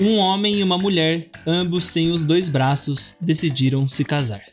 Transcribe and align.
Um 0.00 0.16
homem 0.18 0.60
e 0.60 0.62
uma 0.62 0.78
mulher, 0.78 1.28
ambos 1.44 1.82
sem 1.84 2.12
os 2.12 2.24
dois 2.24 2.48
braços, 2.48 3.16
decidiram 3.20 3.88
se 3.88 4.04
casar. 4.04 4.44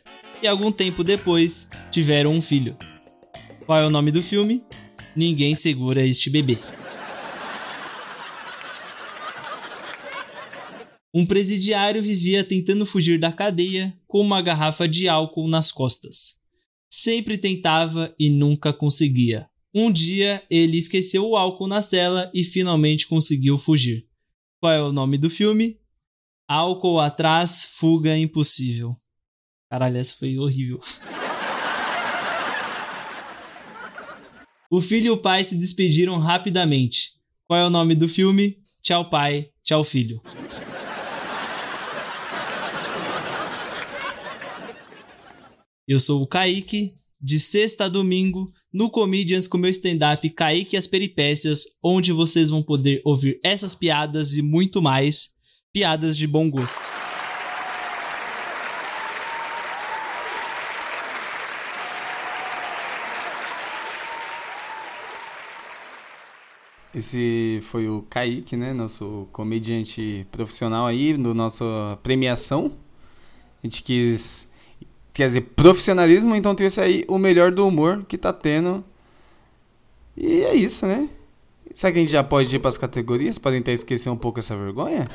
E 0.42 0.48
algum 0.48 0.72
tempo 0.72 1.04
depois, 1.04 1.68
tiveram 1.92 2.32
um 2.32 2.42
filho. 2.42 2.76
Qual 3.64 3.78
é 3.78 3.86
o 3.86 3.90
nome 3.90 4.10
do 4.10 4.20
filme? 4.20 4.64
Ninguém 5.14 5.54
segura 5.54 6.04
este 6.04 6.28
bebê. 6.30 6.58
Um 11.14 11.24
presidiário 11.24 12.02
vivia 12.02 12.42
tentando 12.42 12.84
fugir 12.84 13.16
da 13.16 13.30
cadeia 13.30 13.96
com 14.08 14.20
uma 14.20 14.42
garrafa 14.42 14.88
de 14.88 15.08
álcool 15.08 15.46
nas 15.46 15.70
costas. 15.70 16.34
Sempre 16.90 17.38
tentava 17.38 18.12
e 18.18 18.30
nunca 18.30 18.72
conseguia. 18.72 19.46
Um 19.72 19.92
dia 19.92 20.42
ele 20.50 20.76
esqueceu 20.76 21.24
o 21.24 21.36
álcool 21.36 21.68
na 21.68 21.80
cela 21.80 22.28
e 22.34 22.42
finalmente 22.42 23.06
conseguiu 23.06 23.56
fugir. 23.56 24.06
Qual 24.60 24.72
é 24.72 24.82
o 24.82 24.92
nome 24.92 25.18
do 25.18 25.28
filme? 25.28 25.78
Álcool 26.48 26.98
atrás, 26.98 27.62
fuga 27.62 28.16
impossível. 28.16 28.96
Caralho, 29.70 29.98
essa 29.98 30.14
foi 30.14 30.38
horrível. 30.38 30.80
o 34.70 34.80
filho 34.80 35.06
e 35.06 35.10
o 35.10 35.18
pai 35.18 35.44
se 35.44 35.56
despediram 35.56 36.18
rapidamente. 36.18 37.12
Qual 37.46 37.60
é 37.60 37.66
o 37.66 37.70
nome 37.70 37.94
do 37.94 38.08
filme? 38.08 38.62
Tchau, 38.80 39.10
pai. 39.10 39.50
Tchau, 39.62 39.84
filho. 39.84 40.22
Eu 45.86 46.00
sou 46.00 46.22
o 46.22 46.26
Kaique, 46.26 46.96
de 47.20 47.38
sexta 47.38 47.84
a 47.84 47.88
domingo, 47.88 48.50
no 48.76 48.90
Comedians 48.90 49.48
com 49.48 49.56
meu 49.56 49.70
stand-up 49.70 50.28
Kaique 50.28 50.76
e 50.76 50.78
as 50.78 50.86
Peripécias, 50.86 51.64
onde 51.82 52.12
vocês 52.12 52.50
vão 52.50 52.62
poder 52.62 53.00
ouvir 53.06 53.40
essas 53.42 53.74
piadas 53.74 54.36
e 54.36 54.42
muito 54.42 54.82
mais. 54.82 55.30
Piadas 55.72 56.14
de 56.14 56.26
bom 56.26 56.50
gosto. 56.50 56.78
Esse 66.94 67.60
foi 67.62 67.88
o 67.88 68.02
Kaique, 68.02 68.58
né? 68.58 68.74
Nosso 68.74 69.26
comediante 69.32 70.26
profissional 70.30 70.86
aí, 70.86 71.16
do 71.16 71.32
nossa 71.32 71.98
premiação. 72.02 72.72
A 73.62 73.66
gente 73.66 73.82
quis 73.82 74.50
quer 75.16 75.28
dizer, 75.28 75.40
profissionalismo, 75.56 76.34
então 76.34 76.54
trouxe 76.54 76.78
aí 76.78 77.04
o 77.08 77.16
melhor 77.16 77.50
do 77.50 77.66
humor 77.66 78.04
que 78.04 78.18
tá 78.18 78.34
tendo. 78.34 78.84
E 80.14 80.42
é 80.42 80.54
isso, 80.54 80.84
né? 80.86 81.08
Será 81.72 81.90
que 81.90 81.98
a 81.98 82.02
gente 82.02 82.12
já 82.12 82.22
pode 82.22 82.54
ir 82.54 82.58
para 82.58 82.68
as 82.68 82.76
categorias 82.76 83.38
para 83.38 83.56
tentar 83.56 83.72
esquecer 83.72 84.10
um 84.10 84.16
pouco 84.16 84.40
essa 84.40 84.54
vergonha? 84.54 85.08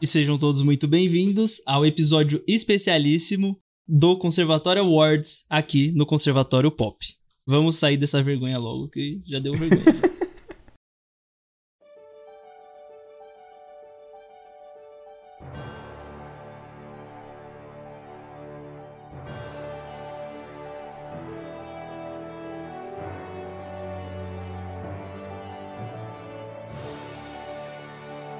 E 0.00 0.06
sejam 0.06 0.38
todos 0.38 0.62
muito 0.62 0.86
bem-vindos 0.86 1.60
ao 1.66 1.84
episódio 1.84 2.40
especialíssimo 2.46 3.58
do 3.86 4.16
Conservatório 4.16 4.82
Awards 4.82 5.44
aqui 5.50 5.90
no 5.90 6.06
Conservatório 6.06 6.70
Pop. 6.70 6.96
Vamos 7.44 7.74
sair 7.76 7.96
dessa 7.96 8.22
vergonha 8.22 8.58
logo, 8.58 8.88
que 8.90 9.20
já 9.26 9.40
deu 9.40 9.54
vergonha. 9.54 10.02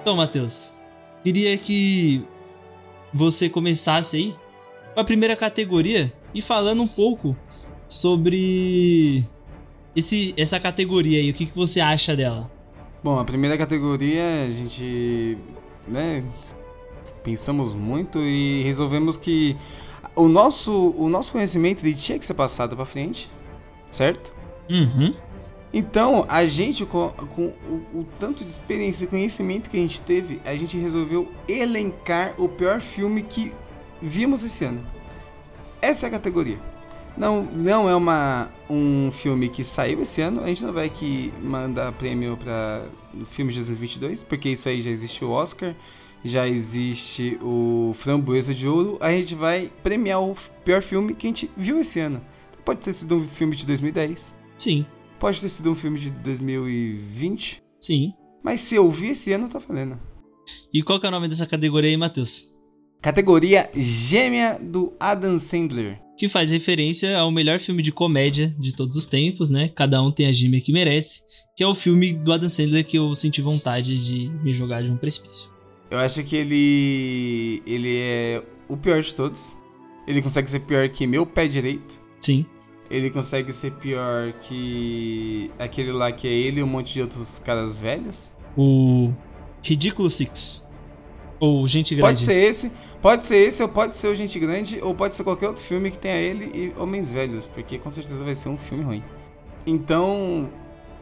Então, 0.07 0.15
Matheus, 0.15 0.73
queria 1.25 1.59
que 1.59 2.25
você 3.13 3.49
começasse 3.49 4.17
aí 4.17 4.35
com 4.95 5.01
a 5.01 5.03
primeira 5.03 5.35
categoria 5.35 6.13
e 6.33 6.41
falando 6.41 6.81
um 6.81 6.87
pouco 6.87 7.37
sobre 7.89 9.25
esse, 9.97 10.33
essa 10.37 10.61
categoria 10.61 11.19
aí, 11.19 11.29
o 11.29 11.35
que, 11.35 11.45
que 11.45 11.57
você 11.57 11.81
acha 11.81 12.15
dela? 12.15 12.49
Bom, 13.03 13.19
a 13.19 13.25
primeira 13.25 13.59
categoria 13.59 14.45
a 14.47 14.49
gente, 14.49 15.37
né, 15.89 16.23
pensamos 17.25 17.75
muito 17.75 18.21
e 18.21 18.63
resolvemos 18.63 19.17
que 19.17 19.57
o 20.15 20.29
nosso, 20.29 20.95
o 20.97 21.09
nosso 21.09 21.33
conhecimento 21.33 21.85
ele 21.85 21.97
tinha 21.97 22.17
que 22.17 22.25
ser 22.25 22.35
passado 22.35 22.77
para 22.77 22.85
frente, 22.85 23.29
certo? 23.91 24.33
Uhum. 24.71 25.11
Então, 25.77 26.25
a 26.27 26.47
gente, 26.47 26.87
com, 26.87 27.11
com 27.11 27.53
o, 27.69 27.99
o, 27.99 28.07
tanto 28.19 28.43
de 28.43 28.49
experiência 28.49 29.05
e 29.05 29.07
conhecimento 29.07 29.69
que 29.69 29.77
a 29.77 29.81
gente 29.81 30.01
teve, 30.01 30.41
a 30.43 30.57
gente 30.57 30.75
resolveu 30.79 31.31
elencar 31.47 32.33
o 32.39 32.49
pior 32.49 32.81
filme 32.81 33.21
que 33.21 33.53
vimos 34.01 34.43
esse 34.43 34.65
ano. 34.65 34.83
Essa 35.83 36.07
é 36.07 36.09
a 36.09 36.13
categoria. 36.13 36.59
Não, 37.15 37.43
não 37.43 37.91
é 37.91 37.95
uma, 37.95 38.49
um 38.71 39.13
filme 39.13 39.51
que 39.51 39.63
saiu 39.63 40.01
esse 40.01 40.23
ano, 40.23 40.43
a 40.43 40.47
gente 40.47 40.65
não 40.65 40.73
vai 40.73 40.89
que 40.89 41.31
mandar 41.43 41.93
prêmio 41.93 42.39
para 42.39 42.87
filme 43.27 43.53
de 43.53 43.59
2022, 43.59 44.23
porque 44.23 44.49
isso 44.49 44.71
aí 44.71 44.81
já 44.81 44.91
existe 44.91 45.23
o 45.27 45.29
Oscar, 45.29 45.75
já 46.25 46.49
existe 46.49 47.39
o 47.43 47.95
Framboesa 47.99 48.55
de 48.55 48.67
Ouro, 48.67 48.97
a 48.99 49.11
gente 49.11 49.35
vai 49.35 49.71
premiar 49.83 50.23
o 50.23 50.35
pior 50.65 50.81
filme 50.81 51.15
que 51.15 51.27
a 51.27 51.29
gente 51.29 51.51
viu 51.55 51.79
esse 51.79 52.01
ano. 52.01 52.23
Pode 52.65 52.81
ter 52.81 52.95
sido 52.95 53.17
um 53.17 53.29
filme 53.29 53.55
de 53.55 53.67
2010. 53.67 54.35
Sim. 54.59 54.87
Pode 55.19 55.41
ter 55.41 55.49
sido 55.49 55.71
um 55.71 55.75
filme 55.75 55.99
de 55.99 56.11
2020. 56.11 57.63
Sim. 57.81 58.13
Mas 58.45 58.61
se 58.61 58.75
eu 58.75 58.91
vi 58.91 59.09
esse 59.09 59.33
ano, 59.33 59.49
tá 59.49 59.59
valendo. 59.59 59.99
E 60.73 60.83
qual 60.83 61.01
que 61.01 61.07
é 61.07 61.09
o 61.09 61.13
nome 61.13 61.29
dessa 61.29 61.47
categoria 61.47 61.91
aí, 61.91 61.97
Matheus? 61.97 62.45
Categoria 63.01 63.71
Gêmea 63.75 64.59
do 64.61 64.93
Adam 65.01 65.39
Sandler. 65.39 66.01
Que 66.19 66.29
faz 66.29 66.51
referência 66.51 67.19
ao 67.19 67.31
melhor 67.31 67.59
filme 67.59 67.83
de 67.83 67.93
comédia 67.93 68.55
de 68.59 68.75
todos 68.75 68.97
os 68.97 69.07
tempos, 69.07 69.51
né? 69.51 69.69
Cada 69.75 70.03
um 70.03 70.13
tem 70.13 70.27
a 70.27 70.33
gêmea 70.33 70.61
que 70.61 70.73
merece. 70.73 71.21
Que 71.57 71.65
é 71.65 71.67
o 71.67 71.75
filme 71.75 72.13
do 72.13 72.33
Adam 72.33 72.49
Sandler 72.49 72.85
que 72.85 72.99
eu 72.99 73.15
senti 73.15 73.41
vontade 73.41 74.03
de 74.05 74.29
me 74.43 74.51
jogar 74.51 74.83
de 74.83 74.91
um 74.91 74.97
precipício. 74.97 75.51
Eu 75.91 75.99
acho 75.99 76.23
que 76.23 76.37
ele. 76.37 77.63
Ele 77.67 77.97
é 77.97 78.43
o 78.69 78.77
pior 78.77 79.01
de 79.01 79.15
todos. 79.15 79.59
Ele 80.07 80.21
consegue 80.21 80.51
ser 80.51 80.61
pior 80.61 80.89
que 80.89 81.07
meu 81.07 81.25
pé 81.27 81.47
direito. 81.47 82.01
Sim 82.21 82.47
ele 82.91 83.11
consegue 83.11 83.53
ser 83.53 83.73
pior 83.73 84.33
que 84.35 85.51
aquele 85.59 85.93
lá 85.93 86.13
que 86.13 86.27
é 86.27 86.33
ele 86.33 86.61
e 86.61 86.63
um 86.63 86.67
monte 86.67 86.95
de 86.95 87.03
outros 87.03 87.39
caras 87.39 87.79
velhos? 87.79 88.31
O 88.57 89.13
Ridículo 89.63 90.09
Six. 90.09 90.67
Ou 91.39 91.67
Gente 91.67 91.95
Grande. 91.95 92.15
Pode 92.15 92.21
ser 92.21 92.35
esse, 92.35 92.73
pode 93.03 93.25
ser 93.27 93.37
esse, 93.37 93.63
ou 93.63 93.69
pode 93.69 93.97
ser 93.97 94.09
o 94.09 94.15
Gente 94.15 94.39
Grande, 94.39 94.81
ou 94.83 94.95
pode 94.95 95.15
ser 95.15 95.25
qualquer 95.25 95.49
outro 95.49 95.63
filme 95.63 95.91
que 95.91 95.99
tenha 95.99 96.17
ele 96.17 96.51
e 96.55 96.81
Homens 96.81 97.11
Velhos, 97.11 97.47
porque 97.47 97.79
com 97.79 97.91
certeza 97.91 98.25
vai 98.25 98.35
ser 98.35 98.49
um 98.49 98.57
filme 98.57 98.83
ruim. 98.83 99.05
Então, 99.67 100.49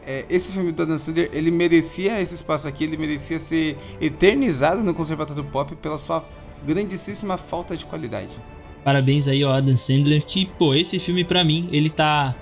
é, 0.05 0.25
esse 0.29 0.51
filme 0.51 0.71
do 0.71 0.83
Adam 0.83 0.97
Sandler, 0.97 1.29
ele 1.31 1.51
merecia 1.51 2.21
esse 2.21 2.35
espaço 2.35 2.67
aqui, 2.67 2.83
ele 2.83 2.97
merecia 2.97 3.39
ser 3.39 3.77
eternizado 4.01 4.83
no 4.83 4.93
Conservatório 4.93 5.43
Pop 5.43 5.75
pela 5.77 5.97
sua 5.97 6.23
grandíssima 6.65 7.37
falta 7.37 7.77
de 7.77 7.85
qualidade. 7.85 8.37
Parabéns 8.85 9.27
aí 9.27 9.41
ao 9.41 9.51
Adam 9.51 9.75
Sandler, 9.75 10.23
que, 10.23 10.45
pô, 10.45 10.75
esse 10.75 10.99
filme 10.99 11.23
para 11.23 11.43
mim, 11.43 11.67
ele 11.71 11.89
tá 11.89 12.35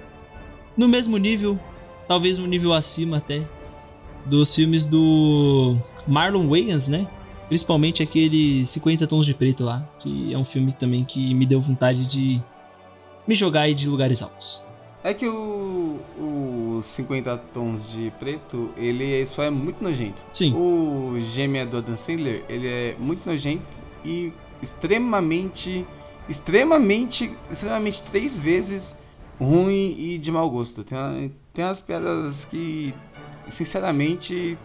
no 0.76 0.90
mesmo 0.90 1.16
nível, 1.16 1.58
talvez 2.06 2.38
um 2.38 2.46
nível 2.46 2.74
acima 2.74 3.16
até, 3.16 3.48
dos 4.26 4.54
filmes 4.54 4.86
do 4.86 5.78
Marlon 6.06 6.50
Wayans, 6.50 6.90
né? 6.90 7.08
Principalmente 7.48 8.04
aquele 8.04 8.66
50 8.66 9.08
Tons 9.08 9.26
de 9.26 9.34
Preto 9.34 9.64
lá, 9.64 9.90
que 10.00 10.34
é 10.34 10.38
um 10.38 10.44
filme 10.44 10.74
também 10.74 11.06
que 11.06 11.34
me 11.34 11.46
deu 11.46 11.62
vontade 11.62 12.06
de 12.06 12.42
me 13.26 13.36
jogar 13.36 13.62
aí 13.62 13.74
de 13.74 13.88
lugares 13.88 14.22
altos. 14.22 14.62
É 15.02 15.14
que 15.14 15.26
o, 15.26 15.98
o 16.20 16.80
50 16.82 17.38
Tons 17.54 17.90
de 17.90 18.12
Preto, 18.20 18.70
ele 18.76 19.26
só 19.26 19.44
é 19.44 19.50
muito 19.50 19.82
nojento. 19.82 20.26
Sim. 20.34 20.54
O 20.54 21.18
Gêmea 21.22 21.66
do 21.66 21.78
Adam 21.78 21.96
Sandler, 21.96 22.44
ele 22.50 22.68
é 22.68 22.98
muito 23.00 23.26
nojento 23.26 23.64
e 24.04 24.34
extremamente 24.62 25.86
extremamente, 26.28 27.32
extremamente 27.52 28.02
três 28.04 28.38
vezes 28.38 28.98
ruim 29.40 29.96
e 29.98 30.18
de 30.18 30.32
mau 30.32 30.50
gosto. 30.50 30.84
Tem, 30.84 30.98
uma, 30.98 31.32
tem 31.54 31.66
umas 31.66 31.80
piadas 31.80 32.46
que, 32.46 32.94
sinceramente, 33.50 34.58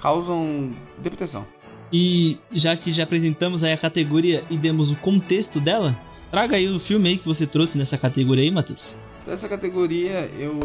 causam 0.00 0.72
depressão. 0.98 1.46
E 1.92 2.38
já 2.52 2.76
que 2.76 2.90
já 2.90 3.02
apresentamos 3.02 3.64
aí 3.64 3.72
a 3.72 3.78
categoria 3.78 4.44
e 4.48 4.56
demos 4.56 4.92
o 4.92 4.96
contexto 4.96 5.60
dela, 5.60 5.98
traga 6.30 6.56
aí 6.56 6.68
o 6.68 6.78
filme 6.78 7.08
aí 7.08 7.18
que 7.18 7.26
você 7.26 7.46
trouxe 7.46 7.76
nessa 7.76 7.98
categoria 7.98 8.44
aí, 8.44 8.50
Matheus. 8.50 8.96
Nessa 9.26 9.48
categoria 9.48 10.30
eu 10.38 10.58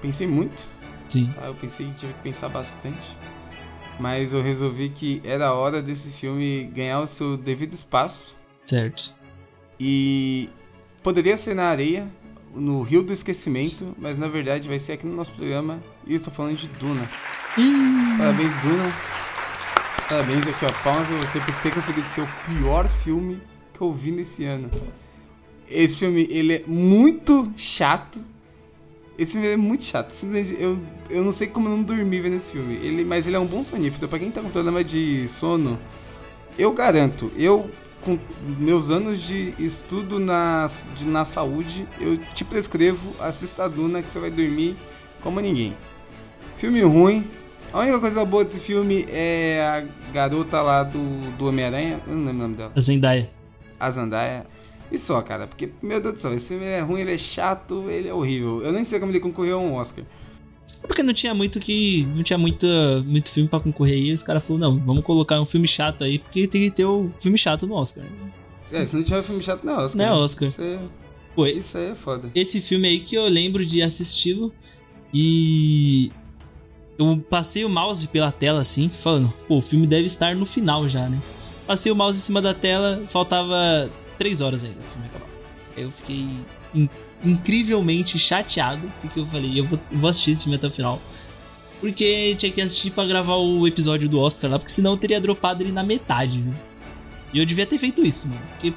pensei 0.00 0.26
muito. 0.26 0.62
Sim. 1.08 1.32
Tá? 1.34 1.46
Eu 1.46 1.54
pensei 1.54 1.86
que 1.86 1.94
tive 1.94 2.12
que 2.12 2.22
pensar 2.22 2.48
bastante. 2.48 2.96
Mas 3.98 4.32
eu 4.32 4.42
resolvi 4.42 4.88
que 4.88 5.20
era 5.24 5.52
hora 5.52 5.82
desse 5.82 6.08
filme 6.10 6.70
ganhar 6.72 7.00
o 7.00 7.06
seu 7.06 7.36
devido 7.36 7.74
espaço. 7.74 8.34
Certo. 8.64 9.19
E 9.80 10.50
poderia 11.02 11.38
ser 11.38 11.54
na 11.54 11.64
areia, 11.64 12.06
no 12.54 12.82
Rio 12.82 13.02
do 13.02 13.14
Esquecimento, 13.14 13.94
mas 13.98 14.18
na 14.18 14.28
verdade 14.28 14.68
vai 14.68 14.78
ser 14.78 14.92
aqui 14.92 15.06
no 15.06 15.16
nosso 15.16 15.32
programa. 15.32 15.82
E 16.06 16.10
eu 16.10 16.16
estou 16.16 16.32
falando 16.32 16.56
de 16.56 16.68
Duna. 16.68 17.10
Parabéns, 18.18 18.58
Duna. 18.58 18.94
Parabéns 20.06 20.46
aqui, 20.46 20.66
ó. 20.66 20.82
Palmas 20.82 21.08
pra 21.08 21.16
você 21.16 21.40
por 21.40 21.54
ter 21.62 21.72
conseguido 21.72 22.06
ser 22.08 22.20
o 22.20 22.28
pior 22.46 22.86
filme 22.88 23.40
que 23.72 23.80
eu 23.80 23.90
vi 23.90 24.10
nesse 24.10 24.44
ano. 24.44 24.70
Esse 25.66 25.96
filme, 25.96 26.28
ele 26.30 26.56
é 26.56 26.64
muito 26.66 27.50
chato. 27.56 28.22
Esse 29.16 29.32
filme 29.32 29.48
é 29.48 29.56
muito 29.56 29.84
chato. 29.84 30.14
Eu, 30.58 30.78
eu 31.08 31.24
não 31.24 31.32
sei 31.32 31.46
como 31.46 31.68
eu 31.68 31.76
não 31.76 31.82
dormi 31.82 32.20
vendo 32.20 32.36
esse 32.36 32.52
filme. 32.52 32.74
Ele, 32.74 33.04
mas 33.04 33.26
ele 33.26 33.36
é 33.36 33.38
um 33.38 33.46
bom 33.46 33.62
sonífero. 33.62 34.08
Pra 34.08 34.18
quem 34.18 34.30
tá 34.30 34.42
com 34.42 34.50
problema 34.50 34.84
de 34.84 35.26
sono, 35.28 35.78
eu 36.58 36.72
garanto, 36.72 37.30
eu 37.36 37.70
com 38.02 38.18
meus 38.58 38.90
anos 38.90 39.20
de 39.20 39.54
estudo 39.58 40.18
na, 40.18 40.66
de, 40.96 41.04
na 41.04 41.24
saúde, 41.24 41.86
eu 42.00 42.16
te 42.16 42.44
prescrevo, 42.44 43.14
assista 43.20 43.64
a 43.64 43.68
Duna 43.68 44.02
que 44.02 44.10
você 44.10 44.18
vai 44.18 44.30
dormir 44.30 44.76
como 45.22 45.40
ninguém. 45.40 45.76
Filme 46.56 46.82
ruim. 46.82 47.26
A 47.72 47.78
única 47.80 48.00
coisa 48.00 48.24
boa 48.24 48.44
desse 48.44 48.58
filme 48.58 49.06
é 49.08 49.62
a 49.62 50.12
garota 50.12 50.60
lá 50.60 50.82
do, 50.82 50.98
do 51.36 51.46
Homem-Aranha. 51.46 52.00
Eu 52.06 52.14
não 52.14 52.24
lembro 52.24 52.38
o 52.38 52.42
nome 52.42 52.56
dela. 52.56 52.72
A 52.74 52.80
Zendaya. 52.80 53.30
A 53.78 53.90
Zendaya. 53.90 54.46
E 54.90 54.98
só, 54.98 55.22
cara, 55.22 55.46
porque, 55.46 55.70
meu 55.80 56.00
Deus 56.00 56.14
do 56.14 56.20
céu, 56.20 56.34
esse 56.34 56.48
filme 56.48 56.64
é 56.64 56.80
ruim, 56.80 57.00
ele 57.00 57.14
é 57.14 57.18
chato, 57.18 57.88
ele 57.88 58.08
é 58.08 58.12
horrível. 58.12 58.62
Eu 58.62 58.72
nem 58.72 58.84
sei 58.84 58.98
como 58.98 59.12
ele 59.12 59.20
concorreu 59.20 59.58
a 59.58 59.60
um 59.60 59.74
Oscar. 59.74 60.04
É 60.82 60.86
porque 60.86 61.02
não 61.02 61.12
tinha 61.12 61.34
muito 61.34 61.60
que. 61.60 62.04
Não 62.14 62.22
tinha 62.22 62.38
muito, 62.38 62.66
muito 63.06 63.30
filme 63.30 63.48
pra 63.48 63.60
concorrer 63.60 63.96
aí. 63.96 64.12
Os 64.12 64.22
caras 64.22 64.44
falaram, 64.44 64.74
não, 64.74 64.84
vamos 64.84 65.04
colocar 65.04 65.40
um 65.40 65.44
filme 65.44 65.66
chato 65.68 66.04
aí, 66.04 66.18
porque 66.18 66.46
tem 66.46 66.62
que 66.62 66.70
ter 66.70 66.84
o 66.84 67.10
filme 67.20 67.36
chato 67.36 67.66
no 67.66 67.74
Oscar. 67.74 68.04
É, 68.72 68.86
se 68.86 68.94
não 68.96 69.02
tiver 69.02 69.22
filme 69.22 69.42
chato, 69.42 69.64
não 69.64 69.80
é 69.80 69.84
Oscar. 69.84 69.96
Não 69.98 70.04
é 70.04 70.12
Oscar. 70.18 70.48
Isso, 70.48 70.62
é, 70.62 70.78
Pô, 71.34 71.46
isso 71.46 71.76
aí 71.78 71.90
é 71.90 71.94
foda. 71.94 72.30
esse 72.34 72.60
filme 72.60 72.88
aí 72.88 73.00
que 73.00 73.14
eu 73.14 73.24
lembro 73.28 73.64
de 73.64 73.82
assisti-lo 73.82 74.52
e. 75.12 76.10
Eu 76.98 77.16
passei 77.30 77.64
o 77.64 77.68
mouse 77.68 78.06
pela 78.08 78.30
tela 78.30 78.60
assim, 78.60 78.90
falando, 78.90 79.32
pô, 79.48 79.56
o 79.56 79.62
filme 79.62 79.86
deve 79.86 80.04
estar 80.04 80.36
no 80.36 80.44
final 80.44 80.86
já, 80.86 81.08
né? 81.08 81.18
Passei 81.66 81.90
o 81.90 81.96
mouse 81.96 82.18
em 82.18 82.20
cima 82.20 82.42
da 82.42 82.52
tela, 82.52 83.02
faltava 83.08 83.90
três 84.18 84.42
horas 84.42 84.64
ainda 84.64 84.78
o 84.80 84.90
filme 84.90 85.06
acabar. 85.08 85.26
Eu 85.78 85.90
fiquei 85.90 86.28
incrivelmente 87.24 88.18
chateado, 88.18 88.90
porque 89.00 89.20
eu 89.20 89.26
falei, 89.26 89.58
eu 89.58 89.64
vou, 89.64 89.78
vou 89.92 90.10
assistir 90.10 90.30
esse 90.32 90.42
filme 90.44 90.56
até 90.56 90.66
o 90.66 90.70
final. 90.70 91.00
Porque 91.80 92.34
tinha 92.38 92.52
que 92.52 92.60
assistir 92.60 92.90
pra 92.90 93.06
gravar 93.06 93.36
o 93.36 93.66
episódio 93.66 94.08
do 94.08 94.20
Oscar 94.20 94.50
lá, 94.50 94.58
porque 94.58 94.70
senão 94.72 94.90
eu 94.92 94.96
teria 94.96 95.20
dropado 95.20 95.62
ele 95.64 95.72
na 95.72 95.82
metade, 95.82 96.42
viu? 96.42 96.54
E 97.32 97.38
eu 97.38 97.44
devia 97.46 97.64
ter 97.64 97.78
feito 97.78 98.04
isso, 98.04 98.28
mano. 98.28 98.40
Porque 98.50 98.74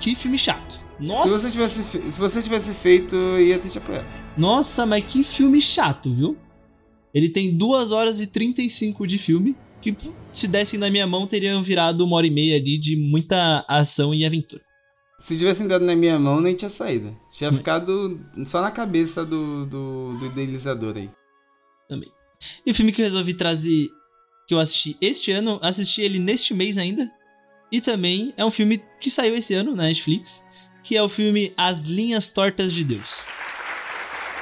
que 0.00 0.14
filme 0.14 0.38
chato. 0.38 0.84
Nossa! 0.98 1.38
Se 1.38 1.42
você, 1.46 1.50
tivesse, 1.50 1.82
fe- 1.82 2.12
se 2.12 2.18
você 2.18 2.42
tivesse 2.42 2.74
feito, 2.74 3.14
eu 3.14 3.40
ia 3.46 3.58
ter 3.58 3.68
te 3.68 3.78
apoiado. 3.78 4.06
Nossa, 4.36 4.86
mas 4.86 5.04
que 5.04 5.22
filme 5.22 5.60
chato, 5.60 6.12
viu? 6.12 6.36
Ele 7.12 7.28
tem 7.28 7.54
2 7.56 7.92
horas 7.92 8.20
e 8.20 8.26
35 8.26 9.06
de 9.06 9.18
filme, 9.18 9.54
que 9.82 9.94
se 10.32 10.48
dessem 10.48 10.78
na 10.78 10.90
minha 10.90 11.06
mão 11.06 11.26
teriam 11.26 11.62
virado 11.62 12.04
uma 12.04 12.16
hora 12.16 12.26
e 12.26 12.30
meia 12.30 12.56
ali 12.56 12.78
de 12.78 12.96
muita 12.96 13.64
ação 13.68 14.14
e 14.14 14.24
aventura. 14.24 14.62
Se 15.18 15.36
tivesse 15.36 15.66
dado 15.66 15.84
na 15.84 15.96
minha 15.96 16.18
mão, 16.18 16.40
nem 16.40 16.54
tinha 16.54 16.68
saído. 16.68 17.16
Tinha 17.30 17.50
Hum. 17.50 17.54
ficado 17.56 18.20
só 18.46 18.60
na 18.62 18.70
cabeça 18.70 19.24
do, 19.24 19.66
do, 19.66 20.18
do 20.18 20.26
idealizador 20.26 20.96
aí. 20.96 21.10
também. 21.88 22.10
E 22.64 22.70
o 22.70 22.74
filme 22.74 22.92
que 22.92 23.00
eu 23.02 23.04
resolvi 23.06 23.34
trazer, 23.34 23.88
que 24.46 24.54
eu 24.54 24.60
assisti 24.60 24.96
este 25.00 25.32
ano, 25.32 25.58
assisti 25.62 26.02
ele 26.02 26.18
neste 26.18 26.54
mês 26.54 26.78
ainda. 26.78 27.10
E 27.72 27.80
também 27.80 28.32
é 28.36 28.44
um 28.44 28.50
filme 28.50 28.80
que 29.00 29.10
saiu 29.10 29.34
esse 29.34 29.54
ano 29.54 29.74
na 29.74 29.84
Netflix, 29.84 30.44
que 30.84 30.96
é 30.96 31.02
o 31.02 31.08
filme 31.08 31.52
As 31.56 31.82
Linhas 31.82 32.30
Tortas 32.30 32.72
de 32.72 32.84
Deus. 32.84 33.26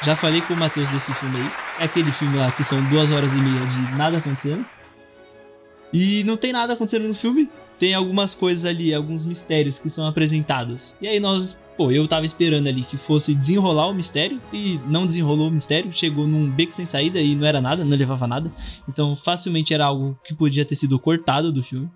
Já 0.03 0.15
falei 0.15 0.43
com 0.43 0.53
o 0.55 0.57
Matheus 0.57 0.91
desse 0.91 1.13
filme 1.15 1.39
aí. 1.41 1.51
É 1.81 1.85
aquele 1.85 2.13
filme 2.13 2.37
lá 2.37 2.53
que 2.53 2.63
são 2.63 2.83
duas 2.91 3.11
horas 3.11 3.35
e 3.35 3.41
meia 3.41 3.67
de 3.67 3.97
nada 3.97 4.19
acontecendo. 4.19 4.65
E 5.93 6.23
não 6.25 6.37
tem 6.37 6.53
nada 6.53 6.75
acontecendo 6.75 7.09
no 7.09 7.15
filme. 7.15 7.51
Tem 7.79 7.95
algumas 7.95 8.35
coisas 8.35 8.65
ali, 8.65 8.95
alguns 8.95 9.25
mistérios 9.25 9.79
que 9.79 9.91
são 9.91 10.07
apresentados. 10.07 10.95
E 11.01 11.07
aí 11.07 11.21
nós, 11.21 11.59
pô, 11.77 11.91
eu 11.91 12.09
tava 12.09 12.25
esperando 12.25 12.69
ali 12.69 12.83
que 12.83 12.97
fosse 12.97 13.35
desenrolar 13.35 13.89
o 13.89 13.95
mistério 13.95 14.41
e 14.53 14.81
não 14.87 15.07
desenrolou 15.07 15.49
o 15.49 15.53
mistério, 15.53 15.93
chegou 15.93 16.27
num 16.27 16.51
beco 16.51 16.73
sem 16.73 16.87
saída 16.87 17.21
e 17.21 17.35
não 17.35 17.47
era 17.47 17.61
nada, 17.61 17.85
não 17.85 17.97
levava 17.97 18.27
nada. 18.27 18.51
Então 18.89 19.15
facilmente 19.15 19.75
era 19.75 19.85
algo 19.85 20.19
que 20.25 20.35
podia 20.35 20.65
ter 20.65 20.77
sido 20.77 20.99
cortado 20.99 21.53
do 21.53 21.63
filme. 21.63 21.91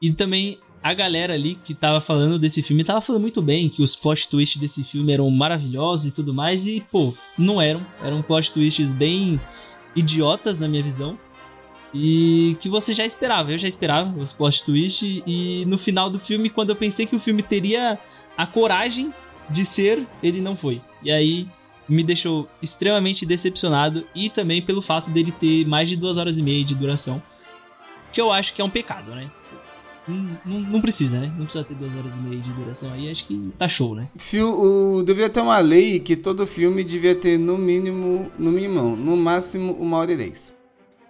E 0.00 0.12
também 0.12 0.58
a 0.82 0.92
galera 0.92 1.34
ali 1.34 1.54
que 1.54 1.74
tava 1.74 2.00
falando 2.00 2.38
desse 2.38 2.60
filme 2.60 2.82
tava 2.82 3.00
falando 3.00 3.22
muito 3.22 3.40
bem 3.40 3.68
que 3.68 3.82
os 3.82 3.94
plot 3.94 4.28
twists 4.28 4.60
desse 4.60 4.82
filme 4.82 5.12
eram 5.12 5.30
maravilhosos 5.30 6.06
e 6.06 6.10
tudo 6.10 6.34
mais 6.34 6.66
e, 6.66 6.80
pô, 6.90 7.14
não 7.38 7.62
eram. 7.62 7.80
Eram 8.02 8.20
plot 8.20 8.50
twists 8.50 8.92
bem 8.92 9.40
idiotas 9.94 10.58
na 10.58 10.66
minha 10.66 10.82
visão. 10.82 11.16
E 11.94 12.56
que 12.60 12.68
você 12.68 12.94
já 12.94 13.04
esperava, 13.04 13.52
eu 13.52 13.58
já 13.58 13.68
esperava 13.68 14.18
os 14.18 14.32
plot 14.32 14.64
twists 14.64 15.22
e 15.26 15.64
no 15.66 15.76
final 15.76 16.08
do 16.08 16.18
filme, 16.18 16.48
quando 16.48 16.70
eu 16.70 16.76
pensei 16.76 17.04
que 17.06 17.14
o 17.14 17.18
filme 17.18 17.42
teria 17.42 17.98
a 18.36 18.46
coragem 18.46 19.12
de 19.50 19.64
ser, 19.64 20.06
ele 20.22 20.40
não 20.40 20.56
foi. 20.56 20.80
E 21.02 21.10
aí 21.12 21.46
me 21.86 22.02
deixou 22.02 22.48
extremamente 22.62 23.26
decepcionado 23.26 24.06
e 24.14 24.30
também 24.30 24.62
pelo 24.62 24.80
fato 24.80 25.10
dele 25.10 25.30
ter 25.32 25.66
mais 25.66 25.88
de 25.88 25.96
duas 25.96 26.16
horas 26.16 26.38
e 26.38 26.42
meia 26.42 26.64
de 26.64 26.74
duração, 26.74 27.22
que 28.12 28.20
eu 28.20 28.32
acho 28.32 28.54
que 28.54 28.62
é 28.62 28.64
um 28.64 28.70
pecado, 28.70 29.10
né? 29.14 29.30
Não, 30.08 30.38
não- 30.46 30.60
não 30.60 30.80
precisa, 30.80 31.20
né? 31.20 31.30
Não 31.36 31.44
precisa 31.44 31.62
ter 31.64 31.74
duas 31.74 31.94
horas 31.96 32.16
e 32.16 32.20
meia 32.20 32.40
de 32.40 32.50
duração 32.52 32.92
aí, 32.92 33.10
acho 33.10 33.26
que 33.26 33.52
tá 33.58 33.68
show, 33.68 33.94
né? 33.94 34.08
Fio, 34.16 34.48
o, 34.98 35.02
deveria 35.02 35.28
ter 35.28 35.40
uma 35.40 35.58
lei 35.58 36.00
que 36.00 36.16
todo 36.16 36.46
filme 36.46 36.82
devia 36.82 37.14
ter 37.14 37.38
no 37.38 37.58
mínimo, 37.58 38.32
no 38.38 38.50
mínimo, 38.50 38.96
no 38.96 39.16
máximo 39.16 39.74
uma 39.74 39.98
hora 39.98 40.12
e 40.12 40.16
dez. 40.16 40.52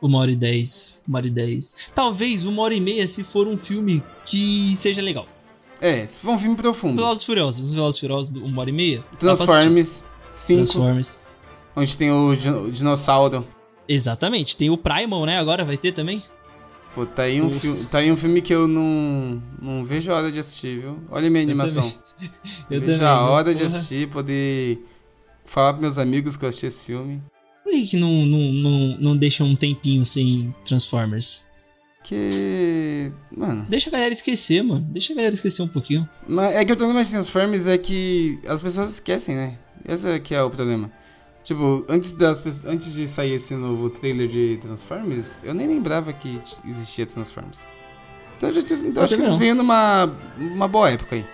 Uma 0.03 0.19
hora 0.19 0.31
e 0.33 0.37
dez, 0.37 0.99
uma 1.07 1.19
hora 1.19 1.27
e 1.29 1.31
dez. 1.31 1.77
Talvez 1.95 2.45
uma 2.45 2.61
hora 2.63 2.75
e 2.75 2.81
meia 2.81 3.07
se 3.07 3.23
for 3.23 3.47
um 3.47 3.57
filme 3.57 4.03
que 4.27 4.75
seja 4.77 5.01
legal. 5.01 5.27
É, 5.81 6.05
se 6.07 6.19
for 6.21 6.33
um 6.33 6.39
filme 6.39 6.57
profundo. 6.57 7.01
Velozes 7.01 7.23
Furiosos, 7.25 7.69
os 7.69 7.75
Velozes 7.75 8.01
Furiosos, 8.01 8.37
uma 8.37 8.61
hora 8.61 8.71
e 8.71 8.73
meia. 8.73 9.05
Transformers 9.19 10.03
5, 10.35 10.57
Transformers. 10.65 11.19
onde 11.77 11.97
tem 11.97 12.11
o, 12.11 12.35
di- 12.35 12.51
o 12.51 12.71
dinossauro. 12.71 13.47
Exatamente. 13.89 14.57
Tem 14.57 14.71
o 14.71 14.77
Primal, 14.77 15.25
né? 15.25 15.39
Agora 15.39 15.65
vai 15.65 15.77
ter 15.77 15.93
também. 15.93 16.23
Pô, 16.95 17.07
tá 17.07 17.23
aí 17.23 17.41
um, 17.41 17.51
filme, 17.51 17.85
tá 17.87 17.99
aí 17.99 18.13
um 18.13 18.17
filme 18.17 18.43
que 18.43 18.53
eu 18.53 18.69
não, 18.69 19.43
não 19.61 19.85
vejo 19.85 20.13
a 20.13 20.17
hora 20.17 20.31
de 20.33 20.39
assistir, 20.39 20.81
viu? 20.81 20.99
Olha 21.11 21.29
a 21.29 21.31
minha 21.31 21.43
animação. 21.43 21.83
Eu 22.71 22.81
vejo 22.81 22.99
também, 22.99 23.07
a 23.07 23.21
hora 23.23 23.55
de 23.55 23.65
Porra. 23.65 23.77
assistir, 23.77 24.09
poder 24.11 24.85
falar 25.45 25.73
pros 25.73 25.81
meus 25.83 25.99
amigos 25.99 26.37
que 26.37 26.45
eu 26.45 26.49
assisti 26.49 26.67
esse 26.67 26.81
filme. 26.83 27.21
Por 27.63 27.73
que, 27.73 27.87
que 27.87 27.97
não, 27.97 28.27
não, 28.27 28.53
não, 28.53 28.99
não 28.99 29.17
deixa 29.17 29.45
um 29.45 29.55
tempinho 29.55 30.05
sem 30.05 30.55
Transformers? 30.65 31.53
Que. 32.03 33.13
Mano. 33.37 33.65
Deixa 33.69 33.89
a 33.89 33.93
galera 33.93 34.13
esquecer, 34.13 34.63
mano. 34.63 34.85
Deixa 34.91 35.13
a 35.13 35.17
galera 35.17 35.35
esquecer 35.35 35.63
um 35.63 35.69
pouquinho. 35.69 36.09
Mas 36.27 36.57
é 36.57 36.65
que 36.65 36.73
o 36.73 36.77
problema 36.77 37.03
de 37.03 37.11
Transformers 37.11 37.67
é 37.67 37.79
que 37.79 38.39
as 38.47 38.61
pessoas 38.61 38.93
esquecem, 38.95 39.37
né? 39.37 39.59
Esse 39.89 40.09
é 40.09 40.19
que 40.19 40.35
é 40.35 40.43
o 40.43 40.51
problema. 40.51 40.91
Tipo, 41.45 41.85
antes, 41.89 42.13
das, 42.13 42.65
antes 42.65 42.93
de 42.93 43.07
sair 43.07 43.35
esse 43.35 43.55
novo 43.55 43.91
trailer 43.91 44.29
de 44.29 44.59
Transformers, 44.61 45.39
eu 45.43 45.53
nem 45.53 45.67
lembrava 45.67 46.13
que 46.13 46.41
existia 46.65 47.05
Transformers. 47.05 47.67
Então, 48.37 48.49
eu 48.49 48.55
já 48.55 48.63
tinha, 48.63 48.79
então 48.79 49.03
Eu 49.03 49.05
acho 49.05 49.17
que 49.17 49.23
eles 49.23 49.37
vêm 49.37 49.55
numa 49.55 50.13
uma 50.37 50.69
boa 50.69 50.91
época 50.91 51.17
aí. 51.17 51.25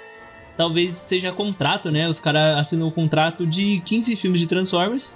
Talvez 0.56 0.92
seja 0.92 1.30
contrato, 1.30 1.90
né? 1.90 2.08
Os 2.08 2.18
caras 2.18 2.58
assinam 2.58 2.88
um 2.88 2.90
contrato 2.90 3.46
de 3.46 3.80
15 3.80 4.16
filmes 4.16 4.40
de 4.40 4.46
Transformers. 4.46 5.14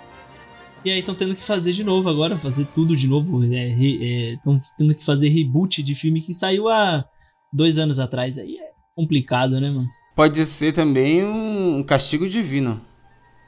E 0.85 0.91
aí 0.91 0.99
estão 0.99 1.15
tendo 1.15 1.35
que 1.35 1.43
fazer 1.43 1.73
de 1.73 1.85
novo 1.85 2.09
agora, 2.09 2.37
fazer 2.37 2.67
tudo 2.67 2.97
de 2.97 3.07
novo. 3.07 3.41
Estão 3.45 4.59
tendo 4.77 4.95
que 4.95 5.05
fazer 5.05 5.29
reboot 5.29 5.83
de 5.83 5.95
filme 5.95 6.21
que 6.21 6.35
saiu 6.35 6.69
há 6.69 7.05
dois 7.53 7.79
anos 7.79 8.01
atrás. 8.01 8.39
Aí 8.39 8.57
é 8.57 8.71
complicado, 8.95 9.61
né, 9.61 9.71
mano? 9.71 9.89
Pode 10.17 10.45
ser 10.45 10.73
também 10.73 11.25
um, 11.25 11.83
castigo 11.83 12.29
divino. 12.29 12.81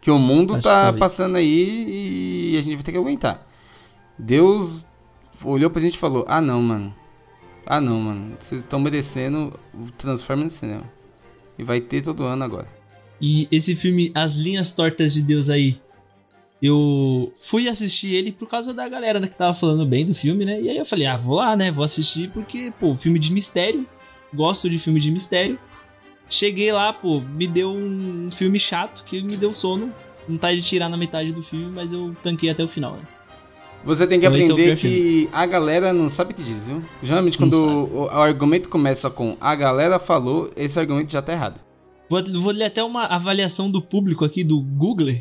Que 0.01 0.11
o 0.11 0.19
mundo 0.19 0.55
Acho 0.55 0.65
tá 0.65 0.93
passando 0.93 1.37
aí 1.37 2.53
e 2.53 2.59
a 2.59 2.63
gente 2.63 2.75
vai 2.75 2.85
ter 2.85 2.93
que 2.93 2.99
aguentar. 2.99 3.47
Deus 4.19 4.87
olhou 5.43 5.71
pra 5.71 5.81
gente 5.81 5.95
e 5.95 5.99
falou: 5.99 6.25
Ah, 6.29 6.41
não, 6.41 6.63
mano. 6.63 6.95
Ah, 7.67 7.81
não, 7.81 7.99
mano. 8.01 8.37
Vocês 8.39 8.61
estão 8.61 8.79
merecendo 8.79 9.59
o 9.73 9.91
Transformers 9.93 10.53
no 10.53 10.59
cinema. 10.59 10.93
E 11.59 11.65
vai 11.65 11.81
ter 11.81 12.03
todo 12.03 12.25
ano 12.25 12.45
agora. 12.45 12.69
E 13.21 13.49
esse 13.51 13.75
filme, 13.75 14.13
As 14.15 14.35
Linhas 14.35 14.71
Tortas 14.71 15.15
de 15.15 15.23
Deus 15.23 15.49
aí, 15.49 15.81
eu 16.63 17.33
fui 17.37 17.69
assistir 17.69 18.15
ele 18.15 18.33
por 18.33 18.49
causa 18.49 18.73
da 18.73 18.89
galera 18.89 19.21
né, 19.21 19.27
que 19.27 19.37
tava 19.37 19.55
falando 19.55 19.85
bem 19.85 20.07
do 20.07 20.15
filme, 20.15 20.45
né? 20.45 20.61
E 20.61 20.71
aí 20.71 20.77
eu 20.77 20.85
falei, 20.85 21.07
ah, 21.07 21.17
vou 21.17 21.37
lá, 21.37 21.57
né? 21.57 21.71
Vou 21.71 21.85
assistir 21.85 22.31
porque, 22.31 22.73
pô, 22.79 22.97
filme 22.97 23.19
de 23.19 23.33
mistério. 23.33 23.87
Gosto 24.33 24.69
de 24.69 24.79
filme 24.79 24.99
de 24.99 25.11
mistério. 25.11 25.59
Cheguei 26.29 26.73
lá, 26.73 26.93
pô, 26.93 27.21
me 27.21 27.47
deu 27.47 27.71
um 27.71 28.29
filme 28.31 28.59
chato 28.59 29.05
que 29.05 29.23
me 29.23 29.37
deu 29.37 29.53
sono. 29.53 29.93
Vontade 30.29 30.61
de 30.61 30.67
tirar 30.67 30.89
na 30.89 30.97
metade 30.97 31.33
do 31.33 31.43
filme, 31.43 31.67
mas 31.67 31.93
eu 31.93 32.17
tanquei 32.23 32.49
até 32.49 32.65
o 32.65 32.69
final, 32.69 32.95
né? 32.95 33.03
Você 33.85 34.07
tem 34.07 34.19
que 34.19 34.27
Então 34.27 34.39
é 34.39 34.43
aprender 34.43 34.65
pior 34.65 34.77
que 34.77 35.29
a 35.31 35.45
galera 35.45 35.93
não 35.93 36.09
sabe 36.09 36.33
o 36.33 36.35
que 36.35 36.43
diz, 36.43 36.65
viu? 36.65 36.83
Geralmente 37.03 37.37
quando 37.37 37.55
Não 37.55 37.85
o, 37.85 38.05
o 38.05 38.09
argumento 38.09 38.71
começa 38.71 39.11
com 39.11 39.37
a 39.39 39.55
galera 39.55 39.99
falou, 39.99 40.51
esse 40.57 40.79
argumento 40.79 41.13
já 41.13 41.21
tá 41.21 41.33
errado. 41.35 41.61
Vou, 42.09 42.23
vou 42.41 42.53
ler 42.53 42.65
até 42.65 42.83
uma 42.83 43.05
avaliação 43.05 43.71
do 43.71 43.83
público 43.83 44.25
aqui 44.25 44.43
do 44.43 44.61
Google. 44.61 45.15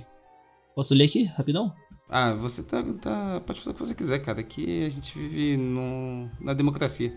Posso 0.75 0.94
ler 0.94 1.06
aqui, 1.06 1.24
rapidão? 1.24 1.74
Ah, 2.10 2.34
você 2.34 2.63
tá, 2.63 2.84
tá. 3.01 3.42
Pode 3.46 3.60
fazer 3.60 3.72
o 3.72 3.74
que 3.74 3.86
você 3.86 3.96
quiser, 3.96 4.20
cara. 4.20 4.39
Aqui 4.39 4.86
a 4.86 4.89
gente 4.89 5.18
vive 5.18 5.58
no, 5.58 6.30
na 6.39 6.53
democracia. 6.53 7.13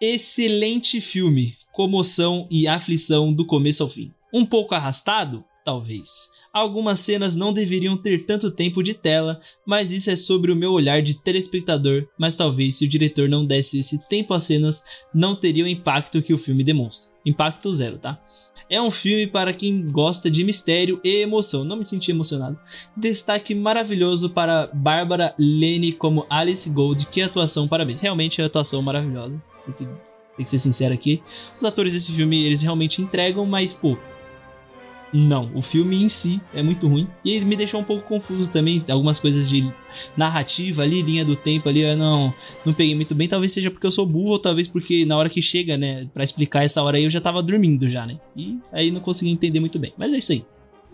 Excelente 0.00 1.00
filme. 1.00 1.56
Comoção 1.72 2.46
e 2.50 2.66
aflição 2.66 3.32
do 3.32 3.46
começo 3.46 3.82
ao 3.82 3.88
fim. 3.88 4.12
Um 4.32 4.44
pouco 4.44 4.74
arrastado? 4.74 5.44
Talvez. 5.64 6.08
Algumas 6.52 6.98
cenas 6.98 7.36
não 7.36 7.52
deveriam 7.52 7.96
ter 7.96 8.26
tanto 8.26 8.50
tempo 8.50 8.82
de 8.82 8.94
tela, 8.94 9.40
mas 9.64 9.92
isso 9.92 10.10
é 10.10 10.16
sobre 10.16 10.50
o 10.50 10.56
meu 10.56 10.72
olhar 10.72 11.00
de 11.00 11.14
telespectador. 11.14 12.06
Mas 12.18 12.34
talvez 12.34 12.76
se 12.76 12.84
o 12.84 12.88
diretor 12.88 13.28
não 13.28 13.46
desse 13.46 13.78
esse 13.78 14.06
tempo 14.08 14.34
às 14.34 14.42
cenas, 14.42 14.82
não 15.14 15.36
teria 15.36 15.64
o 15.64 15.68
impacto 15.68 16.20
que 16.20 16.34
o 16.34 16.38
filme 16.38 16.64
demonstra. 16.64 17.12
Impacto 17.24 17.72
zero, 17.72 17.96
tá? 17.96 18.20
É 18.72 18.80
um 18.80 18.90
filme 18.90 19.26
para 19.26 19.52
quem 19.52 19.84
gosta 19.84 20.30
de 20.30 20.42
mistério 20.42 20.98
e 21.04 21.20
emoção. 21.20 21.62
Não 21.62 21.76
me 21.76 21.84
senti 21.84 22.10
emocionado. 22.10 22.58
Destaque 22.96 23.54
maravilhoso 23.54 24.30
para 24.30 24.66
Bárbara 24.72 25.34
Lene 25.38 25.92
como 25.92 26.24
Alice 26.30 26.70
Gold. 26.70 27.04
Que 27.08 27.20
atuação, 27.20 27.68
parabéns. 27.68 28.00
Realmente 28.00 28.40
é 28.40 28.44
atuação 28.46 28.80
maravilhosa. 28.80 29.42
Tem 29.66 29.74
que, 29.74 29.84
tem 29.84 30.44
que 30.44 30.48
ser 30.48 30.56
sincero 30.56 30.94
aqui. 30.94 31.22
Os 31.58 31.66
atores 31.66 31.92
desse 31.92 32.12
filme, 32.12 32.46
eles 32.46 32.62
realmente 32.62 33.02
entregam, 33.02 33.44
mas, 33.44 33.74
pô, 33.74 33.94
não, 35.12 35.50
o 35.54 35.60
filme 35.60 36.02
em 36.02 36.08
si 36.08 36.40
é 36.54 36.62
muito 36.62 36.88
ruim. 36.88 37.06
E 37.24 37.38
me 37.44 37.54
deixou 37.54 37.80
um 37.80 37.84
pouco 37.84 38.08
confuso 38.08 38.48
também. 38.48 38.82
Algumas 38.88 39.18
coisas 39.18 39.48
de 39.48 39.70
narrativa 40.16 40.82
ali, 40.82 41.02
linha 41.02 41.24
do 41.24 41.36
tempo 41.36 41.68
ali, 41.68 41.82
eu 41.82 41.96
não, 41.96 42.32
não 42.64 42.72
peguei 42.72 42.94
muito 42.94 43.14
bem. 43.14 43.28
Talvez 43.28 43.52
seja 43.52 43.70
porque 43.70 43.86
eu 43.86 43.90
sou 43.90 44.06
burro, 44.06 44.30
ou 44.30 44.38
talvez 44.38 44.66
porque 44.66 45.04
na 45.04 45.16
hora 45.16 45.28
que 45.28 45.42
chega, 45.42 45.76
né, 45.76 46.08
pra 46.14 46.24
explicar 46.24 46.64
essa 46.64 46.82
hora 46.82 46.96
aí, 46.96 47.04
eu 47.04 47.10
já 47.10 47.20
tava 47.20 47.42
dormindo 47.42 47.88
já, 47.90 48.06
né? 48.06 48.18
E 48.34 48.58
aí 48.72 48.90
não 48.90 49.00
consegui 49.00 49.30
entender 49.30 49.60
muito 49.60 49.78
bem. 49.78 49.92
Mas 49.98 50.14
é 50.14 50.16
isso 50.16 50.32
aí. 50.32 50.44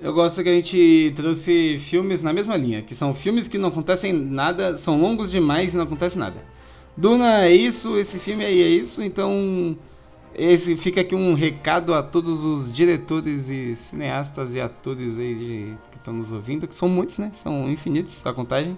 Eu 0.00 0.12
gosto 0.12 0.42
que 0.42 0.48
a 0.48 0.54
gente 0.54 1.12
trouxe 1.16 1.78
filmes 1.80 2.22
na 2.22 2.32
mesma 2.32 2.56
linha, 2.56 2.82
que 2.82 2.94
são 2.94 3.14
filmes 3.14 3.48
que 3.48 3.58
não 3.58 3.68
acontecem 3.68 4.12
nada, 4.12 4.76
são 4.76 5.00
longos 5.00 5.30
demais 5.30 5.74
e 5.74 5.76
não 5.76 5.84
acontece 5.84 6.16
nada. 6.16 6.36
Duna 6.96 7.44
é 7.44 7.54
isso, 7.54 7.96
esse 7.96 8.18
filme 8.18 8.44
aí 8.44 8.60
é 8.60 8.68
isso, 8.68 9.02
então 9.02 9.76
esse 10.38 10.76
fica 10.76 11.00
aqui 11.00 11.14
um 11.14 11.34
recado 11.34 11.92
a 11.92 12.02
todos 12.02 12.44
os 12.44 12.72
diretores 12.72 13.48
e 13.48 13.74
cineastas 13.74 14.54
e 14.54 14.60
atores 14.60 15.18
aí 15.18 15.34
de, 15.34 15.74
que 15.90 15.96
estão 15.96 16.14
nos 16.14 16.30
ouvindo, 16.30 16.66
que 16.66 16.74
são 16.74 16.88
muitos, 16.88 17.18
né? 17.18 17.30
São 17.34 17.70
infinitos 17.70 18.24
a 18.24 18.32
contagem. 18.32 18.76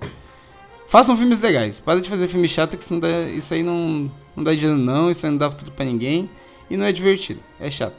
Façam 0.87 1.17
filmes 1.17 1.41
legais. 1.41 1.79
Para 1.79 2.01
de 2.01 2.09
fazer 2.09 2.29
filme 2.29 2.49
chato, 2.49 2.77
que 2.77 2.83
isso, 2.83 2.93
não 2.95 3.01
dá, 3.01 3.23
isso 3.29 3.53
aí 3.53 3.63
não, 3.63 4.11
não 4.35 4.43
dá 4.43 4.55
dinheiro 4.55 4.79
não, 4.79 5.11
isso 5.11 5.25
aí 5.27 5.31
não 5.31 5.39
dá 5.39 5.51
tudo 5.51 5.71
para 5.71 5.85
ninguém 5.85 6.29
e 6.71 6.77
não 6.77 6.87
é 6.87 6.93
divertido, 6.93 7.41
é 7.61 7.71
chato. 7.71 7.99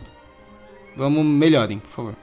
Vamos 0.98 1.26
melhorem, 1.26 1.80
por 1.80 1.90
favor. 1.90 2.16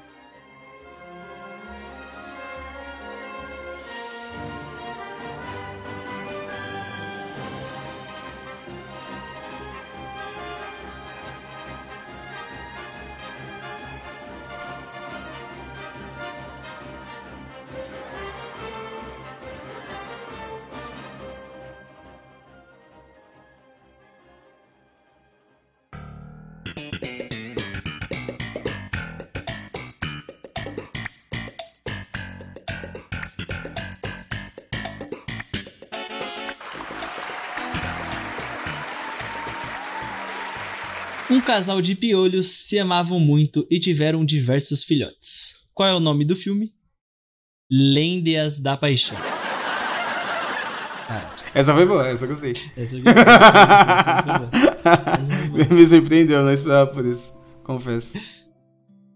Casal 41.59 41.83
de 41.83 41.97
piolhos 41.97 42.47
se 42.47 42.79
amavam 42.79 43.19
muito 43.19 43.67
e 43.69 43.81
tiveram 43.81 44.25
diversos 44.25 44.85
filhotes. 44.85 45.57
Qual 45.75 45.89
é 45.89 45.93
o 45.93 45.99
nome 45.99 46.25
do 46.25 46.37
filme? 46.37 46.73
Lêndeas 47.69 48.61
da 48.61 48.77
Paixão. 48.77 49.19
Essa 51.53 51.75
foi 51.75 51.85
boa, 51.85 52.07
essa 52.07 52.27
eu 52.27 52.29
gostei. 52.29 52.53
Essa 52.77 52.97
eu 52.97 53.03
gostei. 53.03 53.23
Essa 53.25 54.23
foi 54.23 55.49
boa. 55.49 55.75
Me 55.75 55.89
surpreendeu, 55.89 56.45
não 56.45 56.53
esperava 56.53 56.93
por 56.93 57.05
isso. 57.05 57.35
Confesso. 57.65 58.13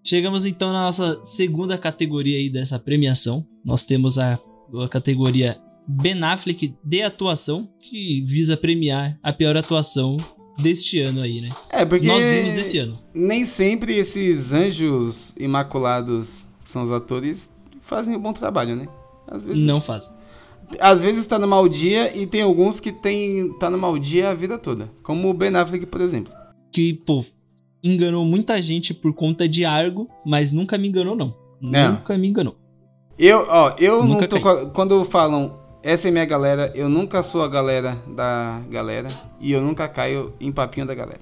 Chegamos 0.03 0.45
então 0.45 0.73
na 0.73 0.83
nossa 0.83 1.25
segunda 1.25 1.79
categoria 1.79 2.39
aí 2.39 2.51
dessa 2.51 2.77
premiação. 2.77 3.47
Nós 3.65 3.85
temos 3.85 4.19
a, 4.19 4.37
a 4.85 4.89
categoria 4.89 5.61
Ben 5.87 6.21
Affleck 6.25 6.75
de 6.83 7.03
atuação, 7.03 7.73
que 7.79 8.21
visa 8.23 8.57
premiar 8.57 9.17
a 9.23 9.33
pior 9.33 9.57
atuação 9.57 10.17
deste 10.59 11.01
ano 11.01 11.23
aí, 11.23 11.41
né? 11.41 11.51
É, 11.71 11.85
porque 11.85 12.07
Nós 12.07 12.23
vimos 12.23 12.53
desse 12.53 12.79
ano. 12.79 12.99
nem 13.15 13.45
sempre 13.45 13.97
esses 13.97 14.53
anjos 14.53 15.35
imaculados, 15.39 16.47
que 16.63 16.71
são 16.71 16.83
os 16.83 16.93
atores, 16.93 17.51
fazem 17.81 18.17
um 18.17 18.21
bom 18.21 18.33
trabalho, 18.33 18.77
né? 18.77 18.89
Às 19.27 19.45
vezes, 19.45 19.63
Não 19.63 19.81
faz. 19.81 20.11
Às 20.81 21.03
vezes 21.03 21.27
tá 21.27 21.39
no 21.39 21.47
mau 21.47 21.69
dia 21.69 22.17
e 22.17 22.27
tem 22.27 22.43
alguns 22.43 22.81
que 22.81 22.93
tem, 22.93 23.53
tá 23.59 23.69
no 23.69 23.77
mau 23.79 23.99
dia 23.99 24.31
a 24.31 24.35
vida 24.35 24.57
toda. 24.59 24.91
Como 25.03 25.29
o 25.29 25.35
Ben 25.35 25.55
Affleck, 25.55 25.85
por 25.87 26.01
exemplo. 26.01 26.33
Que, 26.73 26.95
pô, 26.95 27.23
enganou 27.85 28.25
muita 28.25 28.61
gente 28.63 28.95
por 28.95 29.13
conta 29.13 29.47
de 29.49 29.65
Argo, 29.65 30.09
mas 30.25 30.53
nunca 30.53 30.79
me 30.79 30.89
enganou, 30.89 31.15
não. 31.15 31.35
É. 31.75 31.89
Nunca 31.89 32.17
me 32.17 32.29
enganou. 32.29 32.57
Eu, 33.19 33.47
ó, 33.49 33.75
eu 33.79 34.05
Nunca 34.05 34.23
não 34.23 34.29
tô. 34.29 34.41
caí. 34.41 34.71
Quando 34.73 35.05
falam 35.05 35.59
essa 35.83 36.09
é 36.09 36.11
minha 36.11 36.25
galera, 36.25 36.73
eu 36.75 36.89
nunca 36.89 37.23
sou 37.23 37.43
a 37.43 37.49
galera 37.49 37.97
da 38.15 38.63
galera 38.71 39.09
e 39.41 39.53
eu 39.53 39.61
nunca 39.61 39.89
caio 39.89 40.35
em 40.41 40.53
papinho 40.53 40.87
da 40.87 40.95
galera. 40.95 41.21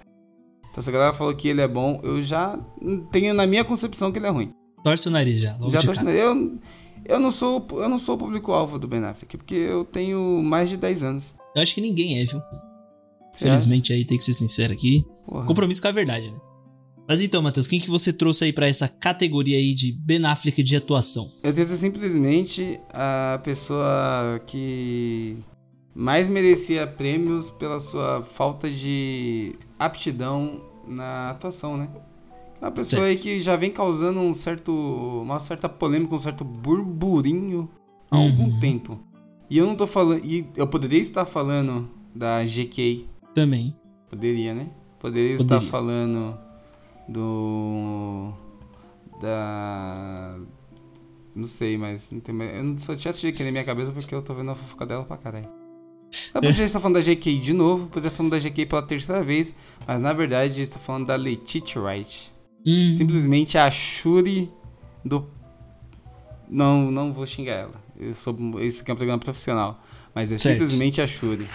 Então 0.70 0.82
se 0.82 0.88
a 0.88 0.92
galera 0.92 1.14
falou 1.14 1.34
que 1.34 1.48
ele 1.48 1.60
é 1.60 1.68
bom, 1.68 2.00
eu 2.02 2.20
já 2.22 2.58
tenho 3.10 3.34
na 3.34 3.46
minha 3.46 3.64
concepção 3.64 4.12
que 4.12 4.18
ele 4.18 4.26
é 4.26 4.30
ruim. 4.30 4.52
Torce 4.84 5.08
o 5.08 5.10
nariz 5.10 5.38
já, 5.38 5.50
já 5.68 5.78
de 5.78 5.86
tô 5.86 5.92
cara. 5.92 6.10
eu, 6.10 6.58
eu 7.04 7.18
não 7.18 7.30
sou 7.30 7.66
eu 7.72 7.88
não 7.88 7.98
sou 7.98 8.14
o 8.14 8.18
público-alvo 8.18 8.78
do 8.78 8.86
Ben 8.86 9.04
Affleck, 9.04 9.36
porque 9.36 9.54
eu 9.54 9.84
tenho 9.84 10.42
mais 10.42 10.68
de 10.68 10.76
10 10.76 11.02
anos. 11.02 11.34
Eu 11.54 11.62
acho 11.62 11.74
que 11.74 11.80
ninguém 11.80 12.20
é, 12.20 12.24
viu? 12.24 12.40
Felizmente 13.34 13.92
aí, 13.92 14.04
tem 14.04 14.18
que 14.18 14.24
ser 14.24 14.32
sincero 14.32 14.72
aqui. 14.72 15.04
Porra. 15.26 15.46
Compromisso 15.46 15.80
com 15.80 15.88
a 15.88 15.92
verdade, 15.92 16.30
né? 16.30 16.38
Mas 17.10 17.20
então, 17.22 17.42
Matheus, 17.42 17.66
quem 17.66 17.80
que 17.80 17.90
você 17.90 18.12
trouxe 18.12 18.44
aí 18.44 18.52
pra 18.52 18.68
essa 18.68 18.86
categoria 18.86 19.56
aí 19.56 19.74
de 19.74 19.90
Ben 19.90 20.24
Affleck 20.24 20.62
de 20.62 20.76
atuação? 20.76 21.28
Eu 21.42 21.52
tenho 21.52 21.66
simplesmente 21.66 22.78
a 22.92 23.40
pessoa 23.42 24.40
que 24.46 25.36
mais 25.92 26.28
merecia 26.28 26.86
prêmios 26.86 27.50
pela 27.50 27.80
sua 27.80 28.22
falta 28.22 28.70
de 28.70 29.56
aptidão 29.76 30.60
na 30.86 31.30
atuação, 31.30 31.76
né? 31.76 31.88
Uma 32.62 32.70
pessoa 32.70 33.06
aí 33.06 33.16
que 33.16 33.40
já 33.40 33.56
vem 33.56 33.72
causando 33.72 34.20
um 34.20 34.32
certo, 34.32 34.70
uma 34.72 35.40
certa 35.40 35.68
polêmica, 35.68 36.14
um 36.14 36.18
certo 36.18 36.44
burburinho 36.44 37.68
há 38.08 38.18
algum 38.18 38.44
Uhum. 38.44 38.60
tempo. 38.60 39.00
E 39.50 39.58
eu 39.58 39.66
não 39.66 39.74
tô 39.74 39.88
falando, 39.88 40.24
e 40.24 40.46
eu 40.56 40.68
poderia 40.68 41.00
estar 41.00 41.26
falando 41.26 41.90
da 42.14 42.44
GK, 42.44 43.08
Também. 43.34 43.74
poderia, 44.08 44.54
né? 44.54 44.68
Poderia, 45.00 45.34
estar 45.34 45.56
Poderia. 45.56 45.70
falando 45.72 46.38
do 47.10 48.32
da 49.20 50.36
não 51.34 51.44
sei, 51.44 51.76
mas 51.78 52.10
não 52.10 52.20
tem 52.20 52.34
mais- 52.34 52.54
eu 52.54 52.64
não 52.64 52.78
só 52.78 52.94
tinha 52.96 53.10
essa 53.10 53.20
GK 53.20 53.44
na 53.44 53.50
minha 53.52 53.64
cabeça 53.64 53.92
porque 53.92 54.14
eu 54.14 54.22
tô 54.22 54.34
vendo 54.34 54.50
a 54.50 54.54
fofoca 54.54 54.84
dela 54.86 55.04
pra 55.04 55.16
caralho. 55.16 55.48
Eu 56.34 56.40
poderia 56.40 56.64
estar 56.64 56.80
falando 56.80 56.96
da 56.96 57.00
GK 57.02 57.38
de 57.38 57.52
novo, 57.52 57.86
poderia 57.86 58.08
estar 58.08 58.16
falando 58.16 58.32
da 58.32 58.38
GK 58.38 58.66
pela 58.66 58.82
terceira 58.82 59.22
vez, 59.22 59.54
mas 59.86 60.00
na 60.00 60.12
verdade 60.12 60.60
eu 60.60 60.64
estou 60.64 60.80
falando 60.80 61.06
da 61.06 61.14
Letitia 61.16 61.80
Wright. 61.80 62.32
Hum, 62.66 62.92
Simplesmente 62.92 63.56
a 63.56 63.70
Shuri 63.70 64.50
do. 65.04 65.26
Não, 66.48 66.90
não 66.90 67.12
vou 67.12 67.26
xingar 67.26 67.54
ela. 67.54 67.80
Eu 67.96 68.12
sou, 68.14 68.36
esse 68.60 68.82
aqui 68.82 68.90
é 68.90 68.94
um 68.94 68.96
programa 68.96 69.20
profissional. 69.20 69.80
Mas 70.14 70.32
é 70.32 70.38
Certo. 70.38 70.58
simplesmente 70.58 71.00
a 71.00 71.06
Shuri. 71.06 71.46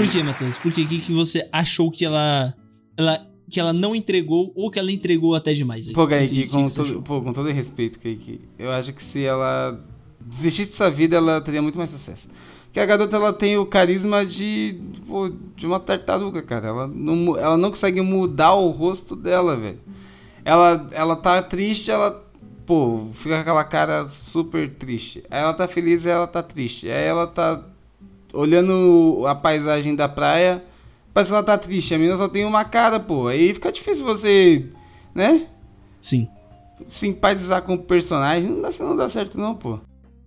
Por 0.00 0.08
que, 0.08 0.22
Matheus? 0.22 0.56
Por 0.56 0.72
que, 0.72 0.86
que 0.86 0.98
que 0.98 1.12
você 1.12 1.46
achou 1.52 1.90
que 1.90 2.06
ela, 2.06 2.54
ela 2.96 3.26
que 3.50 3.60
ela 3.60 3.70
não 3.70 3.94
entregou 3.94 4.50
ou 4.54 4.70
que 4.70 4.78
ela 4.78 4.90
entregou 4.90 5.34
até 5.34 5.52
demais? 5.52 5.88
aí? 5.88 5.92
Pô, 5.92 6.06
Kaique, 6.06 6.44
que 6.44 6.48
com, 6.48 6.66
que 6.66 6.74
todo, 6.74 7.02
pô, 7.02 7.20
com 7.20 7.34
todo 7.34 7.50
respeito, 7.50 7.98
Kaique, 7.98 8.40
eu 8.58 8.70
acho 8.70 8.94
que 8.94 9.02
se 9.04 9.22
ela 9.22 9.78
desistisse 10.18 10.70
dessa 10.70 10.90
vida, 10.90 11.16
ela 11.16 11.38
teria 11.42 11.60
muito 11.60 11.76
mais 11.76 11.90
sucesso. 11.90 12.28
Porque 12.64 12.80
a 12.80 12.86
garota, 12.86 13.14
ela 13.14 13.30
tem 13.30 13.58
o 13.58 13.66
carisma 13.66 14.24
de, 14.24 14.80
pô, 15.06 15.30
de 15.54 15.66
uma 15.66 15.78
tartaruga, 15.78 16.40
cara. 16.40 16.68
Ela 16.68 16.86
não, 16.86 17.36
ela 17.36 17.58
não 17.58 17.68
consegue 17.68 18.00
mudar 18.00 18.54
o 18.54 18.70
rosto 18.70 19.14
dela, 19.14 19.54
velho. 19.54 19.80
Ela, 20.42 20.86
ela 20.92 21.16
tá 21.16 21.42
triste, 21.42 21.90
ela, 21.90 22.24
pô, 22.64 23.08
fica 23.12 23.34
com 23.34 23.40
aquela 23.42 23.64
cara 23.64 24.08
super 24.08 24.72
triste. 24.76 25.22
Aí 25.30 25.42
ela 25.42 25.52
tá 25.52 25.68
feliz, 25.68 26.06
ela 26.06 26.26
tá 26.26 26.42
triste. 26.42 26.88
Aí 26.88 27.04
ela 27.04 27.26
tá 27.26 27.62
olhando 28.32 29.24
a 29.26 29.34
paisagem 29.34 29.94
da 29.94 30.08
praia, 30.08 30.64
parece 31.12 31.30
que 31.30 31.34
ela 31.34 31.44
tá 31.44 31.58
triste. 31.58 31.94
A 31.94 31.98
menina 31.98 32.16
só 32.16 32.28
tem 32.28 32.44
uma 32.44 32.64
cara, 32.64 32.98
pô. 33.00 33.26
Aí 33.28 33.52
fica 33.54 33.72
difícil 33.72 34.04
você, 34.04 34.66
né? 35.14 35.46
Sim. 36.00 36.28
simpatizar 36.86 37.62
com 37.62 37.74
o 37.74 37.78
personagem, 37.78 38.50
não 38.50 38.62
dá, 38.62 38.70
não 38.80 38.96
dá 38.96 39.08
certo 39.08 39.38
não, 39.38 39.54
pô. 39.54 39.78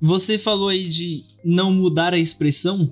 Você 0.01 0.37
falou 0.37 0.69
aí 0.69 0.83
de 0.83 1.23
não 1.43 1.71
mudar 1.71 2.13
a 2.13 2.17
expressão 2.17 2.91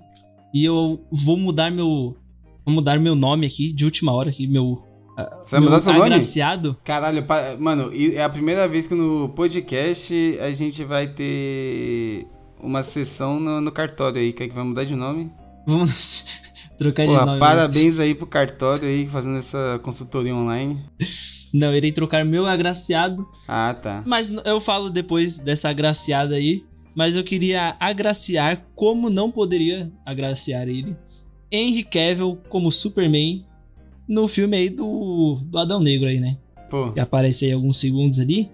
e 0.54 0.64
eu 0.64 1.00
vou 1.12 1.38
mudar 1.38 1.70
meu 1.72 2.16
vou 2.66 2.74
mudar 2.76 3.00
meu 3.00 3.16
nome 3.16 3.46
aqui 3.46 3.72
de 3.74 3.86
última 3.86 4.12
hora 4.12 4.30
aqui, 4.30 4.48
meu 4.48 4.82
Você 5.44 5.56
vai 5.58 5.60
mudar 5.60 5.80
seu 5.80 5.94
nome? 5.94 6.06
agraciado. 6.06 6.78
Caralho, 6.84 7.26
mano, 7.60 7.92
é 7.94 8.24
a 8.24 8.30
primeira 8.30 8.68
vez 8.68 8.88
que 8.88 8.96
no 8.96 9.30
podcast 9.30 10.14
a 10.40 10.52
gente 10.52 10.84
vai 10.84 11.08
ter 11.08 12.26
uma 12.64 12.84
sessão 12.84 13.40
no, 13.40 13.60
no 13.62 13.72
cartório 13.72 14.22
aí, 14.22 14.34
que 14.34 14.44
é 14.44 14.48
que 14.48 14.54
vai 14.56 14.64
mudar 14.64 14.84
de 14.86 14.96
nome. 14.96 15.32
Vamos 15.68 16.42
trocar 16.78 17.04
de 17.06 17.12
Porra, 17.12 17.26
nome. 17.26 17.40
né? 17.40 17.46
parabéns 17.46 18.00
aí 18.00 18.14
pro 18.16 18.26
cartório 18.28 18.88
aí, 18.88 19.08
fazendo 19.08 19.38
essa 19.38 19.80
consultoria 19.84 20.36
online. 20.36 20.84
Não, 21.54 21.74
irei 21.76 21.92
trocar 21.92 22.24
meu 22.24 22.46
agraciado, 22.46 23.28
Ah, 23.48 23.74
tá. 23.74 24.04
mas 24.06 24.30
eu 24.46 24.60
falo 24.62 24.90
depois 24.90 25.38
dessa 25.38 25.70
agraciada 25.70 26.36
aí, 26.36 26.64
mas 26.96 27.16
eu 27.16 27.24
queria 27.24 27.76
agraciar 27.80 28.66
como 28.76 29.10
não 29.10 29.30
poderia 29.30 29.92
agraciar 30.06 30.68
ele. 30.68 30.96
Henry 31.52 31.84
Cavill 31.84 32.38
como 32.50 32.72
Superman 32.72 33.46
no 34.08 34.28
filme 34.28 34.56
aí 34.58 34.70
do, 34.70 35.40
do 35.44 35.58
Adão 35.58 35.80
Negro 35.82 36.08
aí, 36.08 36.20
né? 36.20 36.38
Pô. 36.70 36.92
Que 36.94 37.02
aparece 37.02 37.46
aí 37.46 37.52
alguns 37.52 37.78
segundos 37.78 38.20
ali. 38.22 38.50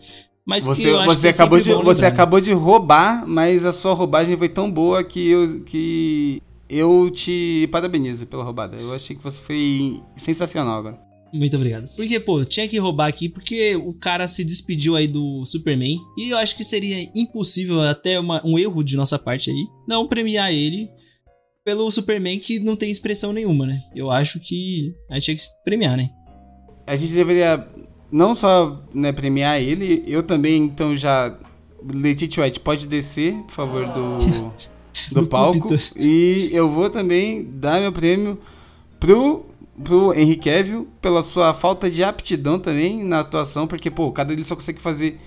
Mas 0.47 0.63
que 0.63 0.69
Você, 0.69 0.89
eu 0.89 0.99
acho 0.99 1.13
você, 1.15 1.21
que 1.21 1.27
é 1.27 1.31
acabou 1.31 1.59
de, 1.59 1.73
você 1.73 2.01
né? 2.03 2.07
acabou 2.07 2.39
de 2.39 2.53
roubar, 2.53 3.27
mas 3.27 3.65
a 3.65 3.73
sua 3.73 3.93
roubagem 3.93 4.37
foi 4.37 4.47
tão 4.47 4.71
boa 4.71 5.03
que 5.03 5.27
eu, 5.27 5.61
que 5.63 6.41
eu 6.69 7.09
te 7.11 7.67
parabenizo 7.69 8.25
pela 8.25 8.45
roubada. 8.45 8.77
Eu 8.77 8.93
achei 8.93 9.13
que 9.15 9.21
você 9.21 9.41
foi 9.41 10.01
sensacional 10.15 10.79
agora. 10.79 10.99
Muito 11.33 11.57
obrigado. 11.57 11.89
Porque, 11.97 12.17
pô, 12.21 12.45
tinha 12.45 12.65
que 12.65 12.77
roubar 12.77 13.07
aqui 13.07 13.27
porque 13.27 13.75
o 13.75 13.93
cara 13.93 14.25
se 14.29 14.45
despediu 14.45 14.95
aí 14.95 15.05
do 15.09 15.43
Superman. 15.43 15.97
E 16.17 16.29
eu 16.29 16.37
acho 16.37 16.55
que 16.55 16.63
seria 16.63 17.09
impossível, 17.13 17.81
até 17.81 18.17
uma- 18.17 18.41
um 18.45 18.57
erro 18.57 18.81
de 18.81 18.95
nossa 18.95 19.19
parte 19.19 19.51
aí, 19.51 19.65
não 19.85 20.07
premiar 20.07 20.53
ele 20.53 20.89
pelo 21.65 21.91
Superman 21.91 22.39
que 22.39 22.59
não 22.61 22.77
tem 22.77 22.89
expressão 22.89 23.33
nenhuma, 23.33 23.67
né? 23.67 23.81
Eu 23.93 24.09
acho 24.09 24.39
que 24.39 24.93
a 25.11 25.15
gente 25.15 25.25
tinha 25.25 25.35
que 25.35 25.43
premiar, 25.65 25.97
né? 25.97 26.09
A 26.87 26.95
gente 26.95 27.11
deveria 27.11 27.67
não 28.11 28.33
só 28.33 28.81
né, 28.93 29.11
premiar 29.11 29.61
ele, 29.61 30.03
eu 30.07 30.23
também, 30.23 30.63
então 30.63 30.95
já. 30.95 31.35
Letitia 31.93 32.43
White, 32.43 32.59
pode 32.59 32.87
descer, 32.87 33.35
por 33.43 33.53
favor, 33.53 33.85
do, 33.87 34.17
do, 35.13 35.21
Do 35.21 35.27
palco. 35.27 35.59
púlpito. 35.59 35.93
E 35.95 36.49
eu 36.51 36.69
vou 36.69 36.89
também 36.89 37.43
dar 37.43 37.79
meu 37.79 37.91
prêmio 37.91 38.39
pro, 38.99 39.45
pro 39.83 40.13
Henry 40.13 40.35
Cavill 40.35 40.87
pela 40.99 41.21
sua 41.21 41.53
falta 41.53 41.89
de 41.89 42.03
aptidão 42.03 42.59
também 42.59 43.03
na 43.03 43.19
atuação, 43.19 43.67
porque, 43.67 43.91
pô, 43.91 44.11
cada 44.11 44.33
ele 44.33 44.43
só 44.43 44.55
consegue 44.55 44.81
fazer 44.81 45.19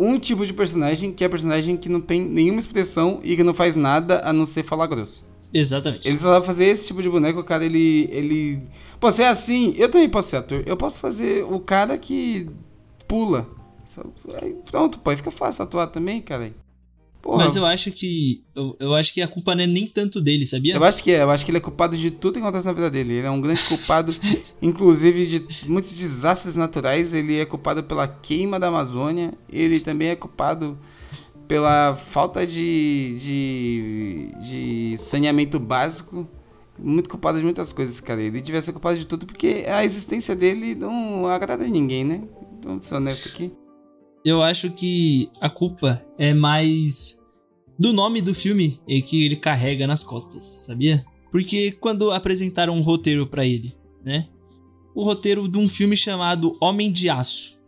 um 0.00 0.18
tipo 0.18 0.46
de 0.46 0.54
personagem, 0.54 1.12
que 1.12 1.22
é 1.22 1.28
personagem 1.28 1.76
que 1.76 1.88
não 1.88 2.00
tem 2.00 2.22
nenhuma 2.22 2.58
expressão 2.58 3.20
e 3.22 3.36
que 3.36 3.44
não 3.44 3.52
faz 3.52 3.76
nada 3.76 4.22
a 4.24 4.32
não 4.32 4.46
ser 4.46 4.62
falar 4.62 4.86
grosso. 4.86 5.28
Exatamente. 5.52 6.08
Ele 6.08 6.18
só 6.18 6.32
sabe 6.32 6.46
fazer 6.46 6.64
esse 6.66 6.86
tipo 6.86 7.02
de 7.02 7.08
boneco, 7.08 7.40
o 7.40 7.44
cara, 7.44 7.64
ele. 7.64 8.08
ele... 8.12 8.62
Pô, 8.98 9.10
se 9.10 9.22
é 9.22 9.28
assim, 9.28 9.74
eu 9.76 9.90
também 9.90 10.08
posso 10.08 10.30
ser 10.30 10.36
ator. 10.36 10.62
Eu 10.64 10.76
posso 10.76 11.00
fazer 11.00 11.44
o 11.44 11.58
cara 11.58 11.98
que 11.98 12.48
pula. 13.08 13.48
Aí, 14.40 14.54
pronto, 14.70 14.98
pô, 15.00 15.10
aí 15.10 15.16
fica 15.16 15.30
fácil 15.30 15.64
atuar 15.64 15.88
também, 15.88 16.20
cara. 16.20 16.52
Porra, 17.20 17.44
Mas 17.44 17.56
eu... 17.56 17.62
eu 17.62 17.66
acho 17.66 17.90
que. 17.90 18.42
Eu, 18.54 18.76
eu 18.80 18.94
acho 18.94 19.12
que 19.12 19.20
a 19.20 19.28
culpa 19.28 19.54
não 19.54 19.64
é 19.64 19.66
nem 19.66 19.86
tanto 19.86 20.20
dele, 20.20 20.46
sabia? 20.46 20.78
acho 20.78 21.02
que 21.02 21.10
é, 21.10 21.22
eu 21.22 21.30
acho 21.30 21.44
que 21.44 21.50
ele 21.50 21.58
é 21.58 21.60
culpado 21.60 21.96
de 21.96 22.10
tudo 22.10 22.34
que 22.34 22.38
acontece 22.38 22.66
na 22.66 22.72
vida 22.72 22.90
dele. 22.90 23.14
Ele 23.14 23.26
é 23.26 23.30
um 23.30 23.40
grande 23.40 23.62
culpado, 23.64 24.14
inclusive, 24.62 25.26
de 25.26 25.68
muitos 25.68 25.92
desastres 25.92 26.56
naturais. 26.56 27.12
Ele 27.12 27.38
é 27.38 27.44
culpado 27.44 27.82
pela 27.82 28.08
queima 28.08 28.58
da 28.58 28.68
Amazônia. 28.68 29.34
Ele 29.50 29.80
também 29.80 30.08
é 30.08 30.16
culpado 30.16 30.78
pela 31.50 31.96
falta 31.96 32.46
de, 32.46 33.16
de, 33.18 34.30
de 34.40 34.96
saneamento 34.96 35.58
básico. 35.58 36.24
Muito 36.78 37.10
culpado 37.10 37.38
de 37.38 37.44
muitas 37.44 37.72
coisas, 37.72 37.98
cara. 37.98 38.22
Ele 38.22 38.40
devia 38.40 38.62
ser 38.62 38.70
culpado 38.70 38.96
de 38.96 39.04
tudo 39.04 39.26
porque 39.26 39.64
a 39.66 39.84
existência 39.84 40.36
dele 40.36 40.76
não 40.76 41.26
agrada 41.26 41.64
a 41.64 41.68
ninguém, 41.68 42.04
né? 42.04 42.22
Vamos 42.62 42.86
ser 42.86 42.94
honesto 42.94 43.30
aqui. 43.30 43.52
Eu 44.24 44.40
acho 44.40 44.70
que 44.70 45.28
a 45.40 45.50
culpa 45.50 46.00
é 46.16 46.32
mais 46.32 47.18
do 47.76 47.92
nome 47.92 48.20
do 48.20 48.32
filme 48.32 48.80
que 49.04 49.24
ele 49.24 49.34
carrega 49.34 49.88
nas 49.88 50.04
costas, 50.04 50.44
sabia? 50.66 51.04
Porque 51.32 51.72
quando 51.72 52.12
apresentaram 52.12 52.76
um 52.76 52.80
roteiro 52.80 53.26
pra 53.26 53.44
ele, 53.44 53.76
né? 54.04 54.28
O 54.94 55.02
roteiro 55.02 55.48
de 55.48 55.58
um 55.58 55.68
filme 55.68 55.96
chamado 55.96 56.56
Homem 56.60 56.92
de 56.92 57.10
Aço. 57.10 57.58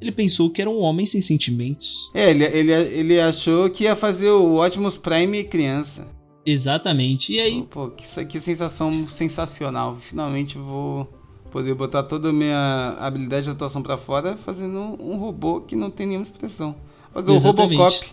Ele 0.00 0.12
pensou 0.12 0.50
que 0.50 0.60
era 0.60 0.70
um 0.70 0.80
homem 0.80 1.04
sem 1.04 1.20
sentimentos. 1.20 2.10
É, 2.14 2.30
ele, 2.30 2.44
ele, 2.44 2.72
ele 2.72 3.20
achou 3.20 3.68
que 3.68 3.84
ia 3.84 3.96
fazer 3.96 4.30
o 4.30 4.64
Optimus 4.64 4.96
Prime 4.96 5.42
criança. 5.44 6.08
Exatamente. 6.46 7.32
E 7.32 7.40
aí, 7.40 7.62
Pô, 7.62 7.90
que, 7.90 8.24
que 8.24 8.40
sensação 8.40 9.06
sensacional. 9.08 9.98
Finalmente 9.98 10.56
vou 10.56 11.06
poder 11.50 11.74
botar 11.74 12.04
toda 12.04 12.30
a 12.30 12.32
minha 12.32 12.96
habilidade 12.98 13.44
de 13.44 13.50
atuação 13.50 13.82
pra 13.82 13.98
fora 13.98 14.36
fazendo 14.36 14.78
um, 14.78 15.16
robô 15.16 15.60
que 15.60 15.74
não 15.74 15.90
tem 15.90 16.06
nenhuma 16.06 16.22
expressão. 16.22 16.76
Fazer 17.12 17.32
o 17.32 17.34
Exatamente. 17.34 17.76
Robocop. 17.76 18.06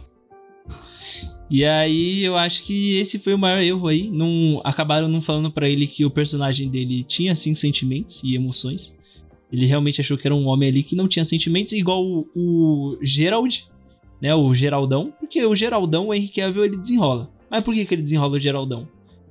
e 1.49 1.63
aí 1.63 2.23
eu 2.23 2.35
acho 2.35 2.63
que 2.63 2.97
esse 2.97 3.19
foi 3.19 3.33
o 3.33 3.37
maior 3.37 3.61
erro 3.61 3.87
aí. 3.87 4.09
Não 4.09 4.59
acabaram 4.63 5.07
não 5.07 5.21
falando 5.21 5.51
pra 5.51 5.69
ele 5.69 5.87
que 5.87 6.03
o 6.03 6.09
personagem 6.09 6.69
dele 6.69 7.03
tinha 7.03 7.35
sim 7.35 7.53
sentimentos 7.53 8.23
e 8.23 8.35
emoções. 8.35 8.95
Ele 9.51 9.65
realmente 9.65 10.01
achou 10.01 10.17
que 10.17 10.27
era 10.27 10.35
um 10.35 10.47
homem 10.47 10.69
ali 10.69 10.83
que 10.83 10.95
não 10.95 11.07
tinha 11.07 11.23
sentimentos, 11.23 11.71
igual 11.73 12.03
o, 12.03 12.27
o 12.35 12.97
Gerald, 13.01 13.65
né? 14.21 14.33
O 14.33 14.53
Geraldão. 14.53 15.13
Porque 15.19 15.45
o 15.45 15.55
Geraldão, 15.55 16.07
o 16.07 16.13
Henry 16.13 16.29
Cavill, 16.29 16.65
ele 16.65 16.77
desenrola. 16.77 17.29
Mas 17.49 17.63
por 17.63 17.73
que, 17.73 17.85
que 17.85 17.93
ele 17.93 18.01
desenrola 18.01 18.35
o 18.35 18.39
Geraldão? 18.39 18.87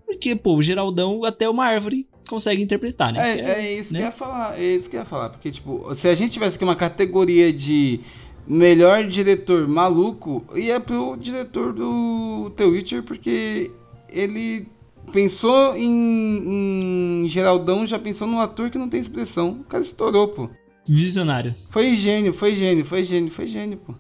Porque, 0.07 0.37
pô, 0.37 0.55
o 0.55 0.63
Geraldão 0.63 1.25
até 1.25 1.49
uma 1.49 1.67
árvore 1.67 2.07
consegue 2.29 2.63
interpretar, 2.63 3.13
né? 3.13 3.33
É, 3.33 3.35
Que 3.35 3.41
é 3.43 3.79
isso 3.79 3.93
né? 3.93 3.99
que 3.99 4.05
eu 4.05 4.07
ia 4.07 4.13
falar. 4.13 4.61
É 4.61 4.75
isso 4.75 4.89
que 4.89 4.97
eu 4.97 5.01
ia 5.01 5.07
falar. 5.07 5.31
Porque, 5.31 5.51
tipo, 5.51 5.95
se 5.95 6.09
a 6.09 6.15
gente 6.15 6.33
tivesse 6.33 6.57
aqui 6.57 6.65
uma 6.65 6.77
categoria 6.77 7.53
de 7.53 8.01
melhor 8.47 9.05
diretor 9.05 9.67
maluco, 9.67 10.45
ia 10.55 10.79
pro 10.79 11.17
diretor 11.17 11.73
do 11.73 12.51
The 12.57 12.65
Witcher, 12.65 13.03
porque 13.03 13.71
ele 14.09 14.69
pensou 15.15 15.77
em, 15.77 17.23
em 17.23 17.29
Geraldão, 17.29 17.87
já 17.87 18.01
pensou 18.01 18.27
num 18.27 18.41
ator 18.41 18.69
que 18.69 18.77
não 18.77 18.89
tem 18.89 19.01
expressão. 19.01 19.61
O 19.61 19.65
cara 19.65 19.81
estourou, 19.81 20.27
pô. 20.27 20.51
Visionário. 20.85 21.55
Foi 21.71 21.95
gênio, 21.95 22.35
foi 22.35 22.57
gênio, 22.57 22.85
foi 22.85 23.05
gênio, 23.05 23.31
foi 23.31 23.47
gênio, 23.47 23.79
pô. 23.79 23.95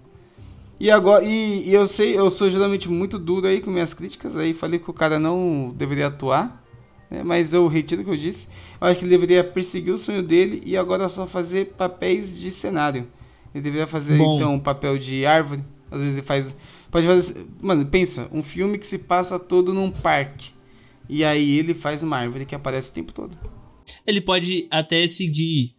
E 0.80 0.90
agora, 0.90 1.24
e, 1.24 1.68
e 1.68 1.72
eu 1.72 1.86
sei, 1.86 2.18
eu 2.18 2.28
sou 2.28 2.50
geralmente 2.50 2.88
muito 2.88 3.16
duro 3.16 3.46
aí 3.46 3.60
com 3.60 3.70
minhas 3.70 3.94
críticas, 3.94 4.36
aí 4.36 4.52
falei 4.52 4.80
que 4.80 4.90
o 4.90 4.92
cara 4.92 5.20
não 5.20 5.72
deveria 5.76 6.08
atuar, 6.08 6.60
né? 7.08 7.22
Mas 7.22 7.52
eu 7.52 7.68
retiro 7.68 8.02
o 8.02 8.04
que 8.04 8.10
eu 8.10 8.16
disse. 8.16 8.48
Eu 8.80 8.88
acho 8.88 8.98
que 8.98 9.04
ele 9.04 9.10
deveria 9.10 9.44
perseguir 9.44 9.94
o 9.94 9.98
sonho 9.98 10.20
dele 10.20 10.64
e 10.66 10.76
agora 10.76 11.08
só 11.08 11.28
fazer 11.28 11.74
papéis 11.78 12.36
de 12.36 12.50
cenário. 12.50 13.06
Ele 13.54 13.62
deveria 13.62 13.86
fazer 13.86 14.18
Bom. 14.18 14.34
então 14.34 14.54
um 14.54 14.60
papel 14.60 14.98
de 14.98 15.24
árvore, 15.24 15.62
às 15.92 16.00
vezes 16.00 16.16
ele 16.16 16.26
faz, 16.26 16.56
pode 16.90 17.06
fazer, 17.06 17.46
mano, 17.62 17.86
pensa, 17.86 18.28
um 18.32 18.42
filme 18.42 18.78
que 18.78 18.86
se 18.86 18.98
passa 18.98 19.38
todo 19.38 19.72
num 19.72 19.92
parque. 19.92 20.53
E 21.08 21.24
aí 21.24 21.58
ele 21.58 21.74
faz 21.74 22.02
uma 22.02 22.16
árvore 22.16 22.46
que 22.46 22.54
aparece 22.54 22.90
o 22.90 22.94
tempo 22.94 23.12
todo. 23.12 23.36
Ele 24.06 24.20
pode 24.20 24.66
até 24.70 25.06
seguir 25.06 25.74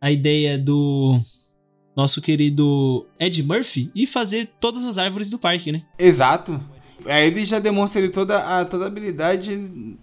a 0.00 0.10
ideia 0.10 0.58
do 0.58 1.20
nosso 1.94 2.22
querido 2.22 3.06
Ed 3.18 3.42
Murphy 3.42 3.90
e 3.94 4.06
fazer 4.06 4.48
todas 4.60 4.86
as 4.86 4.96
árvores 4.96 5.28
do 5.28 5.38
parque, 5.38 5.72
né? 5.72 5.82
Exato. 5.98 6.60
Aí 7.04 7.26
ele 7.26 7.44
já 7.44 7.58
demonstra 7.58 8.00
ele 8.00 8.10
toda 8.10 8.38
a, 8.38 8.64
toda 8.64 8.84
a 8.84 8.86
habilidade 8.86 9.56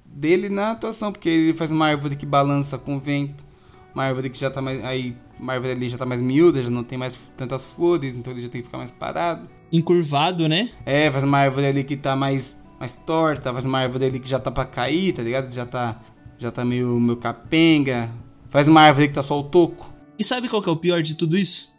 dele 0.06 0.50
na 0.50 0.72
atuação, 0.72 1.12
porque 1.12 1.30
ele 1.30 1.54
faz 1.54 1.72
uma 1.72 1.88
árvore 1.88 2.16
que 2.16 2.26
balança 2.26 2.78
com 2.78 2.98
o 2.98 3.00
vento, 3.00 3.46
uma 3.94 4.04
árvore 4.04 4.30
que 4.30 4.40
já 4.40 4.50
tá 4.50 4.62
mais. 4.62 4.84
Aí, 4.84 5.16
uma 5.40 5.54
árvore 5.54 5.74
ali 5.74 5.90
já 5.90 5.98
tá 5.98 6.06
mais 6.06 6.22
miúda, 6.22 6.64
já 6.64 6.70
não 6.70 6.84
tem 6.84 6.98
mais 6.98 7.18
tantas 7.36 7.66
flores, 7.66 8.16
então 8.16 8.34
ele 8.34 8.42
já 8.42 8.50
tem 8.50 8.62
que 8.62 8.68
ficar 8.68 8.80
mais 8.80 8.92
parado. 8.92 9.48
Encurvado, 9.72 10.48
né? 10.48 10.70
É, 10.86 11.12
faz 11.12 11.24
uma 11.24 11.38
árvore 11.38 11.68
ali 11.68 11.84
que 11.84 11.96
tá 11.96 12.16
mais, 12.16 12.64
mais 12.80 12.98
torta, 12.98 13.52
faz 13.52 13.66
uma 13.66 13.80
árvore 13.80 14.06
ali 14.06 14.20
que 14.20 14.30
já 14.30 14.40
tá 14.40 14.52
pra 14.52 14.66
cair, 14.66 15.14
tá 15.14 15.24
ligado? 15.24 15.52
Já 15.52 15.66
tá, 15.66 16.00
já 16.38 16.52
tá 16.52 16.64
meio, 16.64 17.00
meio 17.00 17.18
capenga. 17.18 18.10
Faz 18.50 18.68
uma 18.68 18.82
árvore 18.82 19.08
que 19.08 19.14
tá 19.14 19.24
só 19.24 19.40
o 19.40 19.44
toco. 19.44 19.94
E 20.18 20.24
sabe 20.24 20.48
qual 20.48 20.62
que 20.62 20.70
é 20.70 20.72
o 20.72 20.78
pior 20.78 21.02
de 21.02 21.16
tudo 21.16 21.38
isso? 21.38 21.76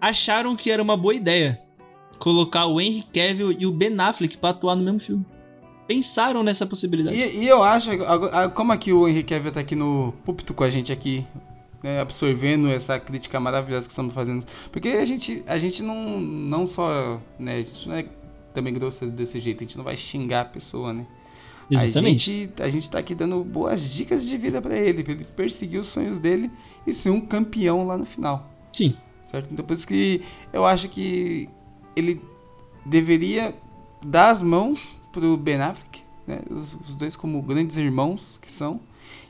Acharam 0.00 0.56
que 0.56 0.70
era 0.70 0.82
uma 0.82 0.96
boa 0.96 1.14
ideia 1.14 1.60
colocar 2.22 2.66
o 2.66 2.80
Henry 2.80 3.02
Cavill 3.12 3.50
e 3.50 3.66
o 3.66 3.72
Ben 3.72 3.98
Affleck 3.98 4.38
pra 4.38 4.50
atuar 4.50 4.76
no 4.76 4.84
mesmo 4.84 5.00
filme. 5.00 5.26
Pensaram 5.88 6.44
nessa 6.44 6.64
possibilidade. 6.64 7.16
E, 7.16 7.40
e 7.40 7.48
eu 7.48 7.64
acho, 7.64 7.90
como 8.54 8.72
aqui 8.72 8.92
o 8.92 9.08
Henrique 9.08 9.34
Cavill 9.34 9.50
tá 9.50 9.58
aqui 9.58 9.74
no 9.74 10.14
púlpito 10.24 10.54
com 10.54 10.62
a 10.62 10.70
gente 10.70 10.92
aqui, 10.92 11.26
né, 11.82 12.00
absorvendo 12.00 12.68
essa 12.68 12.98
crítica 13.00 13.40
maravilhosa 13.40 13.88
que 13.88 13.92
estamos 13.92 14.14
fazendo. 14.14 14.46
Porque 14.70 14.90
a 14.90 15.04
gente, 15.04 15.42
a 15.48 15.58
gente 15.58 15.82
não, 15.82 16.20
não 16.20 16.64
só, 16.64 17.20
né, 17.36 17.56
a 17.56 17.62
gente 17.62 17.88
não 17.88 17.96
é 17.96 18.04
também 18.52 18.72
grosso 18.72 19.06
desse 19.06 19.40
jeito, 19.40 19.62
a 19.62 19.66
gente 19.66 19.76
não 19.76 19.84
vai 19.84 19.96
xingar 19.96 20.42
a 20.42 20.44
pessoa, 20.44 20.92
né? 20.92 21.06
Exatamente. 21.70 22.30
A 22.30 22.34
gente, 22.34 22.62
a 22.62 22.68
gente 22.68 22.90
tá 22.90 22.98
aqui 22.98 23.14
dando 23.14 23.42
boas 23.42 23.90
dicas 23.90 24.26
de 24.26 24.36
vida 24.36 24.60
pra 24.60 24.76
ele, 24.76 25.02
pra 25.02 25.12
ele 25.12 25.24
perseguir 25.24 25.80
os 25.80 25.86
sonhos 25.86 26.18
dele 26.18 26.50
e 26.86 26.92
ser 26.92 27.10
um 27.10 27.20
campeão 27.20 27.86
lá 27.86 27.96
no 27.96 28.04
final. 28.04 28.50
Sim. 28.72 28.96
certo? 29.30 29.48
Então 29.52 29.64
por 29.64 29.74
isso 29.74 29.86
que 29.86 30.22
eu 30.52 30.66
acho 30.66 30.88
que 30.88 31.48
ele 31.96 32.20
deveria 32.84 33.54
dar 34.04 34.30
as 34.30 34.42
mãos 34.42 34.94
pro 35.12 35.36
Ben 35.36 35.60
Affleck, 35.60 36.02
né? 36.26 36.40
Os, 36.50 36.74
os 36.88 36.96
dois 36.96 37.16
como 37.16 37.40
grandes 37.42 37.76
irmãos 37.76 38.38
que 38.42 38.50
são. 38.50 38.80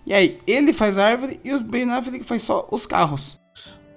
E 0.05 0.13
aí, 0.13 0.41
ele 0.47 0.73
faz 0.73 0.99
a 0.99 1.07
árvore 1.07 1.41
e 1.45 1.53
os 1.53 1.63
Ben 1.63 1.89
Affleck 1.91 2.25
faz 2.25 2.43
só 2.43 2.67
os 2.71 2.87
carros. 2.87 3.39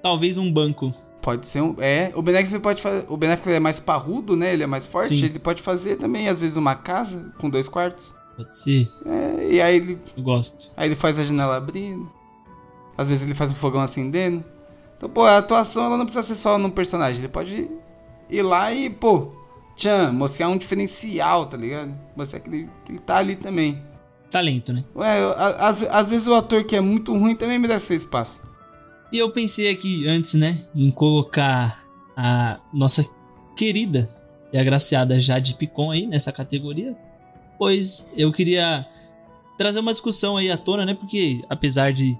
Talvez 0.04 0.38
um 0.38 0.52
banco. 0.52 0.94
Pode 1.26 1.48
ser 1.48 1.60
um. 1.60 1.76
É, 1.80 2.12
o 2.14 2.22
Ben 2.22 2.38
Affleck 2.38 2.62
pode 2.62 2.84
fazer. 2.84 3.08
O 3.10 3.18
Ben 3.18 3.32
Affleck 3.32 3.58
é 3.58 3.60
mais 3.60 3.80
parrudo, 3.80 4.36
né? 4.36 4.54
Ele 4.54 4.62
é 4.62 4.68
mais 4.68 4.86
forte. 4.86 5.08
Sim. 5.08 5.26
Ele 5.26 5.40
pode 5.40 5.60
fazer 5.60 5.96
também, 5.96 6.30
às 6.30 6.40
vezes, 6.40 6.56
uma 6.56 6.76
casa 6.76 7.34
com 7.40 7.50
dois 7.50 7.68
quartos. 7.68 8.14
Pode 8.38 8.56
ser. 8.56 8.88
É, 9.08 9.48
e 9.54 9.60
aí 9.60 9.76
ele, 9.78 10.00
Eu 10.16 10.22
gosto. 10.22 10.72
aí 10.78 10.88
ele 10.88 10.96
faz 10.96 11.18
a 11.18 11.24
janela 11.24 11.58
abrindo. 11.58 12.08
Às 12.96 13.10
vezes 13.10 13.24
ele 13.24 13.34
faz 13.34 13.52
o 13.52 13.56
fogão 13.56 13.82
acendendo. 13.82 14.46
Então, 14.96 15.10
pô, 15.10 15.24
a 15.24 15.40
atuação 15.40 15.86
ela 15.86 15.98
não 15.98 16.06
precisa 16.06 16.22
ser 16.28 16.36
só 16.36 16.60
num 16.60 16.70
personagem. 16.70 17.22
Ele 17.22 17.28
pode 17.28 17.72
ir 18.30 18.42
lá 18.44 18.72
e, 18.72 18.88
pô, 18.88 19.32
tchan, 19.76 20.12
mostrar 20.12 20.48
um 20.48 20.58
diferencial, 20.60 21.48
tá 21.48 21.58
ligado? 21.58 21.92
Mostrar 22.16 22.40
que 22.40 22.50
ele, 22.50 22.70
que 22.86 22.92
ele 22.92 23.00
tá 23.00 23.18
ali 23.18 23.36
também. 23.36 23.82
Talento, 24.30 24.72
né? 24.72 24.84
Ué, 24.96 25.18
às, 25.58 25.82
às 25.82 26.08
vezes 26.08 26.28
o 26.28 26.36
ator 26.36 26.64
que 26.66 26.76
é 26.76 26.82
muito 26.82 27.18
ruim 27.18 27.36
também 27.36 27.58
merece 27.58 27.88
seu 27.88 27.96
espaço. 27.96 28.45
E 29.12 29.18
eu 29.18 29.30
pensei 29.32 29.70
aqui 29.70 30.08
antes, 30.08 30.34
né, 30.34 30.58
em 30.76 30.92
colocar 30.92 31.84
a 32.18 32.60
nossa 32.74 33.06
querida 33.56 34.10
e 34.52 34.58
agraciada 34.58 35.20
Jade 35.20 35.56
Picon 35.56 35.92
aí 35.92 36.06
nessa 36.06 36.32
categoria, 36.32 36.96
pois 37.58 38.06
eu 38.18 38.32
queria 38.32 38.86
trazer 39.58 39.80
uma 39.80 39.92
discussão 39.92 40.36
aí 40.38 40.52
à 40.52 40.58
tona, 40.58 40.86
né, 40.86 40.94
porque 40.94 41.42
apesar 41.50 41.94
de 41.94 42.18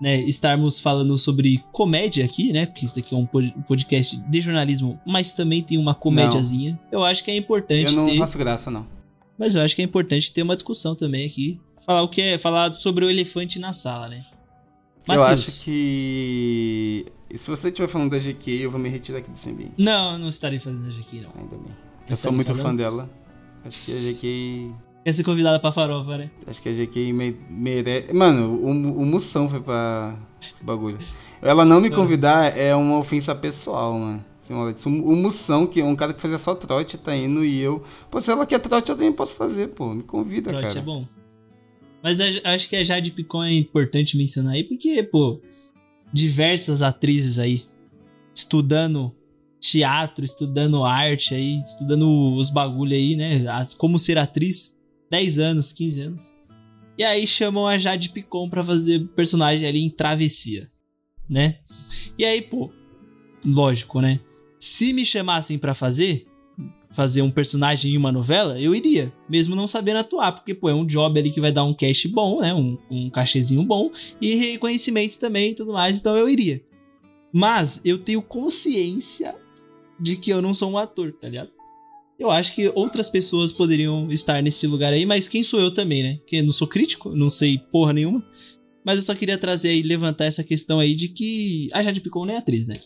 né, 0.00 0.20
estarmos 0.22 0.80
falando 0.80 1.16
sobre 1.16 1.62
comédia 1.72 2.24
aqui, 2.24 2.52
né, 2.52 2.66
porque 2.66 2.84
isso 2.84 2.96
daqui 2.96 3.14
é 3.14 3.16
um 3.18 3.26
pod- 3.26 3.54
podcast 3.66 4.16
de 4.16 4.40
jornalismo, 4.40 4.98
mas 5.06 5.32
também 5.32 5.62
tem 5.62 5.78
uma 5.78 5.94
comédiazinha, 5.94 6.78
eu 6.90 7.04
acho 7.04 7.22
que 7.22 7.30
é 7.30 7.36
importante 7.36 7.84
Eu 7.92 7.92
não 7.92 8.06
ter, 8.06 8.18
faço 8.18 8.36
graça, 8.38 8.70
não. 8.70 8.86
mas 9.38 9.54
eu 9.54 9.62
acho 9.62 9.76
que 9.76 9.82
é 9.82 9.84
importante 9.84 10.32
ter 10.32 10.42
uma 10.42 10.56
discussão 10.56 10.96
também 10.96 11.24
aqui, 11.24 11.60
falar 11.86 12.02
o 12.02 12.08
que 12.08 12.20
é, 12.20 12.38
falar 12.38 12.72
sobre 12.74 13.04
o 13.04 13.10
elefante 13.10 13.58
na 13.60 13.72
sala, 13.72 14.08
né. 14.08 14.24
Eu 15.08 15.22
acho 15.22 15.64
que. 15.64 17.06
Se 17.36 17.50
você 17.50 17.68
estiver 17.68 17.88
falando 17.88 18.10
da 18.10 18.18
GQ, 18.18 18.50
eu 18.50 18.70
vou 18.70 18.78
me 18.80 18.88
retirar 18.88 19.18
aqui 19.18 19.30
desse 19.30 19.50
ambiente. 19.50 19.72
Não, 19.76 20.12
eu 20.14 20.18
não 20.18 20.28
estarei 20.28 20.58
fazendo 20.58 20.88
isso 20.88 21.00
aqui, 21.00 21.20
não. 21.20 21.30
Ainda 21.40 21.56
bem. 21.56 21.76
Você 22.06 22.12
Eu 22.12 22.16
sou 22.16 22.32
muito 22.32 22.46
falando? 22.54 22.62
fã 22.64 22.74
dela. 22.76 23.10
Acho 23.64 23.84
que 23.84 23.92
a 23.92 24.00
GQ. 24.00 24.70
Quer 25.04 25.12
ser 25.12 25.24
convidada 25.24 25.58
pra 25.60 25.72
farofa, 25.72 26.16
né? 26.16 26.30
Acho 26.46 26.62
que 26.62 26.68
a 26.68 26.72
GQ 26.72 27.12
me- 27.12 27.36
merece. 27.50 28.12
Mano, 28.12 28.54
o, 28.54 28.68
o 28.70 29.04
Moção 29.04 29.48
foi 29.48 29.60
pra 29.60 30.16
bagulho. 30.62 30.96
Ela 31.42 31.64
não 31.64 31.80
me 31.80 31.90
convidar 31.90 32.56
é 32.56 32.74
uma 32.74 32.98
ofensa 32.98 33.34
pessoal, 33.34 33.98
mano. 33.98 34.24
O 34.86 35.16
Moção, 35.16 35.66
que 35.66 35.80
é 35.80 35.84
um 35.84 35.96
cara 35.96 36.12
que 36.14 36.20
fazia 36.20 36.38
só 36.38 36.54
trote, 36.54 36.96
tá 36.98 37.14
indo 37.16 37.44
e 37.44 37.60
eu. 37.60 37.82
Pô, 38.10 38.20
se 38.20 38.30
ela 38.30 38.46
quer 38.46 38.58
trote, 38.60 38.90
eu 38.90 38.96
também 38.96 39.12
posso 39.12 39.34
fazer, 39.34 39.68
pô. 39.68 39.92
Me 39.92 40.02
convida, 40.02 40.50
Trote 40.50 40.68
cara. 40.68 40.78
é 40.78 40.82
bom. 40.82 41.06
Mas 42.04 42.20
acho 42.20 42.68
que 42.68 42.76
a 42.76 42.84
Jade 42.84 43.12
Picon 43.12 43.42
é 43.42 43.54
importante 43.54 44.16
mencionar 44.16 44.52
aí, 44.52 44.62
porque, 44.62 45.02
pô, 45.02 45.40
diversas 46.12 46.82
atrizes 46.82 47.38
aí 47.38 47.62
estudando 48.34 49.10
teatro, 49.58 50.22
estudando 50.22 50.84
arte 50.84 51.34
aí, 51.34 51.58
estudando 51.60 52.34
os 52.36 52.50
bagulho 52.50 52.94
aí, 52.94 53.16
né? 53.16 53.46
Como 53.78 53.98
ser 53.98 54.18
atriz. 54.18 54.74
10 55.10 55.38
anos, 55.38 55.72
15 55.72 56.00
anos. 56.00 56.34
E 56.98 57.04
aí 57.04 57.26
chamam 57.26 57.66
a 57.66 57.78
Jade 57.78 58.10
Picon 58.10 58.48
pra 58.50 58.62
fazer 58.62 59.06
personagem 59.14 59.66
ali 59.66 59.80
em 59.82 59.90
travessia, 59.90 60.68
né? 61.28 61.58
E 62.18 62.24
aí, 62.24 62.42
pô, 62.42 62.70
lógico, 63.46 64.00
né? 64.00 64.20
Se 64.58 64.92
me 64.92 65.04
chamassem 65.04 65.56
pra 65.56 65.72
fazer, 65.72 66.26
fazer 66.94 67.22
um 67.22 67.30
personagem 67.30 67.92
em 67.92 67.96
uma 67.96 68.12
novela, 68.12 68.60
eu 68.60 68.74
iria, 68.74 69.12
mesmo 69.28 69.56
não 69.56 69.66
sabendo 69.66 69.98
atuar, 69.98 70.32
porque, 70.32 70.54
pô, 70.54 70.68
é 70.68 70.74
um 70.74 70.86
job 70.86 71.18
ali 71.18 71.30
que 71.30 71.40
vai 71.40 71.50
dar 71.50 71.64
um 71.64 71.74
cash 71.74 72.06
bom, 72.06 72.40
né? 72.40 72.54
Um, 72.54 72.78
um 72.90 73.10
cachezinho 73.10 73.64
bom 73.64 73.90
e 74.20 74.34
reconhecimento 74.34 75.18
também 75.18 75.50
e 75.50 75.54
tudo 75.54 75.72
mais, 75.72 75.98
então 75.98 76.16
eu 76.16 76.28
iria. 76.28 76.62
Mas 77.32 77.80
eu 77.84 77.98
tenho 77.98 78.22
consciência 78.22 79.34
de 80.00 80.16
que 80.16 80.30
eu 80.30 80.40
não 80.40 80.54
sou 80.54 80.70
um 80.70 80.78
ator, 80.78 81.12
tá 81.12 81.28
ligado? 81.28 81.50
Eu 82.18 82.30
acho 82.30 82.54
que 82.54 82.70
outras 82.76 83.08
pessoas 83.08 83.50
poderiam 83.50 84.10
estar 84.10 84.40
nesse 84.40 84.66
lugar 84.68 84.92
aí, 84.92 85.04
mas 85.04 85.26
quem 85.26 85.42
sou 85.42 85.60
eu 85.60 85.74
também, 85.74 86.02
né? 86.02 86.20
Que 86.26 86.40
não 86.42 86.52
sou 86.52 86.68
crítico, 86.68 87.10
não 87.10 87.28
sei 87.28 87.58
porra 87.58 87.92
nenhuma. 87.92 88.24
Mas 88.84 88.98
eu 88.98 89.04
só 89.04 89.14
queria 89.14 89.36
trazer 89.36 89.70
aí, 89.70 89.82
levantar 89.82 90.26
essa 90.26 90.44
questão 90.44 90.78
aí 90.78 90.94
de 90.94 91.08
que 91.08 91.68
a 91.72 91.82
Jade 91.82 92.00
Picon 92.00 92.26
não 92.26 92.34
é 92.34 92.36
atriz, 92.36 92.68
né? 92.68 92.78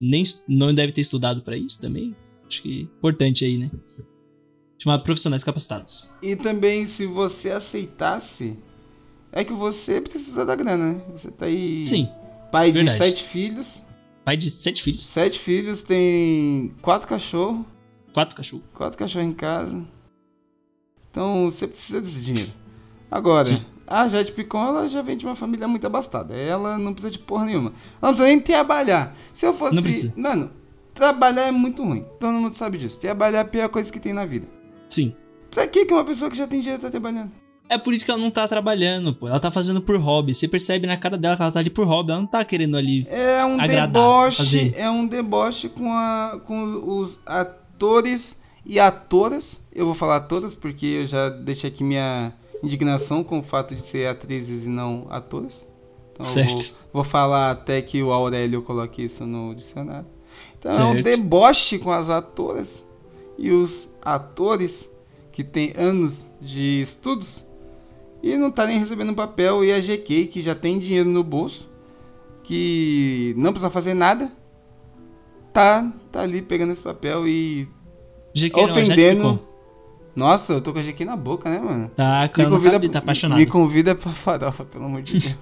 Nem, 0.00 0.22
não 0.46 0.72
deve 0.72 0.92
ter 0.92 1.00
estudado 1.00 1.42
pra 1.42 1.56
isso 1.56 1.80
também. 1.80 2.14
Acho 2.52 2.60
que 2.62 2.80
é 2.80 2.82
importante 2.82 3.46
aí, 3.46 3.56
né? 3.56 3.70
Chamar 4.78 4.98
profissionais 5.02 5.42
capacitados. 5.42 6.10
E 6.20 6.36
também, 6.36 6.84
se 6.84 7.06
você 7.06 7.50
aceitasse, 7.50 8.58
é 9.32 9.42
que 9.42 9.54
você 9.54 10.02
precisa 10.02 10.44
da 10.44 10.54
grana, 10.54 10.92
né? 10.92 11.02
Você 11.12 11.30
tá 11.30 11.46
aí. 11.46 11.86
Sim, 11.86 12.10
Pai 12.50 12.70
de 12.70 12.78
verdade. 12.80 12.98
sete 12.98 13.24
filhos. 13.24 13.82
pai 14.22 14.36
de 14.36 14.50
sete 14.50 14.82
filhos, 14.82 15.02
Sete 15.06 15.38
filhos, 15.38 15.82
tem 15.82 16.74
quatro 16.82 17.08
cachorros. 17.08 17.64
quatro 18.12 18.36
cachorros. 18.36 18.66
Quatro 18.74 18.98
cachorros 18.98 19.28
em 19.28 19.32
casa. 19.32 19.82
Então 21.10 21.50
você 21.50 21.66
precisa 21.66 22.00
desse 22.00 22.22
dinheiro. 22.22 22.50
Agora, 23.10 23.46
Sim. 23.46 23.64
a 23.86 24.06
Jade 24.08 24.32
Picon, 24.32 24.66
ela 24.66 24.88
já 24.88 25.00
vem 25.00 25.16
de 25.16 25.24
uma 25.24 25.36
família 25.36 25.66
muito 25.68 25.86
abastada. 25.86 26.34
Ela 26.34 26.76
não 26.76 26.92
precisa 26.92 27.10
de 27.10 27.18
porra 27.18 27.44
nenhuma. 27.46 27.70
Ela 28.00 28.10
não 28.10 28.14
precisa 28.14 28.28
nem 28.28 28.40
trabalhar. 28.40 29.16
Se 29.32 29.46
eu 29.46 29.54
fosse. 29.54 29.74
Não 29.76 29.82
precisa. 29.82 30.14
Mano, 30.16 30.50
trabalhar 30.94 31.42
é 31.48 31.50
muito 31.50 31.82
ruim. 31.84 32.04
Todo 32.20 32.32
mundo 32.32 32.54
sabe 32.54 32.78
disso. 32.78 32.98
Trabalhar 33.00 33.38
é 33.38 33.42
a 33.42 33.44
pior 33.44 33.68
coisa 33.68 33.92
que 33.92 34.00
tem 34.00 34.12
na 34.12 34.24
vida. 34.26 34.46
Sim. 34.88 35.14
Pra 35.50 35.66
que 35.66 35.86
uma 35.90 36.04
pessoa 36.04 36.30
que 36.30 36.36
já 36.36 36.46
tem 36.46 36.60
dinheiro 36.60 36.82
tá 36.82 36.90
trabalhando? 36.90 37.30
É 37.68 37.78
por 37.78 37.94
isso 37.94 38.04
que 38.04 38.10
ela 38.10 38.20
não 38.20 38.30
tá 38.30 38.46
trabalhando, 38.46 39.14
pô. 39.14 39.28
Ela 39.28 39.40
tá 39.40 39.50
fazendo 39.50 39.80
por 39.80 39.96
hobby. 39.96 40.34
Você 40.34 40.46
percebe 40.46 40.86
na 40.86 40.96
cara 40.96 41.16
dela 41.16 41.36
que 41.36 41.42
ela 41.42 41.52
tá 41.52 41.58
ali 41.58 41.70
por 41.70 41.86
hobby. 41.86 42.10
Ela 42.12 42.20
não 42.20 42.26
tá 42.26 42.44
querendo 42.44 42.76
ali. 42.76 43.06
É 43.08 43.42
um 43.44 43.54
Agradar, 43.60 43.86
deboche. 43.88 44.36
fazer. 44.36 44.74
É 44.76 44.90
um 44.90 45.06
deboche 45.06 45.68
com, 45.70 45.90
a, 45.90 46.40
com 46.46 46.98
os 46.98 47.18
atores 47.24 48.36
e 48.66 48.78
atoras. 48.78 49.60
Eu 49.74 49.86
vou 49.86 49.94
falar 49.94 50.20
todas 50.20 50.54
porque 50.54 50.84
eu 50.86 51.06
já 51.06 51.30
deixei 51.30 51.70
aqui 51.70 51.82
minha 51.82 52.32
indignação 52.62 53.24
com 53.24 53.38
o 53.38 53.42
fato 53.42 53.74
de 53.74 53.80
ser 53.82 54.06
atrizes 54.06 54.66
e 54.66 54.68
não 54.68 55.06
atores. 55.10 55.66
Então 56.12 56.26
eu 56.26 56.34
vou, 56.34 56.44
Certo. 56.60 56.74
vou 56.92 57.04
falar 57.04 57.50
até 57.52 57.80
que 57.80 58.02
o 58.02 58.12
Aurélio 58.12 58.60
coloque 58.62 59.02
isso 59.04 59.24
no 59.24 59.54
dicionário. 59.54 60.06
Então 60.62 60.70
é 60.72 60.84
um 60.84 60.92
Certo. 60.92 61.02
deboche 61.04 61.78
com 61.78 61.90
as 61.90 62.08
atoras 62.08 62.84
e 63.36 63.50
os 63.50 63.88
atores 64.00 64.88
que 65.32 65.42
têm 65.42 65.72
anos 65.76 66.30
de 66.40 66.80
estudos 66.80 67.44
e 68.22 68.36
não 68.36 68.48
tá 68.50 68.64
nem 68.66 68.78
recebendo 68.78 69.12
papel. 69.12 69.64
E 69.64 69.72
a 69.72 69.80
GK, 69.80 70.26
que 70.28 70.40
já 70.40 70.54
tem 70.54 70.78
dinheiro 70.78 71.08
no 71.08 71.24
bolso, 71.24 71.68
que 72.44 73.34
não 73.36 73.50
precisa 73.50 73.70
fazer 73.70 73.94
nada, 73.94 74.30
tá, 75.52 75.90
tá 76.12 76.20
ali 76.20 76.40
pegando 76.40 76.70
esse 76.72 76.82
papel 76.82 77.26
e 77.26 77.66
não, 77.66 78.32
Jade 78.34 78.54
ofendendo. 78.60 79.32
Picon. 79.38 79.52
Nossa, 80.14 80.52
eu 80.52 80.60
tô 80.60 80.72
com 80.72 80.78
a 80.78 80.82
GK 80.82 81.04
na 81.06 81.16
boca, 81.16 81.50
né, 81.50 81.58
mano? 81.58 81.90
Tá, 81.96 82.28
cara, 82.28 82.48
não 82.50 82.60
tá, 82.62 82.78
tá 82.78 82.98
apaixonado. 82.98 83.38
Me 83.38 83.46
convida 83.46 83.94
pra 83.94 84.12
farofa, 84.12 84.64
pelo 84.64 84.84
amor 84.84 85.02
de 85.02 85.12
Deus. 85.18 85.36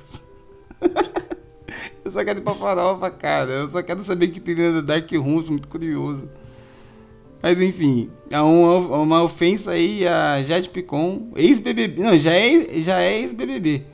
Eu 2.11 2.12
só 2.12 2.25
quero 2.25 2.40
ir 2.40 2.42
pra 2.42 2.55
farofa, 2.55 3.11
cara. 3.11 3.53
Eu 3.53 3.68
só 3.68 3.83
quero 3.83 4.03
saber 4.03 4.29
que 4.29 4.40
tem 4.40 4.55
dentro 4.55 4.83
da 4.83 4.94
Dark 4.94 5.11
Room, 5.12 5.40
sou 5.40 5.53
muito 5.53 5.68
curioso. 5.68 6.29
Mas 7.42 7.61
enfim, 7.61 8.11
é 8.29 8.40
uma, 8.40 8.99
uma 8.99 9.23
ofensa 9.23 9.70
aí 9.70 10.07
a 10.07 10.42
Jade 10.42 10.68
Picon, 10.68 11.31
ex-BBB. 11.37 12.03
Não, 12.03 12.18
já 12.18 12.33
é, 12.33 12.81
já 12.81 13.01
é 13.01 13.20
ex-BBB. 13.20 13.85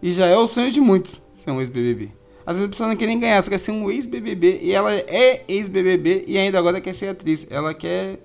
E 0.00 0.12
já 0.12 0.26
é 0.26 0.36
o 0.36 0.46
sonho 0.46 0.70
de 0.70 0.80
muitos 0.80 1.20
ser 1.34 1.50
um 1.50 1.60
ex-BBB. 1.60 2.10
Às 2.46 2.56
vezes 2.56 2.66
a 2.66 2.70
pessoa 2.70 2.88
não 2.88 2.96
quer 2.96 3.06
nem 3.06 3.18
ganhar, 3.18 3.42
só 3.42 3.50
quer 3.50 3.58
ser 3.58 3.72
um 3.72 3.90
ex-BBB. 3.90 4.60
E 4.62 4.72
ela 4.72 4.94
é 4.94 5.44
ex-BBB 5.48 6.24
e 6.28 6.38
ainda 6.38 6.58
agora 6.58 6.80
quer 6.80 6.94
ser 6.94 7.08
atriz. 7.08 7.46
Ela 7.50 7.74
quer 7.74 8.20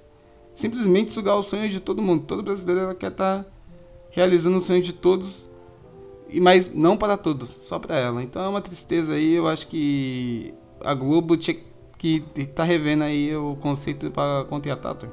simplesmente 0.54 1.12
sugar 1.12 1.36
o 1.36 1.44
sonho 1.44 1.68
de 1.68 1.80
todo 1.80 2.02
mundo. 2.02 2.24
Todo 2.26 2.44
brasileiro 2.44 2.82
ela 2.82 2.96
quer 2.96 3.12
estar 3.12 3.46
realizando 4.12 4.58
o 4.58 4.62
sonho 4.62 4.82
de 4.82 4.94
todos, 4.94 5.49
mas 6.34 6.74
não 6.74 6.98
para 6.98 7.18
todos, 7.18 7.58
só 7.62 7.80
para 7.80 7.98
ela. 7.98 8.22
Então 8.22 8.44
é 8.44 8.48
uma 8.48 8.62
tristeza 8.62 9.14
aí. 9.14 9.34
Eu 9.34 9.48
acho 9.48 9.68
que 9.68 10.54
a 10.82 10.94
Globo 10.94 11.38
tinha 11.38 11.58
que 11.98 12.22
tá 12.56 12.64
revendo 12.64 13.04
aí 13.04 13.36
o 13.36 13.56
conceito 13.58 14.10
para 14.10 14.46
contratar 14.46 14.94
ator. 14.94 15.10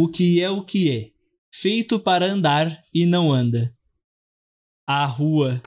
O 0.00 0.08
que 0.08 0.42
é 0.42 0.48
o 0.48 0.62
que 0.62 0.90
é? 0.90 1.10
Feito 1.52 2.00
para 2.00 2.24
andar 2.24 2.74
e 2.94 3.04
não 3.04 3.30
anda. 3.30 3.70
A 4.86 5.04
rua. 5.04 5.60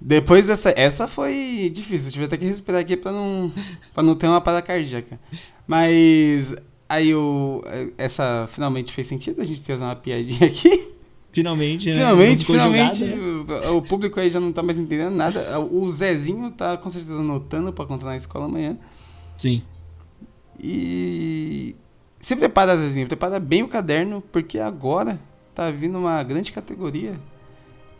Depois 0.00 0.46
dessa. 0.46 0.72
Essa 0.74 1.06
foi 1.06 1.70
difícil. 1.74 2.10
Tive 2.10 2.24
até 2.24 2.38
que 2.38 2.46
respirar 2.46 2.80
aqui 2.80 2.96
pra 2.96 3.12
não, 3.12 3.52
pra 3.92 4.02
não 4.02 4.14
ter 4.14 4.26
uma 4.26 4.40
parada 4.40 4.66
cardíaca. 4.66 5.20
Mas. 5.66 6.56
Aí 6.88 7.14
o. 7.14 7.62
Essa 7.98 8.48
finalmente 8.50 8.94
fez 8.94 9.06
sentido 9.06 9.42
a 9.42 9.44
gente 9.44 9.60
ter 9.60 9.76
uma 9.76 9.94
piadinha 9.94 10.48
aqui. 10.48 10.90
Finalmente, 11.30 11.90
né? 11.90 11.98
Finalmente, 11.98 12.44
finalmente. 12.46 13.04
jogada, 13.04 13.60
né? 13.60 13.68
O 13.76 13.82
público 13.82 14.18
aí 14.18 14.30
já 14.30 14.40
não 14.40 14.54
tá 14.54 14.62
mais 14.62 14.78
entendendo 14.78 15.14
nada. 15.14 15.60
O 15.60 15.86
Zezinho 15.90 16.50
tá 16.50 16.78
com 16.78 16.88
certeza 16.88 17.20
anotando 17.20 17.74
pra 17.74 17.84
contar 17.84 18.06
na 18.06 18.16
escola 18.16 18.46
amanhã. 18.46 18.78
Sim. 19.36 19.62
E. 20.58 21.76
Se 22.20 22.34
prepara, 22.34 22.76
Zezinho, 22.76 23.06
prepara 23.06 23.38
bem 23.38 23.62
o 23.62 23.68
caderno, 23.68 24.20
porque 24.32 24.58
agora 24.58 25.20
tá 25.54 25.70
vindo 25.70 25.98
uma 25.98 26.22
grande 26.22 26.52
categoria 26.52 27.18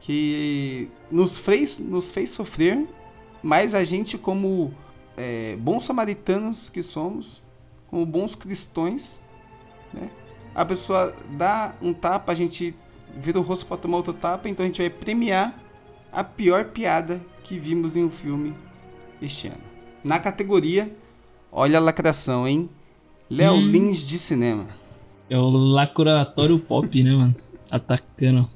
que 0.00 0.88
nos 1.10 1.38
fez, 1.38 1.78
nos 1.78 2.10
fez 2.10 2.30
sofrer, 2.30 2.86
mas 3.42 3.74
a 3.74 3.84
gente, 3.84 4.18
como 4.18 4.74
é, 5.16 5.56
bons 5.56 5.84
samaritanos 5.84 6.68
que 6.68 6.82
somos, 6.82 7.42
como 7.88 8.04
bons 8.04 8.34
cristãos, 8.34 9.20
né? 9.92 10.10
A 10.54 10.64
pessoa 10.64 11.14
dá 11.30 11.74
um 11.80 11.92
tapa, 11.92 12.32
a 12.32 12.34
gente 12.34 12.74
vira 13.16 13.38
o 13.38 13.42
rosto 13.42 13.66
pra 13.66 13.76
tomar 13.76 13.98
outro 13.98 14.12
tapa, 14.12 14.48
então 14.48 14.64
a 14.64 14.66
gente 14.66 14.80
vai 14.80 14.90
premiar 14.90 15.58
a 16.12 16.24
pior 16.24 16.66
piada 16.66 17.20
que 17.42 17.58
vimos 17.58 17.96
em 17.96 18.04
um 18.04 18.10
filme 18.10 18.54
este 19.20 19.48
ano. 19.48 19.62
Na 20.02 20.18
categoria, 20.18 20.94
olha 21.58 21.78
a 21.78 21.80
lacração, 21.80 22.46
hein? 22.46 22.68
Léo 23.30 23.54
Hum. 23.54 23.66
Lins 23.70 24.06
de 24.06 24.18
cinema. 24.18 24.66
É 25.28 25.36
o 25.38 25.48
lacuratório 25.50 26.58
pop, 26.58 27.02
né, 27.02 27.10
mano? 27.14 27.34
Atacando. 27.70 28.48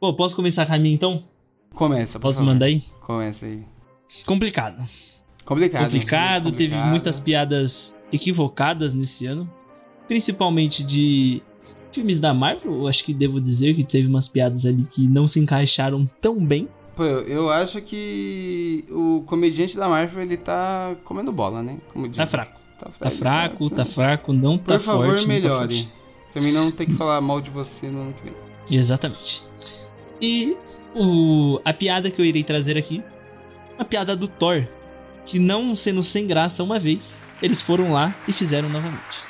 Pô, 0.00 0.12
posso 0.14 0.34
começar 0.34 0.66
com 0.66 0.72
a 0.74 0.78
minha 0.78 0.94
então? 0.94 1.22
Começa, 1.74 2.18
Posso 2.18 2.38
favor. 2.38 2.52
mandar 2.52 2.66
aí? 2.66 2.82
Começa 3.00 3.46
aí. 3.46 3.64
Complicado. 4.26 4.82
Complicado. 5.44 5.84
Complicado, 5.84 6.44
teve 6.52 6.70
complicado. 6.70 6.88
muitas 6.90 7.20
piadas 7.20 7.94
equivocadas 8.12 8.94
nesse 8.94 9.26
ano. 9.26 9.48
Principalmente 10.08 10.82
de 10.82 11.40
filmes 11.92 12.18
da 12.18 12.34
Marvel. 12.34 12.72
Eu 12.72 12.88
acho 12.88 13.04
que 13.04 13.14
devo 13.14 13.40
dizer 13.40 13.74
que 13.74 13.84
teve 13.84 14.08
umas 14.08 14.26
piadas 14.26 14.66
ali 14.66 14.84
que 14.84 15.06
não 15.06 15.26
se 15.28 15.38
encaixaram 15.38 16.08
tão 16.20 16.44
bem. 16.44 16.68
Pô, 17.00 17.04
eu 17.06 17.48
acho 17.48 17.80
que 17.80 18.84
o 18.90 19.22
comediante 19.26 19.74
da 19.74 19.88
Marvel, 19.88 20.22
ele 20.22 20.36
tá 20.36 20.94
comendo 21.02 21.32
bola, 21.32 21.62
né? 21.62 21.78
Como 21.94 22.06
Tá 22.10 22.26
fraco. 22.26 22.60
Tá, 22.78 22.90
Tá 22.98 23.08
fraco, 23.10 23.70
tá 23.70 23.84
fraco, 23.86 24.32
não 24.34 24.58
Por 24.58 24.66
tá 24.66 24.78
favor, 24.78 25.06
forte. 25.06 25.20
não 25.20 25.26
tá 25.26 25.32
melhore. 25.32 25.74
forte. 25.76 25.92
Pra 26.30 26.42
mim 26.42 26.52
não 26.52 26.70
ter 26.70 26.84
que 26.84 26.94
falar 26.94 27.18
mal 27.22 27.40
de 27.40 27.48
você 27.48 27.86
no 27.88 28.02
ano 28.02 28.12
que 28.12 28.24
vem. 28.24 28.34
Exatamente. 28.70 29.44
E 30.20 30.54
o, 30.94 31.58
a 31.64 31.72
piada 31.72 32.10
que 32.10 32.20
eu 32.20 32.24
irei 32.26 32.44
trazer 32.44 32.76
aqui, 32.76 33.02
uma 33.78 33.84
piada 33.86 34.14
do 34.14 34.28
Thor, 34.28 34.62
que 35.24 35.38
não 35.38 35.74
sendo 35.74 36.02
sem 36.02 36.26
graça 36.26 36.62
uma 36.62 36.78
vez, 36.78 37.22
eles 37.40 37.62
foram 37.62 37.92
lá 37.92 38.14
e 38.28 38.32
fizeram 38.32 38.68
novamente. 38.68 39.24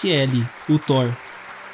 Que 0.00 0.10
é 0.10 0.22
ali 0.22 0.44
o 0.68 0.80
Thor 0.80 1.12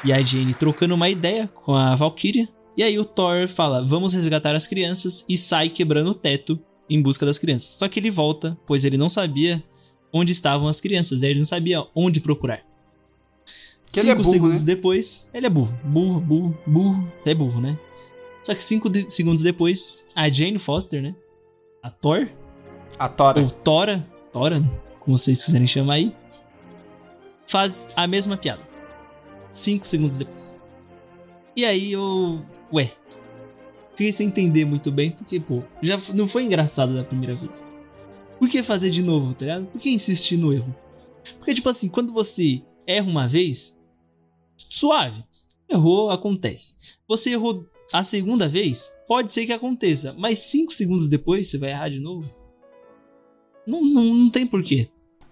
e 0.05 0.13
a 0.13 0.21
Jane 0.21 0.53
trocando 0.53 0.95
uma 0.95 1.09
ideia 1.09 1.49
com 1.49 1.75
a 1.75 1.95
Valkyria, 1.95 2.47
e 2.79 2.83
aí 2.83 2.99
o 2.99 3.05
Thor 3.05 3.47
fala: 3.49 3.85
"Vamos 3.87 4.15
resgatar 4.15 4.55
as 4.55 4.67
crianças" 4.67 5.25
e 5.29 5.37
sai 5.37 5.69
quebrando 5.69 6.13
o 6.13 6.15
teto 6.15 6.59
em 6.89 7.03
busca 7.03 7.27
das 7.27 7.39
crianças. 7.39 7.69
Só 7.71 7.87
que 7.89 8.01
ele 8.01 8.11
volta, 8.11 8.57
pois 8.67 8.85
ele 8.87 8.97
não 8.97 9.11
sabia 9.11 9.63
onde 10.11 10.33
estavam 10.33 10.67
as 10.69 10.81
crianças, 10.81 11.23
ele 11.23 11.39
não 11.39 11.45
sabia 11.45 11.85
onde 11.95 12.21
procurar. 12.21 12.63
Que 13.91 14.01
é 14.01 14.03
cinco 14.03 14.23
burro, 14.23 14.33
segundos 14.33 14.65
né? 14.65 14.75
depois, 14.75 15.29
ele 15.35 15.47
é 15.47 15.51
burro. 15.51 15.79
Burro, 15.85 16.21
burro, 16.21 16.59
burro. 16.67 17.13
É 17.27 17.35
burro, 17.35 17.61
né? 17.61 17.79
Só 18.43 18.55
que 18.55 18.63
cinco 18.63 18.89
de- 18.89 19.11
segundos 19.11 19.43
depois, 19.43 20.05
a 20.15 20.29
Jane 20.31 20.59
Foster, 20.59 21.03
né? 21.03 21.15
A 21.83 21.91
Thor, 21.91 22.27
A 22.99 23.09
Tora. 23.09 23.43
ou 23.43 23.51
Tora, 23.51 24.07
Tora, 24.33 24.61
como 25.01 25.17
vocês 25.17 25.45
quiserem 25.45 25.67
chamar 25.67 25.95
aí, 25.95 26.15
faz 27.47 27.89
a 27.97 28.07
mesma 28.07 28.37
piada. 28.37 28.63
Cinco 29.53 29.87
segundos 29.87 30.19
depois. 30.19 30.55
E 31.57 31.65
aí 31.65 31.93
eu. 31.93 32.43
Ué. 32.73 32.91
Fiquei 33.91 34.13
sem 34.13 34.29
entender 34.29 34.65
muito 34.65 34.93
bem, 34.93 35.11
porque, 35.11 35.41
pô, 35.41 35.63
já 35.83 35.99
não 36.15 36.27
foi 36.29 36.45
engraçado 36.45 36.95
da 36.95 37.03
primeira 37.03 37.35
vez. 37.35 37.69
Por 38.39 38.49
que 38.49 38.63
fazer 38.63 38.91
de 38.91 39.03
novo, 39.03 39.35
tá 39.35 39.45
ligado? 39.47 39.67
Por 39.67 39.81
que 39.81 39.91
insistir 39.91 40.37
no 40.37 40.53
erro? 40.53 40.75
Porque, 41.39 41.55
tipo 41.55 41.69
assim, 41.69 41.89
quando 41.89 42.13
você 42.13 42.63
erra 42.87 43.09
uma 43.09 43.27
vez, 43.27 43.77
suave. 44.57 45.25
Errou, 45.69 46.11
acontece. 46.11 46.77
Você 47.09 47.31
errou 47.31 47.67
a 47.93 48.05
segunda 48.05 48.49
vez, 48.49 48.89
pode 49.09 49.33
ser 49.33 49.45
que 49.47 49.53
aconteça, 49.53 50.15
mas 50.17 50.39
cinco 50.39 50.73
segundos 50.73 51.09
depois 51.09 51.49
você 51.49 51.59
vai 51.59 51.71
errar 51.71 51.89
de 51.89 51.99
novo? 52.01 52.31
Não, 53.67 53.83
não, 53.83 54.03
não 54.15 54.31
tem 54.31 54.47
porquê. 54.47 54.89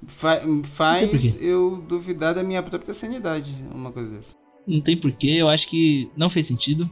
Fa- 0.07 0.43
faz 0.65 1.09
porquê. 1.09 1.33
eu 1.41 1.83
duvidar 1.89 2.35
da 2.35 2.43
minha 2.43 2.63
própria 2.63 2.93
sanidade, 2.93 3.55
uma 3.73 3.93
coisa 3.93 4.13
dessa. 4.15 4.35
Não 4.67 4.81
tem 4.81 4.97
porquê, 4.97 5.29
eu 5.29 5.49
acho 5.49 5.69
que 5.69 6.11
não 6.17 6.29
fez 6.29 6.47
sentido. 6.47 6.91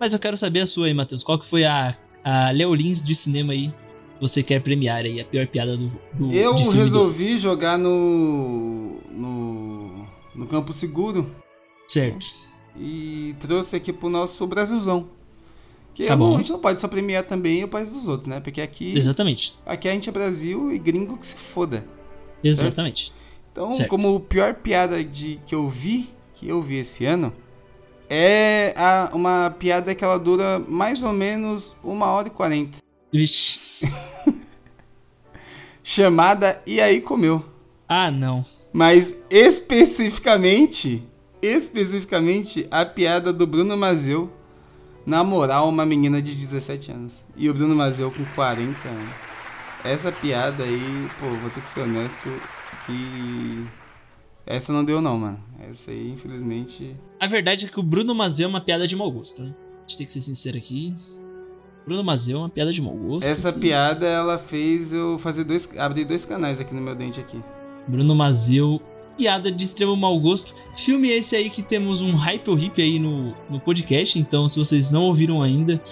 Mas 0.00 0.12
eu 0.12 0.18
quero 0.18 0.36
saber 0.36 0.60
a 0.60 0.66
sua 0.66 0.86
aí, 0.86 0.94
Matheus. 0.94 1.24
Qual 1.24 1.38
que 1.38 1.46
foi 1.46 1.64
a, 1.64 1.96
a 2.24 2.50
Leolins 2.50 3.04
de 3.04 3.14
cinema 3.14 3.52
aí? 3.52 3.72
Você 4.20 4.42
quer 4.42 4.60
premiar 4.60 5.04
aí 5.04 5.20
a 5.20 5.24
pior 5.24 5.46
piada 5.46 5.76
do, 5.76 5.88
do 6.14 6.32
Eu 6.32 6.54
do- 6.54 6.70
resolvi 6.70 7.38
jogar 7.38 7.78
no, 7.78 8.98
no. 9.10 10.06
no 10.34 10.46
Campo 10.46 10.72
Seguro 10.72 11.28
Certo. 11.86 12.26
e 12.76 13.34
trouxe 13.40 13.76
aqui 13.76 13.92
pro 13.92 14.08
nosso 14.08 14.44
Brasilzão. 14.46 15.06
Que 15.94 16.04
Tá 16.04 16.16
não- 16.16 16.30
bom. 16.30 16.34
a 16.34 16.38
gente 16.38 16.50
não 16.52 16.58
pode 16.60 16.80
só 16.80 16.88
premiar 16.88 17.24
também 17.24 17.62
o 17.64 17.68
país 17.68 17.92
dos 17.92 18.06
outros, 18.08 18.26
né? 18.28 18.40
Porque 18.40 18.60
aqui, 18.60 18.92
Exatamente. 18.96 19.54
aqui 19.66 19.88
a 19.88 19.92
gente 19.92 20.08
é 20.08 20.12
Brasil 20.12 20.72
e 20.72 20.78
gringo 20.78 21.16
que 21.16 21.26
se 21.26 21.34
foda. 21.34 21.84
Exatamente. 22.42 23.12
Então, 23.52 23.72
Certo. 23.72 23.88
como 23.88 24.18
pior 24.20 24.54
piada 24.54 25.02
de 25.02 25.40
que 25.46 25.54
eu 25.54 25.68
vi, 25.68 26.10
que 26.34 26.46
eu 26.48 26.62
vi 26.62 26.76
esse 26.76 27.04
ano, 27.04 27.32
é 28.10 28.72
a- 28.76 29.10
uma 29.12 29.54
piada 29.58 29.94
que 29.94 30.04
ela 30.04 30.18
dura 30.18 30.58
mais 30.68 31.02
ou 31.02 31.12
menos 31.12 31.76
uma 31.82 32.06
hora 32.06 32.28
e 32.28 32.30
quarenta. 32.30 32.78
Vixe. 33.12 33.60
Chamada 35.82 36.60
E 36.66 36.80
aí 36.80 37.00
comeu. 37.00 37.44
Ah, 37.88 38.10
não. 38.10 38.44
Mas 38.72 39.16
especificamente, 39.30 41.02
especificamente 41.40 42.66
a 42.70 42.84
piada 42.84 43.32
do 43.32 43.46
Bruno 43.46 43.76
Mazeu 43.76 44.30
namorar 45.06 45.66
uma 45.66 45.86
menina 45.86 46.20
de 46.20 46.34
17 46.34 46.92
anos. 46.92 47.24
E 47.36 47.48
o 47.48 47.54
Bruno 47.54 47.74
Mazeu 47.74 48.10
com 48.10 48.24
40 48.34 48.88
anos. 48.88 49.14
Essa 49.82 50.12
piada 50.12 50.64
aí, 50.64 51.08
pô, 51.18 51.26
vou 51.30 51.48
ter 51.50 51.62
que 51.62 51.70
ser 51.70 51.80
honesto 51.80 52.28
que 52.84 53.64
essa 54.48 54.72
não 54.72 54.84
deu 54.84 55.00
não, 55.00 55.18
mano. 55.18 55.38
Essa 55.70 55.90
aí, 55.90 56.10
infelizmente, 56.12 56.96
A 57.20 57.26
verdade 57.26 57.66
é 57.66 57.68
que 57.68 57.78
o 57.78 57.82
Bruno 57.82 58.14
Mazeu 58.14 58.46
é 58.46 58.48
uma 58.48 58.60
piada 58.60 58.86
de 58.86 58.96
mau 58.96 59.10
gosto, 59.10 59.42
né? 59.42 59.54
A 59.78 59.80
gente 59.88 59.98
tem 59.98 60.06
que 60.06 60.12
ser 60.12 60.20
sincero 60.20 60.56
aqui. 60.56 60.94
Bruno 61.86 62.04
Mazeu 62.04 62.36
é 62.38 62.40
uma 62.40 62.48
piada 62.48 62.72
de 62.72 62.80
mau 62.82 62.94
gosto. 62.94 63.26
essa 63.26 63.52
piada 63.52 64.06
ela 64.06 64.38
fez 64.38 64.92
eu 64.92 65.18
fazer 65.18 65.44
dois 65.44 65.68
abrir 65.78 66.04
dois 66.04 66.24
canais 66.24 66.60
aqui 66.60 66.74
no 66.74 66.80
meu 66.80 66.94
dente 66.94 67.18
aqui. 67.20 67.42
Bruno 67.86 68.14
Mazeu, 68.14 68.80
piada 69.16 69.50
de 69.50 69.64
extremo 69.64 69.96
mau 69.96 70.18
gosto. 70.20 70.54
Filme 70.76 71.08
esse 71.08 71.34
aí 71.34 71.48
que 71.48 71.62
temos 71.62 72.02
um 72.02 72.14
hype 72.14 72.48
horrível 72.50 72.84
aí 72.84 72.98
no, 72.98 73.34
no 73.48 73.58
podcast, 73.60 74.18
então 74.18 74.46
se 74.46 74.58
vocês 74.58 74.90
não 74.90 75.04
ouviram 75.04 75.42
ainda, 75.42 75.82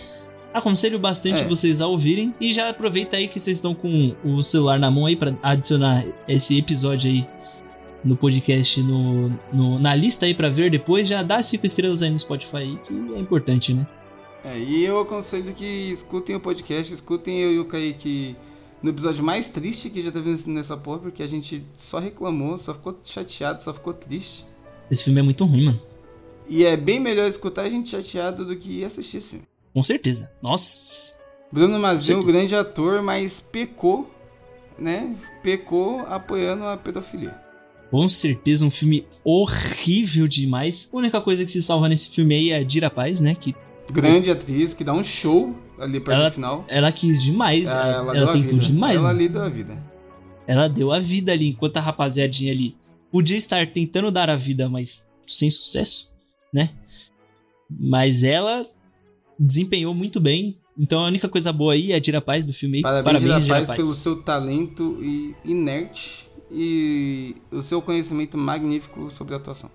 aconselho 0.52 0.98
bastante 0.98 1.42
É. 1.42 1.48
vocês 1.48 1.80
a 1.80 1.86
ouvirem. 1.86 2.34
E 2.40 2.52
já 2.52 2.68
aproveita 2.68 3.16
aí 3.16 3.26
que 3.28 3.40
vocês 3.40 3.56
estão 3.56 3.74
com 3.74 4.14
o 4.22 4.42
celular 4.42 4.78
na 4.78 4.90
mão 4.90 5.06
aí 5.06 5.16
pra 5.16 5.34
adicionar 5.42 6.04
esse 6.28 6.58
episódio 6.58 7.10
aí 7.10 7.26
no 8.06 8.16
podcast, 8.16 8.80
no, 8.82 9.28
no- 9.52 9.78
na 9.78 9.94
lista 9.94 10.26
aí 10.26 10.34
pra 10.34 10.48
ver 10.48 10.70
depois. 10.70 11.06
Já 11.08 11.22
dá 11.22 11.42
cinco 11.42 11.66
estrelas 11.66 12.02
aí 12.02 12.10
no 12.10 12.18
Spotify 12.18 12.56
aí, 12.58 12.76
que 12.78 12.94
é 13.14 13.18
importante, 13.18 13.74
né? 13.74 13.86
É, 14.44 14.58
e 14.58 14.84
eu 14.84 15.00
aconselho 15.00 15.52
que 15.52 15.64
escutem 15.64 16.36
o 16.36 16.40
podcast, 16.40 16.92
escutem 16.92 17.40
eu 17.40 17.52
e 17.52 17.58
o 17.58 17.64
Kaique 17.64 18.36
no 18.80 18.90
episódio 18.90 19.24
mais 19.24 19.48
triste 19.48 19.90
que 19.90 20.00
já 20.00 20.12
teve 20.12 20.32
nessa 20.48 20.76
porra, 20.76 21.00
porque 21.00 21.22
a 21.22 21.26
gente 21.26 21.64
só 21.74 21.98
reclamou, 21.98 22.56
só 22.56 22.72
ficou 22.72 22.96
chateado, 23.04 23.60
só 23.62 23.74
ficou 23.74 23.92
triste. 23.92 24.44
Esse 24.88 25.02
filme 25.02 25.18
é 25.18 25.22
muito 25.22 25.44
ruim, 25.44 25.64
mano. 25.64 25.80
E 26.48 26.64
é 26.64 26.76
bem 26.76 27.00
melhor 27.00 27.26
escutar 27.28 27.62
a 27.62 27.68
gente 27.68 27.88
chateado 27.88 28.44
do 28.44 28.54
que 28.54 28.84
assistir 28.84 29.16
esse 29.16 29.30
filme. 29.30 29.44
Com 29.74 29.82
certeza. 29.82 30.30
Nossa. 30.40 31.16
Bruno 31.50 31.76
um 31.78 31.96
certeza. 31.98 32.26
grande 32.26 32.54
ator, 32.54 33.02
mas 33.02 33.40
pecou, 33.40 34.08
né? 34.78 35.16
Pecou 35.42 36.00
apoiando 36.08 36.64
a 36.64 36.76
pedofilia. 36.76 37.34
Com 37.90 38.08
certeza 38.08 38.64
um 38.64 38.70
filme 38.70 39.06
horrível 39.24 40.26
demais. 40.26 40.88
A 40.92 40.96
única 40.96 41.20
coisa 41.20 41.44
que 41.44 41.50
se 41.50 41.62
salva 41.62 41.88
nesse 41.88 42.10
filme 42.10 42.34
aí 42.34 42.50
é 42.50 42.58
a 42.58 42.62
Dira 42.62 42.90
Paz, 42.90 43.20
né? 43.20 43.34
Que 43.34 43.54
Grande 43.92 44.30
atriz, 44.30 44.74
que 44.74 44.82
dá 44.82 44.92
um 44.92 45.04
show 45.04 45.54
ali 45.78 46.00
perto 46.00 46.18
Ela- 46.18 46.28
do 46.28 46.34
final. 46.34 46.64
ela 46.68 46.90
quis 46.90 47.22
demais. 47.22 47.68
Ah, 47.68 47.86
ela 47.86 48.12
deu 48.12 48.30
a 48.30 48.32
tentou 48.32 48.58
demais. 48.58 48.96
Ela 48.96 49.10
ali 49.10 49.28
deu 49.28 49.42
a 49.42 49.48
vida. 49.48 49.80
Ela 50.46 50.68
deu 50.68 50.92
a 50.92 50.98
vida 50.98 51.32
ali, 51.32 51.48
enquanto 51.48 51.76
a 51.76 51.80
rapaziadinha 51.80 52.52
ali 52.52 52.76
podia 53.10 53.36
estar 53.36 53.64
tentando 53.68 54.10
dar 54.10 54.28
a 54.28 54.36
vida, 54.36 54.68
mas 54.68 55.08
sem 55.26 55.50
sucesso, 55.50 56.12
né? 56.52 56.70
Mas 57.70 58.22
ela 58.24 58.64
desempenhou 59.38 59.94
muito 59.94 60.20
bem. 60.20 60.58
Então 60.78 61.04
a 61.04 61.06
única 61.08 61.28
coisa 61.28 61.52
boa 61.52 61.72
aí 61.72 61.92
é 61.92 61.96
a 61.96 61.98
Dira 61.98 62.20
Paz 62.20 62.44
do 62.44 62.52
filme. 62.52 62.82
Parabéns, 62.82 63.04
Parabéns 63.04 63.44
Dira, 63.44 63.54
Paz, 63.56 63.66
Paz 63.68 63.76
pelo 63.76 63.88
seu 63.88 64.22
talento 64.22 64.98
e 65.00 65.34
inerte 65.44 66.25
e 66.50 67.36
o 67.50 67.60
seu 67.60 67.82
conhecimento 67.82 68.36
magnífico 68.38 69.10
sobre 69.10 69.34
atuação. 69.34 69.70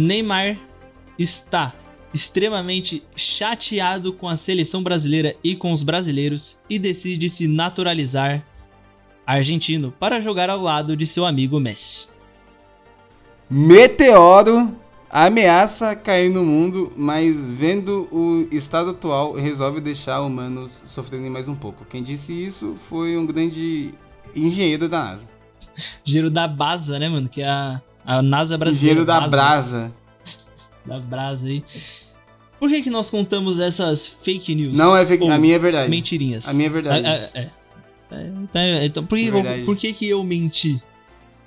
Neymar 0.00 0.56
está 1.18 1.74
extremamente 2.12 3.04
chateado 3.14 4.12
com 4.12 4.28
a 4.28 4.34
seleção 4.34 4.82
brasileira 4.82 5.36
e 5.44 5.54
com 5.54 5.72
os 5.72 5.82
brasileiros 5.82 6.58
e 6.68 6.78
decide 6.78 7.28
se 7.28 7.46
naturalizar 7.46 8.44
argentino 9.26 9.92
para 10.00 10.20
jogar 10.20 10.48
ao 10.48 10.60
lado 10.60 10.96
de 10.96 11.04
seu 11.04 11.24
amigo 11.24 11.60
Messi. 11.60 12.08
Meteoro 13.48 14.74
ameaça 15.08 15.94
cair 15.94 16.30
no 16.30 16.44
mundo, 16.44 16.92
mas 16.96 17.50
vendo 17.50 18.08
o 18.10 18.48
estado 18.50 18.90
atual 18.90 19.34
resolve 19.34 19.80
deixar 19.80 20.22
humanos 20.22 20.80
sofrendo 20.84 21.30
mais 21.30 21.46
um 21.46 21.54
pouco. 21.54 21.84
Quem 21.84 22.02
disse 22.02 22.32
isso 22.32 22.74
foi 22.88 23.16
um 23.16 23.26
grande 23.26 23.92
engenheiro 24.34 24.88
da 24.88 25.04
NASA. 25.04 25.22
Engenheiro 26.06 26.30
da 26.30 26.48
Baza, 26.48 26.98
né, 26.98 27.08
mano? 27.08 27.28
Que 27.28 27.42
é 27.42 27.48
a 27.48 27.82
a 28.10 28.22
NASA 28.22 28.58
brasileira. 28.58 29.00
Engenheiro 29.02 29.06
da 29.06 29.28
Brasa. 29.28 29.92
Da 30.84 30.98
Brasa 30.98 31.46
aí. 31.46 31.62
Por 32.58 32.68
que, 32.68 32.82
que 32.82 32.90
nós 32.90 33.08
contamos 33.08 33.60
essas 33.60 34.04
fake 34.06 34.54
news? 34.54 34.76
Não 34.76 34.96
é 34.96 35.06
fake, 35.06 35.28
a 35.28 35.38
minha 35.38 35.54
é 35.54 35.58
verdade. 35.58 35.88
Mentirinhas. 35.88 36.48
A 36.48 36.52
minha 36.52 36.66
é 36.66 36.70
verdade. 36.70 37.06
É, 37.06 37.30
é, 37.34 37.50
é. 38.10 38.32
Então, 38.42 38.60
é, 38.60 38.84
então, 38.84 39.06
por, 39.06 39.16
que, 39.16 39.28
é 39.28 39.64
por 39.64 39.76
que, 39.76 39.92
que 39.92 40.08
eu 40.08 40.24
menti? 40.24 40.82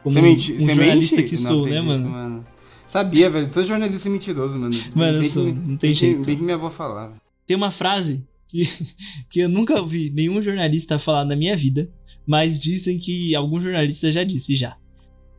Como 0.01 0.13
Você 0.13 0.21
menti? 0.21 0.53
um 0.53 0.59
Você 0.61 0.75
jornalista 0.75 1.17
mente? 1.17 1.29
que 1.29 1.35
sou, 1.35 1.67
né, 1.67 1.81
mano? 1.81 2.09
mano? 2.09 2.47
Sabia, 2.87 3.29
velho. 3.29 3.51
Todo 3.51 3.67
jornalista 3.67 4.07
é 4.07 4.11
mentiroso, 4.11 4.57
mano. 4.57 4.75
Mano, 4.95 5.17
eu 5.17 5.23
sou. 5.25 5.53
Não 5.53 5.75
tem 5.75 5.93
jeito. 5.93 6.25
Bem 6.25 6.37
que 6.37 6.43
minha 6.43 6.55
avó 6.55 6.69
falava. 6.69 7.13
Tem 7.45 7.57
uma 7.57 7.71
frase 7.71 8.25
que, 8.47 8.63
que 9.29 9.41
eu 9.41 9.49
nunca 9.49 9.75
ouvi 9.75 10.09
nenhum 10.15 10.41
jornalista 10.41 10.97
falar 10.97 11.25
na 11.25 11.35
minha 11.35 11.57
vida, 11.57 11.91
mas 12.25 12.57
dizem 12.57 12.97
que 12.97 13.35
algum 13.35 13.59
jornalista 13.59 14.09
já 14.09 14.23
disse 14.23 14.55
já. 14.55 14.77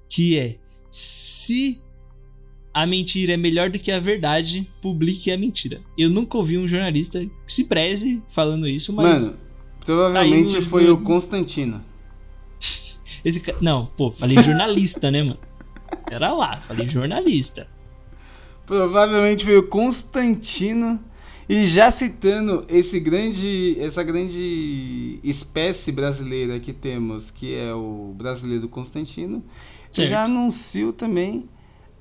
Que 0.07 0.39
é 0.39 0.59
se 0.95 1.83
a 2.73 2.87
mentira 2.87 3.33
é 3.33 3.37
melhor 3.37 3.69
do 3.69 3.81
que 3.81 3.91
a 3.91 3.99
verdade, 3.99 4.71
publique 4.81 5.33
a 5.33 5.37
mentira. 5.37 5.83
Eu 5.99 6.09
nunca 6.09 6.39
ouvi 6.39 6.57
um 6.57 6.69
jornalista 6.69 7.21
se 7.49 7.65
preze 7.65 8.23
falando 8.29 8.69
isso, 8.69 8.93
mas. 8.93 9.23
Mano, 9.23 9.37
provavelmente 9.85 10.55
no, 10.55 10.63
foi 10.63 10.85
no... 10.85 10.95
o 10.95 10.99
Constantino. 10.99 11.83
Esse 13.25 13.41
ca... 13.41 13.57
Não, 13.61 13.87
pô, 13.87 14.13
falei 14.13 14.41
jornalista, 14.41 15.11
né, 15.11 15.25
mano? 15.25 15.41
Era 16.09 16.33
lá, 16.33 16.61
falei 16.61 16.87
jornalista. 16.87 17.67
Provavelmente 18.65 19.45
foi 19.45 19.59
o 19.59 19.67
Constantino. 19.67 21.01
E 21.49 21.67
já 21.67 21.91
citando 21.91 22.65
esse 22.69 22.99
grande, 22.99 23.77
essa 23.79 24.03
grande 24.03 25.19
espécie 25.23 25.93
brasileira 25.93 26.59
que 26.59 26.73
temos, 26.73 27.31
que 27.31 27.55
é 27.55 27.75
o 27.75 28.15
brasileiro 28.17 28.67
Constantino, 28.67 29.45
Certo. 29.95 30.11
Já 30.11 30.25
anuncio 30.25 30.93
também 30.93 31.49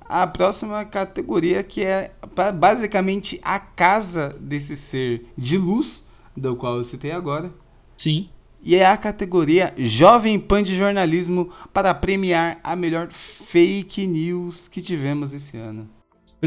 a 0.00 0.26
próxima 0.26 0.84
categoria, 0.84 1.62
que 1.62 1.80
é 1.82 2.12
basicamente 2.56 3.40
a 3.40 3.60
casa 3.60 4.36
desse 4.40 4.76
ser 4.76 5.26
de 5.38 5.56
luz, 5.56 6.08
do 6.36 6.56
qual 6.56 6.76
eu 6.76 6.82
citei 6.84 7.12
agora. 7.12 7.54
Sim. 7.96 8.28
E 8.60 8.74
é 8.74 8.84
a 8.84 8.96
categoria 8.96 9.72
Jovem 9.78 10.40
Pan 10.40 10.62
de 10.62 10.76
Jornalismo 10.76 11.50
para 11.72 11.94
premiar 11.94 12.58
a 12.64 12.74
melhor 12.74 13.12
fake 13.12 14.06
news 14.08 14.66
que 14.66 14.82
tivemos 14.82 15.32
esse 15.32 15.56
ano. 15.56 15.88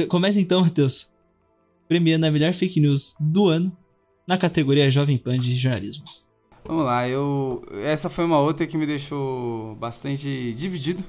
Começa 0.10 0.42
então, 0.42 0.62
Matheus. 0.62 1.16
Premiando 1.88 2.26
a 2.26 2.32
melhor 2.32 2.54
fake 2.54 2.82
news 2.82 3.16
do 3.20 3.48
ano 3.48 3.76
na 4.28 4.38
categoria 4.38 4.92
Jovem 4.92 5.18
Pan 5.18 5.40
de 5.40 5.56
Jornalismo. 5.56 6.04
Vamos 6.66 6.84
lá, 6.84 7.08
eu 7.08 7.66
essa 7.82 8.10
foi 8.10 8.26
uma 8.26 8.40
outra 8.40 8.68
que 8.68 8.78
me 8.78 8.86
deixou 8.86 9.76
bastante 9.76 10.54
dividido 10.54 11.02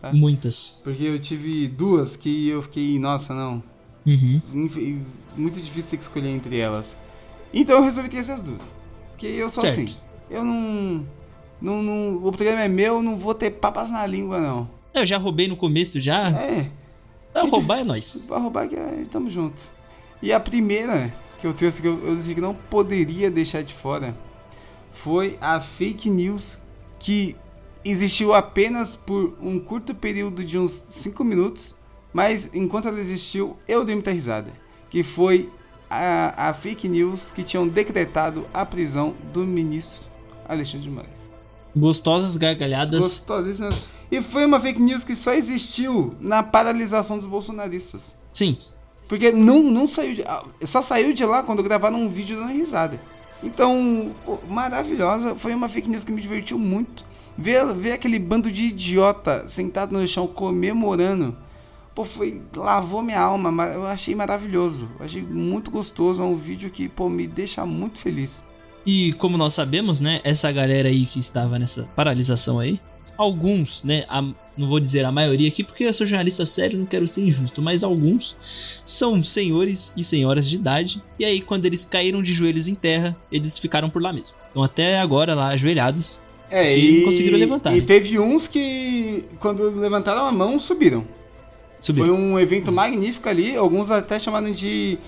Tá? 0.00 0.12
Muitas. 0.12 0.80
Porque 0.82 1.04
eu 1.04 1.18
tive 1.18 1.68
duas 1.68 2.16
que 2.16 2.48
eu 2.48 2.62
fiquei, 2.62 2.98
nossa, 2.98 3.34
não. 3.34 3.62
Uhum. 4.06 4.40
Muito 5.36 5.60
difícil 5.60 5.90
ter 5.90 5.96
que 5.98 6.02
escolher 6.02 6.30
entre 6.30 6.58
elas. 6.58 6.96
Então 7.52 7.76
eu 7.76 7.84
resolvi 7.84 8.08
ter 8.08 8.18
essas 8.18 8.42
duas. 8.42 8.72
Porque 9.10 9.26
eu 9.26 9.50
sou 9.50 9.62
certo. 9.62 9.82
assim. 9.82 9.96
Eu 10.30 10.44
não, 10.44 11.06
não, 11.60 11.82
não. 11.82 12.16
O 12.24 12.32
programa 12.32 12.62
é 12.62 12.68
meu, 12.68 13.02
não 13.02 13.18
vou 13.18 13.34
ter 13.34 13.50
papas 13.50 13.90
na 13.90 14.06
língua, 14.06 14.40
não. 14.40 14.68
Eu 14.94 15.04
já 15.04 15.18
roubei 15.18 15.46
no 15.46 15.56
começo 15.56 16.00
já. 16.00 16.28
É. 16.30 16.70
Não, 17.34 17.48
roubar 17.48 17.80
é 17.80 17.84
nós. 17.84 18.18
Roubar 18.28 18.68
que 18.68 18.76
é, 18.76 19.04
tamo 19.10 19.28
junto. 19.28 19.60
E 20.22 20.32
a 20.32 20.40
primeira 20.40 21.12
que 21.40 21.46
eu 21.46 21.54
trouxe 21.54 21.80
que 21.80 21.88
eu, 21.88 22.06
eu 22.06 22.16
disse 22.16 22.34
que 22.34 22.40
não 22.40 22.54
poderia 22.54 23.30
deixar 23.30 23.62
de 23.62 23.72
fora 23.72 24.14
foi 24.92 25.38
a 25.40 25.60
fake 25.60 26.10
news 26.10 26.58
que 26.98 27.36
existiu 27.84 28.34
apenas 28.34 28.94
por 28.94 29.36
um 29.40 29.58
curto 29.58 29.94
período 29.94 30.44
de 30.44 30.58
uns 30.58 30.84
5 30.88 31.24
minutos, 31.24 31.76
mas 32.12 32.50
enquanto 32.54 32.88
ela 32.88 33.00
existiu, 33.00 33.56
eu 33.66 33.84
dei 33.84 33.94
muita 33.94 34.10
risada. 34.10 34.52
Que 34.88 35.02
foi 35.02 35.48
a, 35.88 36.50
a 36.50 36.54
fake 36.54 36.88
news 36.88 37.30
que 37.30 37.42
tinham 37.42 37.66
decretado 37.66 38.46
a 38.52 38.64
prisão 38.64 39.14
do 39.32 39.40
ministro 39.40 40.08
Alexandre 40.48 40.82
de 40.82 40.90
Moraes. 40.90 41.30
Gostosas 41.74 42.36
gargalhadas. 42.36 43.00
Gostosíssimas. 43.00 43.88
E 44.10 44.20
foi 44.20 44.44
uma 44.44 44.60
fake 44.60 44.80
news 44.80 45.04
que 45.04 45.14
só 45.14 45.32
existiu 45.32 46.14
na 46.20 46.42
paralisação 46.42 47.16
dos 47.16 47.26
bolsonaristas. 47.26 48.16
Sim. 48.32 48.58
Porque 49.08 49.30
não, 49.30 49.62
não 49.62 49.86
saiu 49.86 50.14
de, 50.14 50.24
só 50.64 50.82
saiu 50.82 51.12
de 51.12 51.24
lá 51.24 51.42
quando 51.42 51.62
gravaram 51.62 52.00
um 52.00 52.08
vídeo 52.08 52.36
dando 52.36 52.52
risada. 52.52 53.00
Então, 53.42 54.12
pô, 54.24 54.38
maravilhosa. 54.48 55.34
Foi 55.34 55.54
uma 55.54 55.68
fake 55.68 55.88
news 55.88 56.04
que 56.04 56.12
me 56.12 56.20
divertiu 56.20 56.58
muito. 56.58 57.04
Ver, 57.40 57.72
ver 57.74 57.92
aquele 57.92 58.18
bando 58.18 58.52
de 58.52 58.64
idiota 58.64 59.48
sentado 59.48 59.98
no 59.98 60.06
chão 60.06 60.26
comemorando. 60.26 61.34
Pô, 61.94 62.04
foi. 62.04 62.42
lavou 62.54 63.02
minha 63.02 63.20
alma. 63.20 63.64
Eu 63.64 63.86
achei 63.86 64.14
maravilhoso. 64.14 64.88
Eu 64.98 65.06
achei 65.06 65.22
muito 65.22 65.70
gostoso. 65.70 66.22
É 66.22 66.26
um 66.26 66.36
vídeo 66.36 66.70
que, 66.70 66.88
pô, 66.88 67.08
me 67.08 67.26
deixa 67.26 67.64
muito 67.64 67.98
feliz. 67.98 68.44
E 68.84 69.14
como 69.14 69.38
nós 69.38 69.54
sabemos, 69.54 70.00
né? 70.00 70.20
Essa 70.22 70.52
galera 70.52 70.88
aí 70.88 71.06
que 71.06 71.18
estava 71.18 71.58
nessa 71.58 71.84
paralisação 71.96 72.58
aí. 72.58 72.78
Alguns, 73.16 73.84
né? 73.84 74.04
A, 74.08 74.22
não 74.56 74.68
vou 74.68 74.78
dizer 74.78 75.06
a 75.06 75.12
maioria 75.12 75.48
aqui, 75.48 75.64
porque 75.64 75.84
eu 75.84 75.92
sou 75.94 76.06
jornalista 76.06 76.44
sério, 76.44 76.78
não 76.78 76.86
quero 76.86 77.06
ser 77.06 77.22
injusto, 77.22 77.62
mas 77.62 77.82
alguns 77.82 78.36
são 78.84 79.22
senhores 79.22 79.92
e 79.96 80.04
senhoras 80.04 80.48
de 80.48 80.56
idade. 80.56 81.02
E 81.18 81.24
aí, 81.24 81.40
quando 81.40 81.66
eles 81.66 81.84
caíram 81.84 82.22
de 82.22 82.32
joelhos 82.32 82.68
em 82.68 82.74
terra, 82.74 83.16
eles 83.32 83.58
ficaram 83.58 83.88
por 83.88 84.02
lá 84.02 84.12
mesmo. 84.12 84.34
Então, 84.50 84.62
até 84.62 85.00
agora, 85.00 85.34
lá, 85.34 85.48
ajoelhados, 85.48 86.20
é, 86.50 86.74
que 86.74 86.80
e, 86.80 86.96
não 86.98 87.04
conseguiram 87.04 87.38
levantar. 87.38 87.76
E 87.76 87.82
teve 87.82 88.18
uns 88.18 88.48
que, 88.48 89.24
quando 89.38 89.70
levantaram 89.70 90.26
a 90.26 90.32
mão, 90.32 90.58
subiram. 90.58 91.06
subiram. 91.78 92.08
Foi 92.08 92.16
um 92.16 92.38
evento 92.38 92.72
magnífico 92.72 93.28
ali, 93.28 93.56
alguns 93.56 93.90
até 93.90 94.18
chamaram 94.18 94.52
de, 94.52 94.98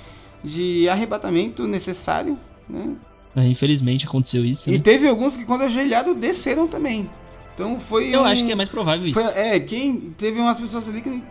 de 0.42 0.88
arrebatamento 0.88 1.66
necessário, 1.66 2.38
né? 2.68 2.94
É, 3.34 3.46
infelizmente 3.46 4.06
aconteceu 4.06 4.44
isso. 4.44 4.68
E 4.70 4.74
né? 4.74 4.78
teve 4.78 5.08
alguns 5.08 5.36
que, 5.36 5.44
quando 5.44 5.62
ajoelharam, 5.62 6.14
desceram 6.14 6.68
também. 6.68 7.08
Então 7.54 7.80
foi. 7.80 8.14
Eu 8.14 8.20
um, 8.20 8.24
acho 8.24 8.44
que 8.44 8.52
é 8.52 8.54
mais 8.54 8.68
provável 8.68 9.06
isso. 9.06 9.20
Foi, 9.20 9.32
é, 9.34 9.58
quem. 9.58 10.12
Teve 10.16 10.38
umas 10.38 10.60
pessoas 10.60 10.88
ali 10.88 11.00
que. 11.00 11.22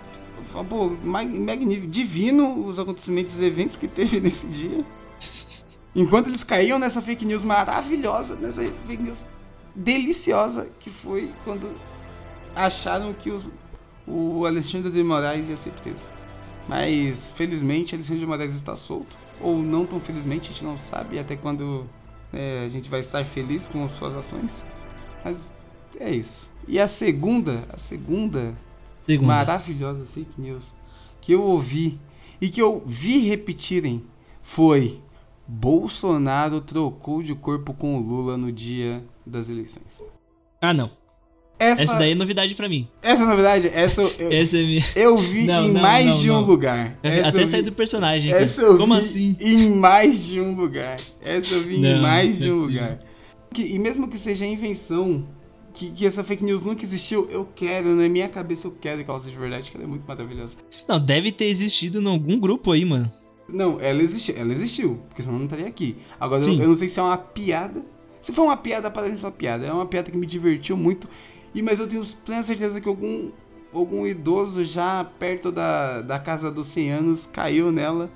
Pô, 0.67 0.89
magnífico, 1.03 1.87
divino 1.87 2.65
os 2.65 2.77
acontecimentos, 2.77 3.35
os 3.35 3.41
eventos 3.41 3.75
que 3.75 3.87
teve 3.87 4.19
nesse 4.21 4.47
dia. 4.47 4.83
Enquanto 5.95 6.27
eles 6.27 6.43
caíam 6.43 6.79
nessa 6.79 7.01
fake 7.01 7.25
news 7.25 7.43
maravilhosa, 7.43 8.35
nessa 8.35 8.63
fake 8.87 9.03
news 9.03 9.27
deliciosa, 9.75 10.69
que 10.79 10.89
foi 10.89 11.31
quando 11.43 11.69
acharam 12.55 13.13
que 13.13 13.29
os, 13.29 13.49
o 14.07 14.45
Alexandre 14.45 14.91
de 14.91 15.03
Moraes 15.03 15.49
ia 15.49 15.55
ser 15.55 15.71
preso. 15.71 16.07
Mas, 16.67 17.31
felizmente, 17.31 17.95
Alexandre 17.95 18.19
de 18.19 18.27
Moraes 18.27 18.53
está 18.53 18.75
solto. 18.75 19.17
Ou 19.39 19.57
não 19.57 19.85
tão 19.85 19.99
felizmente, 19.99 20.49
a 20.49 20.53
gente 20.53 20.63
não 20.63 20.77
sabe 20.77 21.17
até 21.17 21.35
quando 21.35 21.87
é, 22.31 22.63
a 22.65 22.69
gente 22.69 22.89
vai 22.89 22.99
estar 22.99 23.25
feliz 23.25 23.67
com 23.67 23.83
as 23.83 23.91
suas 23.91 24.15
ações. 24.15 24.63
Mas 25.23 25.53
é 25.99 26.11
isso. 26.11 26.47
E 26.67 26.79
a 26.79 26.87
segunda, 26.87 27.65
a 27.69 27.77
segunda, 27.77 28.55
segunda. 29.05 29.27
maravilhosa 29.27 30.05
fake 30.13 30.39
news 30.39 30.71
que 31.19 31.33
eu 31.33 31.43
ouvi 31.43 31.99
e 32.39 32.49
que 32.49 32.61
eu 32.61 32.83
vi 32.85 33.19
repetirem 33.19 34.03
foi 34.41 34.99
Bolsonaro 35.47 36.61
trocou 36.61 37.21
de 37.21 37.35
corpo 37.35 37.73
com 37.73 37.97
o 37.97 37.99
Lula 37.99 38.37
no 38.37 38.51
dia 38.51 39.03
das 39.25 39.49
eleições. 39.49 40.01
Ah, 40.61 40.73
não. 40.73 40.91
Essa, 41.61 41.83
essa 41.83 41.95
daí 41.99 42.13
é 42.13 42.15
novidade 42.15 42.55
para 42.55 42.67
mim. 42.67 42.87
Essa 43.03 43.23
novidade, 43.23 43.67
essa 43.67 44.01
eu, 44.01 44.31
essa 44.31 44.57
é 44.57 44.63
minha... 44.63 44.81
eu 44.95 45.15
vi 45.15 45.43
não, 45.43 45.67
em 45.67 45.71
não, 45.71 45.81
mais 45.81 46.07
não, 46.07 46.19
de 46.19 46.31
um 46.31 46.39
lugar. 46.39 46.97
Essa 47.03 47.29
Até 47.29 47.45
sair 47.45 47.61
do 47.61 47.71
personagem. 47.71 48.33
Essa 48.33 48.61
eu 48.61 48.77
Como 48.79 48.95
vi 48.95 48.99
assim? 48.99 49.37
Em 49.39 49.69
mais 49.69 50.23
de 50.23 50.41
um 50.41 50.55
lugar. 50.55 50.97
Essa 51.21 51.53
eu 51.53 51.61
vi 51.61 51.75
em 51.75 52.01
mais 52.01 52.39
de 52.39 52.49
um 52.49 52.55
é 52.55 52.57
lugar. 52.57 52.99
Que, 53.53 53.61
e 53.61 53.77
mesmo 53.77 54.07
que 54.07 54.17
seja 54.17 54.43
invenção, 54.43 55.27
que, 55.71 55.91
que, 55.91 56.05
essa 56.05 56.23
fake 56.23 56.43
news 56.43 56.65
nunca 56.65 56.83
existiu, 56.83 57.27
eu 57.29 57.47
quero, 57.55 57.89
na 57.95 58.09
minha 58.09 58.27
cabeça 58.27 58.65
eu 58.65 58.71
quero 58.71 59.03
que 59.03 59.09
ela 59.11 59.19
seja 59.19 59.39
verdade, 59.39 59.69
que 59.69 59.77
ela 59.77 59.83
é 59.83 59.87
muito 59.87 60.07
maravilhosa. 60.07 60.55
Não, 60.87 60.99
deve 60.99 61.31
ter 61.31 61.45
existido 61.45 62.01
em 62.01 62.07
algum 62.07 62.39
grupo 62.39 62.71
aí, 62.71 62.83
mano. 62.83 63.11
Não, 63.47 63.79
ela 63.79 64.01
existiu, 64.01 64.35
ela 64.37 64.53
existiu, 64.53 64.99
porque 65.07 65.21
senão 65.21 65.37
não 65.37 65.45
estaria 65.45 65.67
aqui. 65.67 65.97
Agora, 66.19 66.43
eu, 66.43 66.53
eu, 66.53 66.67
não 66.67 66.75
sei 66.75 66.89
se 66.89 66.99
é 66.99 67.03
uma 67.03 67.17
piada. 67.17 67.83
Se 68.21 68.31
for 68.31 68.43
uma 68.43 68.57
piada, 68.57 68.89
parece 68.91 69.23
uma 69.23 69.31
piada. 69.31 69.65
É 69.65 69.73
uma 69.73 69.85
piada 69.85 70.11
que 70.11 70.17
me 70.17 70.25
divertiu 70.25 70.77
muito. 70.77 71.07
E, 71.53 71.61
mas 71.61 71.79
eu 71.79 71.87
tenho 71.87 72.03
plena 72.25 72.43
certeza 72.43 72.79
que 72.79 72.87
algum, 72.87 73.31
algum 73.73 74.05
idoso 74.05 74.63
já 74.63 75.03
perto 75.03 75.51
da, 75.51 76.01
da 76.01 76.19
casa 76.19 76.51
dos 76.51 76.67
100 76.67 76.91
anos 76.91 77.29
caiu 77.31 77.71
nela. 77.71 78.09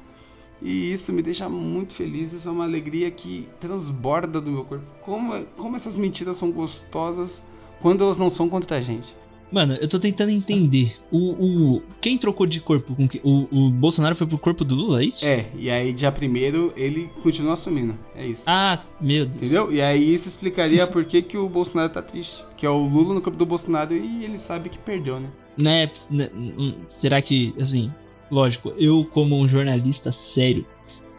E 0.61 0.91
isso 0.91 1.11
me 1.11 1.21
deixa 1.21 1.49
muito 1.49 1.93
feliz. 1.93 2.33
Isso 2.33 2.47
é 2.47 2.51
uma 2.51 2.63
alegria 2.63 3.09
que 3.11 3.47
transborda 3.59 4.39
do 4.39 4.51
meu 4.51 4.63
corpo. 4.63 4.85
Como, 5.01 5.45
como 5.57 5.75
essas 5.75 5.97
mentiras 5.97 6.37
são 6.37 6.51
gostosas 6.51 7.43
quando 7.81 8.03
elas 8.03 8.17
não 8.17 8.29
são 8.29 8.47
contra 8.47 8.77
a 8.77 8.81
gente. 8.81 9.15
Mano, 9.51 9.75
eu 9.79 9.87
tô 9.87 9.99
tentando 9.99 10.31
entender. 10.31 10.97
O, 11.11 11.75
o 11.75 11.83
quem 12.01 12.17
trocou 12.17 12.45
de 12.45 12.59
corpo 12.59 12.95
com 12.95 13.07
que, 13.07 13.21
o, 13.23 13.47
o 13.51 13.69
Bolsonaro 13.69 14.15
foi 14.15 14.27
pro 14.27 14.37
corpo 14.37 14.65
do 14.65 14.75
Lula, 14.75 15.01
é 15.01 15.05
isso? 15.05 15.25
É, 15.25 15.47
e 15.55 15.69
aí 15.69 15.93
dia 15.93 16.11
primeiro 16.11 16.73
ele 16.75 17.09
continua 17.21 17.53
assumindo. 17.53 17.97
É 18.15 18.25
isso. 18.25 18.43
Ah, 18.47 18.79
meu 18.99 19.25
Deus. 19.25 19.37
Entendeu? 19.37 19.71
E 19.71 19.81
aí 19.81 20.13
isso 20.13 20.27
explicaria 20.27 20.85
por 20.87 21.05
que, 21.05 21.21
que 21.21 21.37
o 21.37 21.47
Bolsonaro 21.47 21.91
tá 21.91 22.01
triste. 22.01 22.43
Que 22.57 22.65
é 22.65 22.69
o 22.69 22.85
Lula 22.85 23.13
no 23.13 23.21
corpo 23.21 23.37
do 23.37 23.45
Bolsonaro 23.45 23.95
e 23.95 24.23
ele 24.23 24.37
sabe 24.37 24.69
que 24.69 24.77
perdeu, 24.77 25.19
né? 25.19 25.29
Né, 25.57 25.89
né 26.09 26.29
hum, 26.35 26.73
será 26.87 27.21
que, 27.21 27.53
assim, 27.59 27.91
lógico, 28.29 28.73
eu 28.77 29.05
como 29.05 29.39
um 29.39 29.47
jornalista 29.47 30.11
sério, 30.11 30.65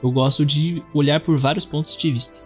eu 0.02 0.10
gosto 0.10 0.44
de 0.44 0.82
olhar 0.92 1.20
por 1.20 1.38
vários 1.38 1.64
pontos 1.64 1.96
de 1.96 2.10
vista. 2.10 2.44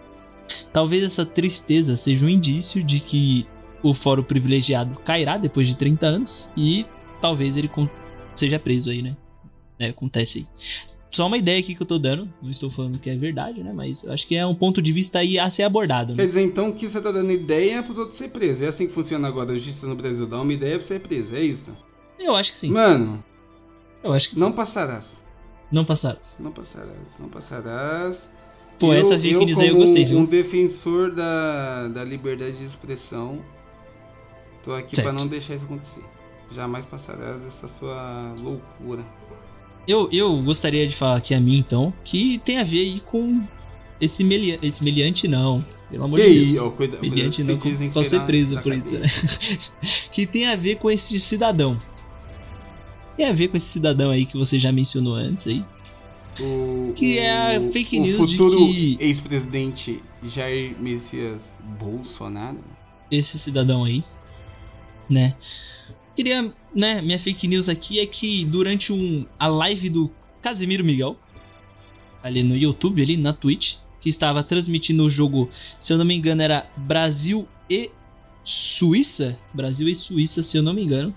Talvez 0.71 1.03
essa 1.03 1.25
tristeza 1.25 1.95
seja 1.95 2.25
um 2.25 2.29
indício 2.29 2.83
de 2.83 2.99
que 2.99 3.45
o 3.83 3.93
fórum 3.93 4.23
privilegiado 4.23 4.99
cairá 4.99 5.37
depois 5.37 5.67
de 5.67 5.75
30 5.75 6.05
anos 6.05 6.49
e 6.55 6.85
talvez 7.19 7.57
ele 7.57 7.69
seja 8.35 8.59
preso 8.59 8.89
aí, 8.89 9.01
né? 9.01 9.15
É, 9.79 9.89
acontece 9.89 10.39
aí. 10.39 10.47
Só 11.11 11.27
uma 11.27 11.37
ideia 11.37 11.59
aqui 11.59 11.75
que 11.75 11.81
eu 11.81 11.85
tô 11.85 11.99
dando, 11.99 12.31
não 12.41 12.49
estou 12.49 12.69
falando 12.69 12.97
que 12.97 13.09
é 13.09 13.17
verdade, 13.17 13.61
né? 13.61 13.73
Mas 13.73 14.03
eu 14.03 14.13
acho 14.13 14.25
que 14.25 14.35
é 14.35 14.45
um 14.45 14.55
ponto 14.55 14.81
de 14.81 14.93
vista 14.93 15.19
aí 15.19 15.37
a 15.37 15.49
ser 15.51 15.63
abordado. 15.63 16.13
Né? 16.13 16.23
Quer 16.23 16.27
dizer, 16.27 16.41
então, 16.41 16.71
que 16.71 16.87
você 16.87 17.01
tá 17.01 17.11
dando 17.11 17.31
ideia 17.31 17.79
é 17.79 17.81
pros 17.81 17.97
outros 17.97 18.17
ser 18.17 18.29
presos. 18.29 18.61
É 18.61 18.67
assim 18.67 18.87
que 18.87 18.93
funciona 18.93 19.27
agora 19.27 19.51
a 19.51 19.55
justiça 19.55 19.87
no 19.87 19.95
Brasil, 19.95 20.25
dá 20.25 20.39
uma 20.39 20.53
ideia 20.53 20.77
pra 20.77 20.87
ser 20.87 21.01
preso, 21.01 21.35
é 21.35 21.41
isso? 21.41 21.75
Eu 22.17 22.33
acho 22.33 22.53
que 22.53 22.59
sim. 22.59 22.71
Mano, 22.71 23.21
eu 24.01 24.13
acho 24.13 24.29
que 24.29 24.39
não 24.39 24.49
sim. 24.49 24.55
passarás. 24.55 25.21
Não 25.69 25.83
passarás. 25.83 26.37
Não 26.39 26.51
passarás, 26.51 27.17
não 27.19 27.27
passarás. 27.27 28.29
Pô, 28.79 28.93
eu, 28.93 29.01
essa 29.01 29.19
fake 29.19 29.45
news 29.45 29.59
aí 29.59 29.67
eu 29.67 29.75
gostei, 29.75 30.05
viu? 30.05 30.19
um 30.19 30.25
defensor 30.25 31.11
da, 31.13 31.87
da 31.89 32.03
liberdade 32.03 32.57
de 32.57 32.63
expressão, 32.63 33.39
Tô 34.63 34.73
aqui 34.73 34.95
para 34.95 35.11
não 35.11 35.27
deixar 35.27 35.55
isso 35.55 35.65
acontecer. 35.65 36.03
Jamais 36.53 36.85
passarás 36.85 37.45
essa 37.45 37.67
sua 37.67 38.33
loucura. 38.39 39.05
Eu, 39.87 40.09
eu 40.11 40.41
gostaria 40.43 40.87
de 40.87 40.95
falar 40.95 41.17
aqui 41.17 41.33
a 41.33 41.39
mim, 41.39 41.57
então, 41.57 41.93
que 42.03 42.37
tem 42.39 42.59
a 42.59 42.63
ver 42.63 42.79
aí 42.79 42.99
com 42.99 43.41
esse, 43.99 44.23
melia, 44.23 44.59
esse 44.61 44.83
meliante, 44.83 45.27
não. 45.27 45.63
Pelo 45.89 46.03
amor 46.03 46.19
de 46.19 46.45
Deus. 46.45 46.57
Oh, 46.57 46.71
cuida, 46.71 46.99
meliante 47.01 47.43
não, 47.43 47.57
pode 47.57 48.07
ser 48.07 48.21
preso 48.21 48.59
por 48.61 48.73
isso, 48.73 48.99
né? 48.99 49.07
que 50.11 50.25
tem 50.25 50.47
a 50.47 50.55
ver 50.55 50.75
com 50.75 50.89
esse 50.89 51.19
cidadão. 51.19 51.77
Tem 53.17 53.27
a 53.27 53.33
ver 53.33 53.47
com 53.47 53.57
esse 53.57 53.67
cidadão 53.67 54.11
aí 54.11 54.25
que 54.25 54.37
você 54.37 54.57
já 54.57 54.71
mencionou 54.71 55.15
antes 55.15 55.47
aí. 55.47 55.65
O, 56.39 56.93
que 56.95 57.17
o, 57.17 57.19
é 57.19 57.57
a 57.57 57.61
fake 57.71 57.99
news 57.99 58.19
o 58.19 58.27
futuro 58.27 58.57
de 58.57 58.95
que. 58.95 58.97
ex-presidente 59.01 60.01
Jair 60.23 60.75
Messias 60.79 61.53
Bolsonaro. 61.79 62.59
Esse 63.11 63.37
cidadão 63.37 63.83
aí 63.83 64.03
né? 65.11 65.35
Queria, 66.15 66.53
né, 66.75 67.01
minha 67.01 67.19
fake 67.19 67.47
news 67.47 67.69
aqui 67.69 67.99
é 67.99 68.05
que 68.05 68.45
durante 68.45 68.91
um, 68.91 69.25
a 69.39 69.47
live 69.47 69.89
do 69.89 70.11
Casimiro 70.41 70.83
Miguel, 70.83 71.17
ali 72.23 72.43
no 72.43 72.55
YouTube, 72.55 73.01
ali 73.01 73.17
na 73.17 73.33
Twitch, 73.33 73.75
que 73.99 74.09
estava 74.09 74.43
transmitindo 74.43 75.03
o 75.05 75.09
jogo, 75.09 75.49
se 75.79 75.93
eu 75.93 75.97
não 75.97 76.05
me 76.05 76.15
engano, 76.15 76.41
era 76.41 76.69
Brasil 76.75 77.47
e 77.69 77.91
Suíça. 78.43 79.39
Brasil 79.53 79.87
e 79.87 79.93
Suíça, 79.93 80.41
se 80.41 80.57
eu 80.57 80.63
não 80.63 80.73
me 80.73 80.83
engano. 80.83 81.15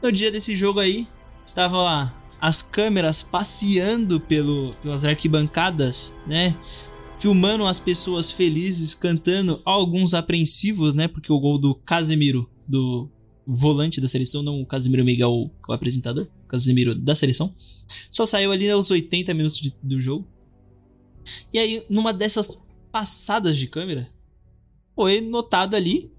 No 0.00 0.12
dia 0.12 0.30
desse 0.30 0.54
jogo 0.54 0.80
aí, 0.80 1.06
estava 1.44 1.76
lá 1.76 2.22
as 2.40 2.60
câmeras 2.60 3.22
passeando 3.22 4.20
pelo, 4.20 4.74
pelas 4.82 5.04
arquibancadas, 5.04 6.12
né? 6.26 6.56
Filmando 7.22 7.64
as 7.64 7.78
pessoas 7.78 8.32
felizes, 8.32 8.94
cantando, 8.94 9.62
alguns 9.64 10.12
apreensivos, 10.12 10.92
né? 10.92 11.06
Porque 11.06 11.32
o 11.32 11.38
gol 11.38 11.56
do 11.56 11.72
Casemiro, 11.72 12.50
do 12.66 13.08
volante 13.46 14.00
da 14.00 14.08
seleção, 14.08 14.42
não 14.42 14.60
o 14.60 14.66
Casemiro 14.66 15.04
Miguel, 15.04 15.48
o 15.68 15.72
apresentador, 15.72 16.26
o 16.44 16.48
Casemiro 16.48 16.92
da 16.96 17.14
seleção, 17.14 17.54
só 18.10 18.26
saiu 18.26 18.50
ali 18.50 18.68
aos 18.68 18.90
80 18.90 19.32
minutos 19.34 19.60
de, 19.60 19.72
do 19.80 20.00
jogo. 20.00 20.26
E 21.52 21.60
aí, 21.60 21.86
numa 21.88 22.12
dessas 22.12 22.60
passadas 22.90 23.56
de 23.56 23.68
câmera, 23.68 24.08
foi 24.96 25.20
notado 25.20 25.76
ali 25.76 26.12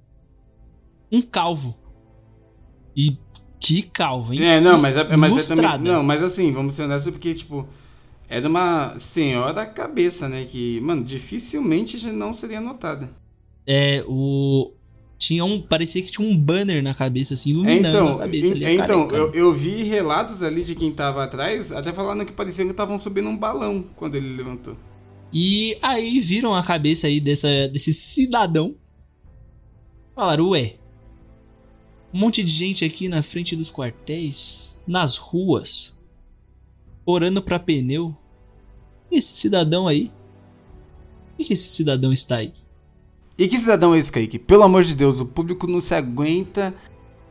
um 1.11 1.21
calvo. 1.21 1.77
E 2.95 3.17
que 3.59 3.81
calvo, 3.81 4.33
hein? 4.33 4.41
É, 4.41 4.61
não, 4.61 4.79
mas, 4.79 4.95
é, 4.95 5.17
mas 5.17 5.51
é 5.51 5.53
também. 5.53 5.79
Não, 5.79 6.01
mas 6.01 6.23
assim, 6.23 6.53
vamos 6.53 6.75
ser 6.75 6.83
honestos, 6.83 7.11
porque, 7.11 7.33
tipo 7.33 7.67
é 8.29 8.41
de 8.41 8.47
uma 8.47 8.97
senhora 8.97 9.65
cabeça, 9.65 10.27
né? 10.27 10.45
Que, 10.45 10.79
mano, 10.81 11.03
dificilmente 11.03 11.97
já 11.97 12.11
não 12.11 12.33
seria 12.33 12.61
notada. 12.61 13.09
É, 13.65 14.03
o. 14.07 14.71
Tinha 15.17 15.45
um. 15.45 15.61
Parecia 15.61 16.01
que 16.01 16.11
tinha 16.11 16.27
um 16.27 16.35
banner 16.35 16.83
na 16.83 16.93
cabeça, 16.93 17.33
assim, 17.33 17.51
iluminando 17.51 17.87
é, 17.87 17.89
então, 17.89 18.15
a 18.15 18.19
cabeça. 18.19 18.51
ali, 18.51 18.65
é, 18.65 18.73
então, 18.73 19.07
eu, 19.09 19.31
eu 19.33 19.53
vi 19.53 19.83
relatos 19.83 20.43
ali 20.43 20.63
de 20.63 20.75
quem 20.75 20.91
tava 20.91 21.23
atrás, 21.23 21.71
até 21.71 21.93
falando 21.93 22.25
que 22.25 22.33
parecia 22.33 22.65
que 22.65 22.71
estavam 22.71 22.97
subindo 22.97 23.29
um 23.29 23.37
balão 23.37 23.85
quando 23.95 24.15
ele 24.15 24.35
levantou. 24.35 24.75
E 25.31 25.77
aí 25.81 26.19
viram 26.19 26.53
a 26.53 26.61
cabeça 26.61 27.07
aí 27.07 27.19
dessa, 27.19 27.67
desse 27.67 27.93
cidadão. 27.93 28.75
Falaram, 30.15 30.49
ué. 30.49 30.75
Um 32.13 32.19
monte 32.19 32.43
de 32.43 32.51
gente 32.51 32.85
aqui 32.85 33.07
na 33.07 33.23
frente 33.23 33.55
dos 33.55 33.71
quartéis, 33.71 34.79
nas 34.85 35.17
ruas, 35.17 35.99
orando 37.05 37.41
para 37.41 37.59
pneu. 37.59 38.15
Esse 39.11 39.33
cidadão 39.33 39.87
aí. 39.87 40.11
Por 41.37 41.45
que 41.45 41.53
esse 41.53 41.69
cidadão 41.69 42.11
está 42.11 42.37
aí? 42.37 42.53
E 43.37 43.47
que 43.47 43.57
cidadão 43.57 43.95
é 43.95 43.99
esse, 43.99 44.11
Kaique? 44.11 44.37
Pelo 44.37 44.63
amor 44.63 44.83
de 44.83 44.95
Deus, 44.95 45.19
o 45.19 45.25
público 45.25 45.65
não 45.67 45.81
se 45.81 45.95
aguenta. 45.95 46.73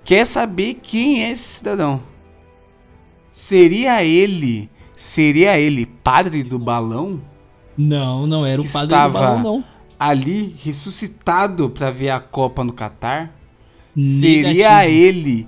Quer 0.04 0.26
saber 0.26 0.74
quem 0.74 1.24
é 1.24 1.30
esse 1.30 1.58
cidadão? 1.58 2.02
Seria 3.32 4.04
ele. 4.04 4.68
Seria 4.96 5.58
ele 5.58 5.86
padre 5.86 6.42
do 6.42 6.58
balão? 6.58 7.22
Não, 7.76 8.26
não 8.26 8.44
era 8.44 8.60
o 8.60 8.68
padre 8.68 8.88
do 8.88 9.10
balão, 9.10 9.42
não. 9.42 9.64
Ali 9.98 10.54
ressuscitado 10.62 11.70
para 11.70 11.90
ver 11.90 12.10
a 12.10 12.20
Copa 12.20 12.64
no 12.64 12.72
Catar? 12.72 13.38
Negativo. 13.94 14.20
Seria 14.20 14.88
ele 14.88 15.46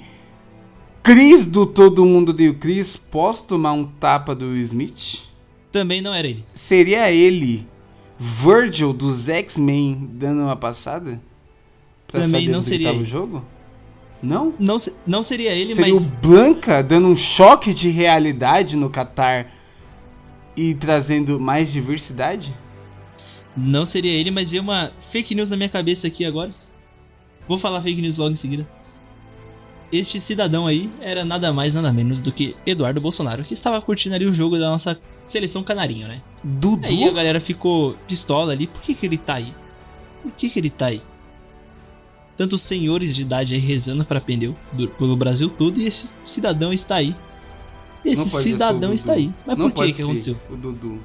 Cris 1.05 1.45
do 1.45 1.67
Todo 1.67 2.03
Mundo 2.03 2.33
Deu 2.33 2.55
Cris, 2.55 2.97
posso 2.97 3.47
tomar 3.47 3.73
um 3.73 3.85
tapa 3.85 4.35
do 4.35 4.57
Smith? 4.57 5.25
Também 5.71 6.01
não 6.01 6.15
era 6.15 6.27
ele. 6.27 6.43
Seria 6.55 7.13
ele 7.13 7.69
Virgil 8.19 8.95
dos 8.95 9.29
X-Men 9.29 10.09
dando 10.15 10.41
uma 10.41 10.57
passada? 10.57 11.21
Pra 12.07 12.23
Também 12.23 12.49
não 12.49 12.63
seria 12.63 12.89
ele. 12.89 13.03
o 13.03 13.05
jogo? 13.05 13.45
Não? 14.23 14.55
Não, 14.59 14.77
não 15.07 15.23
seria 15.23 15.53
ele, 15.53 15.75
seria 15.75 15.95
mas. 15.95 16.07
o 16.07 16.11
Blanca 16.23 16.83
dando 16.83 17.07
um 17.07 17.17
choque 17.17 17.75
de 17.75 17.91
realidade 17.91 18.75
no 18.75 18.89
Qatar 18.89 19.53
e 20.57 20.75
trazendo 20.75 21.39
mais 21.39 21.71
diversidade? 21.71 22.57
Não 23.55 23.85
seria 23.85 24.11
ele, 24.11 24.31
mas 24.31 24.51
veio 24.51 24.63
uma 24.63 24.91
fake 24.99 25.35
news 25.35 25.51
na 25.51 25.57
minha 25.59 25.69
cabeça 25.69 26.07
aqui 26.07 26.25
agora. 26.25 26.51
Vou 27.47 27.59
falar 27.59 27.83
fake 27.83 28.01
news 28.01 28.17
logo 28.17 28.31
em 28.33 28.37
seguida. 28.37 28.67
Este 29.97 30.19
cidadão 30.19 30.67
aí 30.67 30.91
era 31.01 31.25
nada 31.25 31.53
mais 31.53 31.75
nada 31.77 31.93
menos 31.93 32.21
do 32.21 32.33
que 32.33 32.57
Eduardo 32.67 33.01
Bolsonaro, 33.01 33.45
que 33.45 33.55
estava 33.55 33.81
curtindo 33.81 34.17
ali 34.17 34.27
o 34.27 34.35
jogo 34.35 34.59
da 34.59 34.69
nossa 34.69 35.01
seleção 35.25 35.63
canarinho, 35.63 36.09
né? 36.09 36.21
Dudu? 36.43 36.85
Aí 36.85 37.05
a 37.05 37.13
galera 37.13 37.39
ficou 37.39 37.97
pistola 38.05 38.51
ali. 38.53 38.67
Por 38.67 38.83
que, 38.83 38.93
que 38.93 39.07
ele 39.07 39.17
tá 39.17 39.35
aí? 39.35 39.55
Por 40.21 40.33
que, 40.33 40.51
que 40.51 40.59
ele 40.59 40.69
tá 40.71 40.87
aí? 40.87 41.01
Tantos 42.37 42.63
senhores 42.63 43.15
de 43.15 43.23
idade 43.23 43.55
aí 43.55 43.61
rezando 43.61 44.05
para 44.05 44.21
pneu 44.21 44.57
do- 44.73 44.89
pelo 44.89 45.15
Brasil 45.17 45.49
todo 45.49 45.79
e 45.79 45.87
esse 45.87 46.13
cidadão 46.25 46.73
está 46.73 46.97
aí. 46.97 47.15
Esse 48.05 48.19
cidadão 48.43 48.93
está 48.93 49.13
aí. 49.13 49.33
Mas 49.47 49.57
Não 49.57 49.71
por 49.71 49.85
que 49.85 49.93
que 49.93 50.03
aconteceu? 50.03 50.37
O 50.51 50.57
Dudu. 50.57 51.01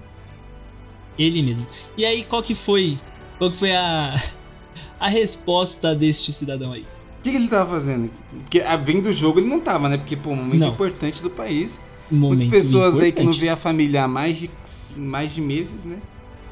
Ele 1.16 1.44
mesmo. 1.44 1.68
E 1.96 2.06
aí, 2.06 2.24
qual 2.24 2.42
que 2.42 2.56
foi? 2.56 2.98
Qual 3.38 3.52
que 3.52 3.58
foi 3.58 3.72
a 3.72 4.16
a 5.00 5.08
resposta 5.08 5.94
deste 5.94 6.32
cidadão 6.32 6.72
aí? 6.74 6.88
O 7.20 7.22
que, 7.22 7.32
que 7.32 7.36
ele 7.36 7.50
tava 7.50 7.70
fazendo? 7.70 8.10
Porque 8.44 8.62
ah, 8.62 8.78
vem 8.78 9.02
do 9.02 9.12
jogo 9.12 9.40
ele 9.40 9.48
não 9.48 9.60
tava, 9.60 9.90
né? 9.90 9.98
Porque, 9.98 10.16
pô, 10.16 10.30
um 10.30 10.38
momento 10.38 10.62
Não. 10.62 10.70
importante 10.70 11.22
do 11.22 11.30
país. 11.30 11.78
Muitas 12.10 12.46
pessoas 12.46 13.00
aí 13.00 13.12
que 13.12 13.18
não 13.18 13.26
importante. 13.26 13.42
vê 13.42 13.50
a 13.50 13.58
família 13.58 14.06
há 14.06 14.08
mais 14.08 14.38
de, 14.38 14.50
mais 14.98 15.34
de 15.34 15.42
meses, 15.42 15.84
né? 15.84 16.00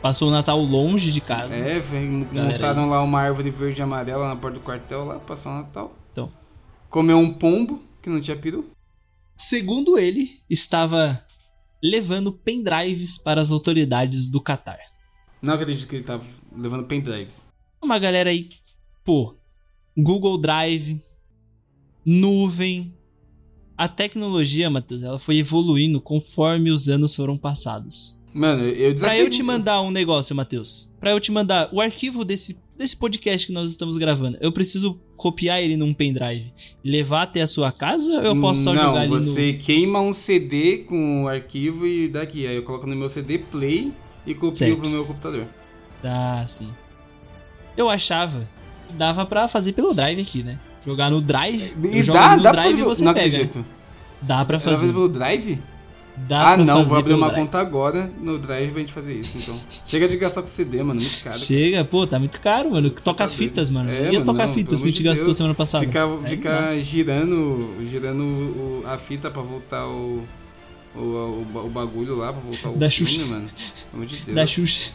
Passou 0.01 0.27
o 0.27 0.31
Natal 0.31 0.59
longe 0.59 1.11
de 1.11 1.21
casa. 1.21 1.55
É, 1.55 1.81
montaram 2.31 2.89
lá 2.89 3.01
uma 3.01 3.19
árvore 3.19 3.49
verde 3.49 3.79
e 3.79 3.83
amarela 3.83 4.27
na 4.27 4.35
porta 4.35 4.59
do 4.59 4.63
quartel 4.63 5.05
lá, 5.05 5.15
passar 5.19 5.51
o 5.51 5.53
Natal. 5.55 5.95
Então. 6.11 6.31
Comeu 6.89 7.17
um 7.17 7.33
pombo 7.33 7.81
que 8.01 8.09
não 8.09 8.19
tinha 8.19 8.35
peru. 8.35 8.69
Segundo 9.37 9.97
ele, 9.97 10.29
estava 10.49 11.23
levando 11.81 12.31
pendrives 12.31 13.17
para 13.17 13.39
as 13.39 13.51
autoridades 13.51 14.29
do 14.29 14.41
Catar. 14.41 14.79
Não 15.41 15.53
acredito 15.53 15.87
que 15.87 15.95
ele 15.95 16.03
tava 16.03 16.25
levando 16.55 16.85
pendrives. 16.85 17.47
Uma 17.81 17.99
galera 17.99 18.29
aí, 18.29 18.49
pô, 19.03 19.36
Google 19.97 20.37
Drive, 20.37 21.01
nuvem. 22.05 22.93
A 23.77 23.87
tecnologia, 23.87 24.69
Matheus, 24.69 25.03
ela 25.03 25.19
foi 25.19 25.37
evoluindo 25.37 26.01
conforme 26.01 26.71
os 26.71 26.89
anos 26.89 27.13
foram 27.13 27.37
passados. 27.37 28.17
Mano, 28.33 28.63
eu 28.63 28.75
Pra 28.89 28.93
desacredito. 28.93 29.25
eu 29.25 29.29
te 29.29 29.43
mandar 29.43 29.81
um 29.81 29.91
negócio, 29.91 30.35
Matheus, 30.35 30.89
pra 30.99 31.11
eu 31.11 31.19
te 31.19 31.31
mandar 31.31 31.69
o 31.71 31.79
arquivo 31.79 32.25
desse, 32.25 32.59
desse 32.77 32.95
podcast 32.95 33.45
que 33.47 33.53
nós 33.53 33.69
estamos 33.69 33.97
gravando, 33.97 34.37
eu 34.41 34.51
preciso 34.51 34.99
copiar 35.15 35.61
ele 35.61 35.77
num 35.77 35.93
pendrive, 35.93 36.51
levar 36.83 37.23
até 37.23 37.41
a 37.41 37.47
sua 37.47 37.71
casa 37.71 38.13
ou 38.19 38.23
eu 38.23 38.39
posso 38.41 38.63
só 38.63 38.73
não, 38.73 38.81
jogar 38.83 39.01
ali 39.01 39.09
você 39.09 39.53
queima 39.53 39.99
um 40.01 40.13
CD 40.13 40.79
com 40.79 41.23
o 41.23 41.27
arquivo 41.27 41.85
e 41.87 42.07
daqui. 42.07 42.45
Aí 42.47 42.55
eu 42.55 42.63
coloco 42.63 42.85
no 42.87 42.95
meu 42.95 43.09
CD 43.09 43.37
play 43.39 43.93
e 44.25 44.33
copio 44.33 44.55
Certo. 44.55 44.77
pro 44.81 44.89
meu 44.89 45.05
computador. 45.05 45.47
Ah, 46.03 46.43
sim. 46.47 46.69
Eu 47.75 47.89
achava 47.89 48.47
dava 48.91 49.25
pra 49.25 49.47
fazer 49.47 49.73
pelo 49.73 49.93
drive 49.93 50.21
aqui, 50.21 50.43
né? 50.43 50.57
Jogar 50.85 51.09
no 51.11 51.19
drive. 51.21 51.73
E 51.91 52.03
dá, 52.03 52.35
no 52.37 52.43
dá 52.43 52.51
pra 52.51 52.61
drive 52.61 52.71
fazer 52.71 52.73
e 52.73 52.77
pelo- 52.83 52.95
você 52.95 53.03
Não 53.03 53.13
pega. 53.13 53.27
acredito. 53.27 53.65
Dá 54.21 54.27
pra 54.27 54.37
Dá 54.37 54.45
pra 54.45 54.59
fazer. 54.59 54.75
fazer 54.77 54.93
pelo 54.93 55.09
Drive? 55.09 55.59
Dá 56.27 56.41
ah, 56.41 56.55
pra 56.55 56.65
não, 56.65 56.75
fazer 56.77 56.87
vou 56.89 56.97
abrir 56.97 57.13
uma 57.13 57.27
drive. 57.27 57.41
conta 57.45 57.59
agora 57.59 58.09
no 58.19 58.39
Drive 58.39 58.71
pra 58.71 58.79
gente 58.79 58.91
fazer 58.91 59.13
isso, 59.13 59.37
então. 59.37 59.55
Chega 59.85 60.07
de 60.07 60.17
gastar 60.17 60.41
com 60.41 60.47
CD, 60.47 60.81
mano, 60.81 60.99
muito 60.99 61.23
caro. 61.23 61.37
Chega, 61.37 61.85
pô, 61.85 62.07
tá 62.07 62.17
muito 62.17 62.41
caro, 62.41 62.71
mano. 62.71 62.91
Você 62.91 63.01
Toca 63.01 63.25
tá 63.25 63.29
fitas, 63.29 63.69
mano. 63.69 63.91
É, 63.91 64.11
mano, 64.13 64.25
tocar 64.25 64.47
fitas 64.47 64.79
que 64.81 64.85
a 64.85 64.87
gente 64.87 64.95
amor 64.95 65.03
de 65.03 65.03
gastou 65.03 65.25
Deus. 65.25 65.37
semana 65.37 65.53
passada. 65.53 65.85
Ficar, 65.85 66.05
Aí 66.07 66.25
ficar 66.27 66.79
girando, 66.79 67.75
girando 67.83 68.23
o- 68.23 68.81
a 68.87 68.97
fita 68.97 69.29
pra 69.29 69.43
voltar 69.43 69.85
o, 69.87 70.23
o, 70.95 71.45
o 71.65 71.69
bagulho 71.69 72.15
lá, 72.15 72.33
pra 72.33 72.41
voltar 72.41 72.69
o 72.69 72.75
Da 72.77 72.89
filme, 72.89 73.11
Xuxa. 73.11 73.25
mano. 73.27 73.45
Pelo 73.45 73.93
amor 73.93 74.05
de 74.07 74.15
Deus. 74.15 74.35
Da 74.35 74.47
Xuxa. 74.47 74.91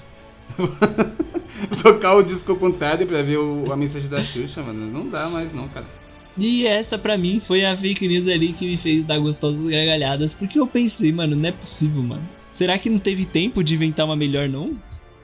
Tocar 1.83 2.15
o 2.17 2.23
disco 2.23 2.53
ao 2.53 2.59
contrário 2.59 3.07
pra 3.07 3.23
ver 3.23 3.39
o- 3.39 3.73
a 3.73 3.77
mensagem 3.77 4.09
da 4.09 4.19
Xuxa, 4.21 4.63
mano. 4.63 4.87
Não 4.91 5.09
dá 5.09 5.29
mais 5.29 5.53
não, 5.53 5.69
cara. 5.69 5.87
E 6.39 6.67
essa 6.67 6.97
pra 6.99 7.19
mim 7.19 7.41
foi 7.41 7.65
a 7.65 7.77
fake 7.77 8.09
news 8.09 8.27
ali 8.29 8.53
que 8.53 8.67
me 8.67 8.77
fez 8.77 9.05
dar 9.05 9.19
gostosas 9.19 9.69
gargalhadas. 9.71 10.33
Porque 10.33 10.59
eu 10.59 10.67
pensei, 10.67 11.13
mano, 11.13 11.37
não 11.37 11.49
é 11.49 11.53
possível, 11.53 12.03
mano. 12.03 12.27
Será 12.51 12.79
que 12.79 12.89
não 12.89 12.99
teve 12.99 13.25
tempo 13.27 13.63
de 13.63 13.75
inventar 13.75 14.07
uma 14.07 14.17
melhor, 14.17 14.49
não? 14.49 14.73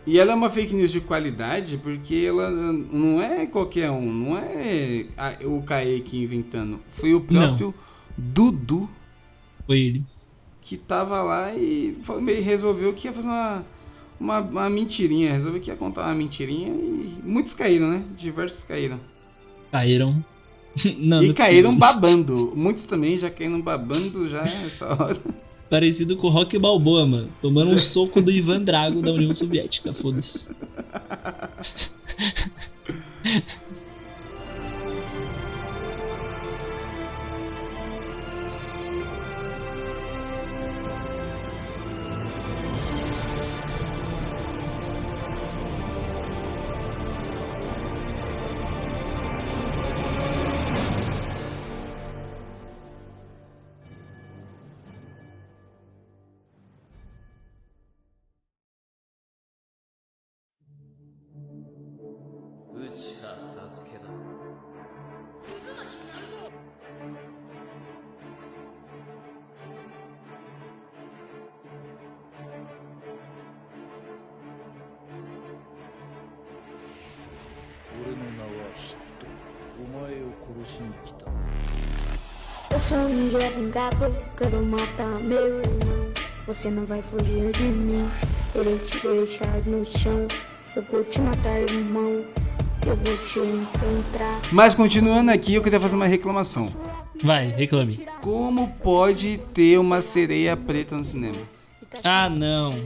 E 0.06 0.18
ela 0.18 0.32
é 0.32 0.34
uma 0.34 0.48
fake 0.50 0.74
news 0.74 0.90
de 0.90 1.00
qualidade 1.00 1.76
porque 1.78 2.24
ela 2.26 2.50
não 2.50 3.20
é 3.22 3.44
qualquer 3.46 3.90
um, 3.90 4.10
não 4.12 4.38
é 4.38 5.04
o 5.44 5.60
Kaique 5.62 6.16
inventando. 6.22 6.80
Foi 6.88 7.12
o 7.14 7.20
próprio 7.20 7.74
Dudu 8.16 8.88
Foi 9.66 9.78
ele. 9.80 10.04
que 10.62 10.78
tava 10.78 11.22
lá 11.22 11.54
e 11.54 11.94
meio 12.22 12.42
resolveu 12.42 12.94
que 12.94 13.06
ia 13.06 13.12
fazer 13.12 13.28
uma, 13.28 13.64
uma, 14.18 14.40
uma 14.40 14.70
mentirinha. 14.70 15.32
Resolveu 15.32 15.60
que 15.60 15.70
ia 15.70 15.76
contar 15.76 16.04
uma 16.04 16.14
mentirinha 16.14 16.68
e 16.68 17.18
muitos 17.24 17.54
caíram, 17.54 17.90
né? 17.90 18.02
Diversos 18.16 18.64
caíram. 18.64 19.00
Caíram. 19.70 20.24
não, 20.98 21.22
e 21.22 21.26
não 21.26 21.32
é 21.32 21.34
caíram 21.34 21.76
babando. 21.76 22.52
Muitos 22.54 22.84
também 22.84 23.18
já 23.18 23.30
caíram 23.30 23.60
babando 23.60 24.28
já 24.28 24.42
nessa 24.42 24.88
hora. 24.88 25.18
Parecido 25.68 26.16
com 26.16 26.28
o 26.28 26.30
Rock 26.30 26.58
Balboa, 26.58 27.06
mano. 27.06 27.28
Tomando 27.42 27.74
um 27.74 27.78
soco 27.78 28.22
do 28.22 28.30
Ivan 28.30 28.62
Drago 28.62 29.02
da 29.02 29.12
União 29.12 29.34
Soviética. 29.34 29.92
Foda-se. 29.92 30.48
matar 84.68 85.20
meu 85.20 85.46
irmão. 85.46 86.12
Você 86.46 86.70
não 86.70 86.84
vai 86.84 87.02
fugir 87.02 87.50
de 87.52 87.62
mim, 87.62 88.08
irei 88.54 88.78
te 88.78 89.00
deixar 89.06 89.62
no 89.66 89.84
chão. 89.84 90.26
Eu 90.76 90.82
vou 90.90 91.04
te 91.04 91.20
matar, 91.20 91.60
irmão. 91.60 92.24
Eu 92.86 92.96
vou 92.96 93.16
te 93.26 93.38
encontrar. 93.38 94.40
Mas 94.52 94.74
continuando 94.74 95.30
aqui, 95.30 95.54
eu 95.54 95.62
queria 95.62 95.80
fazer 95.80 95.96
uma 95.96 96.06
reclamação. 96.06 96.72
Vai, 97.22 97.48
reclame. 97.48 98.06
Como 98.20 98.68
pode 98.82 99.40
ter 99.52 99.78
uma 99.78 100.00
sereia 100.00 100.56
preta 100.56 100.96
no 100.96 101.04
cinema? 101.04 101.38
Ah, 102.04 102.28
não. 102.30 102.78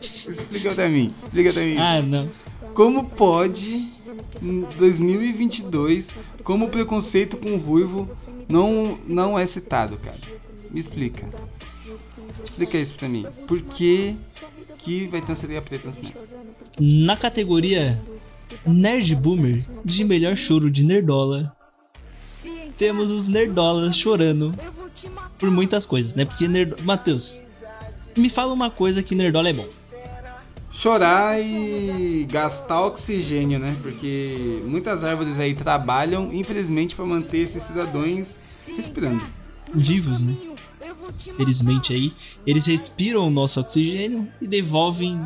Explica 0.00 0.74
pra 0.74 0.88
mim. 0.88 1.12
Explica 1.18 1.52
pra 1.52 1.62
mim. 1.62 1.76
Ah, 1.78 2.00
não. 2.00 2.28
Como 2.74 3.06
pode, 3.06 3.90
em 4.42 4.66
2022, 4.78 6.14
como 6.44 6.66
o 6.66 6.68
preconceito 6.68 7.36
com 7.36 7.54
o 7.54 7.58
ruivo 7.58 8.08
não, 8.48 8.98
não 9.06 9.38
é 9.38 9.44
citado, 9.46 9.96
cara? 9.96 10.18
Me 10.76 10.80
explica. 10.80 11.26
Explica 12.44 12.76
isso 12.76 12.94
pra 12.96 13.08
mim. 13.08 13.24
Por 13.48 13.62
que, 13.62 14.14
que 14.76 15.06
vai 15.06 15.22
ter 15.22 15.30
uma 15.30 15.34
sereia 15.34 15.62
preta 15.62 15.88
no 15.88 15.94
cinema? 15.94 16.16
Na 16.78 17.16
categoria 17.16 17.98
Nerd 18.66 19.16
Boomer 19.16 19.66
de 19.82 20.04
melhor 20.04 20.36
choro 20.36 20.70
de 20.70 20.84
Nerdola, 20.84 21.56
temos 22.76 23.10
os 23.10 23.26
Nerdolas 23.26 23.96
chorando 23.96 24.54
por 25.38 25.50
muitas 25.50 25.86
coisas, 25.86 26.14
né? 26.14 26.26
Porque 26.26 26.46
Nerd... 26.46 26.74
Matheus, 26.82 27.38
me 28.14 28.28
fala 28.28 28.52
uma 28.52 28.68
coisa 28.68 29.02
que 29.02 29.14
Nerdola 29.14 29.48
é 29.48 29.54
bom. 29.54 29.68
Chorar 30.70 31.40
e 31.40 32.28
gastar 32.30 32.84
oxigênio, 32.84 33.58
né? 33.58 33.78
Porque 33.80 34.60
muitas 34.66 35.04
árvores 35.04 35.38
aí 35.38 35.54
trabalham, 35.54 36.34
infelizmente, 36.34 36.94
para 36.94 37.06
manter 37.06 37.38
esses 37.38 37.62
cidadãos 37.62 38.66
respirando. 38.76 39.24
Vivos, 39.74 40.20
né? 40.20 40.36
Felizmente 41.36 41.92
aí, 41.92 42.12
eles 42.46 42.66
respiram 42.66 43.26
o 43.26 43.30
nosso 43.30 43.60
oxigênio 43.60 44.26
e 44.40 44.46
devolvem 44.46 45.20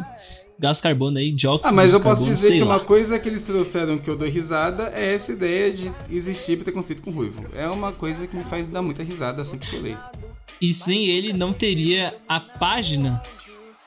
gás 0.59 0.81
carbono 0.81 1.18
aí, 1.18 1.33
dióxido 1.33 1.68
Ah, 1.68 1.72
mas 1.72 1.95
eu 1.95 2.01
posso 2.01 2.20
carbono, 2.22 2.37
dizer 2.37 2.53
que 2.53 2.61
lá. 2.61 2.76
uma 2.76 2.81
coisa 2.85 3.18
que 3.18 3.28
eles 3.28 3.43
trouxeram 3.45 3.97
que 3.99 4.11
eu 4.11 4.16
dou 4.16 4.28
risada 4.28 4.91
é 4.95 5.14
essa 5.14 5.33
ideia 5.33 5.72
de 5.72 5.91
existir 6.11 6.59
preconceito 6.59 7.03
com 7.03 7.11
ruivo. 7.11 7.45
É 7.55 7.66
uma 7.68 7.93
coisa 7.93 8.26
que 8.26 8.37
me 8.37 8.45
faz 8.45 8.66
dar 8.66 8.83
muita 8.83 9.03
risada 9.03 9.45
sempre 9.45 9.68
que 9.68 9.76
eu 9.76 9.83
leio. 9.83 9.99
E 10.61 10.72
sem 10.74 11.07
ele 11.07 11.33
não 11.33 11.53
teria 11.53 12.14
a 12.28 12.39
página 12.39 13.22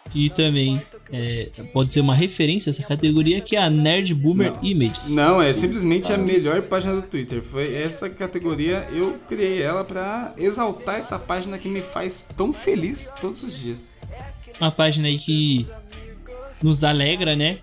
que 0.10 0.30
também 0.30 0.82
é, 1.12 1.50
pode 1.72 1.94
ser 1.94 2.00
uma 2.00 2.16
referência 2.16 2.70
a 2.70 2.72
essa 2.72 2.84
categoria, 2.84 3.42
que 3.42 3.56
é 3.56 3.62
a 3.62 3.70
Nerd 3.70 4.14
Boomer 4.14 4.52
Não. 4.54 4.64
Images. 4.64 5.10
Não, 5.12 5.42
é 5.42 5.54
simplesmente 5.54 6.12
a 6.12 6.18
melhor 6.18 6.62
página 6.64 6.96
do 6.96 7.02
Twitter. 7.02 7.42
Foi 7.42 7.74
essa 7.74 8.10
categoria, 8.10 8.88
eu 8.92 9.16
criei 9.28 9.62
ela 9.62 9.84
pra 9.84 10.34
exaltar 10.38 10.96
essa 10.96 11.20
página 11.20 11.58
que 11.58 11.68
me 11.68 11.82
faz 11.82 12.26
tão 12.36 12.54
feliz 12.54 13.12
todos 13.20 13.44
os 13.44 13.58
dias. 13.58 13.94
Uma 14.60 14.72
página 14.72 15.08
aí 15.08 15.18
que 15.18 15.68
nos 16.62 16.84
alegra, 16.84 17.36
né? 17.36 17.60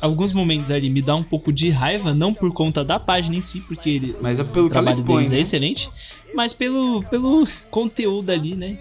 Alguns 0.00 0.32
momentos 0.32 0.70
ali 0.70 0.88
me 0.88 1.02
dá 1.02 1.14
um 1.14 1.22
pouco 1.22 1.52
de 1.52 1.68
raiva, 1.70 2.14
não 2.14 2.32
por 2.32 2.52
conta 2.52 2.84
da 2.84 2.98
página 2.98 3.36
em 3.36 3.42
si, 3.42 3.60
porque 3.60 3.90
ele, 3.90 4.16
Mas 4.20 4.38
é 4.38 4.44
pelo 4.44 4.66
o 4.66 4.68
trabalho 4.70 4.98
expõe, 4.98 5.16
deles 5.16 5.32
é 5.32 5.34
né? 5.34 5.40
excelente, 5.40 5.90
mas 6.34 6.52
pelo, 6.52 7.02
pelo 7.04 7.46
conteúdo 7.70 8.30
ali, 8.30 8.54
né? 8.54 8.78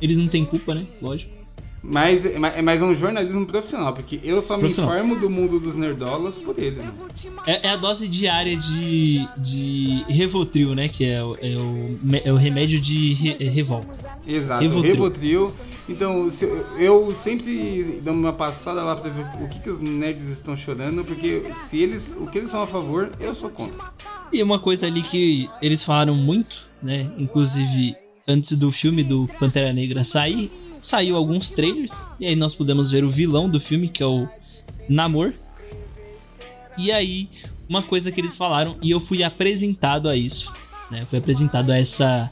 Eles 0.00 0.18
não 0.18 0.28
têm 0.28 0.44
culpa, 0.44 0.74
né? 0.74 0.86
Lógico. 1.00 1.33
Mas, 1.86 2.24
mas 2.38 2.62
mas 2.64 2.80
é 2.80 2.84
um 2.84 2.94
jornalismo 2.94 3.44
profissional, 3.44 3.92
porque 3.92 4.18
eu 4.24 4.40
só 4.40 4.56
me 4.56 4.62
informo 4.84 5.16
do 5.16 5.28
mundo 5.28 5.60
dos 5.60 5.76
nerdolas 5.76 6.38
por 6.38 6.58
eles, 6.58 6.82
mano. 6.84 6.96
É, 7.46 7.66
é 7.66 7.70
a 7.72 7.76
dose 7.76 8.08
diária 8.08 8.56
de, 8.56 9.28
de 9.36 10.02
Revotril, 10.08 10.74
né? 10.74 10.88
Que 10.88 11.04
é, 11.04 11.22
o- 11.22 11.36
é 11.42 11.54
o, 11.56 11.98
é 12.24 12.32
o 12.32 12.36
remédio 12.36 12.80
de 12.80 13.12
re- 13.12 13.36
é 13.38 13.48
revolta. 13.50 13.98
Exato, 14.26 14.62
Rivotril. 14.62 14.92
Rivotril. 14.92 15.52
Então, 15.86 16.30
se- 16.30 16.48
eu 16.78 17.12
sempre 17.12 18.00
dou 18.02 18.14
uma 18.14 18.32
passada 18.32 18.82
lá 18.82 18.96
pra 18.96 19.10
ver 19.10 19.26
o 19.44 19.48
que, 19.48 19.60
que 19.60 19.68
os 19.68 19.78
nerds 19.80 20.26
estão 20.30 20.56
chorando, 20.56 21.04
porque 21.04 21.42
se 21.52 21.78
eles, 21.82 22.16
o 22.18 22.26
que 22.26 22.38
eles 22.38 22.50
são 22.50 22.62
a 22.62 22.66
favor, 22.66 23.10
eu 23.20 23.34
sou 23.34 23.50
contra. 23.50 23.78
E 24.32 24.42
uma 24.42 24.58
coisa 24.58 24.86
ali 24.86 25.02
que 25.02 25.50
eles 25.60 25.84
falaram 25.84 26.14
muito, 26.14 26.70
né? 26.82 27.10
Inclusive, 27.18 27.94
antes 28.26 28.56
do 28.56 28.72
filme 28.72 29.02
do 29.04 29.26
Pantera 29.38 29.70
Negra 29.74 30.02
sair, 30.02 30.50
saiu 30.84 31.16
alguns 31.16 31.50
trailers. 31.50 31.92
E 32.20 32.26
aí 32.26 32.36
nós 32.36 32.54
pudemos 32.54 32.90
ver 32.90 33.04
o 33.04 33.08
vilão 33.08 33.48
do 33.48 33.58
filme, 33.58 33.88
que 33.88 34.02
é 34.02 34.06
o 34.06 34.28
Namor. 34.88 35.32
E 36.76 36.92
aí, 36.92 37.28
uma 37.68 37.82
coisa 37.82 38.12
que 38.12 38.20
eles 38.20 38.36
falaram, 38.36 38.76
e 38.82 38.90
eu 38.90 39.00
fui 39.00 39.22
apresentado 39.22 40.08
a 40.08 40.16
isso, 40.16 40.52
né? 40.90 41.04
Fui 41.06 41.18
apresentado 41.18 41.70
a 41.70 41.78
essa. 41.78 42.30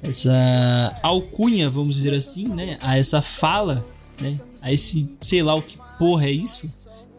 Essa 0.00 0.96
alcunha, 1.02 1.68
vamos 1.68 1.96
dizer 1.96 2.14
assim, 2.14 2.46
né? 2.46 2.78
A 2.80 2.96
essa 2.96 3.20
fala, 3.20 3.84
né? 4.20 4.38
A 4.62 4.72
esse, 4.72 5.10
sei 5.20 5.42
lá 5.42 5.54
o 5.56 5.62
que 5.62 5.76
porra 5.98 6.26
é 6.26 6.30
isso. 6.30 6.72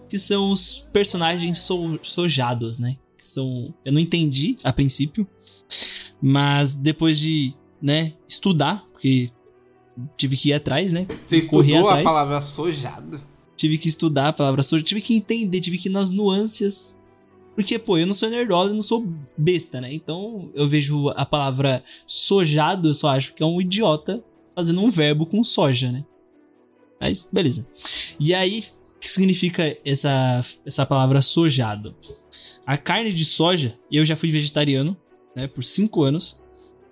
Que 0.08 0.18
são 0.18 0.50
os 0.50 0.88
personagens 0.94 1.60
so- 1.60 2.00
sojados, 2.02 2.80
né? 2.80 2.96
Que 3.18 3.26
são. 3.26 3.74
Eu 3.84 3.92
não 3.92 4.00
entendi 4.00 4.56
a 4.64 4.72
princípio. 4.72 5.28
Mas 6.22 6.76
depois 6.76 7.20
de, 7.20 7.54
né, 7.82 8.14
estudar, 8.28 8.86
porque 8.94 9.30
tive 10.18 10.38
que 10.38 10.50
ir 10.50 10.54
atrás, 10.54 10.92
né? 10.92 11.08
Você 11.26 11.38
estudou 11.38 11.88
a 11.88 11.92
atrás. 11.92 12.04
palavra 12.04 12.42
sojado? 12.42 13.22
Tive 13.56 13.78
que 13.78 13.90
estudar 13.90 14.30
a 14.30 14.34
palavra 14.34 14.64
soja, 14.64 14.84
tive 14.84 15.02
que 15.02 15.14
entender, 15.14 15.60
tive 15.60 15.78
que 15.78 15.90
ir 15.90 15.92
nas 15.92 16.10
nuances. 16.10 16.96
Porque, 17.56 17.78
pô, 17.78 17.98
eu 17.98 18.08
não 18.08 18.14
sou 18.14 18.30
nerdola, 18.30 18.70
eu 18.70 18.76
não 18.76 18.82
sou 18.82 19.06
besta, 19.38 19.82
né? 19.82 19.94
Então 19.94 20.50
eu 20.54 20.68
vejo 20.68 21.10
a 21.10 21.26
palavra 21.26 21.84
sojado, 22.08 22.90
eu 22.90 22.94
só 22.94 23.10
acho 23.10 23.34
que 23.34 23.44
é 23.44 23.46
um 23.46 23.60
idiota 23.60 24.24
fazendo 24.56 24.82
um 24.82 24.90
verbo 24.90 25.26
com 25.26 25.44
soja, 25.44 25.92
né? 25.92 26.06
Mas, 27.00 27.28
beleza. 27.32 27.68
E 28.20 28.34
aí, 28.34 28.66
o 28.96 29.00
que 29.00 29.10
significa 29.10 29.78
essa, 29.86 30.46
essa 30.66 30.86
palavra 30.86 31.22
sojado? 31.22 31.96
A 32.66 32.78
carne 32.78 33.12
de 33.12 33.26
soja, 33.26 33.80
eu 33.92 34.06
já 34.06 34.16
fui 34.16 34.30
vegetariano, 34.30 34.96
né, 35.36 35.48
por 35.48 35.64
5 35.64 36.04
anos, 36.04 36.44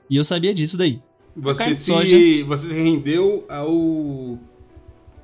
e 0.10 0.16
eu 0.16 0.24
sabia 0.24 0.54
disso 0.54 0.78
daí. 0.78 1.02
Você 1.38 1.74
se, 1.76 2.44
você 2.44 2.68
se 2.68 2.74
rendeu 2.74 3.46
ao 3.48 3.72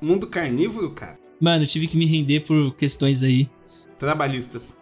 mundo 0.00 0.26
carnívoro, 0.28 0.90
cara? 0.90 1.18
Mano, 1.40 1.64
eu 1.64 1.68
tive 1.68 1.86
que 1.86 1.96
me 1.96 2.06
render 2.06 2.40
por 2.40 2.74
questões 2.74 3.22
aí. 3.22 3.50
Trabalhistas. 3.98 4.76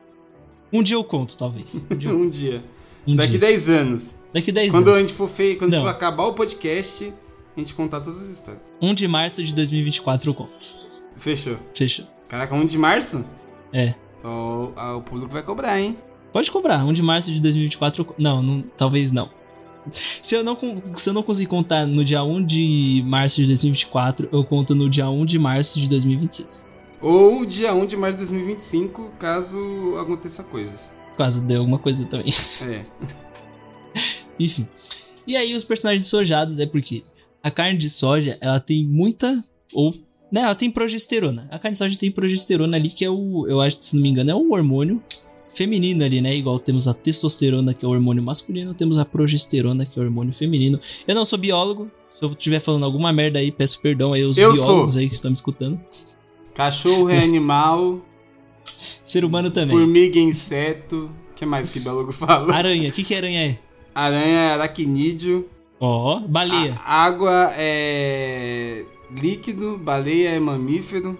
Um 0.73 0.83
dia 0.83 0.97
eu 0.97 1.05
conto, 1.05 1.37
talvez. 1.37 1.85
Um 1.91 1.97
dia. 1.97 2.13
Um 2.15 2.29
dia. 2.29 2.65
Um 3.07 3.17
Daqui 3.17 3.31
dia. 3.33 3.41
10 3.41 3.69
anos. 3.69 4.17
Daqui 4.33 4.53
10 4.53 4.71
Quando 4.73 4.89
a 4.89 4.93
anos. 4.93 5.03
gente 5.09 5.15
for 5.17 5.29
feio, 5.29 5.59
quando 5.59 5.73
a 5.75 5.77
gente 5.79 5.85
for 5.85 5.91
acabar 5.91 6.25
o 6.27 6.35
podcast, 6.35 7.13
a 7.57 7.61
gente 7.61 7.75
contar 7.75 8.01
todas 8.01 8.21
as 8.21 8.29
histórias. 8.29 8.73
1 8.81 8.95
de 8.95 9.09
março 9.09 9.43
de 9.43 9.55
2024 9.55 10.31
eu 10.31 10.35
conto. 10.35 10.67
Fechou. 11.17 11.57
Fechou. 11.75 12.07
Caraca, 12.29 12.55
1 12.55 12.67
de 12.67 12.79
março? 12.79 13.25
É. 13.73 13.95
O, 14.25 14.73
a- 14.77 14.97
o 14.97 15.03
público 15.03 15.33
vai 15.33 15.43
cobrar, 15.43 15.81
hein? 15.81 15.97
Pode 16.33 16.51
cobrar. 16.51 16.85
1 16.85 16.93
de 16.93 17.03
março 17.03 17.33
de 17.33 17.41
2024 17.41 18.03
eu... 18.09 18.15
Não, 18.19 18.41
não, 18.43 18.63
talvez 18.77 19.11
não. 19.13 19.31
Se 19.91 20.35
eu, 20.35 20.45
não, 20.45 20.57
se 20.97 21.11
eu 21.11 21.13
não 21.13 21.23
conseguir 21.23 21.49
contar 21.49 21.87
no 21.87 22.05
dia 22.05 22.23
1 22.23 22.45
de 22.45 23.03
março 23.07 23.37
de 23.41 23.49
2024, 23.49 24.29
eu 24.33 24.45
conto 24.45 24.75
no 24.75 24.89
dia 24.89 25.09
1 25.11 25.25
de 25.25 25.39
março 25.39 25.81
de 25.81 25.89
2026. 25.89 26.69
Ou 27.01 27.45
dia 27.45 27.75
1 27.75 27.87
de 27.87 27.97
março 27.97 28.19
de 28.19 28.25
2025, 28.25 29.13
caso 29.19 29.97
aconteça 29.99 30.45
coisas. 30.45 30.93
Caso 31.19 31.43
dê 31.43 31.57
alguma 31.57 31.79
coisa 31.79 32.07
também. 32.07 32.33
É. 32.63 32.83
Enfim. 34.39 34.69
E 35.27 35.37
aí 35.37 35.55
os 35.55 35.65
personagens 35.65 36.07
sojados 36.07 36.61
é 36.61 36.67
porque 36.67 37.03
a 37.43 37.51
carne 37.51 37.77
de 37.77 37.91
soja, 37.91 38.39
ela 38.41 38.61
tem 38.61 38.87
muita 38.87 39.45
ou 39.73 39.93
né, 40.31 40.41
ela 40.41 40.55
tem 40.55 40.71
progesterona. 40.71 41.47
A 41.51 41.59
carne 41.59 41.73
de 41.73 41.79
soja 41.79 41.99
tem 41.99 42.11
progesterona 42.11 42.77
ali 42.77 42.89
que 42.89 43.05
é 43.05 43.11
o, 43.11 43.47
eu 43.49 43.61
acho 43.61 43.79
se 43.81 43.97
não 43.97 44.03
me 44.03 44.09
engano 44.09 44.31
é 44.31 44.35
o 44.35 44.53
hormônio 44.53 45.03
feminino 45.55 46.05
ali, 46.05 46.21
né? 46.21 46.35
Igual 46.35 46.59
temos 46.59 46.89
a 46.89 46.95
testosterona 46.95 47.75
que 47.75 47.85
é 47.85 47.89
o 47.89 47.91
hormônio 47.93 48.23
masculino, 48.23 48.75
temos 48.75 48.99
a 48.99 49.05
progesterona 49.05 49.85
que 49.87 49.99
é 49.99 50.03
o 50.03 50.05
hormônio 50.05 50.33
feminino. 50.33 50.79
Eu 51.07 51.15
não 51.15 51.25
sou 51.25 51.39
biólogo. 51.39 51.91
Se 52.11 52.23
eu 52.25 52.31
estiver 52.31 52.61
falando 52.61 52.85
alguma 52.85 53.13
merda 53.13 53.39
aí, 53.39 53.51
peço 53.51 53.81
perdão 53.81 54.13
aí 54.13 54.23
aos 54.23 54.37
Eu 54.39 54.53
biólogos 54.53 54.93
sou. 54.93 55.01
aí 55.01 55.09
que 55.09 55.15
estão 55.15 55.31
me 55.31 55.35
escutando. 55.35 55.81
Cachorro 56.55 57.09
é 57.09 57.19
animal, 57.23 58.01
Ser 59.05 59.25
humano 59.25 59.51
também. 59.51 59.77
formiga 59.77 60.19
é 60.19 60.23
inseto. 60.23 61.11
O 61.31 61.35
que 61.35 61.45
mais 61.47 61.69
que 61.69 61.81
biólogo 61.81 62.13
fala? 62.13 62.55
Aranha, 62.55 62.91
o 62.91 62.93
que 62.93 63.03
que 63.03 63.15
aranha 63.15 63.41
é? 63.49 63.59
Aranha 63.95 64.39
é 64.39 64.53
aracnídeo. 64.53 65.49
Ó, 65.81 66.21
baleia, 66.21 66.75
A- 66.85 67.05
água 67.05 67.53
é 67.57 68.85
líquido, 69.21 69.77
baleia 69.79 70.29
é 70.31 70.39
mamífero. 70.39 71.19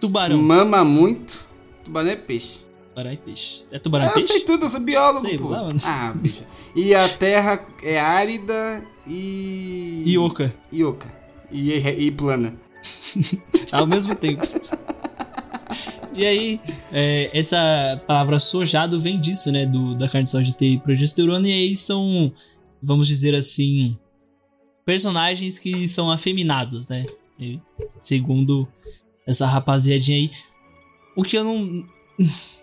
tubarão. 0.00 0.40
Mama 0.40 0.84
muito. 0.84 1.44
Tubarão 1.84 2.10
é 2.10 2.16
peixe. 2.16 2.58
Tubarão 2.94 3.12
e 3.12 3.16
peixe. 3.16 3.64
É 3.72 3.78
tubarão 3.80 4.06
e 4.06 4.08
eu 4.08 4.14
peixe? 4.14 4.28
sei 4.28 4.40
tudo, 4.42 4.66
eu 4.66 4.70
sou 4.70 4.78
biólogo, 4.80 5.26
Sei 5.26 5.36
pô. 5.36 5.48
lá, 5.48 5.62
mano. 5.64 5.80
Ah, 5.84 6.12
bicho. 6.14 6.44
E 6.76 6.94
a 6.94 7.08
terra 7.08 7.66
é 7.82 7.98
árida 7.98 8.84
e. 9.06 10.04
E 10.06 10.16
oca. 10.16 10.54
E 10.70 10.84
oca. 10.84 11.12
E, 11.50 11.72
e 11.72 12.10
plana. 12.12 12.54
ao 13.72 13.86
mesmo 13.86 14.14
tempo. 14.14 14.42
E 16.16 16.24
aí, 16.24 16.60
é, 16.92 17.36
essa 17.36 18.00
palavra 18.06 18.38
sojado 18.38 19.00
vem 19.00 19.18
disso, 19.18 19.50
né? 19.50 19.66
Do, 19.66 19.96
da 19.96 20.08
carne 20.08 20.24
de 20.24 20.30
soja 20.30 20.52
ter 20.52 20.78
progesterona, 20.80 21.48
e 21.48 21.52
aí 21.52 21.74
são, 21.76 22.32
vamos 22.80 23.08
dizer 23.08 23.34
assim, 23.34 23.98
personagens 24.86 25.58
que 25.58 25.88
são 25.88 26.12
afeminados, 26.12 26.86
né? 26.86 27.04
E, 27.40 27.60
segundo 28.04 28.68
essa 29.26 29.46
rapaziadinha 29.46 30.18
aí. 30.18 30.30
O 31.16 31.24
que 31.24 31.36
eu 31.36 31.42
não. 31.42 31.84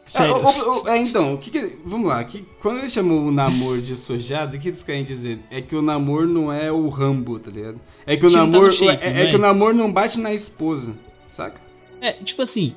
Sério. 0.05 0.35
É, 0.35 0.63
o- 0.63 0.87
é, 0.89 0.97
então, 0.97 1.33
o 1.33 1.37
que 1.37 1.49
que- 1.49 1.77
vamos 1.85 2.07
lá. 2.07 2.21
Que, 2.23 2.45
quando 2.61 2.79
ele 2.79 2.89
chamou 2.89 3.25
o 3.25 3.31
namor 3.31 3.79
de 3.79 3.95
sojado, 3.95 4.57
o 4.57 4.59
que 4.59 4.67
eles 4.69 4.83
querem 4.83 5.05
dizer? 5.05 5.39
É 5.49 5.61
que 5.61 5.75
o 5.75 5.81
namor 5.81 6.27
não 6.27 6.51
é 6.51 6.71
o 6.71 6.89
Rambo, 6.89 7.39
tá 7.39 7.49
ligado? 7.51 7.79
É 8.05 8.17
que 8.17 8.25
o 8.25 8.31
tá 8.31 8.39
namor. 8.39 8.65
no 8.65 8.71
shape, 8.71 9.03
é, 9.05 9.09
é 9.09 9.13
né? 9.13 9.29
que 9.29 9.35
o 9.35 9.39
namor 9.39 9.73
não 9.73 9.91
bate 9.91 10.19
na 10.19 10.33
esposa, 10.33 10.95
saca? 11.29 11.61
É, 12.01 12.11
tipo 12.13 12.41
assim, 12.41 12.75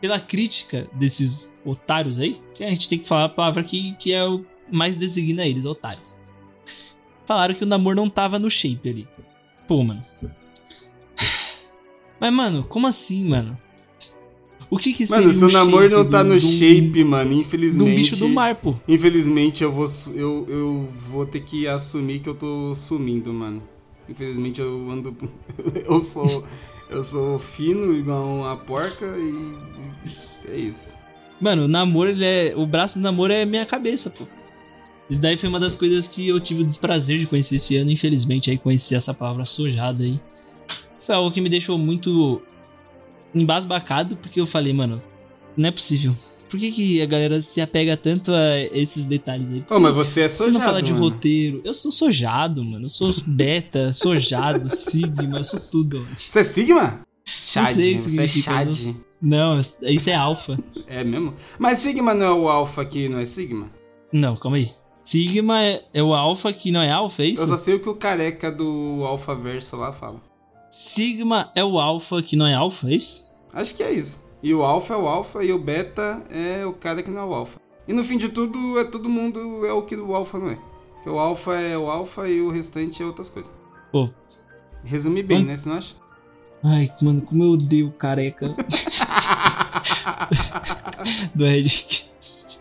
pela 0.00 0.18
crítica 0.18 0.86
desses 0.94 1.52
otários 1.64 2.20
aí, 2.20 2.40
que 2.54 2.64
a 2.64 2.70
gente 2.70 2.88
tem 2.88 2.98
que 2.98 3.06
falar 3.08 3.24
a 3.24 3.28
palavra 3.28 3.62
que, 3.62 3.94
que 3.96 4.12
é 4.14 4.24
o 4.26 4.44
mais 4.72 4.96
designa 4.96 5.44
eles, 5.46 5.66
otários. 5.66 6.16
Falaram 7.26 7.54
que 7.54 7.64
o 7.64 7.66
namoro 7.66 7.96
não 7.96 8.08
tava 8.08 8.38
no 8.38 8.48
shape 8.50 8.88
ali. 8.88 9.08
Pô, 9.68 9.82
mano. 9.84 10.02
Mas, 12.18 12.32
mano, 12.32 12.64
como 12.64 12.86
assim, 12.86 13.24
mano? 13.24 13.58
O 14.70 14.78
que 14.78 14.92
que 14.92 15.04
seria 15.04 15.22
Mano, 15.22 15.32
se 15.32 15.44
o 15.44 15.48
um 15.48 15.52
namor 15.52 15.82
shape 15.82 15.94
não 15.94 16.04
tá 16.08 16.20
um- 16.20 16.24
no 16.24 16.34
um- 16.34 16.40
shape, 16.40 17.04
mano, 17.04 17.32
infelizmente. 17.32 17.94
bicho 17.96 18.16
do 18.16 18.28
mar, 18.28 18.54
pô. 18.54 18.74
Infelizmente 18.86 19.64
eu 19.64 19.72
vou, 19.72 19.86
eu, 20.14 20.46
eu 20.48 20.88
vou 21.10 21.26
ter 21.26 21.40
que 21.40 21.66
assumir 21.66 22.20
que 22.20 22.28
eu 22.28 22.34
tô 22.34 22.72
sumindo, 22.74 23.32
mano. 23.32 23.62
Infelizmente 24.08 24.60
eu 24.60 24.88
ando. 24.90 25.14
eu 25.84 26.00
sou. 26.02 26.44
Eu 26.88 27.04
sou 27.04 27.38
fino 27.38 27.94
igual 27.96 28.26
uma 28.26 28.56
porca 28.56 29.06
e. 29.16 29.54
e 30.48 30.52
é 30.52 30.56
isso. 30.56 30.96
Mano, 31.40 31.64
o 31.64 31.68
namoro, 31.68 32.10
ele 32.10 32.24
é. 32.24 32.52
O 32.56 32.66
braço 32.66 32.98
do 32.98 33.02
namoro 33.02 33.32
é 33.32 33.44
minha 33.44 33.64
cabeça, 33.66 34.10
pô. 34.10 34.24
Isso 35.08 35.20
daí 35.20 35.36
foi 35.36 35.48
uma 35.48 35.58
das 35.58 35.74
coisas 35.76 36.06
que 36.06 36.28
eu 36.28 36.38
tive 36.38 36.62
o 36.62 36.64
desprazer 36.64 37.18
de 37.18 37.26
conhecer 37.26 37.56
esse 37.56 37.76
ano, 37.76 37.90
infelizmente, 37.90 38.50
aí 38.50 38.58
conhecer 38.58 38.94
essa 38.94 39.12
palavra 39.12 39.44
sojada 39.44 40.02
aí. 40.04 40.20
Foi 40.98 41.14
algo 41.14 41.30
que 41.32 41.40
me 41.40 41.48
deixou 41.48 41.76
muito 41.78 42.40
embasbacado, 43.34 44.16
porque 44.16 44.40
eu 44.40 44.46
falei, 44.46 44.72
mano, 44.72 45.02
não 45.56 45.68
é 45.68 45.72
possível. 45.72 46.14
Por 46.48 46.58
que, 46.58 46.72
que 46.72 47.00
a 47.02 47.06
galera 47.06 47.40
se 47.40 47.60
apega 47.60 47.96
tanto 47.96 48.32
a 48.32 48.58
esses 48.72 49.04
detalhes 49.04 49.52
aí? 49.52 49.64
Ô, 49.70 49.78
mas 49.78 49.94
você 49.94 50.22
é 50.22 50.28
sojado, 50.28 50.58
não 50.58 50.64
fala 50.64 50.82
de 50.82 50.92
mano. 50.92 51.04
roteiro. 51.04 51.60
Eu 51.64 51.72
sou 51.72 51.92
sojado, 51.92 52.64
mano. 52.64 52.86
Eu 52.86 52.88
sou 52.88 53.08
beta, 53.24 53.92
sojado, 53.94 54.68
sigma, 54.74 55.38
eu 55.38 55.44
sou 55.44 55.60
tudo, 55.60 56.00
mano. 56.00 56.16
Você 56.18 56.38
é 56.40 56.44
Sigma? 56.44 57.00
Chad, 57.24 57.72
sei 57.74 57.94
o 57.94 57.96
que 57.98 58.00
é 58.00 58.04
significa, 58.26 58.50
Chad. 58.50 58.68
não- 59.22 59.54
Não, 59.54 59.58
isso 59.60 60.10
é 60.10 60.14
alfa. 60.14 60.58
É 60.88 61.04
mesmo? 61.04 61.34
Mas 61.56 61.78
Sigma 61.78 62.12
não 62.14 62.26
é 62.26 62.32
o 62.32 62.48
alfa 62.48 62.84
que 62.84 63.08
não 63.08 63.20
é 63.20 63.24
Sigma? 63.24 63.70
Não, 64.12 64.34
calma 64.34 64.56
aí. 64.56 64.72
Sigma 65.04 65.62
é, 65.62 65.84
é 65.94 66.02
o 66.02 66.12
alfa 66.14 66.52
que 66.52 66.72
não 66.72 66.80
é 66.82 66.90
alfa, 66.90 67.22
é 67.22 67.26
isso? 67.26 67.42
Eu 67.42 67.48
só 67.48 67.56
sei 67.56 67.74
o 67.74 67.80
que 67.80 67.88
o 67.88 67.94
careca 67.94 68.50
do 68.50 69.02
Alpha 69.04 69.36
Verso 69.36 69.76
lá 69.76 69.92
fala. 69.92 70.20
Sigma 70.70 71.50
é 71.54 71.64
o 71.64 71.78
alfa 71.80 72.22
que 72.22 72.36
não 72.36 72.46
é 72.46 72.54
alfa, 72.54 72.88
é 72.88 72.94
isso? 72.94 73.28
Acho 73.52 73.74
que 73.74 73.82
é 73.82 73.90
isso. 73.92 74.20
E 74.42 74.54
o 74.54 74.62
alfa 74.62 74.94
é 74.94 74.96
o 74.96 75.06
alfa 75.08 75.44
e 75.44 75.52
o 75.52 75.58
beta 75.58 76.22
é 76.30 76.64
o 76.64 76.72
cara 76.72 77.02
que 77.02 77.10
não 77.10 77.20
é 77.20 77.24
o 77.24 77.34
alfa. 77.34 77.60
E 77.88 77.92
no 77.92 78.04
fim 78.04 78.16
de 78.16 78.28
tudo, 78.28 78.78
é 78.78 78.84
todo 78.84 79.08
mundo 79.08 79.66
é 79.66 79.72
o 79.72 79.82
que 79.82 79.96
o 79.96 80.14
alfa 80.14 80.38
não 80.38 80.50
é. 80.50 80.58
Porque 80.94 81.10
o 81.10 81.18
alfa 81.18 81.56
é 81.56 81.76
o 81.76 81.90
alfa 81.90 82.28
e 82.28 82.40
o 82.40 82.50
restante 82.50 83.02
é 83.02 83.06
outras 83.06 83.28
coisas. 83.28 83.52
Pô. 83.90 84.08
Resume 84.84 85.22
bem, 85.22 85.42
Hum. 85.42 85.46
né? 85.46 85.56
Você 85.56 85.68
não 85.68 85.76
acha? 85.76 85.94
Ai, 86.62 86.90
mano, 87.02 87.20
como 87.22 87.42
eu 87.42 87.50
odeio 87.50 87.90
careca 87.90 88.54
do 91.34 91.44
Redcast. 91.44 92.60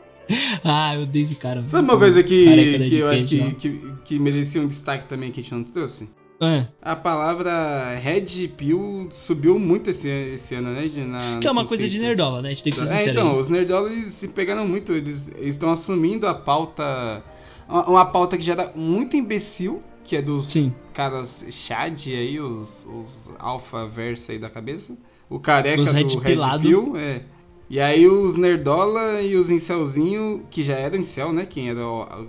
Ah, 0.64 0.96
eu 0.96 1.04
odeio 1.04 1.24
esse 1.24 1.36
cara. 1.36 1.68
Sabe 1.68 1.84
uma 1.84 1.98
coisa 1.98 2.24
que, 2.24 2.80
que 2.90 2.96
eu 2.96 3.10
acho 3.10 3.26
que, 3.26 3.52
que, 3.56 3.94
que 4.06 4.20
merecia 4.20 4.62
um 4.62 4.68
destaque 4.68 5.08
também 5.08 5.32
que 5.32 5.40
a 5.40 5.44
gente 5.44 5.54
não 5.54 5.64
trouxe? 5.64 6.10
É, 6.42 6.66
A 6.82 6.96
palavra 6.96 7.96
Red 8.02 8.48
Pill 8.56 9.10
subiu 9.12 9.60
muito 9.60 9.90
esse, 9.90 10.08
esse 10.08 10.56
ano, 10.56 10.72
né? 10.74 10.88
de- 10.88 11.04
Na, 11.04 11.38
que 11.40 11.48
é 11.48 11.52
uma 11.52 11.66
coisa 11.66 11.88
de 11.90 12.00
nerdola, 12.00 12.42
né? 12.42 12.50
A 12.50 12.52
gente 12.54 12.64
tem 12.64 12.72
que 12.74 12.80
ser 12.80 12.94
É, 13.10 13.12
então, 13.12 13.34
aí. 13.34 13.40
os 13.40 13.50
nerdolas 13.50 13.92
se 14.08 14.30
pegaram 14.30 14.66
muito. 14.68 14.94
Eles 14.94 15.30
estão 15.40 15.70
assumindo 15.70 16.26
a 16.28 16.34
pauta. 16.34 17.22
Uma, 17.68 17.90
uma 17.90 18.06
pauta 18.06 18.38
que 18.38 18.44
já 18.44 18.54
era 18.54 18.72
muito 18.76 19.18
imbecil, 19.18 19.84
que 20.04 20.16
é 20.16 20.22
dos 20.22 20.48
Sim. 20.48 20.74
caras 20.94 21.44
Chad 21.50 22.08
aí, 22.08 22.40
os, 22.40 22.86
os 22.98 23.32
alfa 23.38 23.86
verso 23.86 24.32
aí 24.32 24.40
da 24.40 24.50
cabeça. 24.50 24.98
O 25.30 25.40
careca 25.40 25.82
Os 25.82 25.90
do 25.90 25.94
red 25.94 26.04
Red 26.04 26.20
pilado. 26.24 26.64
Pill, 26.64 26.94
é. 26.98 27.22
E 27.70 27.80
aí 27.80 28.08
os 28.08 28.36
nerdola 28.36 29.22
e 29.22 29.36
os 29.36 29.52
incelzinho, 29.52 30.44
que 30.50 30.64
já 30.64 30.74
era 30.74 30.98
incel, 30.98 31.32
né? 31.32 31.46
Quem 31.46 31.70
era 31.70 31.82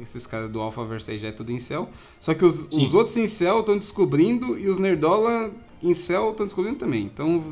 esses 0.03 0.27
caras 0.27 0.51
do 0.51 0.61
alfa 0.61 0.85
verso 0.85 1.11
aí 1.11 1.17
já 1.17 1.29
é 1.29 1.33
tudo 1.33 1.51
incel. 1.51 1.89
Só 2.21 2.35
que 2.35 2.45
os, 2.45 2.65
os 2.65 2.93
outros 2.93 3.17
incel 3.17 3.61
estão 3.61 3.79
descobrindo 3.79 4.59
e 4.59 4.69
os 4.69 4.79
nerdola 4.79 5.51
incel 5.83 6.33
estão 6.33 6.45
descobrindo 6.45 6.79
também. 6.79 7.05
Então, 7.05 7.43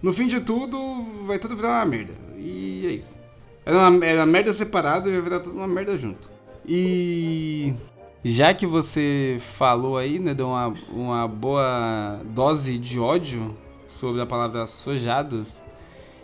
no 0.00 0.12
fim 0.12 0.28
de 0.28 0.40
tudo, 0.40 0.78
vai 1.26 1.40
tudo 1.40 1.56
virar 1.56 1.80
uma 1.80 1.86
merda. 1.86 2.12
E 2.38 2.86
é 2.86 2.92
isso. 2.92 3.18
Era 3.66 3.88
uma, 3.88 4.06
era 4.06 4.24
merda 4.24 4.52
separada 4.52 5.08
e 5.08 5.12
vai 5.12 5.22
virar 5.22 5.40
tudo 5.40 5.56
uma 5.56 5.66
merda 5.66 5.96
junto. 5.96 6.30
E 6.64 7.74
já 8.22 8.54
que 8.54 8.64
você 8.64 9.38
falou 9.56 9.98
aí, 9.98 10.20
né, 10.20 10.34
deu 10.34 10.46
uma, 10.46 10.72
uma 10.92 11.26
boa 11.26 12.20
dose 12.26 12.78
de 12.78 13.00
ódio 13.00 13.56
sobre 13.88 14.20
a 14.20 14.26
palavra 14.26 14.68
sojados, 14.68 15.63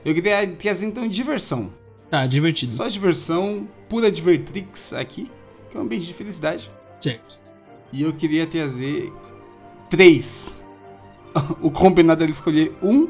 eu 0.05 0.15
queria 0.15 0.47
trazer 0.47 0.87
então 0.87 1.07
diversão. 1.07 1.73
Tá, 2.09 2.27
divertido. 2.27 2.73
Só 2.73 2.89
diversão, 2.89 3.69
pura 3.89 4.11
divertrix 4.11 4.93
aqui, 4.93 5.31
que 5.71 5.77
é 5.77 5.81
um 5.81 5.85
ambiente 5.85 6.07
de 6.07 6.15
felicidade. 6.15 6.71
Certo. 6.99 7.41
E 7.93 8.03
eu 8.03 8.13
queria 8.13 8.47
trazer 8.47 9.13
três. 9.89 10.59
O 11.63 11.71
combinado 11.71 12.25
era 12.25 12.33
escolher 12.33 12.75
um, 12.83 13.07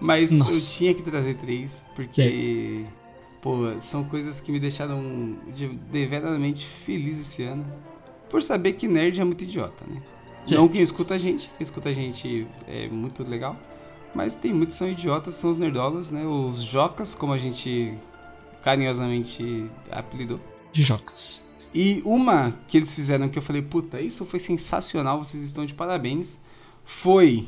mas 0.00 0.30
eu 0.30 0.38
Nossa. 0.38 0.70
tinha 0.70 0.94
que 0.94 1.02
trazer 1.02 1.34
três, 1.34 1.84
porque, 1.96 2.84
pô, 3.42 3.72
são 3.80 4.04
coisas 4.04 4.40
que 4.40 4.52
me 4.52 4.60
deixaram 4.60 5.36
de, 5.52 5.66
deverdadeiramente 5.66 6.64
feliz 6.64 7.18
esse 7.18 7.42
ano. 7.42 7.66
Por 8.30 8.40
saber 8.42 8.74
que 8.74 8.86
nerd 8.86 9.20
é 9.20 9.24
muito 9.24 9.42
idiota, 9.42 9.84
né? 9.88 10.00
Certo. 10.46 10.60
Não 10.60 10.68
quem 10.68 10.82
escuta 10.82 11.14
a 11.14 11.18
gente, 11.18 11.50
quem 11.58 11.64
escuta 11.64 11.88
a 11.88 11.92
gente 11.92 12.46
é 12.68 12.86
muito 12.86 13.24
legal. 13.24 13.56
Mas 14.18 14.34
tem 14.34 14.52
muitos 14.52 14.74
que 14.74 14.78
são 14.80 14.90
idiotas, 14.90 15.34
são 15.34 15.48
os 15.48 15.60
nerdolas, 15.60 16.10
né? 16.10 16.26
Os 16.26 16.60
jocas, 16.60 17.14
como 17.14 17.32
a 17.32 17.38
gente 17.38 17.96
carinhosamente 18.64 19.70
apelidou. 19.92 20.40
Jocas. 20.72 21.44
E 21.72 22.02
uma 22.04 22.52
que 22.66 22.78
eles 22.78 22.92
fizeram 22.92 23.28
que 23.28 23.38
eu 23.38 23.42
falei, 23.42 23.62
puta, 23.62 24.00
isso 24.00 24.24
foi 24.24 24.40
sensacional, 24.40 25.24
vocês 25.24 25.44
estão 25.44 25.64
de 25.64 25.72
parabéns. 25.72 26.36
Foi 26.84 27.46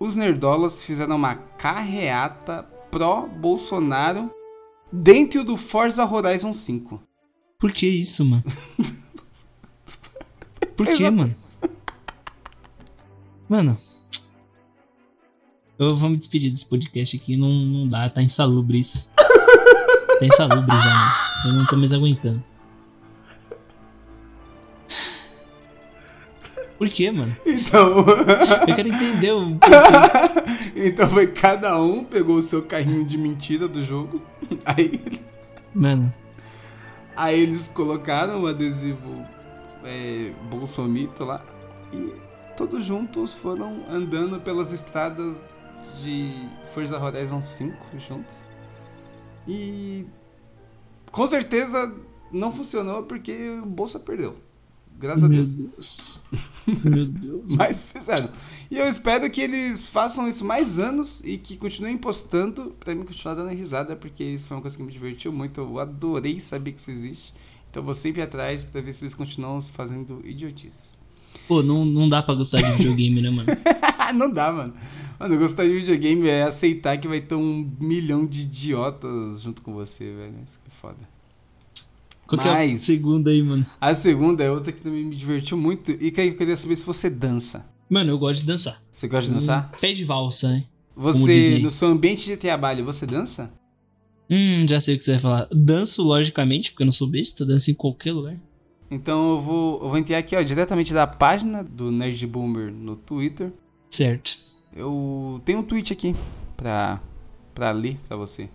os 0.00 0.16
nerdolas 0.16 0.82
fizeram 0.82 1.14
uma 1.14 1.34
carreata 1.34 2.62
pró-Bolsonaro 2.90 4.30
dentro 4.90 5.44
do 5.44 5.58
Forza 5.58 6.10
Horizon 6.10 6.54
5. 6.54 7.02
Por 7.58 7.70
que 7.70 7.86
isso, 7.86 8.24
mano? 8.24 8.44
Por 10.74 10.86
que, 10.86 11.10
mano? 11.10 11.36
Mano. 13.46 13.76
Eu 15.78 15.94
vou 15.94 16.10
me 16.10 16.16
despedir 16.16 16.50
desse 16.50 16.66
podcast 16.66 17.16
aqui. 17.16 17.36
Não, 17.36 17.48
não 17.48 17.86
dá, 17.86 18.08
tá 18.10 18.20
insalubre 18.22 18.78
isso. 18.78 19.10
Tá 19.14 20.26
insalubre 20.26 20.76
já, 20.76 20.94
mano. 20.94 21.12
Eu 21.46 21.52
não 21.52 21.66
tô 21.66 21.76
mais 21.76 21.92
aguentando. 21.92 22.42
Por 26.76 26.88
que, 26.88 27.10
mano? 27.10 27.36
Então, 27.44 27.98
Eu 28.68 28.74
quero 28.74 28.88
entender 28.88 29.32
o 29.32 29.56
porquê. 29.56 30.78
então 30.88 31.08
foi 31.10 31.26
cada 31.26 31.80
um 31.80 32.04
pegou 32.04 32.36
o 32.36 32.42
seu 32.42 32.62
carrinho 32.62 33.04
de 33.04 33.18
mentira 33.18 33.66
do 33.66 33.84
jogo. 33.84 34.22
Aí, 34.64 35.00
Mano, 35.74 36.12
aí 37.14 37.38
eles 37.40 37.68
colocaram 37.68 38.42
o 38.42 38.46
adesivo 38.46 39.24
é, 39.84 40.32
Bolsomito 40.50 41.24
lá 41.24 41.42
e 41.92 42.12
todos 42.56 42.84
juntos 42.84 43.34
foram 43.34 43.84
andando 43.90 44.40
pelas 44.40 44.72
estradas 44.72 45.44
de 46.02 46.48
Forza 46.72 46.98
Horizon 46.98 47.40
5 47.40 47.76
juntos. 47.98 48.36
E 49.46 50.06
com 51.10 51.26
certeza 51.26 51.94
não 52.30 52.52
funcionou 52.52 53.02
porque 53.04 53.60
o 53.62 53.66
Bolsa 53.66 53.98
perdeu. 53.98 54.36
Graças 54.98 55.24
a 55.24 55.28
meu 55.28 55.44
Deus. 55.44 55.54
Deus. 55.54 56.22
Meu 56.84 57.06
Deus. 57.06 57.54
Mas 57.56 57.82
fizeram. 57.82 58.28
E 58.70 58.76
eu 58.76 58.86
espero 58.88 59.30
que 59.30 59.40
eles 59.40 59.86
façam 59.86 60.28
isso 60.28 60.44
mais 60.44 60.78
anos 60.78 61.22
e 61.24 61.38
que 61.38 61.56
continuem 61.56 61.96
postando 61.96 62.76
pra 62.80 62.94
mim 62.94 63.04
continuar 63.04 63.34
dando 63.34 63.50
risada, 63.50 63.94
porque 63.94 64.24
isso 64.24 64.48
foi 64.48 64.56
uma 64.56 64.60
coisa 64.60 64.76
que 64.76 64.82
me 64.82 64.92
divertiu 64.92 65.32
muito. 65.32 65.60
Eu 65.60 65.78
adorei 65.78 66.40
saber 66.40 66.72
que 66.72 66.80
isso 66.80 66.90
existe. 66.90 67.32
Então 67.70 67.82
vou 67.82 67.94
sempre 67.94 68.20
atrás 68.20 68.64
pra 68.64 68.80
ver 68.80 68.92
se 68.92 69.04
eles 69.04 69.14
continuam 69.14 69.60
se 69.60 69.70
fazendo 69.70 70.20
idiotices. 70.24 70.98
Pô, 71.48 71.62
não, 71.62 71.84
não 71.84 72.08
dá 72.08 72.22
pra 72.22 72.34
gostar 72.34 72.60
de 72.60 72.70
videogame, 72.72 73.20
né, 73.22 73.30
mano? 73.30 73.48
Não 74.14 74.30
dá, 74.32 74.50
mano. 74.52 74.72
Mano, 75.20 75.36
gostar 75.38 75.64
de 75.66 75.72
videogame 75.74 76.28
é 76.28 76.42
aceitar 76.44 76.96
que 76.98 77.06
vai 77.08 77.20
ter 77.20 77.34
um 77.34 77.70
milhão 77.78 78.24
de 78.26 78.42
idiotas 78.42 79.42
junto 79.42 79.60
com 79.60 79.74
você, 79.74 80.04
velho. 80.04 80.34
Isso 80.46 80.58
que 80.64 80.68
é 80.70 80.80
foda. 80.80 80.96
Qual 82.26 82.40
que 82.40 82.48
é 82.48 82.50
a 82.50 82.54
Mas- 82.54 82.82
segunda 82.82 83.30
aí, 83.30 83.42
mano? 83.42 83.66
A 83.80 83.92
segunda 83.94 84.42
é 84.44 84.50
outra 84.50 84.72
que 84.72 84.80
também 84.80 85.04
me 85.04 85.14
divertiu 85.16 85.56
muito 85.58 85.90
e 85.92 86.10
que 86.10 86.20
eu 86.20 86.34
queria 86.36 86.56
saber 86.56 86.76
se 86.76 86.84
você 86.86 87.10
dança. 87.10 87.66
Mano, 87.90 88.10
eu 88.10 88.18
gosto 88.18 88.40
de 88.40 88.46
dançar. 88.46 88.80
Você 88.92 89.08
gosta 89.08 89.28
de 89.28 89.34
dançar? 89.34 89.70
Pé 89.80 89.92
de 89.92 90.04
valsa, 90.04 90.50
né? 90.52 90.64
Você, 90.96 91.58
no 91.58 91.70
seu 91.70 91.88
ambiente 91.88 92.24
de 92.24 92.36
trabalho, 92.36 92.84
você 92.84 93.04
dança? 93.06 93.50
Hum, 94.30 94.66
já 94.68 94.78
sei 94.80 94.94
o 94.94 94.98
que 94.98 95.04
você 95.04 95.12
vai 95.12 95.20
falar. 95.20 95.48
Danço, 95.52 96.02
logicamente, 96.02 96.70
porque 96.70 96.82
eu 96.82 96.86
não 96.86 96.92
sou 96.92 97.06
besta, 97.08 97.44
danço 97.46 97.70
em 97.70 97.74
qualquer 97.74 98.12
lugar. 98.12 98.36
Então 98.90 99.32
eu 99.32 99.40
vou, 99.40 99.82
eu 99.82 99.88
vou 99.90 99.98
entrar 99.98 100.18
aqui, 100.18 100.34
ó, 100.34 100.42
diretamente 100.42 100.94
da 100.94 101.06
página 101.06 101.62
do 101.62 101.90
Nerd 101.90 102.26
Boomer 102.26 102.72
no 102.72 102.96
Twitter. 102.96 103.52
Certo. 103.90 104.30
Eu 104.74 105.40
tenho 105.44 105.58
um 105.58 105.62
tweet 105.62 105.92
aqui 105.92 106.14
pra, 106.56 107.00
pra 107.54 107.70
ler 107.70 107.98
pra 108.06 108.16
você. 108.16 108.48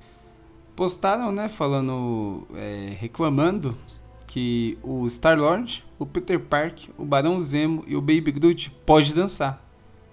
Postaram, 0.75 1.31
né, 1.31 1.47
falando, 1.47 2.47
é, 2.55 2.95
reclamando 2.99 3.77
que 4.25 4.77
o 4.81 5.07
Star-Lord, 5.07 5.85
o 5.99 6.05
Peter 6.05 6.39
Park, 6.39 6.85
o 6.97 7.05
Barão 7.05 7.39
Zemo 7.39 7.83
e 7.85 7.95
o 7.95 8.01
Baby 8.01 8.31
Groot 8.31 8.71
pode 8.83 9.13
dançar. 9.13 9.63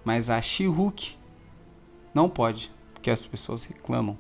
Mas 0.04 0.28
a 0.28 0.40
She-Hulk 0.42 1.16
não 2.12 2.28
pode, 2.28 2.70
porque 2.92 3.10
as 3.10 3.26
pessoas 3.26 3.64
reclamam. 3.64 4.18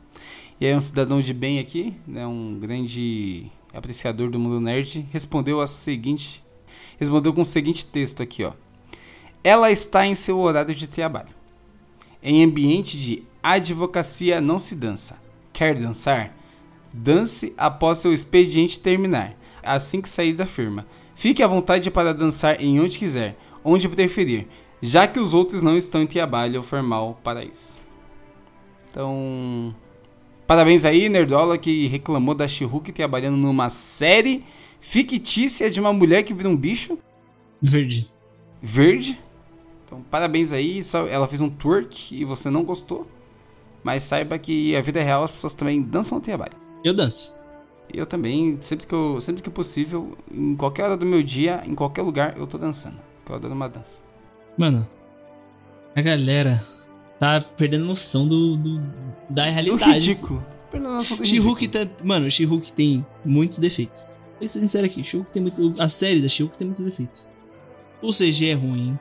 E 0.58 0.66
aí 0.66 0.74
um 0.74 0.80
cidadão 0.80 1.20
de 1.20 1.34
bem 1.34 1.58
aqui, 1.58 1.94
né, 2.06 2.26
um 2.26 2.58
grande 2.58 3.50
apreciador 3.72 4.30
do 4.30 4.38
mundo 4.38 4.60
nerd, 4.60 5.06
respondeu 5.10 5.60
a 5.60 5.66
seguinte, 5.66 6.44
respondeu 6.98 7.32
com 7.32 7.42
o 7.42 7.46
seguinte 7.46 7.86
texto 7.86 8.22
aqui, 8.22 8.44
ó. 8.44 8.52
Ela 9.42 9.70
está 9.70 10.06
em 10.06 10.14
seu 10.14 10.38
horário 10.38 10.74
de 10.74 10.86
trabalho. 10.86 11.34
Em 12.22 12.44
ambiente 12.44 12.98
de 12.98 13.22
advocacia 13.42 14.40
não 14.40 14.58
se 14.58 14.74
dança. 14.74 15.16
Quer 15.52 15.74
dançar? 15.74 16.36
Dance 16.92 17.54
após 17.56 17.98
seu 17.98 18.12
expediente 18.12 18.80
terminar, 18.80 19.34
assim 19.62 20.00
que 20.00 20.08
sair 20.08 20.34
da 20.34 20.44
firma. 20.44 20.86
Fique 21.14 21.42
à 21.42 21.46
vontade 21.46 21.90
para 21.90 22.12
dançar 22.12 22.60
em 22.60 22.80
onde 22.80 22.98
quiser, 22.98 23.38
onde 23.64 23.88
preferir, 23.88 24.48
já 24.82 25.06
que 25.06 25.20
os 25.20 25.32
outros 25.32 25.62
não 25.62 25.76
estão 25.76 26.02
em 26.02 26.06
trabalho 26.06 26.62
formal 26.62 27.18
para 27.22 27.44
isso. 27.44 27.78
Então, 28.90 29.74
parabéns 30.50 30.84
aí, 30.84 31.08
Nerdola, 31.08 31.56
que 31.56 31.86
reclamou 31.86 32.34
da 32.34 32.48
She-Hulk 32.48 32.90
trabalhando 32.90 33.36
numa 33.36 33.70
série 33.70 34.42
fictícia 34.80 35.70
de 35.70 35.78
uma 35.78 35.92
mulher 35.92 36.24
que 36.24 36.34
vira 36.34 36.48
um 36.48 36.56
bicho 36.56 36.98
Verde. 37.62 38.08
verde. 38.60 39.20
Então, 39.86 40.02
parabéns 40.10 40.52
aí. 40.52 40.80
Ela 41.08 41.28
fez 41.28 41.40
um 41.40 41.48
twerk 41.48 42.16
e 42.16 42.24
você 42.24 42.50
não 42.50 42.64
gostou. 42.64 43.08
Mas 43.84 44.02
saiba 44.02 44.36
que 44.40 44.74
a 44.74 44.80
vida 44.80 45.00
real 45.00 45.22
as 45.22 45.30
pessoas 45.30 45.54
também 45.54 45.80
dançam 45.80 46.18
no 46.18 46.24
trabalho. 46.24 46.54
Eu 46.82 46.94
danço. 46.94 47.40
Eu 47.94 48.04
também, 48.04 48.58
sempre 48.60 48.88
que, 48.88 48.92
eu, 48.92 49.20
sempre 49.20 49.42
que 49.42 49.50
possível, 49.50 50.18
em 50.34 50.56
qualquer 50.56 50.82
hora 50.82 50.96
do 50.96 51.06
meu 51.06 51.22
dia, 51.22 51.62
em 51.64 51.76
qualquer 51.76 52.02
lugar, 52.02 52.36
eu 52.36 52.44
tô 52.48 52.58
dançando. 52.58 52.98
Eu 53.28 53.36
adoro 53.36 53.54
uma 53.54 53.68
dança. 53.68 54.02
Mano, 54.58 54.84
a 55.94 56.02
galera 56.02 56.60
tá 57.20 57.38
perdendo 57.56 57.84
noção 57.86 58.26
do, 58.26 58.56
do- 58.56 58.80
da 59.30 59.44
Do 59.44 59.50
realidade. 59.52 59.92
ridículo. 60.08 60.44
Do 60.72 61.24
She-Hulk 61.24 61.60
ridículo. 61.66 61.86
tá. 61.86 62.04
Mano, 62.04 62.28
She-Hulk 62.30 62.72
tem 62.72 63.06
muitos 63.24 63.58
defeitos. 63.58 64.10
Vou 64.40 64.48
ser 64.48 64.58
sincero 64.60 64.86
aqui, 64.86 65.04
She-Hulk 65.04 65.30
tem 65.32 65.42
muito. 65.42 65.74
A 65.78 65.88
série 65.88 66.20
da 66.20 66.28
She-Hulk 66.28 66.56
tem 66.58 66.66
muitos 66.66 66.84
defeitos. 66.84 67.28
O 68.02 68.10
CG 68.12 68.46
é 68.48 68.54
ruim. 68.54 68.98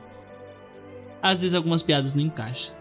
Às 1.22 1.40
vezes 1.40 1.54
algumas 1.56 1.82
piadas 1.82 2.14
não 2.14 2.22
encaixam. 2.22 2.74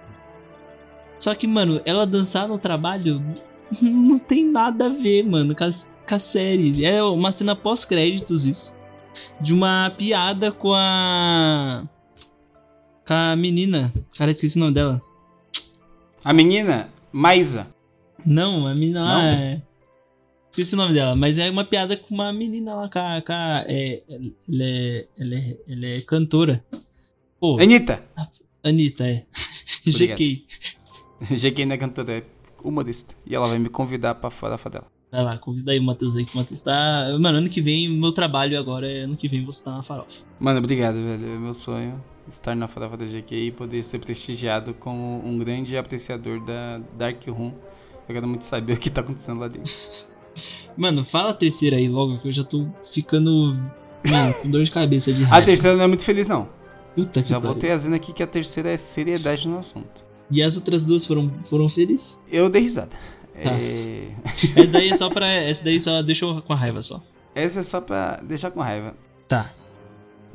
Só 1.18 1.34
que, 1.36 1.48
mano, 1.48 1.82
ela 1.86 2.06
dançar 2.06 2.48
no 2.48 2.58
trabalho 2.60 3.24
não 3.82 4.20
tem 4.20 4.46
nada 4.46 4.86
a 4.88 4.90
ver, 4.90 5.24
mano, 5.26 5.56
com 5.56 5.64
a, 5.64 5.70
com 6.08 6.16
a 6.16 6.20
série. 6.20 6.84
É 6.86 7.02
uma 7.04 7.32
cena 7.32 7.56
pós-créditos 7.56 8.46
isso. 8.46 8.74
De 9.42 9.54
uma 9.54 9.90
piada 9.98 10.52
com 10.52 10.72
a. 10.74 11.84
Com 13.08 13.14
a 13.14 13.36
menina. 13.36 13.92
Cara, 14.18 14.32
esqueci 14.32 14.58
o 14.58 14.60
nome 14.60 14.74
dela. 14.74 15.02
A 16.24 16.34
menina, 16.34 16.90
Maisa. 17.12 17.68
Não, 18.26 18.68
a 18.68 18.74
menina 18.74 19.04
lá 19.04 19.22
Não? 19.22 19.38
é. 19.38 19.62
Esqueci 20.52 20.74
o 20.74 20.78
nome 20.78 20.94
dela, 20.94 21.16
mas 21.16 21.38
é 21.38 21.50
uma 21.50 21.64
piada 21.64 21.96
com 21.96 22.14
uma 22.14 22.34
menina 22.34 22.76
lá, 22.76 22.90
com 22.90 23.00
a. 23.00 23.22
Com 23.22 23.32
a 23.32 23.64
é, 23.68 24.04
ela, 24.10 24.64
é, 24.64 25.08
ela, 25.18 25.36
é, 25.36 25.58
ela 25.68 25.86
é 25.86 26.00
cantora. 26.00 26.66
Pô, 27.40 27.60
Anitta. 27.60 28.04
Anitta, 28.64 29.08
é. 29.08 29.26
GK. 29.86 30.46
GK 31.32 31.66
não 31.66 31.76
é 31.76 31.78
cantora, 31.78 32.18
é 32.18 32.24
humorista. 32.64 33.16
E 33.26 33.36
ela 33.36 33.48
vai 33.48 33.60
me 33.60 33.70
convidar 33.70 34.16
pra 34.16 34.30
farofa 34.30 34.70
dela. 34.70 34.88
Vai 35.12 35.24
lá, 35.24 35.38
convida 35.38 35.72
aí 35.72 35.80
o 35.80 35.84
Matheus 35.84 36.18
aí, 36.18 36.26
que 36.26 36.34
o 36.34 36.38
Matheus 36.38 36.60
tá. 36.60 37.18
Mano, 37.20 37.38
ano 37.38 37.50
que 37.50 37.62
vem, 37.62 37.88
meu 37.88 38.12
trabalho 38.12 38.60
agora 38.60 38.92
é 38.92 39.02
ano 39.02 39.16
que 39.16 39.28
vem 39.28 39.46
você 39.46 39.64
tá 39.64 39.72
na 39.72 39.82
farofa. 39.84 40.26
Mano, 40.40 40.60
obrigado, 40.60 40.96
velho. 40.96 41.26
É 41.26 41.38
meu 41.38 41.54
sonho 41.54 42.04
estar 42.30 42.56
na 42.56 42.68
farofa 42.68 42.98
da 42.98 43.06
GK 43.06 43.48
e 43.48 43.52
poder 43.52 43.84
ser 43.84 44.00
prestigiado 44.00 44.74
como 44.74 45.22
um 45.26 45.38
grande 45.38 45.78
apreciador 45.78 46.40
da 46.44 46.80
Dark 46.98 47.26
Room. 47.28 47.54
Eu 48.08 48.14
quero 48.16 48.28
muito 48.28 48.46
saber 48.46 48.74
o 48.74 48.78
que 48.78 48.90
tá 48.90 49.02
acontecendo 49.02 49.40
lá 49.40 49.48
dentro. 49.48 49.72
Mano, 50.78 51.04
fala 51.04 51.32
a 51.32 51.34
terceira 51.34 51.78
aí 51.78 51.88
logo, 51.90 52.18
que 52.20 52.28
eu 52.28 52.32
já 52.32 52.44
tô 52.44 52.68
ficando. 52.86 53.32
Mano, 54.08 54.34
com 54.42 54.50
dor 54.50 54.64
de 54.64 54.72
cabeça 54.72 55.12
de 55.12 55.24
A 55.26 55.28
raiva. 55.28 55.46
terceira 55.46 55.76
não 55.76 55.84
é 55.84 55.88
muito 55.88 56.04
feliz, 56.06 56.28
não. 56.28 56.48
Puta 56.96 57.22
que 57.22 57.30
Já 57.30 57.40
vou 57.40 57.54
pariu. 57.54 57.60
trazendo 57.70 57.96
aqui 57.96 58.14
que 58.14 58.24
a 58.24 58.28
terceira 58.28 58.70
é 58.72 58.78
seriedade 58.78 59.48
no 59.48 59.58
assunto. 59.58 60.06
E 60.32 60.42
as 60.44 60.56
outras 60.56 60.84
duas 60.84 61.06
foram, 61.06 61.32
foram 61.46 61.68
felizes? 61.68 62.20
Eu 62.32 62.50
dei 62.50 62.62
risada. 62.64 62.96
Tá. 63.44 63.52
É... 63.52 64.10
Essa 64.60 64.68
daí 64.72 64.90
é 64.90 64.96
só 64.96 65.10
pra. 65.10 65.28
Essa 65.28 65.64
daí 65.64 65.80
só 65.80 66.02
deixou 66.02 66.42
com 66.42 66.54
a 66.54 66.56
raiva 66.56 66.82
só. 66.82 67.02
Essa 67.36 67.60
é 67.60 67.64
só 67.64 67.80
pra 67.82 68.18
deixar 68.24 68.52
com 68.52 68.60
raiva. 68.60 68.96
Tá. 69.28 69.52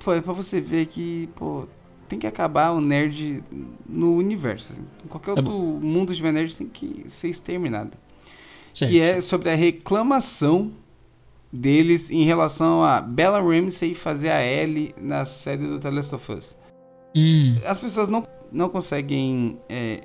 Pô, 0.05 0.12
é 0.12 0.20
pra 0.20 0.32
você 0.32 0.61
ver 0.61 0.86
que, 0.86 1.28
pô, 1.34 1.66
tem 2.14 2.18
que 2.18 2.26
acabar 2.26 2.70
o 2.70 2.80
nerd 2.80 3.42
no 3.86 4.16
universo. 4.16 4.72
assim. 4.72 4.82
Em 5.04 5.08
qualquer 5.08 5.34
Tá 5.34 5.40
outro 5.40 5.54
mundo 5.54 6.14
de 6.14 6.22
nerd 6.22 6.54
tem 6.56 6.68
que 6.68 7.04
ser 7.08 7.28
exterminado. 7.28 7.96
Que 8.72 9.00
é 9.00 9.20
sobre 9.20 9.50
a 9.50 9.54
reclamação 9.54 10.72
deles 11.52 12.10
em 12.10 12.24
relação 12.24 12.82
a 12.82 13.00
Bella 13.00 13.40
Ramsey 13.40 13.94
fazer 13.94 14.30
a 14.30 14.44
Ellie 14.44 14.92
na 15.00 15.24
série 15.24 15.64
do 15.66 15.78
The 15.78 15.90
Last 15.90 16.14
of 16.14 16.32
Us. 16.32 16.56
Hum. 17.14 17.56
As 17.64 17.78
pessoas 17.78 18.08
não, 18.08 18.26
não 18.50 18.68
conseguem 18.68 19.58
é, 19.68 20.02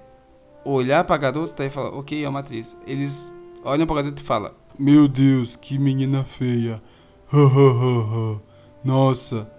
olhar 0.64 1.04
pra 1.04 1.18
garota 1.18 1.66
e 1.66 1.70
falar, 1.70 1.90
ok, 1.90 2.24
é 2.24 2.30
uma 2.30 2.40
atriz. 2.40 2.78
Eles 2.86 3.34
olham 3.64 3.88
pra 3.88 3.98
garota 3.98 4.22
e 4.22 4.26
falam, 4.26 4.52
meu 4.78 5.08
Deus, 5.08 5.56
que 5.56 5.80
menina 5.80 6.24
feia. 6.24 6.82
Nossa, 8.84 9.50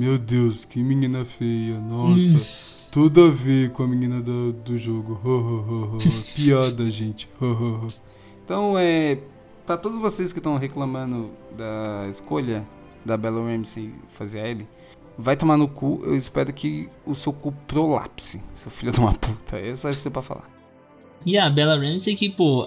meu 0.00 0.16
Deus, 0.16 0.64
que 0.64 0.82
menina 0.82 1.26
feia. 1.26 1.78
Nossa, 1.78 2.88
tudo 2.90 3.22
a 3.22 3.30
ver 3.30 3.70
com 3.70 3.82
a 3.82 3.86
menina 3.86 4.18
do, 4.18 4.50
do 4.50 4.78
jogo. 4.78 5.20
Piada, 6.34 6.90
gente. 6.90 7.28
Então, 8.42 8.78
é. 8.78 9.18
Pra 9.66 9.76
todos 9.76 9.98
vocês 9.98 10.32
que 10.32 10.38
estão 10.38 10.56
reclamando 10.56 11.30
da 11.54 12.06
escolha 12.08 12.66
da 13.04 13.14
Bella 13.14 13.42
Ramsey 13.44 13.92
fazer 14.08 14.40
a 14.40 14.48
Ellie, 14.48 14.66
vai 15.18 15.36
tomar 15.36 15.58
no 15.58 15.68
cu. 15.68 16.00
Eu 16.02 16.16
espero 16.16 16.50
que 16.50 16.88
o 17.04 17.14
seu 17.14 17.30
cu 17.30 17.52
prolapse, 17.66 18.42
seu 18.54 18.70
filho 18.70 18.92
de 18.92 19.00
uma 19.00 19.12
puta. 19.12 19.58
É 19.58 19.76
só 19.76 19.90
isso 19.90 19.98
que 19.98 20.04
tem 20.04 20.12
pra 20.12 20.22
falar. 20.22 20.48
E 21.26 21.36
a 21.36 21.50
Bella 21.50 21.76
Ramsey 21.76 22.16
que, 22.16 22.30
pô, 22.30 22.66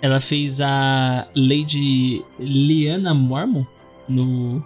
ela 0.00 0.18
fez 0.18 0.62
a 0.62 1.28
Lady 1.36 2.24
Lyanna 2.38 3.12
Mormon 3.12 3.66
no 4.08 4.64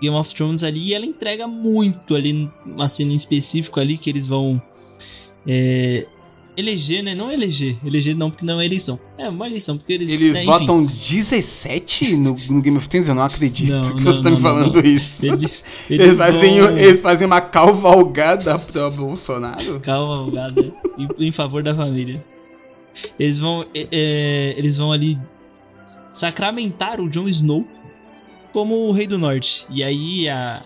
Game 0.00 0.16
of 0.16 0.34
Thrones 0.34 0.62
ali 0.64 0.88
e 0.88 0.94
ela 0.94 1.04
entrega 1.06 1.46
muito 1.46 2.14
ali, 2.14 2.50
uma 2.64 2.88
cena 2.88 3.12
em 3.12 3.16
específico 3.16 3.78
ali 3.80 3.98
que 3.98 4.08
eles 4.10 4.26
vão 4.26 4.60
é, 5.46 6.06
eleger, 6.56 7.02
né? 7.02 7.14
Não 7.14 7.30
eleger, 7.30 7.76
eleger 7.84 8.16
não, 8.16 8.30
porque 8.30 8.44
não 8.44 8.60
é 8.60 8.64
eleição. 8.64 8.98
É 9.18 9.28
uma 9.28 9.46
eleição, 9.46 9.76
porque 9.76 9.92
eles... 9.92 10.10
Eles 10.10 10.32
né, 10.32 10.44
votam 10.44 10.82
17 10.82 12.16
no, 12.16 12.36
no 12.48 12.62
Game 12.62 12.76
of 12.76 12.88
Thrones? 12.88 13.08
Eu 13.08 13.14
não 13.14 13.22
acredito 13.22 13.70
Não, 13.70 13.82
que 13.82 14.04
não, 14.04 14.12
você 14.12 14.22
tá 14.22 14.30
não, 14.30 14.36
me 14.36 14.36
não, 14.36 14.42
falando 14.42 14.86
isso. 14.86 15.26
Eles, 15.26 15.64
Eles, 15.88 16.18
fazem, 16.18 16.60
vão- 16.60 16.78
eles 16.78 16.98
fazem 17.00 17.26
uma 17.26 17.40
cavalgada 17.40 18.58
pro 18.58 18.90
Bolsonaro? 18.90 19.80
cavalgada 19.80 20.72
em, 20.98 21.26
em 21.26 21.30
favor 21.32 21.62
da 21.62 21.74
família. 21.74 22.24
Eles 23.18 23.38
vão, 23.38 23.64
é, 23.74 23.86
é, 23.90 24.54
eles 24.56 24.76
vão 24.76 24.92
ali 24.92 25.18
sacramentar 26.10 27.00
o 27.00 27.08
Jon 27.08 27.28
Snow 27.28 27.66
como 28.52 28.74
o 28.88 28.92
Rei 28.92 29.06
do 29.06 29.18
Norte. 29.18 29.66
E 29.70 29.82
aí 29.82 30.28
a, 30.28 30.62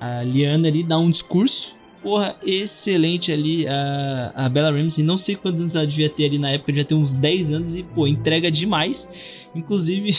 a 0.00 0.22
Lyanna 0.22 0.68
ali 0.68 0.82
dá 0.82 0.98
um 0.98 1.10
discurso, 1.10 1.76
porra, 2.02 2.36
excelente 2.44 3.32
ali. 3.32 3.66
A, 3.66 4.32
a 4.34 4.48
Bella 4.48 4.70
Ramsey, 4.70 5.04
não 5.04 5.16
sei 5.16 5.34
quantos 5.36 5.60
anos 5.62 5.74
ela 5.74 5.86
devia 5.86 6.08
ter 6.10 6.26
ali 6.26 6.38
na 6.38 6.50
época, 6.50 6.72
devia 6.72 6.84
ter 6.84 6.94
uns 6.94 7.16
10 7.16 7.52
anos 7.52 7.76
e, 7.76 7.82
pô, 7.82 8.06
entrega 8.06 8.50
demais. 8.50 9.48
Inclusive, 9.54 10.16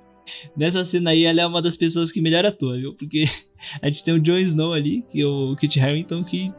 nessa 0.56 0.84
cena 0.84 1.10
aí, 1.10 1.24
ela 1.24 1.40
é 1.40 1.46
uma 1.46 1.62
das 1.62 1.76
pessoas 1.76 2.10
que 2.12 2.20
melhor 2.20 2.44
atua, 2.46 2.76
viu? 2.76 2.94
Porque 2.94 3.24
a 3.80 3.86
gente 3.86 4.04
tem 4.04 4.14
o 4.14 4.20
Jon 4.20 4.38
Snow 4.38 4.72
ali, 4.72 5.02
que 5.10 5.20
é 5.22 5.26
o 5.26 5.56
Kit 5.56 5.78
Harington, 5.80 6.22
que 6.24 6.52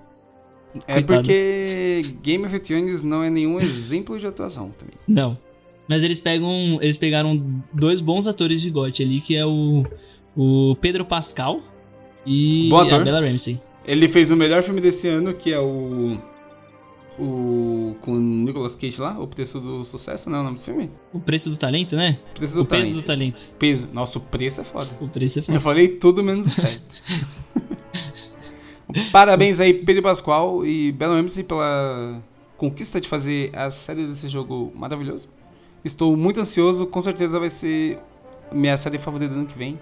É 0.87 0.93
Coitado. 0.93 1.21
porque 1.23 2.01
Game 2.23 2.45
of 2.45 2.59
Thrones 2.59 3.03
não 3.03 3.21
é 3.23 3.29
nenhum 3.29 3.57
exemplo 3.59 4.17
de 4.17 4.25
atuação 4.25 4.71
também. 4.77 4.95
Não. 5.07 5.37
Mas 5.91 6.05
eles 6.05 6.21
pegam. 6.21 6.79
Eles 6.81 6.95
pegaram 6.95 7.61
dois 7.73 7.99
bons 7.99 8.25
atores 8.25 8.61
de 8.61 8.69
GOT 8.71 9.03
ali, 9.03 9.19
que 9.19 9.35
é 9.35 9.45
o. 9.45 9.83
O 10.37 10.73
Pedro 10.79 11.03
Pascal 11.03 11.59
e 12.25 12.69
Bom 12.69 12.79
a. 12.79 12.99
Bella 12.99 13.19
Ramsey. 13.19 13.59
Ele 13.85 14.07
fez 14.07 14.31
o 14.31 14.37
melhor 14.37 14.63
filme 14.63 14.79
desse 14.79 15.09
ano, 15.09 15.33
que 15.33 15.51
é 15.51 15.59
o. 15.59 16.17
O. 17.19 17.93
Com 17.99 18.13
o 18.13 18.19
Nicolas 18.21 18.73
Cage 18.77 19.01
lá, 19.01 19.19
O 19.19 19.27
Preço 19.27 19.59
do 19.59 19.83
Sucesso, 19.83 20.29
não 20.29 20.37
é 20.37 20.39
o 20.39 20.43
nome 20.45 20.55
desse 20.55 20.67
filme? 20.67 20.89
O 21.11 21.19
preço 21.19 21.49
do 21.49 21.57
talento, 21.57 21.97
né? 21.97 22.17
O 22.31 22.35
Preço 22.35 22.55
do 22.55 22.61
o 22.61 22.65
Talento. 22.65 22.93
do 22.93 23.03
talento. 23.03 23.53
Peso. 23.59 23.89
Nossa, 23.91 24.17
o 24.17 24.21
preço 24.21 24.61
é 24.61 24.63
foda. 24.63 24.87
O 25.01 25.09
preço 25.09 25.39
é 25.39 25.41
Eu 25.41 25.45
foda. 25.45 25.59
falei 25.59 25.89
tudo 25.89 26.23
menos 26.23 26.47
o 26.47 26.49
certo. 26.51 26.85
Parabéns 29.11 29.59
aí, 29.59 29.73
Pedro 29.73 30.03
Pascoal 30.03 30.65
e 30.65 30.93
Bella 30.93 31.15
Ramsey 31.19 31.43
pela 31.43 32.21
conquista 32.55 33.01
de 33.01 33.09
fazer 33.09 33.51
a 33.53 33.69
série 33.69 34.07
desse 34.07 34.29
jogo 34.29 34.71
maravilhoso. 34.73 35.27
Estou 35.83 36.15
muito 36.15 36.39
ansioso, 36.39 36.85
com 36.85 37.01
certeza 37.01 37.39
vai 37.39 37.49
ser 37.49 37.99
minha 38.51 38.77
série 38.77 38.97
favorita 38.97 39.33
do 39.33 39.39
ano 39.39 39.47
que 39.47 39.57
vem. 39.57 39.79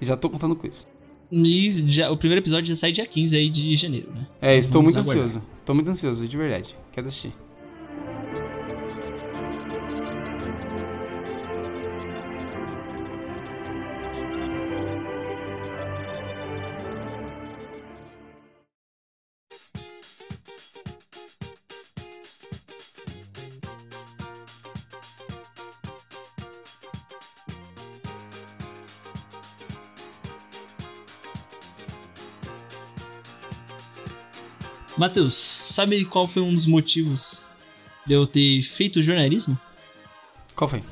E 0.00 0.04
já 0.04 0.16
tô 0.16 0.28
contando 0.30 0.56
com 0.56 0.66
isso. 0.66 0.86
E 1.30 1.70
já, 1.90 2.10
o 2.10 2.16
primeiro 2.16 2.40
episódio 2.40 2.68
já 2.68 2.74
sai 2.76 2.90
dia 2.92 3.04
15 3.06 3.36
aí 3.36 3.50
de 3.50 3.76
janeiro, 3.76 4.10
né? 4.12 4.26
É, 4.40 4.56
estou 4.56 4.80
Vamos 4.82 4.94
muito 4.94 5.04
aguardar. 5.04 5.24
ansioso. 5.26 5.46
Tô 5.64 5.74
muito 5.74 5.90
ansioso, 5.90 6.26
de 6.26 6.36
verdade. 6.36 6.76
Quero 6.92 7.06
assistir. 7.06 7.32
Matheus, 34.98 35.34
sabe 35.34 36.04
qual 36.04 36.26
foi 36.26 36.42
um 36.42 36.52
dos 36.52 36.66
motivos 36.66 37.42
de 38.04 38.14
eu 38.14 38.26
ter 38.26 38.60
feito 38.62 39.02
jornalismo? 39.02 39.58
Qual 40.54 40.68
foi? 40.68 40.82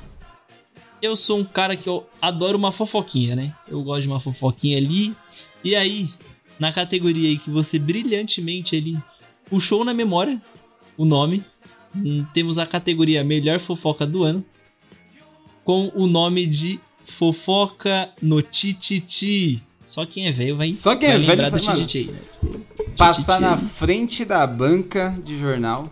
eu 1.07 1.16
sou 1.16 1.38
um 1.38 1.44
cara 1.44 1.76
que 1.76 1.88
eu 1.88 2.07
adoro 2.20 2.59
uma 2.59 2.72
fofoquinha, 2.72 3.36
né? 3.36 3.54
Eu 3.68 3.82
gosto 3.82 4.02
de 4.02 4.09
uma 4.09 4.20
fofoquinha 4.20 4.78
ali. 4.78 5.16
E 5.62 5.74
aí, 5.74 6.09
na 6.59 6.72
categoria 6.72 7.28
aí 7.28 7.38
que 7.38 7.50
você 7.50 7.78
brilhantemente 7.78 8.76
ali 8.76 8.98
puxou 9.48 9.84
na 9.84 9.94
memória 9.94 10.40
o 10.96 11.04
nome 11.04 11.44
hum, 11.94 12.24
temos 12.32 12.59
a 12.59 12.66
categoria 12.66 13.22
Melhor 13.22 13.59
Fofoca 13.59 14.07
do 14.07 14.24
Ano, 14.24 14.44
com 15.64 15.90
o 15.94 16.07
nome 16.07 16.46
de 16.46 16.80
Fofoca 17.04 18.11
no 18.20 18.42
Tititi. 18.42 19.62
Só 19.87 20.05
quem 20.05 20.26
é 20.26 20.32
velho 20.32 20.57
vai, 20.57 20.70
Só 20.70 20.97
quem 20.97 21.09
vai 21.09 21.16
é 21.16 21.20
velho 21.20 21.30
lembrar 21.30 21.51
do 21.51 21.62
sabe, 21.62 21.78
mano. 21.78 21.87
Tititi. 21.87 22.11
Né? 22.11 22.61
Passar 22.97 23.39
Tititi. 23.39 23.41
na 23.43 23.57
frente 23.57 24.24
da 24.24 24.47
banca 24.47 25.16
de 25.24 25.39
jornal 25.39 25.91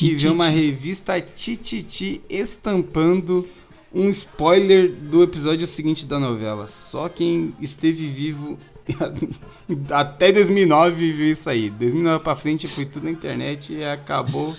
e 0.00 0.14
ver 0.14 0.30
uma 0.30 0.48
revista 0.48 1.20
Tititi 1.20 2.20
estampando 2.28 3.48
um 3.92 4.08
spoiler 4.10 4.92
do 4.92 5.22
episódio 5.22 5.66
seguinte 5.66 6.06
da 6.06 6.18
novela. 6.18 6.68
Só 6.68 7.08
quem 7.08 7.54
esteve 7.60 8.06
vivo 8.06 8.58
até 9.90 10.30
2009 10.30 11.12
viu 11.12 11.32
isso 11.32 11.50
aí. 11.50 11.70
2009 11.70 12.22
pra 12.22 12.36
frente 12.36 12.66
foi 12.66 12.84
tudo 12.84 13.04
na 13.04 13.10
internet 13.10 13.72
e 13.72 13.84
acabou 13.84 14.54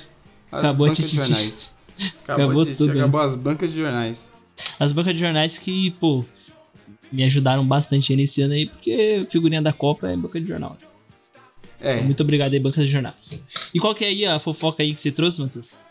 as 0.51 0.59
Acabou 0.59 0.87
bancas 0.87 1.09
de 1.09 1.15
jornais. 1.15 1.73
Acabou 2.27 2.61
a 2.61 2.65
Tititi, 2.65 2.77
tudo, 2.77 2.93
né? 2.93 2.99
Acabou 2.99 3.21
as 3.21 3.35
bancas 3.35 3.71
de 3.71 3.77
jornais. 3.77 4.29
As 4.79 4.91
bancas 4.91 5.13
de 5.13 5.19
jornais 5.19 5.57
que, 5.57 5.91
pô, 5.91 6.25
me 7.11 7.23
ajudaram 7.23 7.65
bastante 7.67 8.15
nesse 8.15 8.41
ano 8.41 8.53
aí, 8.53 8.67
porque 8.67 9.25
figurinha 9.29 9.61
da 9.61 9.73
Copa 9.73 10.09
é 10.09 10.15
banca 10.15 10.39
de 10.39 10.47
jornal. 10.47 10.77
É, 11.81 12.01
Muito 12.01 12.21
obrigado 12.23 12.53
aí, 12.53 12.59
bancas 12.59 12.85
de 12.85 12.91
jornais. 12.91 13.41
E 13.73 13.79
qual 13.79 13.95
que 13.95 14.03
é 14.03 14.09
aí 14.09 14.25
a 14.25 14.37
fofoca 14.37 14.83
aí 14.83 14.93
que 14.93 14.99
você 14.99 15.11
trouxe, 15.11 15.39
Matheus? 15.41 15.81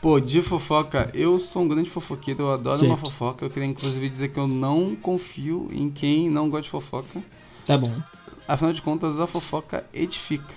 Pô, 0.00 0.18
de 0.18 0.42
fofoca, 0.42 1.10
eu 1.14 1.38
sou 1.38 1.62
um 1.62 1.68
grande 1.68 1.88
fofoqueiro, 1.88 2.42
eu 2.42 2.52
adoro 2.52 2.76
Certo. 2.76 2.90
uma 2.90 2.96
fofoca. 2.98 3.44
Eu 3.44 3.50
queria 3.50 3.68
inclusive 3.68 4.08
dizer 4.10 4.28
que 4.32 4.38
eu 4.38 4.48
não 4.48 4.96
confio 4.96 5.70
em 5.72 5.88
quem 5.88 6.28
não 6.28 6.50
gosta 6.50 6.64
de 6.64 6.70
fofoca. 6.70 7.22
Tá 7.64 7.78
bom. 7.78 8.02
Afinal 8.48 8.72
de 8.72 8.82
contas, 8.82 9.20
a 9.20 9.28
fofoca 9.28 9.86
edifica, 9.94 10.52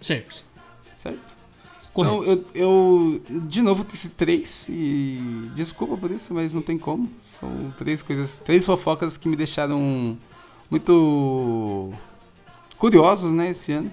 Certo. 0.00 0.42
certo? 0.96 1.33
Correto. 1.92 2.22
Então, 2.22 2.44
eu, 2.54 3.20
eu, 3.28 3.40
de 3.46 3.62
novo, 3.62 3.84
disse 3.84 4.10
três 4.10 4.68
e 4.68 5.20
desculpa 5.54 5.96
por 5.96 6.10
isso, 6.10 6.32
mas 6.34 6.52
não 6.54 6.62
tem 6.62 6.78
como. 6.78 7.10
São 7.18 7.72
três 7.76 8.02
coisas, 8.02 8.38
três 8.44 8.64
fofocas 8.64 9.16
que 9.16 9.28
me 9.28 9.36
deixaram 9.36 10.16
muito 10.70 11.92
curiosos, 12.78 13.32
né, 13.32 13.50
esse 13.50 13.72
ano. 13.72 13.90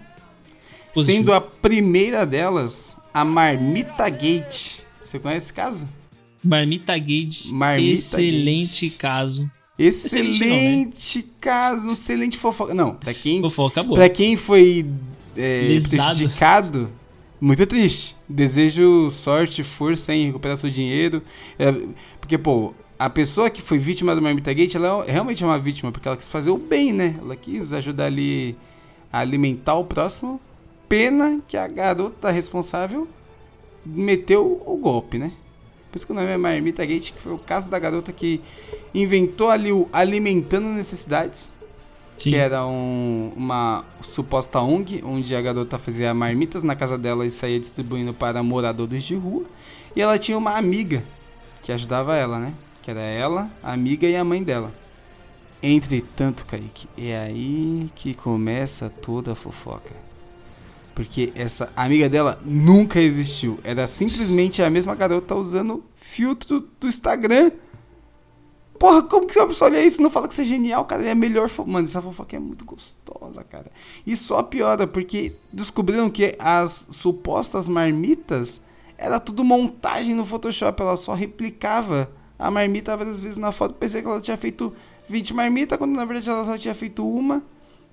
Positivo. 0.94 1.18
Sendo 1.20 1.34
a 1.34 1.42
primeira 1.42 2.26
delas, 2.26 2.96
a 3.14 3.24
Marmita 3.24 4.10
Gate. 4.10 4.80
Você 5.02 5.20
conhece 5.20 5.46
esse 5.48 5.54
caso? 5.54 5.88
Marmita 6.44 6.98
Gate, 6.98 7.52
Marmita 7.52 7.94
excelente 7.94 8.89
caso. 8.89 9.50
Excelente, 9.78 10.44
Excelente 10.44 11.26
caso, 11.39 11.92
excelente 11.92 12.38
fofoca. 12.38 12.74
Não, 12.74 12.94
pra 12.96 13.14
quem, 13.14 13.42
Fofoca 13.42 13.82
boa. 13.82 13.96
pra 13.96 14.10
quem 14.10 14.36
foi 14.38 14.86
é, 15.36 15.80
prejudicado, 15.89 16.89
muito 17.42 17.66
triste. 17.66 18.16
Desejo 18.30 19.10
sorte, 19.10 19.64
força 19.64 20.14
em 20.14 20.28
recuperar 20.28 20.56
seu 20.56 20.70
dinheiro. 20.70 21.24
É, 21.58 21.72
porque, 22.20 22.38
pô, 22.38 22.74
a 23.00 23.10
pessoa 23.10 23.50
que 23.50 23.64
foi 23.64 23.80
vítima 23.80 24.16
do 24.16 24.22
Marmita 24.22 24.54
Gate, 24.54 24.76
ela 24.76 25.04
é 25.08 25.12
realmente 25.12 25.44
é 25.44 25.48
uma 25.48 25.58
vítima, 25.58 25.92
porque 25.92 26.08
ela 26.08 26.16
quis 26.16 26.30
fazer 26.30 26.52
o 26.52 26.58
bem, 26.58 26.94
né? 26.94 27.16
Ela 27.20 27.36
quis 27.36 27.74
ajudar 27.74 28.06
ali 28.06 28.56
a 29.12 29.20
alimentar 29.20 29.76
o 29.76 29.86
próximo. 29.86 30.39
Pena 30.88 31.42
que 31.48 31.58
a 31.58 31.68
garota 31.68 32.30
responsável 32.30 33.08
meteu 33.84 34.62
o 34.64 34.78
golpe, 34.78 35.18
né? 35.18 35.32
Por 35.92 35.98
isso 35.98 36.06
que 36.06 36.12
o 36.12 36.16
nome 36.16 36.28
é 36.28 36.38
Marmita 36.38 36.86
Gate, 36.86 37.12
que 37.12 37.22
foi 37.22 37.34
o 37.34 37.39
caso 37.39 37.70
da 37.70 37.80
garota 37.80 38.14
que 38.14 38.39
inventou 38.94 39.50
ali 39.50 39.72
o 39.72 39.89
Alimentando 39.92 40.68
Necessidades, 40.68 41.52
Sim. 42.24 42.32
que 42.32 42.36
era 42.36 42.66
um- 42.66 43.32
uma 43.36 43.84
suposta 44.02 44.60
ONG, 44.60 45.02
onde 45.04 45.36
a 45.36 45.42
garota 45.42 45.80
fazia 45.80 46.14
marmitas 46.14 46.64
na 46.64 46.76
casa 46.76 46.98
dela 46.98 47.26
e 47.26 47.32
saía 47.32 47.60
distribuindo 47.60 48.14
para 48.14 48.42
moradores 48.44 49.04
de 49.04 49.16
rua. 49.16 49.44
E 49.96 50.02
ela 50.02 50.18
tinha 50.18 50.38
uma 50.38 50.58
amiga 50.58 51.04
que 51.62 51.72
ajudava 51.72 52.16
ela, 52.16 52.40
né? 52.40 52.54
Que 52.82 52.92
era 52.92 53.02
ela, 53.02 53.50
a 53.62 53.74
amiga 53.74 54.08
e 54.08 54.16
a 54.16 54.24
mãe 54.24 54.42
dela. 54.44 54.74
Entretanto, 55.62 56.46
Kaique, 56.46 56.88
é 56.98 57.18
aí 57.18 57.90
que 57.96 58.14
começa 58.16 58.90
toda 58.90 59.34
a 59.34 59.36
fofoca. 59.36 59.94
Porque 60.96 61.32
essa 61.36 61.70
amiga 61.76 62.10
dela 62.10 62.40
nunca 62.44 63.00
existiu. 63.00 63.60
Era 63.64 63.86
simplesmente 63.88 64.62
a 64.62 64.70
mesma 64.70 64.96
garota 64.96 65.36
usando 65.36 65.84
filtro 65.96 66.68
do 66.80 66.88
Instagram. 66.88 67.52
Porra, 68.82 69.04
como 69.04 69.28
que 69.28 69.38
uma 69.38 69.48
pessoa 69.48 69.70
olha 69.70 69.86
isso 69.86 70.02
e 70.02 70.04
não 70.04 70.10
fala 70.10 70.28
que 70.28 70.34
isso 70.34 70.42
é 70.42 70.46
genial, 70.46 70.84
cara? 70.86 71.06
É 71.06 71.12
a 71.12 71.16
melhor. 71.16 71.48
Mano, 71.68 71.86
essa 71.86 72.02
fofoca 72.02 72.36
é 72.36 72.40
muito 72.40 72.66
gostosa, 72.66 73.44
cara. 73.44 73.70
E 74.08 74.18
só 74.18 74.42
piora, 74.42 74.88
porque 74.88 75.32
descobriram 75.54 76.10
que 76.10 76.36
as 76.40 76.88
supostas 76.90 77.70
marmitas 77.70 78.60
era 78.98 79.20
tudo 79.20 79.44
montagem 79.44 80.16
no 80.16 80.26
Photoshop. 80.26 80.82
Ela 80.82 80.98
só 80.98 81.14
replicava 81.14 82.10
a 82.40 82.50
marmita 82.50 82.98
várias 82.98 83.20
vezes 83.20 83.38
na 83.38 83.52
foto. 83.52 83.76
Pensei 83.76 84.02
que 84.02 84.08
ela 84.08 84.20
tinha 84.20 84.36
feito 84.36 84.74
20 85.08 85.32
marmitas, 85.36 85.78
quando 85.78 85.92
na 85.92 86.04
verdade 86.04 86.28
ela 86.28 86.44
só 86.44 86.58
tinha 86.58 86.74
feito 86.74 87.08
uma 87.08 87.44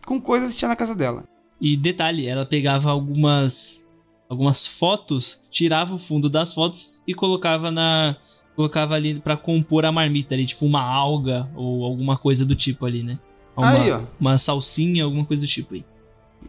com 0.06 0.18
coisas 0.18 0.52
que 0.52 0.56
tinha 0.56 0.70
na 0.70 0.76
casa 0.76 0.94
dela. 0.94 1.24
E 1.60 1.76
detalhe, 1.76 2.26
ela 2.26 2.46
pegava 2.46 2.90
algumas 2.90 3.84
algumas 4.26 4.66
fotos, 4.66 5.38
tirava 5.50 5.94
o 5.94 5.98
fundo 5.98 6.30
das 6.30 6.54
fotos 6.54 7.02
e 7.06 7.12
colocava 7.12 7.70
na 7.70 8.16
colocava 8.58 8.96
ali 8.96 9.20
pra 9.20 9.36
compor 9.36 9.84
a 9.84 9.92
marmita 9.92 10.34
ali, 10.34 10.44
tipo 10.44 10.66
uma 10.66 10.82
alga 10.82 11.48
ou 11.54 11.84
alguma 11.84 12.18
coisa 12.18 12.44
do 12.44 12.56
tipo 12.56 12.84
ali, 12.84 13.04
né? 13.04 13.16
Uma, 13.56 13.70
Aí, 13.70 13.92
ó. 13.92 14.00
uma 14.18 14.36
salsinha, 14.36 15.04
alguma 15.04 15.24
coisa 15.24 15.46
do 15.46 15.48
tipo 15.48 15.74
aí. 15.74 15.84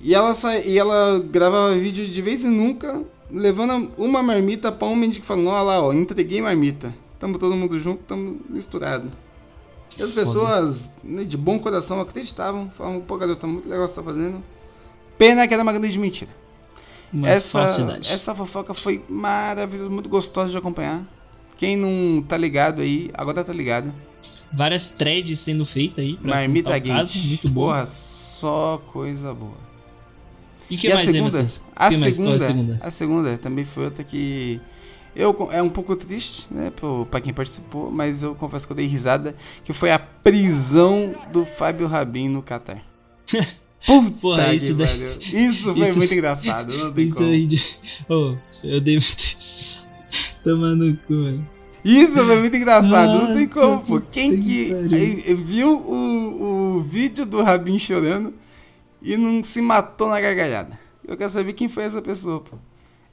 E 0.01 0.16
ela, 0.16 0.34
sa... 0.34 0.57
e 0.57 0.76
ela 0.76 1.20
gravava 1.20 1.76
vídeo 1.76 2.07
de 2.07 2.22
vez 2.24 2.43
em 2.43 2.49
nunca, 2.49 3.03
levando 3.30 3.91
uma 3.95 4.24
marmita 4.24 4.72
pra 4.72 4.88
um 4.88 4.95
mendigo 4.95 5.24
falando, 5.24 5.49
olha 5.49 5.62
lá, 5.62 5.84
ó, 5.84 5.93
entreguei 5.93 6.41
marmita. 6.41 6.95
Tamo 7.20 7.38
todo 7.38 7.55
mundo 7.55 7.80
junto, 7.80 8.01
tamo 8.05 8.41
misturado. 8.49 9.12
E 9.95 10.01
as 10.01 10.10
Foda. 10.10 10.22
pessoas, 10.22 10.91
né, 11.03 11.24
de 11.24 11.38
bom 11.38 11.60
coração, 11.60 12.01
acreditavam, 12.01 12.72
falavam, 12.72 13.01
pô, 13.01 13.18
garota, 13.18 13.45
muito 13.45 13.70
legal 13.70 13.86
o 13.86 13.88
que 13.88 13.93
você 13.93 14.01
tá 14.01 14.03
fazendo. 14.03 14.43
Pena 15.16 15.47
que 15.47 15.53
era 15.53 15.62
uma 15.62 15.74
grande 15.74 15.99
mentira. 15.99 16.32
Uma 17.14 17.30
essa, 17.30 17.60
falsidade. 17.60 18.12
essa 18.12 18.34
fofoca 18.34 18.74
foi 18.74 19.03
maravilhosa, 19.07 19.91
muito 19.91 20.10
gostosa 20.10 20.51
de 20.51 20.57
acompanhar. 20.57 21.03
Quem 21.60 21.76
não 21.76 22.24
tá 22.24 22.38
ligado 22.38 22.82
aí, 22.82 23.12
agora 23.14 23.43
tá 23.43 23.51
ligado. 23.53 23.93
Várias 24.51 24.89
threads 24.91 25.38
sendo 25.39 25.64
feitas 25.66 26.03
aí 26.03 26.16
pra 26.16 26.36
Marmita 26.36 26.72
Gate. 26.80 26.88
caso, 26.88 27.20
muito 27.20 27.49
boa. 27.49 27.68
Porra, 27.74 27.86
só 27.86 28.82
coisa 28.91 29.34
boa. 29.34 29.57
E 30.70 30.78
que 30.78 30.88
e 30.88 30.93
mais, 30.93 31.01
a 31.03 31.05
né, 31.12 31.14
segunda, 31.18 31.32
Matheus? 31.34 31.62
a 31.76 31.89
que 31.89 31.97
mais? 31.97 32.16
Qual 32.18 32.34
é 32.34 32.38
segunda, 32.39 32.45
a 32.45 32.47
segunda? 32.47 32.80
a 32.88 32.91
segunda 32.91 33.38
também 33.38 33.66
foi 33.66 33.86
outra 33.86 34.03
que 34.03 34.60
eu 35.16 35.49
é 35.51 35.62
um 35.62 35.70
pouco 35.70 35.95
triste, 35.95 36.47
né, 36.49 36.72
pro, 36.74 37.05
pra 37.12 37.20
quem 37.20 37.34
participou, 37.34 37.91
mas 37.91 38.24
eu 38.24 38.34
confesso 38.36 38.66
que 38.66 38.72
eu 38.72 38.78
dei 38.78 38.86
risada, 38.86 39.36
que 39.66 39.74
foi 39.74 39.91
a 39.91 39.99
prisão 39.99 41.14
do 41.34 41.45
Fábio 41.45 41.88
Rabin 41.88 42.30
no 42.30 42.41
Catar. 42.41 42.82
Puta 43.86 44.12
Porra, 44.20 44.53
isso 44.53 44.74
daí-. 44.76 44.88
Isso 45.47 45.74
foi 45.76 45.89
isso- 45.89 45.97
muito 45.97 46.14
engraçado, 46.16 46.76
não 46.78 46.91
tem 46.93 47.05
Isso 47.05 47.16
como. 47.16 47.30
aí. 47.30 47.47
Oh, 48.10 48.36
eu 48.64 48.82
dei 48.82 48.97
Toma 50.44 50.76
no 50.76 50.96
cu. 50.98 51.44
Isso 51.84 52.24
foi 52.26 52.40
muito 52.40 52.56
engraçado, 52.56 53.14
não 53.14 53.28
tem 53.28 53.48
Nossa, 53.48 53.54
como, 53.54 53.82
pô. 53.82 54.02
Quem 54.02 54.32
que 54.32 54.88
que 54.90 54.96
aí, 54.96 55.34
viu 55.34 55.78
o, 55.78 56.78
o 56.78 56.82
vídeo 56.82 57.26
do 57.26 57.42
Rabin 57.42 57.80
chorando 57.80 58.34
e 59.02 59.16
não 59.16 59.42
se 59.42 59.62
matou 59.62 60.10
na 60.10 60.20
gargalhada? 60.20 60.78
Eu 61.08 61.16
quero 61.16 61.32
saber 61.32 61.54
quem 61.54 61.68
foi 61.70 61.84
essa 61.84 62.02
pessoa, 62.02 62.42
pô. 62.42 62.58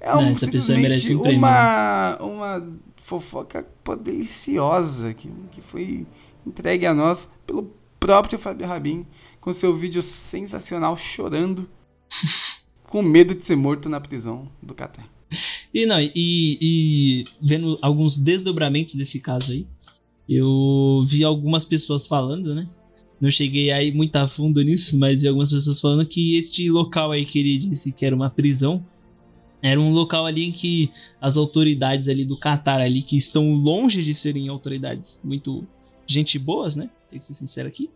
É 0.01 0.13
Não, 0.13 0.23
um, 0.23 0.29
essa 0.31 0.51
pessoa 0.51 0.79
merece 0.79 1.15
um 1.15 1.23
prêmio, 1.23 1.39
uma, 1.39 2.19
uma 2.21 2.69
fofoca 2.97 3.67
pô, 3.83 3.97
deliciosa 3.97 5.15
que, 5.15 5.31
que 5.53 5.61
foi 5.61 6.07
entregue 6.45 6.87
a 6.87 6.93
nós 6.93 7.29
pelo 7.47 7.73
próprio 7.99 8.39
Fábio 8.39 8.67
Rabin, 8.67 9.07
com 9.41 9.53
seu 9.53 9.75
vídeo 9.75 10.03
sensacional 10.03 10.97
chorando, 10.97 11.69
com 12.85 13.03
medo 13.03 13.35
de 13.35 13.47
ser 13.47 13.57
morto 13.57 13.89
na 13.89 14.01
prisão 14.01 14.49
do 14.63 14.75
Catar. 14.75 15.16
E 15.73 15.85
não, 15.85 16.01
e, 16.01 16.11
e 16.15 17.25
vendo 17.41 17.77
alguns 17.83 18.19
desdobramentos 18.19 18.95
desse 18.95 19.21
caso 19.21 19.53
aí, 19.53 19.67
eu 20.29 21.03
vi 21.05 21.23
algumas 21.23 21.65
pessoas 21.65 22.07
falando, 22.07 22.55
né? 22.55 22.67
Não 23.21 23.31
cheguei 23.31 23.71
aí 23.71 23.93
muito 23.93 24.17
a 24.17 24.27
fundo 24.27 24.63
nisso, 24.63 24.99
mas 24.99 25.23
vi 25.23 25.29
algumas 25.29 25.51
pessoas 25.51 25.81
falando 25.81 26.07
que 26.07 26.37
este 26.37 26.69
local 26.71 27.13
aí 27.13 27.25
que 27.25 27.39
ele 27.39 27.59
disse 27.59 27.93
que 27.93 28.05
era 28.05 28.15
uma 28.15 28.31
prisão, 28.31 28.85
era 29.63 29.81
um 29.81 29.91
local 29.91 30.27
ali 30.27 30.45
em 30.45 30.53
que 30.53 30.91
as 31.21 31.37
autoridades 31.37 32.09
ali 32.09 32.25
do 32.25 32.39
Catar 32.39 32.81
ali, 32.81 33.03
que 33.03 33.17
estão 33.17 33.53
longe 33.53 34.03
de 34.03 34.15
serem 34.15 34.49
autoridades 34.49 35.21
muito 35.25 35.67
gente 36.07 36.39
boas, 36.39 36.77
né? 36.77 36.91
Tem 37.09 37.19
que 37.19 37.25
ser 37.25 37.35
sincero 37.35 37.69
aqui. 37.69 37.91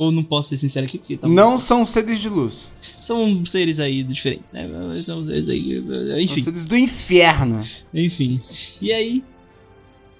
Ou 0.00 0.10
não 0.10 0.24
posso 0.24 0.48
ser 0.48 0.56
sincero 0.56 0.86
aqui, 0.86 0.96
porque 0.96 1.14
tá 1.14 1.28
Não 1.28 1.58
são 1.58 1.84
seres 1.84 2.18
de 2.20 2.28
luz, 2.30 2.70
são 3.02 3.44
seres 3.44 3.78
aí 3.78 4.02
diferentes, 4.02 4.50
né? 4.50 4.66
São 5.04 5.22
seres 5.22 5.50
aí, 5.50 5.84
são 5.94 6.18
enfim. 6.18 6.42
seres 6.42 6.64
do 6.64 6.74
inferno. 6.74 7.62
Enfim. 7.92 8.40
E 8.80 8.94
aí, 8.94 9.22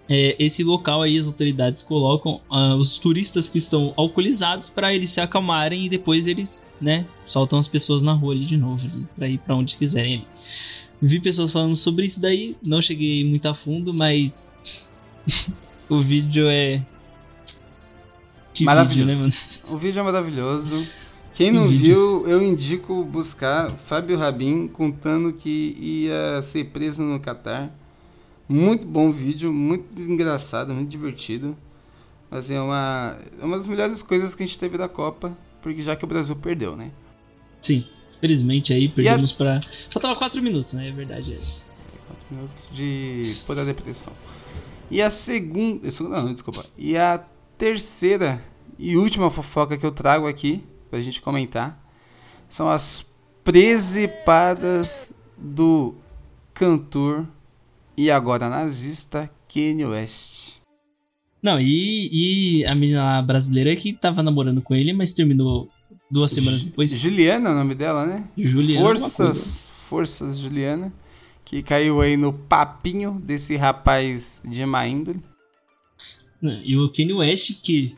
é, 0.06 0.36
esse 0.38 0.62
local 0.62 1.00
aí 1.00 1.16
as 1.16 1.26
autoridades 1.26 1.82
colocam 1.82 2.42
ah, 2.50 2.76
os 2.76 2.98
turistas 2.98 3.48
que 3.48 3.56
estão 3.56 3.94
alcoolizados 3.96 4.68
para 4.68 4.94
eles 4.94 5.08
se 5.08 5.20
acalmarem 5.22 5.86
e 5.86 5.88
depois 5.88 6.26
eles, 6.26 6.62
né, 6.78 7.06
soltam 7.24 7.58
as 7.58 7.66
pessoas 7.66 8.02
na 8.02 8.12
rua 8.12 8.34
ali 8.34 8.44
de 8.44 8.58
novo, 8.58 8.86
pra 9.16 9.26
ir 9.26 9.38
pra 9.38 9.56
onde 9.56 9.78
quiserem 9.78 10.16
ali. 10.16 10.26
Vi 11.00 11.20
pessoas 11.20 11.52
falando 11.52 11.74
sobre 11.74 12.04
isso 12.04 12.20
daí, 12.20 12.54
não 12.62 12.82
cheguei 12.82 13.24
muito 13.24 13.46
a 13.46 13.54
fundo, 13.54 13.94
mas 13.94 14.46
o 15.88 15.98
vídeo 16.00 16.50
é. 16.50 16.84
Que 18.52 18.64
vídeo, 18.64 19.06
né, 19.06 19.14
mano? 19.14 19.32
O 19.68 19.76
vídeo 19.76 20.00
é 20.00 20.02
maravilhoso. 20.02 20.86
Quem 21.32 21.52
não 21.52 21.64
vídeo. 21.64 22.24
viu, 22.24 22.28
eu 22.28 22.42
indico 22.42 23.04
buscar 23.04 23.70
Fábio 23.70 24.18
Rabin 24.18 24.68
contando 24.68 25.32
que 25.32 25.76
ia 25.80 26.42
ser 26.42 26.66
preso 26.66 27.02
no 27.02 27.18
Catar. 27.20 27.74
Muito 28.48 28.84
bom 28.84 29.12
vídeo, 29.12 29.52
muito 29.52 30.00
engraçado, 30.02 30.74
muito 30.74 30.90
divertido. 30.90 31.56
Assim, 32.30 32.54
é 32.54 32.60
uma, 32.60 33.16
é 33.40 33.44
uma 33.44 33.56
das 33.56 33.66
melhores 33.68 34.02
coisas 34.02 34.34
que 34.34 34.42
a 34.42 34.46
gente 34.46 34.58
teve 34.58 34.76
da 34.76 34.88
Copa, 34.88 35.36
porque 35.62 35.80
já 35.82 35.96
que 35.96 36.04
o 36.04 36.08
Brasil 36.08 36.34
perdeu, 36.36 36.76
né? 36.76 36.90
Sim, 37.62 37.86
felizmente 38.20 38.72
aí 38.72 38.88
perdemos 38.88 39.32
a... 39.32 39.36
pra. 39.36 39.60
Faltava 39.90 40.16
4 40.16 40.42
minutos, 40.42 40.72
né? 40.74 40.88
É 40.88 40.92
verdade 40.92 41.32
essa. 41.32 41.62
4 42.08 42.26
minutos 42.30 42.70
de 42.72 43.36
da 43.54 43.64
depressão. 43.64 44.12
E 44.90 45.00
a 45.00 45.10
segunda. 45.10 45.88
Não, 46.00 46.08
não, 46.24 46.32
desculpa. 46.34 46.64
E 46.76 46.96
a 46.96 47.24
terceira 47.60 48.42
e 48.78 48.96
última 48.96 49.30
fofoca 49.30 49.76
que 49.76 49.84
eu 49.84 49.92
trago 49.92 50.26
aqui 50.26 50.64
pra 50.88 50.98
gente 50.98 51.20
comentar 51.20 51.78
são 52.48 52.70
as 52.70 53.06
presepadas 53.44 55.12
do 55.36 55.94
cantor 56.54 57.28
e 57.94 58.10
agora 58.10 58.48
nazista 58.48 59.30
Kanye 59.46 59.84
West. 59.84 60.54
Não, 61.42 61.60
e, 61.60 62.60
e 62.60 62.64
a 62.64 62.74
menina 62.74 63.20
brasileira 63.20 63.76
que 63.76 63.92
tava 63.92 64.22
namorando 64.22 64.62
com 64.62 64.74
ele, 64.74 64.94
mas 64.94 65.12
terminou 65.12 65.68
duas 66.10 66.30
semanas 66.30 66.62
depois. 66.62 66.90
Juliana 66.90 67.50
é 67.50 67.52
o 67.52 67.56
nome 67.56 67.74
dela, 67.74 68.06
né? 68.06 68.24
Juliana. 68.38 68.86
Forças, 68.86 69.70
Forças 69.84 70.38
Juliana, 70.38 70.90
que 71.44 71.62
caiu 71.62 72.00
aí 72.00 72.16
no 72.16 72.32
papinho 72.32 73.20
desse 73.22 73.54
rapaz 73.54 74.40
de 74.42 74.64
má 74.64 74.86
índole. 74.86 75.22
E 76.42 76.76
o 76.76 76.88
Kanye 76.90 77.12
West, 77.12 77.60
que 77.62 77.96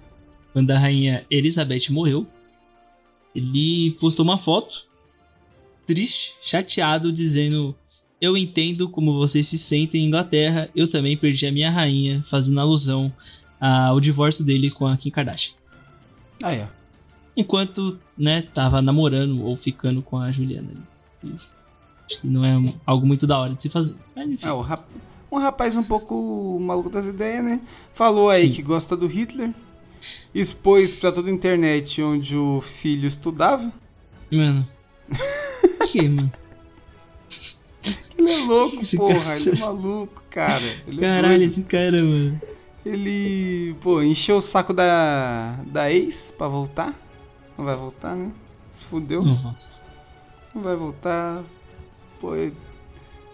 quando 0.53 0.71
a 0.71 0.79
rainha 0.79 1.25
Elizabeth 1.31 1.91
morreu, 1.91 2.27
ele 3.35 3.93
postou 3.93 4.25
uma 4.25 4.37
foto 4.37 4.89
triste, 5.87 6.35
chateado, 6.41 7.13
dizendo: 7.13 7.75
Eu 8.21 8.37
entendo 8.37 8.89
como 8.89 9.15
vocês 9.15 9.47
se 9.47 9.59
sentem 9.59 10.03
em 10.03 10.07
Inglaterra, 10.07 10.69
eu 10.75 10.89
também 10.89 11.17
perdi 11.17 11.47
a 11.47 11.53
minha 11.53 11.71
rainha, 11.71 12.23
fazendo 12.23 12.61
alusão 12.61 13.13
ao 13.61 14.01
divórcio 14.01 14.45
dele 14.45 14.71
com 14.71 14.87
a 14.87 14.97
Kim 14.97 15.11
Kardashian. 15.11 15.55
Ah, 16.43 16.53
é. 16.53 16.69
Enquanto, 17.37 17.99
né, 18.19 18.43
tava 18.43 18.83
namorando 18.83 19.45
ou 19.45 19.55
ficando 19.55 20.03
com 20.03 20.19
a 20.19 20.31
Juliana. 20.31 20.69
Acho 21.25 22.21
que 22.21 22.27
não 22.27 22.45
é 22.45 22.57
algo 22.85 23.07
muito 23.07 23.27
da 23.27 23.39
hora 23.39 23.55
de 23.55 23.63
se 23.63 23.69
fazer. 23.69 23.97
Mas 24.15 24.29
enfim. 24.31 24.49
É, 24.49 24.63
rap... 24.63 24.85
um 25.33 25.39
rapaz 25.39 25.77
um 25.77 25.83
pouco 25.83 26.59
maluco 26.61 26.91
das 26.91 27.07
ideias, 27.07 27.43
né? 27.43 27.61
Falou 27.95 28.29
aí 28.29 28.49
Sim. 28.49 28.53
que 28.53 28.63
gosta 28.63 28.97
do 28.97 29.07
Hitler 29.07 29.53
expôs 30.35 30.95
pra 30.95 31.13
toda 31.13 31.29
a 31.29 31.33
internet 31.33 32.03
onde 32.03 32.37
o 32.37 32.61
filho 32.61 33.07
estudava. 33.07 33.73
Mano. 34.31 34.67
que, 35.91 36.09
mano? 36.09 36.33
Ele 38.17 38.31
é 38.31 38.39
louco, 38.45 38.77
esse 38.77 38.97
porra. 38.97 39.21
Cara... 39.21 39.37
Ele 39.37 39.51
é 39.51 39.57
maluco, 39.57 40.23
cara. 40.31 40.63
Ele 40.87 40.99
é 40.99 41.01
Caralho, 41.01 41.43
é 41.43 41.47
esse 41.47 41.65
cara, 41.65 42.03
mano. 42.03 42.41
Ele, 42.85 43.75
pô, 43.81 44.03
encheu 44.03 44.37
o 44.37 44.41
saco 44.41 44.73
da, 44.73 45.57
da 45.67 45.91
ex 45.91 46.33
pra 46.37 46.49
voltar. 46.49 46.95
Não 47.57 47.65
vai 47.65 47.77
voltar, 47.77 48.17
né? 48.17 48.33
Se 48.71 48.85
fudeu. 48.85 49.23
Não, 49.23 49.57
Não 50.55 50.63
vai 50.63 50.75
voltar. 50.75 51.45
Pô, 52.21 52.35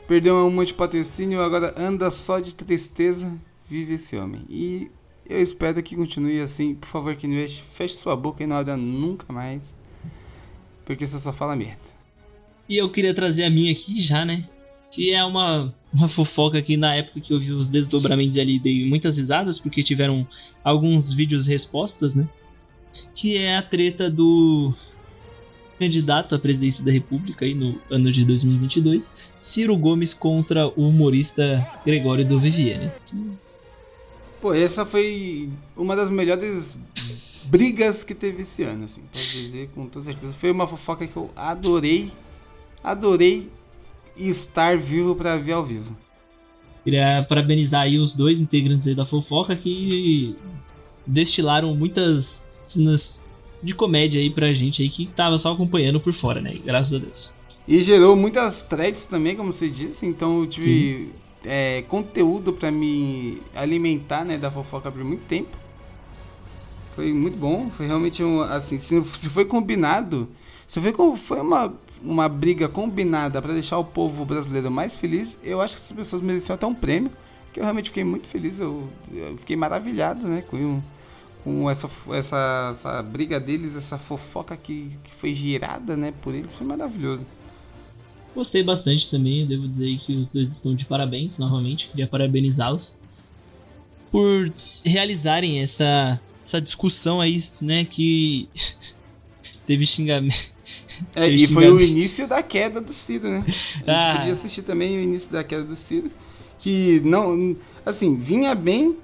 perdeu 0.09 0.34
um 0.34 0.50
monte 0.50 0.68
de 0.68 0.74
patrocínio, 0.74 1.42
agora 1.42 1.74
anda 1.76 2.11
só 2.11 2.40
de 2.40 2.54
tristeza. 2.54 3.38
Vive 3.68 3.94
esse 3.94 4.16
homem. 4.16 4.46
E 4.48 4.90
eu 5.28 5.42
espero 5.42 5.82
que 5.82 5.94
continue 5.94 6.40
assim. 6.40 6.74
Por 6.74 6.88
favor, 6.88 7.14
que 7.14 7.26
West, 7.28 7.62
feche 7.74 7.94
sua 7.94 8.16
boca 8.16 8.42
e 8.42 8.46
não 8.46 8.56
abra 8.56 8.78
nunca 8.78 9.30
mais. 9.30 9.74
Porque 10.86 11.06
você 11.06 11.18
só 11.18 11.34
fala 11.34 11.54
merda. 11.54 11.76
E 12.66 12.78
eu 12.78 12.88
queria 12.88 13.12
trazer 13.12 13.44
a 13.44 13.50
minha 13.50 13.70
aqui 13.70 14.00
já, 14.00 14.24
né? 14.24 14.48
Que 14.90 15.12
é 15.12 15.22
uma, 15.22 15.74
uma 15.92 16.09
fofoca 16.09 16.62
que 16.62 16.78
na 16.78 16.94
época 16.94 17.20
que 17.20 17.32
eu 17.32 17.38
vi 17.38 17.52
os 17.52 17.68
desdobramentos 17.68 18.38
ali 18.38 18.59
dei 18.59 18.86
muitas 18.88 19.18
risadas, 19.18 19.59
porque 19.59 19.82
tiveram 19.82 20.26
alguns 20.64 21.12
vídeos 21.12 21.46
respostas, 21.46 22.14
né? 22.14 22.26
Que 23.14 23.36
é 23.36 23.59
a 23.59 23.62
treta 23.62 24.11
do 24.11 24.72
candidato 25.79 26.35
à 26.35 26.39
presidência 26.39 26.85
da 26.85 26.91
República 26.91 27.45
aí 27.45 27.55
no 27.55 27.81
ano 27.91 28.11
de 28.11 28.24
2022, 28.24 29.11
Ciro 29.41 29.76
Gomes 29.76 30.12
contra 30.12 30.66
o 30.68 30.89
humorista 30.89 31.66
Gregório 31.85 32.26
do 32.26 32.39
Vivier, 32.39 32.79
né? 32.81 32.93
Pô, 34.41 34.53
essa 34.55 34.87
foi 34.87 35.51
uma 35.76 35.97
das 35.97 36.11
melhores 36.11 36.79
brigas 37.45 38.05
que 38.05 38.14
teve 38.14 38.43
esse 38.43 38.62
ano, 38.62 38.85
assim, 38.85 39.03
posso 39.12 39.33
dizer 39.33 39.68
com 39.74 39.87
toda 39.87 40.05
certeza. 40.05 40.37
Foi 40.37 40.51
uma 40.51 40.66
fofoca 40.66 41.07
que 41.07 41.16
eu 41.16 41.31
adorei, 41.35 42.12
adorei 42.83 43.51
estar 44.16 44.76
vivo 44.76 45.14
para 45.14 45.37
ver 45.39 45.53
ao 45.53 45.64
vivo. 45.64 45.97
Queria 46.85 47.24
parabenizar 47.29 47.83
aí 47.83 47.99
os 47.99 48.14
dois 48.14 48.41
integrantes 48.41 48.89
aí 48.89 48.95
da 48.95 49.05
fofoca 49.05 49.55
que 49.57 50.37
destilaram 51.07 51.74
muitas 51.74 52.43
cenas 52.62 53.22
de 53.62 53.74
comédia 53.74 54.20
aí 54.20 54.30
pra 54.30 54.52
gente 54.52 54.82
aí 54.82 54.88
que 54.88 55.06
tava 55.06 55.36
só 55.38 55.52
acompanhando 55.52 56.00
por 56.00 56.12
fora, 56.12 56.40
né? 56.40 56.54
Graças 56.64 56.94
a 56.94 56.98
Deus. 56.98 57.34
E 57.66 57.80
gerou 57.80 58.16
muitas 58.16 58.62
threads 58.62 59.04
também, 59.04 59.36
como 59.36 59.52
você 59.52 59.68
disse, 59.68 60.06
então 60.06 60.40
eu 60.40 60.46
tive 60.46 61.12
é, 61.44 61.84
conteúdo 61.88 62.52
para 62.52 62.70
me 62.70 63.42
alimentar 63.54 64.24
né, 64.24 64.38
da 64.38 64.50
fofoca 64.50 64.90
por 64.90 65.04
muito 65.04 65.24
tempo. 65.24 65.56
Foi 66.94 67.12
muito 67.12 67.36
bom, 67.36 67.70
foi 67.70 67.86
realmente 67.86 68.24
um, 68.24 68.40
assim, 68.40 68.78
se, 68.78 69.05
se 69.05 69.28
foi 69.28 69.44
combinado, 69.44 70.28
se 70.66 70.80
foi, 70.80 70.93
foi 71.16 71.40
uma, 71.40 71.72
uma 72.02 72.28
briga 72.28 72.68
combinada 72.68 73.40
para 73.40 73.52
deixar 73.52 73.78
o 73.78 73.85
povo 73.85 74.24
brasileiro 74.24 74.70
mais 74.70 74.97
feliz, 74.97 75.39
eu 75.44 75.60
acho 75.60 75.76
que 75.76 75.82
essas 75.82 75.93
pessoas 75.93 76.22
mereciam 76.22 76.55
até 76.55 76.66
um 76.66 76.74
prêmio, 76.74 77.10
que 77.52 77.60
eu 77.60 77.64
realmente 77.64 77.90
fiquei 77.90 78.02
muito 78.02 78.26
feliz, 78.26 78.59
eu, 78.59 78.89
eu 79.12 79.36
fiquei 79.36 79.56
maravilhado 79.56 80.26
né, 80.26 80.43
com, 80.48 80.82
com 81.49 81.70
essa, 81.70 81.89
essa, 82.12 82.69
essa 82.73 83.03
briga 83.03 83.41
deles, 83.41 83.75
essa 83.75 83.97
fofoca 83.97 84.55
que, 84.55 84.99
que 85.03 85.15
foi 85.15 85.33
girada 85.33 85.97
né, 85.97 86.12
por 86.20 86.35
eles, 86.35 86.55
foi 86.55 86.66
maravilhoso. 86.66 87.27
Gostei 88.35 88.62
bastante 88.62 89.11
também, 89.11 89.47
devo 89.47 89.66
dizer 89.66 89.97
que 89.99 90.15
os 90.15 90.31
dois 90.31 90.53
estão 90.53 90.75
de 90.75 90.85
parabéns 90.85 91.39
novamente. 91.39 91.89
Queria 91.89 92.07
parabenizá-los 92.07 92.95
por 94.12 94.53
realizarem 94.85 95.59
essa, 95.59 96.20
essa 96.45 96.61
discussão 96.61 97.19
aí, 97.19 97.43
né? 97.61 97.87
Que 97.87 98.47
teve 99.65 99.87
xingamento. 99.87 100.53
É, 101.15 101.25
teve 101.25 101.35
e 101.35 101.47
xingamento. 101.49 101.79
foi 101.79 101.87
o 101.87 101.91
início 101.91 102.29
da 102.29 102.43
queda 102.43 102.81
do 102.81 102.93
Ciro, 102.93 103.29
né? 103.29 103.45
A 103.47 103.51
gente 103.51 103.85
ah. 103.89 104.16
podia 104.19 104.33
assistir 104.33 104.62
também 104.62 104.99
o 104.99 105.01
início 105.01 105.33
da 105.33 105.43
queda 105.43 105.65
do 105.65 105.75
Ciro. 105.75 106.11
Que 106.59 107.01
não. 107.05 107.57
Assim, 107.87 108.16
vinha 108.16 108.55
bem. 108.55 108.97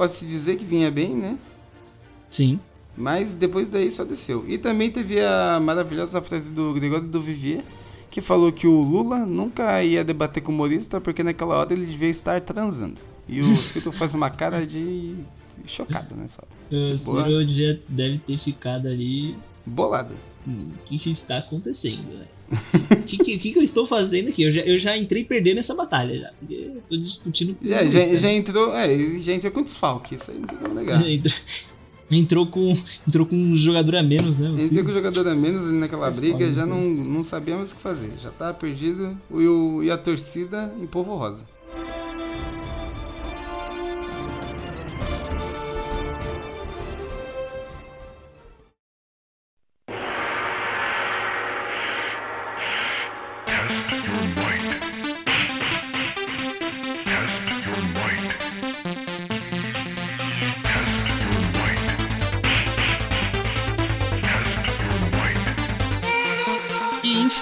Pode-se 0.00 0.24
dizer 0.24 0.56
que 0.56 0.64
vinha 0.64 0.90
bem, 0.90 1.14
né? 1.14 1.38
Sim. 2.30 2.58
Mas 2.96 3.34
depois 3.34 3.68
daí 3.68 3.90
só 3.90 4.02
desceu. 4.02 4.48
E 4.48 4.56
também 4.56 4.90
teve 4.90 5.20
a 5.20 5.60
maravilhosa 5.60 6.22
frase 6.22 6.50
do 6.50 6.72
Gregório 6.72 7.06
do 7.06 7.20
Vivier 7.20 7.62
que 8.10 8.22
falou 8.22 8.50
que 8.50 8.66
o 8.66 8.80
Lula 8.80 9.26
nunca 9.26 9.84
ia 9.84 10.02
debater 10.02 10.42
com 10.42 10.52
o 10.52 10.54
humorista 10.54 11.02
porque 11.02 11.22
naquela 11.22 11.54
hora 11.54 11.74
ele 11.74 11.84
devia 11.84 12.08
estar 12.08 12.40
transando. 12.40 13.02
E 13.28 13.40
o 13.40 13.44
Ciro 13.54 13.92
faz 13.92 14.14
uma 14.14 14.30
cara 14.30 14.66
de 14.66 15.16
chocado 15.66 16.14
hora. 16.14 16.48
O 16.72 16.96
Ciro 16.96 17.46
já 17.46 17.78
deve 17.86 18.20
ter 18.20 18.38
ficado 18.38 18.88
ali. 18.88 19.36
Bolado. 19.66 20.14
O 20.46 20.82
que, 20.86 21.10
está 21.10 21.36
acontecendo, 21.36 22.18
O 22.90 23.02
que, 23.04 23.16
que, 23.38 23.52
que, 23.52 23.58
eu 23.58 23.62
estou 23.62 23.86
fazendo 23.86 24.28
aqui? 24.28 24.42
Eu 24.42 24.50
já, 24.50 24.60
eu 24.62 24.78
já 24.78 24.96
entrei 24.96 25.24
perdendo 25.24 25.58
essa 25.58 25.74
batalha 25.74 26.18
já. 26.18 26.32
Tô 26.88 26.96
discutindo 26.96 27.54
com 27.54 27.66
já, 27.66 27.86
já, 27.86 28.16
já 28.16 28.32
entrou, 28.32 28.74
é, 28.74 29.18
já 29.18 29.32
entrou 29.32 29.52
com 29.52 29.62
desfalque. 29.62 30.14
Isso 30.14 30.30
aí 30.30 30.38
não 30.38 30.70
é 30.70 30.74
legal. 30.74 31.00
Entrou 32.12 32.44
com, 32.44 32.72
entrou 33.06 33.24
com 33.24 33.36
um 33.36 33.54
jogador 33.54 33.94
a 33.94 34.02
menos, 34.02 34.40
né? 34.40 34.48
Entrou 34.60 34.82
com 34.82 34.90
um 34.90 34.94
jogador 34.94 35.28
a 35.28 35.34
menos 35.36 35.62
ali 35.62 35.78
naquela 35.78 36.08
é 36.08 36.10
briga, 36.10 36.50
já 36.50 36.66
não, 36.66 36.76
não 36.80 37.22
sabíamos 37.22 37.70
o 37.70 37.76
que 37.76 37.80
fazer. 37.80 38.10
Já 38.18 38.32
tava 38.32 38.52
perdido 38.52 39.16
e, 39.30 39.46
o, 39.46 39.80
e 39.84 39.92
a 39.92 39.96
torcida 39.96 40.74
em 40.82 40.88
polvo 40.88 41.14
rosa. 41.14 41.44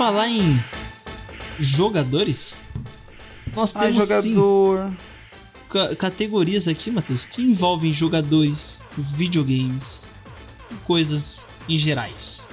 Falar 0.09 0.29
em 0.31 0.59
jogadores, 1.59 2.57
nós 3.55 3.77
Ah, 3.77 3.81
temos 3.81 4.09
jogador. 4.09 4.91
ca- 5.69 5.95
categorias 5.97 6.67
aqui, 6.67 6.91
Matheus, 6.91 7.27
que 7.27 7.43
envolvem 7.43 7.93
jogadores, 7.93 8.81
videogames, 8.97 10.09
coisas 10.87 11.47
em 11.69 11.77
gerais. 11.77 12.49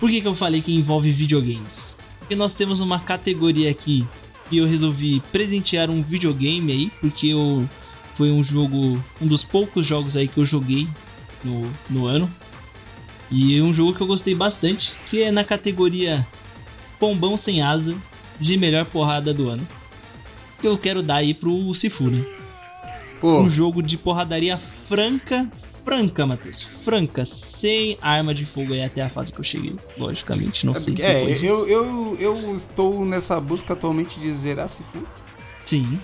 Por 0.00 0.10
que, 0.10 0.20
que 0.20 0.26
eu 0.26 0.34
falei 0.34 0.60
que 0.60 0.74
envolve 0.74 1.08
videogames? 1.12 1.96
Porque 2.18 2.34
nós 2.34 2.52
temos 2.52 2.80
uma 2.80 2.98
categoria 2.98 3.70
aqui 3.70 4.04
e 4.50 4.58
eu 4.58 4.66
resolvi 4.66 5.22
presentear 5.30 5.88
um 5.88 6.02
videogame 6.02 6.72
aí, 6.72 6.92
porque 7.00 7.28
eu, 7.28 7.68
foi 8.16 8.32
um 8.32 8.42
jogo, 8.42 9.00
um 9.22 9.26
dos 9.28 9.44
poucos 9.44 9.86
jogos 9.86 10.16
aí 10.16 10.26
que 10.26 10.38
eu 10.38 10.44
joguei 10.44 10.88
no, 11.44 11.70
no 11.88 12.06
ano. 12.06 12.28
E 13.30 13.56
é 13.56 13.62
um 13.62 13.72
jogo 13.72 13.94
que 13.94 14.00
eu 14.00 14.06
gostei 14.08 14.34
bastante, 14.34 14.96
que 15.08 15.22
é 15.22 15.30
na 15.30 15.44
categoria 15.44 16.26
Pombão 16.98 17.36
Sem 17.36 17.62
Asa 17.62 17.96
de 18.40 18.56
melhor 18.56 18.84
porrada 18.84 19.32
do 19.32 19.48
ano. 19.48 19.66
Que 20.60 20.66
eu 20.66 20.76
quero 20.78 21.02
dar 21.02 21.16
aí 21.16 21.34
pro 21.34 21.72
Sifu, 21.74 22.04
né? 22.04 22.24
Pô, 23.20 23.38
Um 23.40 23.48
jogo 23.50 23.82
de 23.82 23.96
porradaria 23.96 24.56
franca, 24.58 25.50
franca, 25.84 26.26
Matheus. 26.26 26.62
Franca, 26.62 27.24
sem 27.24 27.96
arma 28.02 28.34
de 28.34 28.44
fogo 28.44 28.72
aí 28.72 28.82
até 28.82 29.02
a 29.02 29.08
fase 29.08 29.32
que 29.32 29.38
eu 29.40 29.44
cheguei. 29.44 29.74
Logicamente, 29.96 30.64
não 30.66 30.74
sei. 30.74 30.94
é, 30.98 31.24
disso. 31.26 31.44
eu, 31.44 31.68
eu, 31.68 32.16
eu 32.18 32.56
estou 32.56 33.04
nessa 33.04 33.38
busca 33.40 33.72
atualmente 33.72 34.18
de 34.20 34.32
zerar 34.32 34.68
Sifu. 34.68 35.02
Sim, 35.64 36.00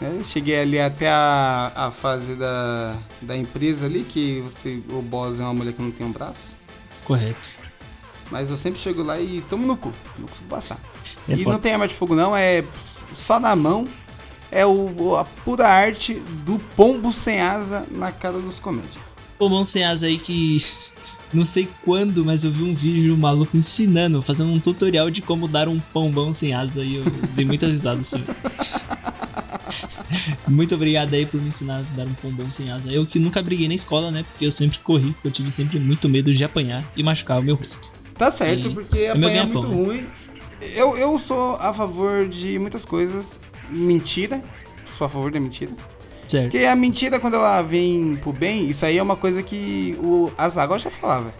né? 0.00 0.20
Cheguei 0.24 0.58
ali 0.60 0.80
até 0.80 1.08
a, 1.08 1.72
a 1.74 1.90
fase 1.90 2.34
da, 2.34 2.96
da 3.20 3.36
empresa 3.36 3.86
ali, 3.86 4.04
que 4.04 4.40
você, 4.40 4.80
o 4.90 5.00
boss 5.00 5.38
é 5.38 5.44
uma 5.44 5.54
mulher 5.54 5.72
que 5.72 5.82
não 5.82 5.90
tem 5.92 6.04
um 6.04 6.12
braço. 6.12 6.56
correto. 7.04 7.61
Mas 8.32 8.50
eu 8.50 8.56
sempre 8.56 8.80
chego 8.80 9.02
lá 9.02 9.20
e 9.20 9.42
tomo 9.42 9.66
no 9.66 9.76
cu, 9.76 9.92
não 10.18 10.26
consigo 10.26 10.48
passar. 10.48 10.78
É 11.28 11.34
e 11.34 11.36
foda. 11.36 11.50
não 11.50 11.60
tem 11.60 11.72
arma 11.74 11.86
de 11.86 11.94
fogo 11.94 12.14
não, 12.14 12.34
é 12.34 12.64
só 13.12 13.38
na 13.38 13.54
mão. 13.54 13.86
É 14.50 14.64
o, 14.64 15.16
a 15.16 15.24
pura 15.24 15.68
arte 15.68 16.14
do 16.44 16.58
pombo 16.74 17.12
sem 17.12 17.42
asa 17.42 17.84
na 17.90 18.10
cara 18.10 18.38
dos 18.38 18.58
comédia. 18.58 19.00
Pombão 19.38 19.62
sem 19.64 19.84
asa 19.84 20.06
aí 20.06 20.18
que. 20.18 20.56
Não 21.32 21.42
sei 21.42 21.66
quando, 21.82 22.26
mas 22.26 22.44
eu 22.44 22.50
vi 22.50 22.62
um 22.62 22.74
vídeo 22.74 23.04
de 23.04 23.10
um 23.10 23.16
maluco 23.16 23.56
ensinando, 23.56 24.20
fazendo 24.20 24.52
um 24.52 24.60
tutorial 24.60 25.10
de 25.10 25.22
como 25.22 25.48
dar 25.48 25.66
um 25.66 25.80
pombão 25.80 26.30
sem 26.30 26.52
asa 26.52 26.84
e 26.84 26.96
eu 26.96 27.04
dei 27.34 27.46
muitas 27.46 27.72
risadas 27.72 28.12
assim. 28.12 28.22
Muito 30.46 30.74
obrigado 30.74 31.14
aí 31.14 31.24
por 31.24 31.40
me 31.40 31.48
ensinar 31.48 31.78
a 31.78 31.96
dar 31.96 32.06
um 32.06 32.12
pombão 32.12 32.50
sem 32.50 32.70
asa. 32.70 32.92
Eu 32.92 33.06
que 33.06 33.18
nunca 33.18 33.40
briguei 33.40 33.66
na 33.66 33.72
escola, 33.72 34.10
né? 34.10 34.24
Porque 34.24 34.44
eu 34.44 34.50
sempre 34.50 34.78
corri, 34.80 35.12
porque 35.12 35.28
eu 35.28 35.32
tive 35.32 35.50
sempre 35.50 35.78
muito 35.78 36.06
medo 36.06 36.30
de 36.34 36.44
apanhar 36.44 36.84
e 36.94 37.02
machucar 37.02 37.38
o 37.38 37.42
meu 37.42 37.54
rosto. 37.54 38.01
Tá 38.16 38.30
certo, 38.30 38.68
Sim. 38.68 38.74
porque 38.74 39.06
apanhar 39.06 39.44
é 39.44 39.46
muito 39.46 39.66
ruim. 39.66 40.06
Eu, 40.60 40.96
eu 40.96 41.18
sou 41.18 41.56
a 41.56 41.72
favor 41.72 42.28
de 42.28 42.58
muitas 42.58 42.84
coisas. 42.84 43.40
Mentira. 43.68 44.42
Sou 44.86 45.06
a 45.06 45.10
favor 45.10 45.30
da 45.30 45.40
mentira. 45.40 45.72
Certo. 46.28 46.50
Porque 46.50 46.64
a 46.64 46.76
mentira, 46.76 47.18
quando 47.18 47.34
ela 47.34 47.62
vem 47.62 48.16
pro 48.16 48.32
bem, 48.32 48.68
isso 48.68 48.86
aí 48.86 48.96
é 48.96 49.02
uma 49.02 49.16
coisa 49.16 49.42
que 49.42 49.98
o 50.02 50.30
Azaghal 50.38 50.78
já 50.78 50.90
falava. 50.90 51.32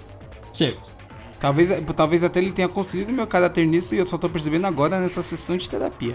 Certo. 0.53 0.91
Talvez, 1.39 1.71
talvez 1.97 2.23
até 2.23 2.41
ele 2.41 2.53
tenha 2.53 2.69
construído 2.69 3.13
meu 3.13 3.27
caráter 3.27 3.67
nisso 3.67 3.95
e 3.95 3.99
eu 3.99 4.07
só 4.07 4.17
tô 4.17 4.29
percebendo 4.29 4.67
agora 4.67 5.01
nessa 5.01 5.23
sessão 5.23 5.57
de 5.57 5.69
terapia. 5.69 6.15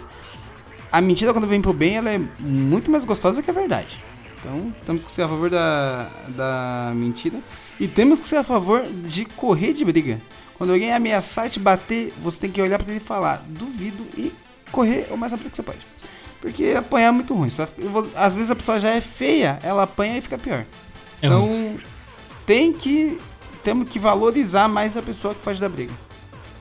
A 0.92 1.02
mentira, 1.02 1.34
quando 1.34 1.48
vem 1.48 1.62
pro 1.62 1.74
bem, 1.74 1.98
ela 1.98 2.10
é 2.10 2.22
muito 2.40 2.90
mais 2.90 3.04
gostosa 3.04 3.44
que 3.44 3.50
a 3.50 3.54
verdade. 3.54 4.02
Então, 4.40 4.74
temos 4.86 5.04
que 5.04 5.12
ser 5.12 5.24
a 5.24 5.28
favor 5.28 5.50
da, 5.50 6.10
da 6.30 6.94
mentira. 6.96 7.40
E 7.80 7.88
temos 7.88 8.20
que 8.20 8.28
ser 8.28 8.38
a 8.38 8.44
favor 8.44 8.84
de 8.84 9.26
correr 9.26 9.74
de 9.74 9.84
briga. 9.84 10.20
Quando 10.58 10.74
alguém 10.74 10.92
ameaçar 10.92 11.50
te 11.50 11.60
bater, 11.60 12.14
você 12.22 12.40
tem 12.40 12.52
que 12.52 12.62
olhar 12.62 12.78
pra 12.82 12.92
ele 12.92 13.02
e 13.04 13.06
falar, 13.06 13.44
duvido, 13.48 14.06
e 14.18 14.34
correr 14.72 15.08
o 15.12 15.18
mais 15.18 15.32
rápido 15.32 15.52
que 15.52 15.56
você 15.56 15.64
pode. 15.64 15.80
Porque 16.42 16.74
apanhar 16.78 17.08
é 17.08 17.12
muito 17.12 17.34
ruim. 17.34 17.50
Às 18.16 18.36
vezes 18.36 18.52
a 18.52 18.56
pessoa 18.56 18.80
já 18.80 18.90
é 18.90 19.02
feia, 19.02 19.60
ela 19.62 19.84
apanha 19.84 20.18
e 20.18 20.22
fica 20.22 20.38
pior. 20.38 20.66
É 21.22 21.28
então, 21.28 21.48
ruim. 21.48 21.80
tem 22.46 22.74
que. 22.74 23.20
Temos 23.64 23.90
que 23.90 24.00
valorizar 24.00 24.68
mais 24.68 24.96
a 24.96 25.02
pessoa 25.02 25.36
que 25.36 25.44
faz 25.44 25.60
da 25.60 25.68
briga. 25.68 25.94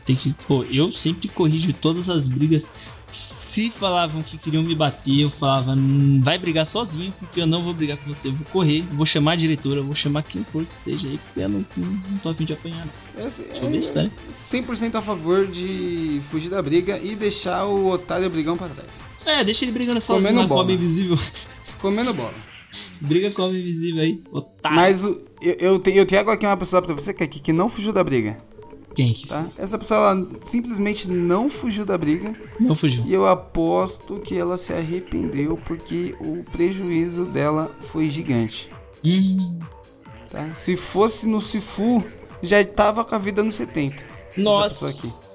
Tem 0.04 0.16
que, 0.16 0.34
pô, 0.46 0.64
eu 0.64 0.90
sempre 0.92 1.28
corrijo 1.28 1.72
todas 1.72 2.08
as 2.08 2.28
brigas. 2.28 2.68
Se 3.10 3.70
falavam 3.70 4.22
que 4.22 4.36
queriam 4.36 4.62
me 4.62 4.74
bater, 4.74 5.20
eu 5.20 5.30
falava, 5.30 5.72
"Hum, 5.72 6.20
vai 6.22 6.36
brigar 6.36 6.66
sozinho, 6.66 7.12
porque 7.18 7.40
eu 7.40 7.46
não 7.46 7.62
vou 7.62 7.72
brigar 7.72 7.96
com 7.96 8.12
você. 8.12 8.28
Eu 8.28 8.32
vou 8.34 8.46
correr, 8.48 8.82
vou 8.92 9.06
chamar 9.06 9.32
a 9.32 9.36
diretora, 9.36 9.80
vou 9.80 9.94
chamar 9.94 10.22
quem 10.24 10.44
for 10.44 10.64
que 10.64 10.74
seja 10.74 11.08
aí, 11.08 11.16
porque 11.18 11.40
eu 11.40 11.48
não, 11.48 11.64
não, 11.76 12.18
tô 12.22 12.28
afim 12.30 12.44
de 12.44 12.52
apanhar. 12.52 12.86
Não. 13.16 13.26
Esse 13.26 13.42
Sou 13.54 13.70
besta, 13.70 14.02
né? 14.02 14.10
100% 14.36 14.96
a 14.96 15.02
favor 15.02 15.46
de 15.46 16.20
fugir 16.30 16.50
da 16.50 16.60
briga 16.60 16.98
e 16.98 17.14
deixar 17.14 17.64
o 17.64 17.86
otário 17.90 18.28
brigão 18.28 18.56
pra 18.56 18.68
trás. 18.68 18.90
É, 19.24 19.42
deixa 19.42 19.64
ele 19.64 19.72
brigando 19.72 20.00
sozinho 20.00 20.28
Comendo 20.28 20.42
na 20.42 20.46
bola. 20.54 20.72
invisível. 20.72 21.16
Comendo 21.80 22.12
bola. 22.12 22.34
Briga 23.00 23.30
com 23.30 23.36
cobra 23.36 23.56
invisível 23.58 24.02
aí, 24.02 24.22
otário. 24.30 24.76
Mas 24.76 25.04
o- 25.04 25.20
eu, 25.40 25.54
eu, 25.58 25.78
te- 25.78 25.90
eu 25.96 26.04
trago 26.04 26.30
aqui 26.30 26.44
uma 26.44 26.56
pessoa 26.56 26.82
pra 26.82 26.94
você 26.94 27.14
que, 27.14 27.26
que 27.26 27.52
não 27.52 27.68
fugiu 27.68 27.92
da 27.92 28.02
briga, 28.04 28.38
Quem 28.96 29.12
que 29.12 29.26
tá? 29.28 29.44
Essa 29.58 29.78
pessoa 29.78 30.00
ela 30.10 30.26
simplesmente 30.44 31.08
não 31.08 31.50
fugiu 31.50 31.84
da 31.84 31.96
briga 31.98 32.34
não 32.58 32.74
fugiu? 32.74 33.04
e 33.06 33.12
eu 33.12 33.26
aposto 33.26 34.18
que 34.20 34.36
ela 34.36 34.56
se 34.56 34.72
arrependeu 34.72 35.56
porque 35.66 36.16
o 36.18 36.42
prejuízo 36.50 37.26
dela 37.26 37.70
foi 37.92 38.08
gigante, 38.10 38.70
Hum, 39.04 39.58
tá? 40.30 40.50
Se 40.56 40.74
fosse 40.76 41.28
no 41.28 41.40
Sifu, 41.40 42.02
já 42.42 42.64
tava 42.64 43.04
com 43.04 43.14
a 43.14 43.18
vida 43.18 43.42
nos 43.42 43.54
70. 43.54 43.94
essa 43.94 44.40
nossa. 44.40 45.26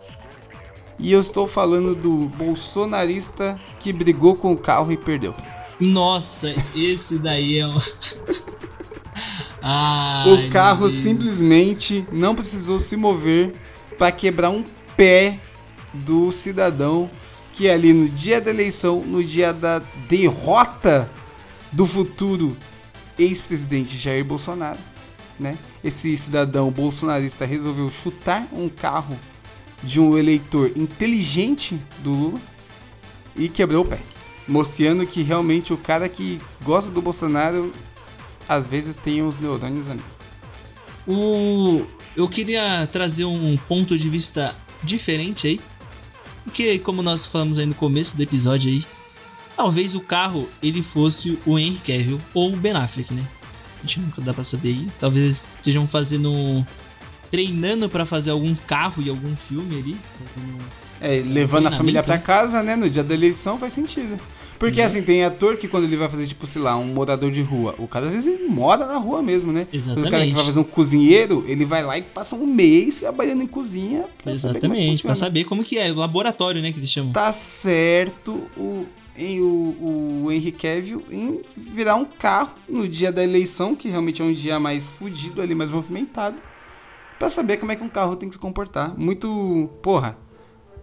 E 0.99 1.11
eu 1.11 1.19
estou 1.19 1.47
falando 1.47 1.95
do 1.95 2.27
bolsonarista 2.37 3.59
que 3.79 3.93
brigou 3.93 4.35
com 4.35 4.51
o 4.53 4.57
carro 4.57 4.91
e 4.91 4.97
perdeu. 4.97 5.33
Nossa, 5.79 6.53
esse 6.75 7.17
daí 7.19 7.57
é 7.59 7.67
um. 7.67 7.77
Ai, 9.61 10.33
o 10.33 10.49
carro 10.49 10.89
simplesmente 10.89 12.05
não 12.11 12.33
precisou 12.33 12.79
se 12.79 12.97
mover 12.97 13.53
para 13.97 14.11
quebrar 14.11 14.49
um 14.49 14.63
pé 14.97 15.39
do 15.93 16.31
cidadão 16.31 17.09
que 17.53 17.69
ali 17.69 17.93
no 17.93 18.09
dia 18.09 18.41
da 18.41 18.49
eleição, 18.49 19.01
no 19.01 19.23
dia 19.23 19.53
da 19.53 19.79
derrota 20.09 21.09
do 21.71 21.85
futuro 21.85 22.57
ex-presidente 23.17 23.97
Jair 23.97 24.25
Bolsonaro, 24.25 24.79
né? 25.39 25.57
Esse 25.83 26.15
cidadão 26.17 26.71
bolsonarista 26.71 27.45
resolveu 27.45 27.89
chutar 27.89 28.47
um 28.53 28.69
carro 28.69 29.17
de 29.83 29.99
um 29.99 30.17
eleitor 30.17 30.71
inteligente 30.75 31.79
do 31.99 32.11
Lula 32.11 32.39
e 33.35 33.49
quebrou 33.49 33.83
o 33.83 33.87
pé. 33.87 33.99
Mostrando 34.47 35.05
que 35.05 35.23
realmente 35.23 35.73
o 35.73 35.77
cara 35.77 36.07
que 36.09 36.41
gosta 36.63 36.91
do 36.91 37.01
Bolsonaro 37.01 37.71
às 38.47 38.67
vezes 38.67 38.95
tem 38.95 39.21
os 39.21 39.37
neurônios 39.37 39.87
amigos. 39.89 40.21
O... 41.07 41.85
Eu 42.15 42.27
queria 42.27 42.87
trazer 42.87 43.25
um 43.25 43.57
ponto 43.67 43.97
de 43.97 44.09
vista 44.09 44.55
diferente 44.83 45.47
aí. 45.47 45.61
Porque, 46.43 46.79
como 46.79 47.01
nós 47.01 47.25
falamos 47.25 47.57
aí 47.59 47.65
no 47.65 47.75
começo 47.75 48.17
do 48.17 48.23
episódio 48.23 48.69
aí, 48.71 48.83
talvez 49.55 49.95
o 49.95 50.01
carro 50.01 50.49
ele 50.61 50.81
fosse 50.81 51.39
o 51.45 51.57
Henry 51.57 51.77
Cavill 51.77 52.19
ou 52.33 52.51
o 52.53 52.57
Ben 52.57 52.73
Affleck, 52.73 53.13
né? 53.13 53.23
A 53.77 53.85
gente 53.85 53.99
nunca 53.99 54.21
dá 54.21 54.33
pra 54.33 54.43
saber 54.43 54.69
aí. 54.69 54.87
Talvez 54.99 55.45
estejam 55.57 55.87
fazendo. 55.87 56.65
treinando 57.31 57.87
pra 57.87 58.05
fazer 58.05 58.31
algum 58.31 58.53
carro 58.53 59.01
e 59.01 59.09
algum 59.09 59.35
filme 59.35 59.77
ali. 59.79 59.97
fazendo- 60.35 60.63
É, 60.99 61.23
levando 61.25 61.67
a 61.67 61.71
família 61.71 62.03
pra 62.03 62.15
né? 62.15 62.21
casa, 62.21 62.61
né? 62.61 62.75
No 62.75 62.89
dia 62.89 63.03
da 63.03 63.13
eleição 63.13 63.57
faz 63.57 63.71
sentido. 63.73 64.19
Porque 64.61 64.79
Uhum. 64.79 64.85
assim, 64.85 65.01
tem 65.01 65.23
ator 65.23 65.57
que 65.57 65.67
quando 65.67 65.85
ele 65.85 65.97
vai 65.97 66.07
fazer, 66.07 66.27
tipo, 66.27 66.45
sei 66.45 66.61
lá, 66.61 66.77
um 66.77 66.85
morador 66.85 67.31
de 67.31 67.41
rua, 67.41 67.73
o 67.79 67.87
cara 67.87 68.05
às 68.05 68.11
vezes 68.11 68.39
mora 68.47 68.85
na 68.85 68.95
rua 68.97 69.19
mesmo, 69.19 69.51
né? 69.51 69.65
Quando 69.65 69.73
o 69.73 69.75
cara 69.75 69.93
que 69.95 69.99
Exatamente. 70.07 70.33
vai 70.35 70.45
fazer 70.45 70.59
um 70.59 70.63
cozinheiro, 70.63 71.43
ele 71.47 71.65
vai 71.65 71.83
lá 71.83 71.97
e 71.97 72.03
passa 72.03 72.35
um 72.35 72.45
mês 72.45 72.99
trabalhando 72.99 73.41
em 73.41 73.47
cozinha 73.47 74.05
pra 74.23 74.35
saber 74.35 74.57
Exatamente, 74.59 74.83
pra 74.85 74.91
funciona. 74.91 75.15
saber 75.15 75.43
como 75.45 75.63
que 75.63 75.79
é, 75.79 75.91
o 75.91 75.95
laboratório, 75.95 76.61
né, 76.61 76.71
que 76.71 76.77
eles 76.77 76.91
chamam. 76.91 77.11
Tá 77.11 77.33
certo 77.33 78.39
o, 78.55 78.85
em 79.17 79.41
o, 79.41 80.25
o 80.25 80.31
Henry 80.31 80.51
Cavill 80.51 81.01
em 81.11 81.41
virar 81.57 81.95
um 81.95 82.05
carro 82.05 82.51
no 82.69 82.87
dia 82.87 83.11
da 83.11 83.23
eleição, 83.23 83.75
que 83.75 83.89
realmente 83.89 84.21
é 84.21 84.25
um 84.25 84.31
dia 84.33 84.59
mais 84.59 84.85
fudido 84.85 85.41
ali, 85.41 85.55
mais 85.55 85.71
movimentado, 85.71 86.39
pra 87.17 87.31
saber 87.31 87.57
como 87.57 87.71
é 87.71 87.75
que 87.75 87.83
um 87.83 87.89
carro 87.89 88.15
tem 88.15 88.29
que 88.29 88.35
se 88.35 88.39
comportar. 88.39 88.95
Muito, 88.95 89.71
porra, 89.81 90.15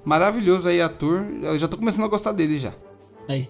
maravilhoso 0.05 0.69
aí 0.69 0.81
ator. 0.81 1.25
Eu 1.43 1.57
já 1.57 1.69
tô 1.69 1.77
começando 1.77 2.07
a 2.07 2.09
gostar 2.09 2.33
dele 2.33 2.59
já. 2.59 2.75
Aí, 3.29 3.49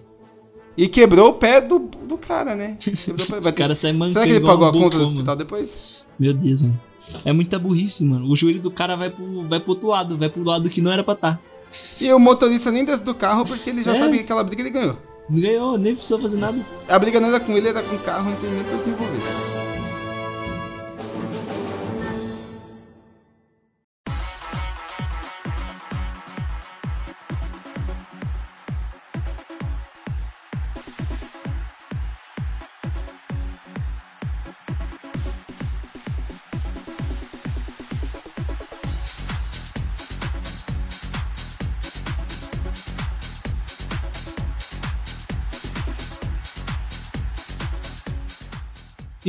E 0.77 0.87
quebrou 0.87 1.29
o 1.29 1.33
pé 1.33 1.59
do, 1.59 1.79
do 1.79 2.17
cara, 2.17 2.55
né? 2.55 2.77
Quebrou 2.79 3.25
o 3.39 3.41
pé. 3.41 3.49
O 3.49 3.53
cara 3.53 3.75
ter... 3.75 3.81
sai 3.81 3.93
mancando 3.93 4.13
Será 4.13 4.25
que 4.25 4.31
ele 4.31 4.45
pagou 4.45 4.67
a 4.67 4.71
conta 4.71 4.97
do 4.97 5.03
hospital 5.03 5.35
depois? 5.35 6.05
Meu 6.17 6.33
Deus, 6.33 6.61
mano. 6.61 6.79
É 7.25 7.33
muita 7.33 7.57
burrice, 7.57 8.05
mano. 8.05 8.29
O 8.29 8.35
joelho 8.35 8.61
do 8.61 8.71
cara 8.71 8.95
vai 8.95 9.09
pro, 9.09 9.47
vai 9.47 9.59
pro 9.59 9.71
outro 9.71 9.89
lado, 9.89 10.17
vai 10.17 10.29
pro 10.29 10.43
lado 10.43 10.69
que 10.69 10.81
não 10.81 10.91
era 10.91 11.03
pra 11.03 11.15
tá. 11.15 11.39
estar. 11.39 12.03
E 12.03 12.11
o 12.13 12.19
motorista 12.19 12.71
nem 12.71 12.85
desce 12.85 13.03
do 13.03 13.13
carro 13.13 13.43
porque 13.45 13.69
ele 13.69 13.83
já 13.83 13.93
É. 13.93 13.99
sabia 13.99 14.17
que 14.17 14.23
aquela 14.23 14.43
briga 14.43 14.61
ele 14.61 14.69
ganhou. 14.69 14.97
Não 15.29 15.41
ganhou, 15.41 15.77
nem 15.77 15.93
precisou 15.93 16.19
fazer 16.19 16.37
nada. 16.37 16.57
A 16.87 16.97
briga 16.97 17.19
não 17.19 17.29
era 17.29 17.39
com 17.39 17.51
ele, 17.53 17.67
era 17.67 17.83
com 17.83 17.95
o 17.95 17.99
carro, 17.99 18.31
então 18.31 18.45
ele 18.45 18.55
nem 18.55 18.63
precisou 18.63 18.79
se 18.79 18.89
envolver. 18.89 19.58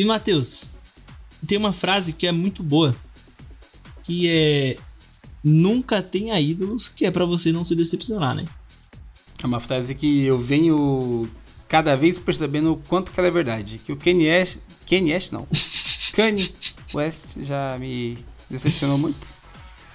E 0.00 0.04
Matheus, 0.06 0.70
tem 1.46 1.58
uma 1.58 1.74
frase 1.74 2.14
que 2.14 2.26
é 2.26 2.32
muito 2.32 2.62
boa, 2.62 2.96
que 4.02 4.30
é 4.30 4.78
nunca 5.44 6.00
tenha 6.00 6.40
ídolos, 6.40 6.88
que 6.88 7.04
é 7.04 7.10
para 7.10 7.26
você 7.26 7.52
não 7.52 7.62
se 7.62 7.76
decepcionar, 7.76 8.34
né? 8.34 8.46
É 9.42 9.46
uma 9.46 9.60
frase 9.60 9.94
que 9.94 10.24
eu 10.24 10.40
venho 10.40 11.28
cada 11.68 11.94
vez 11.96 12.18
percebendo 12.18 12.72
o 12.72 12.76
quanto 12.78 13.12
que 13.12 13.20
ela 13.20 13.28
é 13.28 13.30
verdade. 13.30 13.78
Que 13.84 13.92
o 13.92 13.96
Kanye 13.96 14.26
West, 14.26 14.56
Kanye 14.88 15.12
West 15.12 15.32
não, 15.32 15.46
Kanye 16.16 16.50
West 16.94 17.36
já 17.42 17.76
me 17.78 18.16
decepcionou 18.48 18.96
muito. 18.96 19.28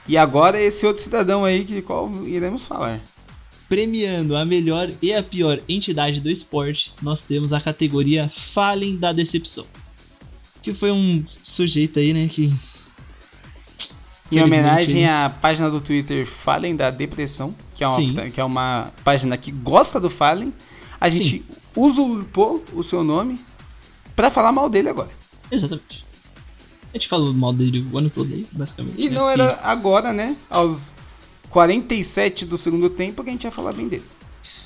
E 0.08 0.18
agora 0.18 0.62
esse 0.62 0.86
outro 0.86 1.02
cidadão 1.02 1.44
aí 1.44 1.66
que 1.66 1.82
qual 1.82 2.12
iremos 2.28 2.64
falar. 2.64 3.02
Premiando 3.68 4.38
a 4.38 4.46
melhor 4.46 4.88
e 5.02 5.12
a 5.12 5.24
pior 5.24 5.60
entidade 5.68 6.22
do 6.22 6.30
esporte, 6.30 6.94
nós 7.02 7.24
temos 7.24 7.52
a 7.52 7.60
categoria 7.60 8.30
Falem 8.30 8.96
da 8.96 9.12
Decepção. 9.12 9.66
Que 10.66 10.74
foi 10.74 10.92
um 10.92 11.24
sujeito 11.44 12.00
aí, 12.00 12.12
né, 12.12 12.28
que 12.28 12.52
em 14.32 14.42
homenagem 14.42 15.08
à 15.08 15.30
página 15.30 15.70
do 15.70 15.80
Twitter 15.80 16.26
Fallen 16.26 16.76
da 16.76 16.90
Depressão, 16.90 17.54
que 17.76 17.84
é 17.84 17.88
uma, 17.88 18.30
que 18.32 18.42
é 18.42 18.44
uma 18.44 18.92
página 19.04 19.38
que 19.38 19.52
gosta 19.52 20.00
do 20.00 20.10
Fallen, 20.10 20.52
a 21.00 21.08
gente 21.08 21.38
Sim. 21.38 21.44
usurpou 21.76 22.66
o 22.74 22.82
seu 22.82 23.04
nome 23.04 23.40
para 24.16 24.32
falar 24.32 24.52
mal 24.52 24.68
dele 24.68 24.90
agora. 24.90 25.12
Exatamente. 25.52 26.04
A 26.92 26.98
gente 26.98 27.10
falou 27.10 27.32
mal 27.32 27.54
dele 27.54 27.88
o 27.92 28.00
ano 28.00 28.10
todo 28.10 28.34
aí, 28.34 28.48
basicamente. 28.52 29.00
E 29.00 29.08
né? 29.08 29.14
não 29.16 29.30
era 29.30 29.60
agora, 29.62 30.12
né? 30.12 30.36
Aos 30.50 30.96
47 31.52 32.44
do 32.44 32.58
segundo 32.58 32.90
tempo 32.90 33.24
que 33.24 33.30
a 33.30 33.34
gente 33.34 33.44
ia 33.44 33.52
falar 33.52 33.72
bem 33.72 33.88
dele. 33.88 34.06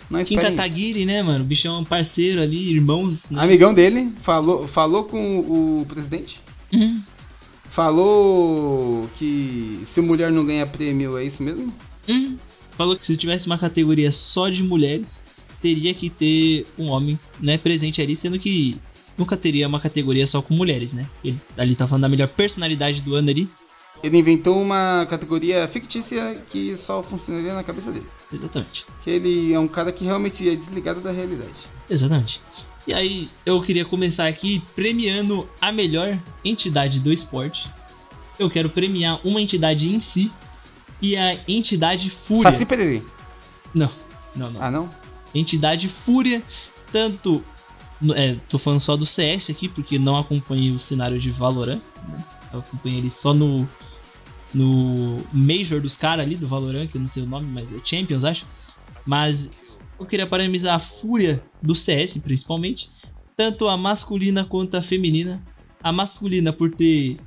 Não 0.09 0.23
Kim 0.23 0.37
Kataguiri, 0.37 1.05
né, 1.05 1.21
mano? 1.21 1.43
O 1.43 1.47
bichão 1.47 1.75
é 1.75 1.79
um 1.79 1.85
parceiro 1.85 2.41
ali, 2.41 2.71
irmãos. 2.71 3.29
Né? 3.29 3.41
Amigão 3.41 3.73
dele, 3.73 4.11
falou, 4.21 4.67
falou 4.67 5.03
com 5.03 5.39
o 5.39 5.85
presidente. 5.87 6.39
Uhum. 6.73 7.01
Falou 7.69 9.07
que 9.15 9.79
se 9.85 10.01
mulher 10.01 10.31
não 10.31 10.45
ganha 10.45 10.65
prêmio, 10.65 11.17
é 11.17 11.23
isso 11.23 11.43
mesmo? 11.43 11.71
Hum, 12.07 12.35
falou 12.75 12.95
que 12.95 13.05
se 13.05 13.15
tivesse 13.15 13.45
uma 13.45 13.57
categoria 13.57 14.11
só 14.11 14.49
de 14.49 14.63
mulheres, 14.63 15.23
teria 15.61 15.93
que 15.93 16.09
ter 16.09 16.65
um 16.77 16.89
homem 16.89 17.19
né, 17.39 17.57
presente 17.57 18.01
ali, 18.01 18.15
sendo 18.15 18.39
que 18.39 18.77
nunca 19.15 19.37
teria 19.37 19.67
uma 19.67 19.79
categoria 19.79 20.25
só 20.25 20.41
com 20.41 20.55
mulheres, 20.55 20.93
né? 20.93 21.05
Ele 21.23 21.37
ali 21.57 21.75
tá 21.75 21.87
falando 21.87 22.03
da 22.03 22.09
melhor 22.09 22.27
personalidade 22.29 23.01
do 23.03 23.13
ano 23.13 23.29
ali. 23.29 23.47
Ele 24.01 24.17
inventou 24.17 24.61
uma 24.61 25.05
categoria 25.09 25.67
fictícia 25.67 26.41
que 26.47 26.75
só 26.77 27.03
funcionaria 27.03 27.53
na 27.53 27.63
cabeça 27.63 27.91
dele. 27.91 28.07
Exatamente. 28.31 28.85
Que 29.01 29.09
ele 29.09 29.53
é 29.53 29.59
um 29.59 29.67
cara 29.67 29.91
que 29.91 30.05
realmente 30.05 30.47
é 30.47 30.55
desligado 30.55 31.01
da 31.01 31.11
realidade. 31.11 31.51
Exatamente. 31.89 32.41
E 32.87 32.93
aí, 32.93 33.29
eu 33.45 33.61
queria 33.61 33.85
começar 33.85 34.27
aqui 34.27 34.63
premiando 34.75 35.47
a 35.59 35.71
melhor 35.71 36.17
entidade 36.43 36.99
do 36.99 37.11
esporte. 37.11 37.69
Eu 38.37 38.49
quero 38.49 38.69
premiar 38.69 39.19
uma 39.23 39.41
entidade 39.41 39.93
em 39.93 39.99
si 39.99 40.31
e 41.01 41.15
a 41.15 41.37
entidade 41.47 42.09
Fúria. 42.09 42.43
Saci 42.43 42.65
Pererê. 42.65 43.01
Não, 43.73 43.89
não, 44.35 44.51
não. 44.51 44.61
Ah, 44.61 44.71
não? 44.71 44.89
Entidade 45.33 45.87
Fúria, 45.87 46.41
tanto. 46.91 47.43
É, 48.15 48.35
tô 48.47 48.57
falando 48.57 48.79
só 48.79 48.95
do 48.95 49.05
CS 49.05 49.49
aqui, 49.49 49.67
porque 49.67 49.99
não 49.99 50.17
acompanhei 50.17 50.71
o 50.71 50.79
cenário 50.79 51.19
de 51.19 51.29
Valorant. 51.31 51.81
Né? 52.07 52.23
Eu 52.53 52.59
acompanhei 52.59 52.99
ele 52.99 53.09
só 53.09 53.33
no. 53.33 53.67
No 54.53 55.19
Major 55.31 55.79
dos 55.79 55.95
caras 55.95 56.25
ali 56.25 56.35
do 56.35 56.47
Valorant, 56.47 56.87
que 56.87 56.97
eu 56.97 57.01
não 57.01 57.07
sei 57.07 57.23
o 57.23 57.27
nome, 57.27 57.47
mas 57.47 57.73
é 57.73 57.77
Champions, 57.83 58.23
acho. 58.23 58.45
Mas 59.05 59.51
eu 59.99 60.05
queria 60.05 60.25
parabenizar 60.25 60.75
a 60.75 60.79
fúria 60.79 61.43
do 61.61 61.75
CS, 61.75 62.17
principalmente, 62.19 62.89
tanto 63.35 63.67
a 63.67 63.77
masculina 63.77 64.43
quanto 64.43 64.75
a 64.75 64.81
feminina. 64.81 65.41
A 65.81 65.91
masculina 65.93 66.51
por 66.51 66.71
ter 66.71 67.17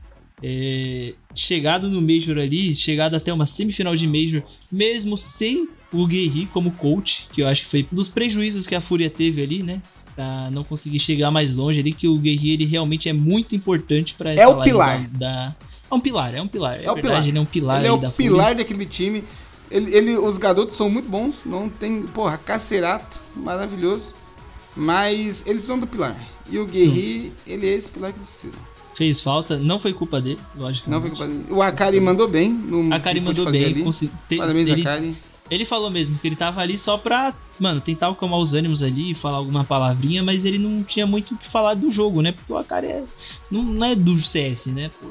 é, 0.43 1.15
chegado 1.35 1.89
no 1.89 2.03
Major 2.03 2.39
ali, 2.39 2.75
chegado 2.75 3.15
até 3.15 3.33
uma 3.33 3.47
semifinal 3.47 3.95
de 3.95 4.07
Major, 4.07 4.43
mesmo 4.71 5.17
sem 5.17 5.69
o 5.93 6.07
Guerri 6.07 6.47
como 6.47 6.73
coach, 6.73 7.29
que 7.33 7.43
eu 7.43 7.49
acho 7.49 7.65
que 7.65 7.69
foi 7.69 7.89
um 7.91 7.95
dos 7.95 8.09
prejuízos 8.09 8.67
que 8.67 8.75
a 8.75 8.81
Fúria 8.81 9.09
teve 9.09 9.43
ali, 9.43 9.63
né? 9.63 9.81
Pra 10.15 10.51
não 10.51 10.65
conseguir 10.65 10.99
chegar 10.99 11.31
mais 11.31 11.57
longe 11.57 11.81
ali, 11.81 11.93
que 11.93 12.09
o 12.09 12.17
Guerri 12.17 12.51
ele 12.51 12.65
realmente 12.65 13.09
é 13.09 13.13
muito 13.13 13.55
importante 13.55 14.15
para 14.15 14.33
essa 14.33 14.43
É 14.43 14.47
o 14.47 14.63
pilar. 14.63 15.09
Da, 15.11 15.55
É 15.93 15.95
um 15.95 16.01
pilar, 16.01 16.35
é 16.35 16.41
um 16.41 16.49
pilar. 16.49 16.81
É, 16.81 16.85
é 16.85 16.91
o 16.91 16.95
verdade, 16.95 17.03
pilar. 17.03 17.29
ele 17.29 17.39
é 17.39 17.41
um 17.41 17.45
pilar 17.45 17.79
ele 17.81 17.89
é 17.89 17.93
o 17.93 17.97
da 17.99 18.11
pilar 18.11 18.49
Fúria. 18.49 18.65
daquele 18.65 18.87
time. 18.87 19.23
Ele, 19.71 19.95
ele, 19.95 20.17
os 20.17 20.39
garotos 20.39 20.75
são 20.75 20.89
muito 20.89 21.09
bons, 21.09 21.45
não 21.45 21.69
tem, 21.69 22.03
porra, 22.03 22.39
Cacerato, 22.39 23.21
maravilhoso. 23.37 24.15
Mas 24.75 25.43
eles 25.45 25.61
precisam 25.61 25.79
do 25.79 25.87
pilar. 25.87 26.17
E 26.51 26.59
o 26.59 26.67
Guerri, 26.67 27.33
ele 27.47 27.69
é 27.69 27.75
esse 27.75 27.91
pilar 27.91 28.11
que 28.11 28.19
eles 28.19 28.27
precisam. 28.27 28.61
Fez 28.95 29.21
falta, 29.21 29.59
não 29.59 29.79
foi 29.79 29.93
culpa 29.93 30.19
dele, 30.21 30.39
lógico. 30.57 30.91
Não 30.91 31.01
foi 31.01 31.11
culpa 31.11 31.27
dele. 31.27 31.45
O 31.51 31.61
Akari 31.61 32.01
mandou 32.01 32.27
bem. 32.27 32.51
No, 32.51 32.95
Akari 32.95 33.21
mandou 33.21 33.51
bem. 33.51 33.85
Te, 34.29 34.37
Parabéns, 34.37 34.69
ele, 34.69 34.81
Akari. 34.81 35.17
Ele 35.51 35.65
falou 35.67 35.91
mesmo 35.91 36.19
que 36.19 36.27
ele 36.27 36.37
tava 36.37 36.63
ali 36.63 36.79
só 36.79 36.97
pra, 36.97 37.35
mano, 37.61 37.81
tentar 37.81 38.09
acalmar 38.09 38.39
os 38.39 38.55
ânimos 38.55 38.83
ali, 38.83 39.13
falar 39.13 39.37
alguma 39.37 39.65
palavrinha, 39.65 40.23
mas 40.23 40.47
ele 40.47 40.57
não 40.57 40.83
tinha 40.83 41.07
muito 41.07 41.35
o 41.35 41.37
que 41.37 41.47
falar 41.47 41.75
do 41.75 41.91
jogo, 41.91 42.23
né? 42.23 42.33
Porque 42.33 42.51
o 42.53 42.57
Akari 42.57 42.87
é, 42.87 43.05
não, 43.51 43.63
não 43.63 43.87
é 43.87 43.95
do 43.95 44.17
CS, 44.17 44.67
né? 44.67 44.91
Pô, 45.01 45.09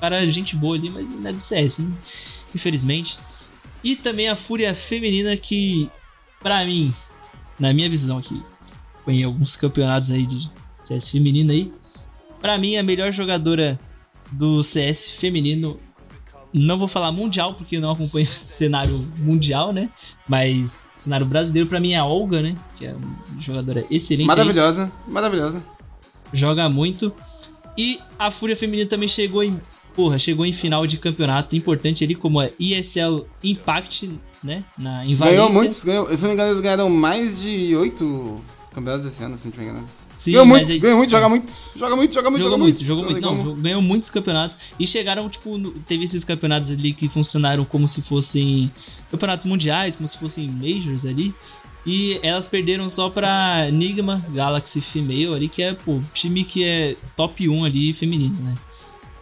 cara 0.00 0.26
gente 0.26 0.56
boa 0.56 0.76
ali, 0.76 0.90
mas 0.90 1.10
não 1.10 1.28
é 1.28 1.32
do 1.32 1.40
CS, 1.40 1.80
hein? 1.80 1.96
infelizmente. 2.54 3.18
E 3.84 3.94
também 3.94 4.28
a 4.28 4.34
Fúria 4.34 4.74
Feminina, 4.74 5.36
que, 5.36 5.90
para 6.42 6.64
mim, 6.64 6.92
na 7.58 7.72
minha 7.72 7.88
visão 7.88 8.18
aqui, 8.18 8.42
em 9.06 9.22
alguns 9.22 9.54
campeonatos 9.56 10.10
aí 10.10 10.26
de 10.26 10.50
CS 10.84 11.10
feminino 11.10 11.52
aí, 11.52 11.72
para 12.40 12.58
mim 12.58 12.76
a 12.76 12.82
melhor 12.82 13.12
jogadora 13.12 13.78
do 14.32 14.62
CS 14.62 15.10
feminino, 15.10 15.78
não 16.52 16.76
vou 16.76 16.88
falar 16.88 17.12
mundial 17.12 17.54
porque 17.54 17.78
não 17.78 17.92
acompanho 17.92 18.26
cenário 18.44 18.98
mundial, 19.18 19.72
né? 19.72 19.90
Mas 20.28 20.86
o 20.96 21.00
cenário 21.00 21.26
brasileiro 21.26 21.68
para 21.68 21.78
mim 21.78 21.92
é 21.92 21.98
a 21.98 22.04
Olga, 22.04 22.42
né? 22.42 22.56
Que 22.74 22.86
é 22.86 22.94
uma 22.94 23.40
jogadora 23.40 23.86
excelente. 23.90 24.26
Maravilhosa, 24.26 24.92
aí. 25.06 25.12
maravilhosa. 25.12 25.62
Joga 26.32 26.68
muito. 26.68 27.12
E 27.78 28.00
a 28.18 28.30
Fúria 28.30 28.56
Feminina 28.56 28.88
também 28.88 29.06
chegou 29.06 29.42
em 29.44 29.60
porra, 29.96 30.18
chegou 30.18 30.44
em 30.44 30.52
final 30.52 30.86
de 30.86 30.98
campeonato 30.98 31.56
importante 31.56 32.04
ali, 32.04 32.14
como 32.14 32.38
a 32.38 32.50
ESL 32.60 33.24
Impact, 33.42 34.10
né? 34.44 34.62
Na, 34.78 35.04
em 35.06 35.14
Valência. 35.14 35.24
Ganhou 35.24 35.52
muitos, 35.52 35.82
ganhou, 35.82 36.16
se 36.16 36.22
não 36.22 36.28
me 36.28 36.34
engano, 36.34 36.50
eles 36.50 36.60
ganharam 36.60 36.90
mais 36.90 37.40
de 37.40 37.74
oito 37.74 38.38
campeonatos 38.74 39.06
esse 39.06 39.24
ano, 39.24 39.38
se 39.38 39.48
não 39.48 39.56
me 39.56 39.70
engano. 39.70 39.86
Sim, 40.18 40.32
ganhou 40.32 40.46
muito, 40.46 40.70
aí, 40.70 40.78
ganhou 40.78 40.98
muito, 40.98 41.10
joga 41.10 41.28
muito, 41.28 41.52
joga 41.74 41.96
muito, 41.96 42.14
joga 42.14 42.30
muito, 42.30 42.42
joga 42.42 42.58
muito. 42.58 42.84
Jogou 42.84 43.04
muito, 43.04 43.20
joga 43.20 43.34
muito, 43.34 43.48
não, 43.48 43.62
ganhou 43.62 43.82
muitos 43.82 44.10
campeonatos 44.10 44.56
e 44.78 44.86
chegaram, 44.86 45.28
tipo, 45.28 45.56
no, 45.56 45.72
teve 45.72 46.04
esses 46.04 46.22
campeonatos 46.24 46.70
ali 46.70 46.92
que 46.92 47.08
funcionaram 47.08 47.64
como 47.64 47.88
se 47.88 48.02
fossem 48.02 48.70
campeonatos 49.10 49.46
mundiais, 49.46 49.96
como 49.96 50.06
se 50.06 50.18
fossem 50.18 50.48
majors 50.48 51.06
ali. 51.06 51.34
E 51.86 52.18
elas 52.22 52.48
perderam 52.48 52.88
só 52.88 53.08
pra 53.08 53.68
Enigma 53.68 54.24
Galaxy 54.30 54.80
Female 54.80 55.34
ali, 55.34 55.48
que 55.48 55.62
é, 55.62 55.72
pô, 55.72 56.00
time 56.12 56.42
que 56.42 56.64
é 56.64 56.96
top 57.16 57.48
1 57.48 57.64
ali 57.64 57.92
feminino, 57.92 58.36
né? 58.42 58.54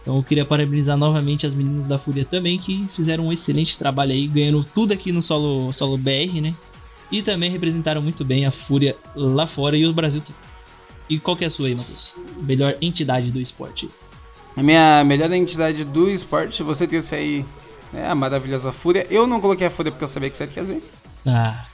Então 0.05 0.17
eu 0.17 0.23
queria 0.23 0.45
parabenizar 0.45 0.95
novamente 0.95 1.47
as 1.47 1.55
meninas 1.55 1.87
da 1.87 1.97
Fúria 1.97 2.23
também, 2.23 2.59
que 2.59 2.87
fizeram 2.95 3.25
um 3.25 3.33
excelente 3.33 3.75
trabalho 3.75 4.11
aí, 4.11 4.27
ganhando 4.27 4.63
tudo 4.63 4.93
aqui 4.93 5.11
no 5.11 5.19
solo, 5.19 5.73
solo 5.73 5.97
BR, 5.97 6.41
né? 6.41 6.53
E 7.11 7.23
também 7.23 7.49
representaram 7.49 8.03
muito 8.03 8.23
bem 8.23 8.45
a 8.45 8.51
Fúria 8.51 8.95
lá 9.15 9.47
fora 9.47 9.75
e 9.75 9.83
o 9.87 9.91
Brasil. 9.91 10.21
E 11.09 11.17
qual 11.17 11.35
que 11.35 11.43
é 11.43 11.47
a 11.47 11.49
sua 11.49 11.69
aí, 11.69 11.75
Matheus? 11.75 12.17
Melhor 12.39 12.77
entidade 12.79 13.31
do 13.31 13.41
esporte? 13.41 13.89
A 14.55 14.61
minha 14.61 15.03
melhor 15.03 15.31
entidade 15.31 15.83
do 15.83 16.07
esporte, 16.07 16.61
você 16.61 16.85
trouxe 16.85 17.15
aí 17.15 17.45
né, 17.91 18.07
a 18.07 18.13
maravilhosa 18.13 18.71
Fúria. 18.71 19.07
Eu 19.09 19.25
não 19.25 19.41
coloquei 19.41 19.65
a 19.65 19.71
Fúria 19.71 19.91
porque 19.91 20.03
eu 20.03 20.07
sabia 20.07 20.29
que 20.29 20.37
você 20.37 20.43
ia 20.43 20.49
trazer. 20.49 20.83
Ah, 21.25 21.65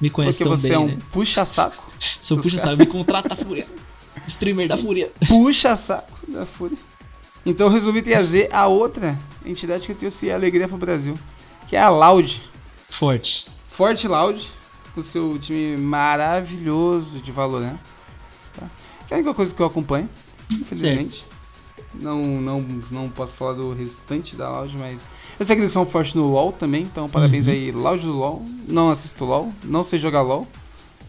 me 0.00 0.10
conhece 0.10 0.38
porque 0.38 0.48
tão 0.48 0.56
você 0.56 0.68
bem, 0.70 0.76
é 0.76 0.78
um 0.80 0.86
né? 0.88 0.98
puxa-saco. 1.12 1.84
Sou 2.20 2.38
puxa-saco, 2.38 2.76
me 2.76 2.86
contrata 2.86 3.34
a 3.34 3.36
Fúria. 3.36 3.68
Streamer 4.26 4.66
da 4.66 4.76
Fúria. 4.76 5.08
Puxa-saco 5.28 6.18
da 6.28 6.44
Fúria. 6.44 6.89
Então 7.44 7.66
eu 7.66 7.72
resolvi 7.72 8.02
trazer 8.02 8.48
a 8.52 8.66
outra 8.66 9.18
entidade 9.44 9.86
que 9.86 9.92
eu 9.92 9.96
trouxe 9.96 10.30
alegria 10.30 10.68
pro 10.68 10.76
Brasil, 10.76 11.18
que 11.66 11.76
é 11.76 11.80
a 11.80 11.88
Loud. 11.88 12.42
Forte. 12.88 13.48
Forte 13.68 14.06
Loud, 14.06 14.50
com 14.94 15.02
seu 15.02 15.38
time 15.38 15.76
maravilhoso 15.76 17.18
de 17.20 17.32
Valorant. 17.32 17.76
Tá? 18.54 18.68
Que 19.06 19.14
é 19.14 19.16
a 19.16 19.20
única 19.20 19.34
coisa 19.34 19.54
que 19.54 19.60
eu 19.60 19.66
acompanho, 19.66 20.08
infelizmente. 20.50 21.24
Não, 21.92 22.22
não, 22.22 22.60
não 22.90 23.08
posso 23.08 23.32
falar 23.34 23.54
do 23.54 23.72
restante 23.72 24.36
da 24.36 24.48
Loud, 24.48 24.76
mas 24.76 25.08
eu 25.38 25.44
sei 25.44 25.56
que 25.56 25.62
eles 25.62 25.72
são 25.72 25.84
fortes 25.84 26.14
no 26.14 26.30
LoL 26.30 26.52
também, 26.52 26.82
então 26.82 27.08
parabéns 27.08 27.46
uhum. 27.46 27.52
aí, 27.52 27.72
Loud 27.72 28.04
do 28.04 28.12
LoL. 28.12 28.46
Não 28.68 28.90
assisto 28.90 29.24
LoL, 29.24 29.52
não 29.64 29.82
sei 29.82 29.98
jogar 29.98 30.22
LoL, 30.22 30.46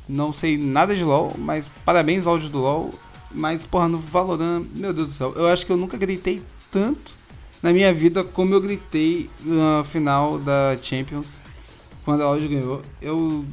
não 0.10 0.34
sei 0.34 0.58
nada 0.58 0.96
de 0.96 1.04
LoL, 1.04 1.36
mas 1.38 1.70
parabéns, 1.86 2.26
Loud 2.26 2.50
do 2.50 2.58
LoL. 2.58 2.90
Mas, 3.34 3.66
porra, 3.66 3.88
no 3.88 3.98
Valorant, 3.98 4.66
meu 4.74 4.94
Deus 4.94 5.10
do 5.10 5.14
céu, 5.14 5.34
eu 5.36 5.48
acho 5.48 5.66
que 5.66 5.72
eu 5.72 5.78
nunca 5.78 5.98
gritei 5.98 6.42
tanto 6.72 7.12
na 7.62 7.72
minha 7.72 7.94
vida 7.94 8.24
como 8.24 8.54
eu 8.54 8.62
gritei 8.62 9.30
na 9.44 9.84
final 9.84 10.40
da 10.40 10.78
Champions, 10.82 11.38
quando 12.04 12.22
a 12.22 12.32
Loud 12.32 12.48
ganhou. 12.48 12.82
Eu, 13.02 13.46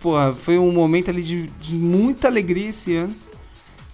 porra, 0.00 0.32
foi 0.32 0.58
um 0.58 0.70
momento 0.70 1.10
ali 1.10 1.22
de, 1.22 1.46
de 1.46 1.74
muita 1.74 2.28
alegria 2.28 2.68
esse 2.68 2.94
ano, 2.94 3.14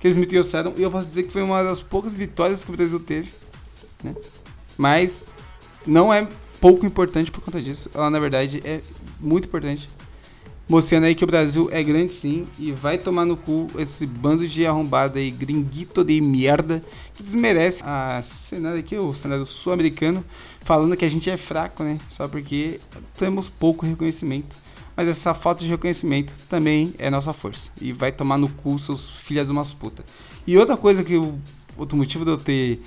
que 0.01 0.07
eles 0.07 0.17
me 0.17 0.27
trouxeram. 0.27 0.75
E 0.77 0.83
eu 0.83 0.91
posso 0.91 1.07
dizer 1.07 1.23
que 1.23 1.31
foi 1.31 1.43
uma 1.43 1.63
das 1.63 1.81
poucas 1.81 2.15
vitórias 2.15 2.65
que 2.65 2.71
o 2.71 2.77
Brasil 2.77 2.99
teve. 3.01 3.33
Né? 4.03 4.15
Mas 4.77 5.23
não 5.87 6.13
é 6.13 6.27
pouco 6.61 6.85
importante 6.85 7.31
por 7.31 7.41
conta 7.41 7.63
disso. 7.63 7.91
Ela, 7.95 8.11
na 8.11 8.19
verdade, 8.19 8.61
é 8.65 8.81
muito 9.21 9.47
importante. 9.47 9.89
Mostrando 10.67 11.05
aí 11.05 11.15
que 11.15 11.23
o 11.23 11.27
Brasil 11.27 11.69
é 11.71 11.83
grande 11.83 12.15
sim 12.15 12.47
e 12.59 12.73
vai 12.73 12.97
tomar 12.97 13.27
no 13.27 13.37
cu 13.37 13.71
esse 13.79 14.07
bando 14.07 14.49
de 14.49 14.65
arrombado 14.65 15.19
aí, 15.19 15.31
gringuito 15.31 16.03
de 16.03 16.19
merda, 16.23 16.83
que 17.13 17.23
desmerece 17.23 17.83
a 17.85 18.23
cenário 18.23 18.79
aqui, 18.79 18.97
o 18.97 19.13
cenário 19.13 19.45
sul-americano, 19.45 20.25
falando 20.63 20.97
que 20.97 21.05
a 21.05 21.09
gente 21.09 21.29
é 21.29 21.37
fraco, 21.37 21.83
né? 21.83 21.99
Só 22.09 22.27
porque 22.29 22.81
temos 23.19 23.51
pouco 23.51 23.85
reconhecimento. 23.85 24.57
Mas 24.97 25.07
essa 25.07 25.35
falta 25.35 25.63
de 25.63 25.69
reconhecimento 25.69 26.33
também 26.49 26.95
é 26.99 27.11
nossa 27.11 27.35
força. 27.35 27.71
E 27.79 27.93
vai 27.93 28.11
tomar 28.11 28.39
no 28.39 28.49
cu 28.49 28.79
seus 28.79 29.11
filhos 29.11 29.45
de 29.45 29.53
umas 29.53 29.75
puta. 29.75 30.03
E 30.47 30.57
outra 30.57 30.79
coisa 30.79 31.05
que 31.05 31.17
o 31.17 31.39
outro 31.77 31.97
motivo 31.97 32.25
de 32.25 32.31
eu 32.31 32.37
ter 32.39 32.81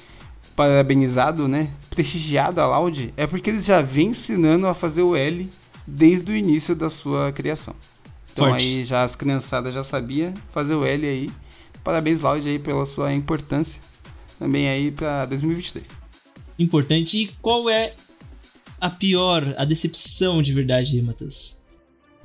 parabenizado, 0.55 1.47
né? 1.47 1.69
Prestigiado 1.91 2.59
a 2.59 2.65
Loud 2.65 3.13
é 3.15 3.27
porque 3.27 3.51
eles 3.51 3.65
já 3.65 3.81
vêm 3.81 4.07
ensinando 4.07 4.65
a 4.65 4.73
fazer 4.73 5.03
o 5.03 5.15
L 5.15 5.47
desde 5.87 6.31
o 6.31 6.35
início 6.35 6.75
da 6.75 6.89
sua 6.89 7.31
criação. 7.31 7.73
Então 8.33 8.49
Forte. 8.49 8.65
aí 8.65 8.83
já 8.83 9.03
as 9.03 9.15
criançadas 9.15 9.73
já 9.73 9.83
sabia 9.83 10.33
fazer 10.51 10.75
o 10.75 10.85
L 10.85 11.07
aí. 11.07 11.31
Parabéns, 11.83 12.19
Loud, 12.21 12.47
aí 12.47 12.59
pela 12.59 12.85
sua 12.85 13.13
importância. 13.13 13.81
Também 14.37 14.67
aí 14.67 14.91
pra 14.91 15.25
2022. 15.25 15.95
Importante. 16.59 17.17
E 17.17 17.27
qual 17.41 17.69
é 17.69 17.93
a 18.79 18.89
pior, 18.89 19.55
a 19.57 19.65
decepção 19.65 20.41
de 20.41 20.53
verdade 20.53 21.01
Matheus? 21.01 21.59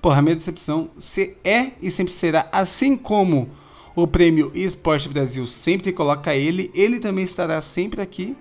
Porra, 0.03 0.19
a 0.19 0.23
minha 0.23 0.35
decepção 0.35 0.91
se 0.99 1.37
é 1.45 1.71
e 1.81 1.91
sempre 1.91 2.13
será, 2.13 2.49
assim 2.51 2.97
como 2.97 3.49
o 3.95 4.07
prêmio 4.07 4.51
eSport 4.55 5.07
Brasil 5.09 5.47
sempre 5.47 5.93
coloca 5.93 6.35
ele, 6.35 6.71
ele 6.75 6.99
também 6.99 7.25
estará 7.25 7.61
sempre 7.61 8.01
aqui, 8.03 8.37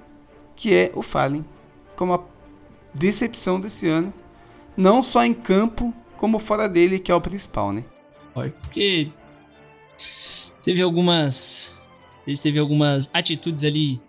que 0.55 0.73
é 0.73 0.91
o 0.95 1.01
Fallen, 1.01 1.45
como 1.95 2.13
a 2.13 2.23
decepção 2.93 3.59
desse 3.59 3.87
ano, 3.87 4.13
não 4.77 5.01
só 5.01 5.23
em 5.25 5.33
campo, 5.33 5.93
como 6.17 6.39
fora 6.39 6.67
dele, 6.67 6.99
que 6.99 7.11
é 7.11 7.15
o 7.15 7.21
principal, 7.21 7.71
né? 7.73 7.83
Porque 8.61 9.11
teve 10.63 10.81
algumas. 10.81 11.71
Ele 12.25 12.37
teve 12.37 12.59
algumas 12.59 13.09
atitudes 13.13 13.63
ali 13.63 13.99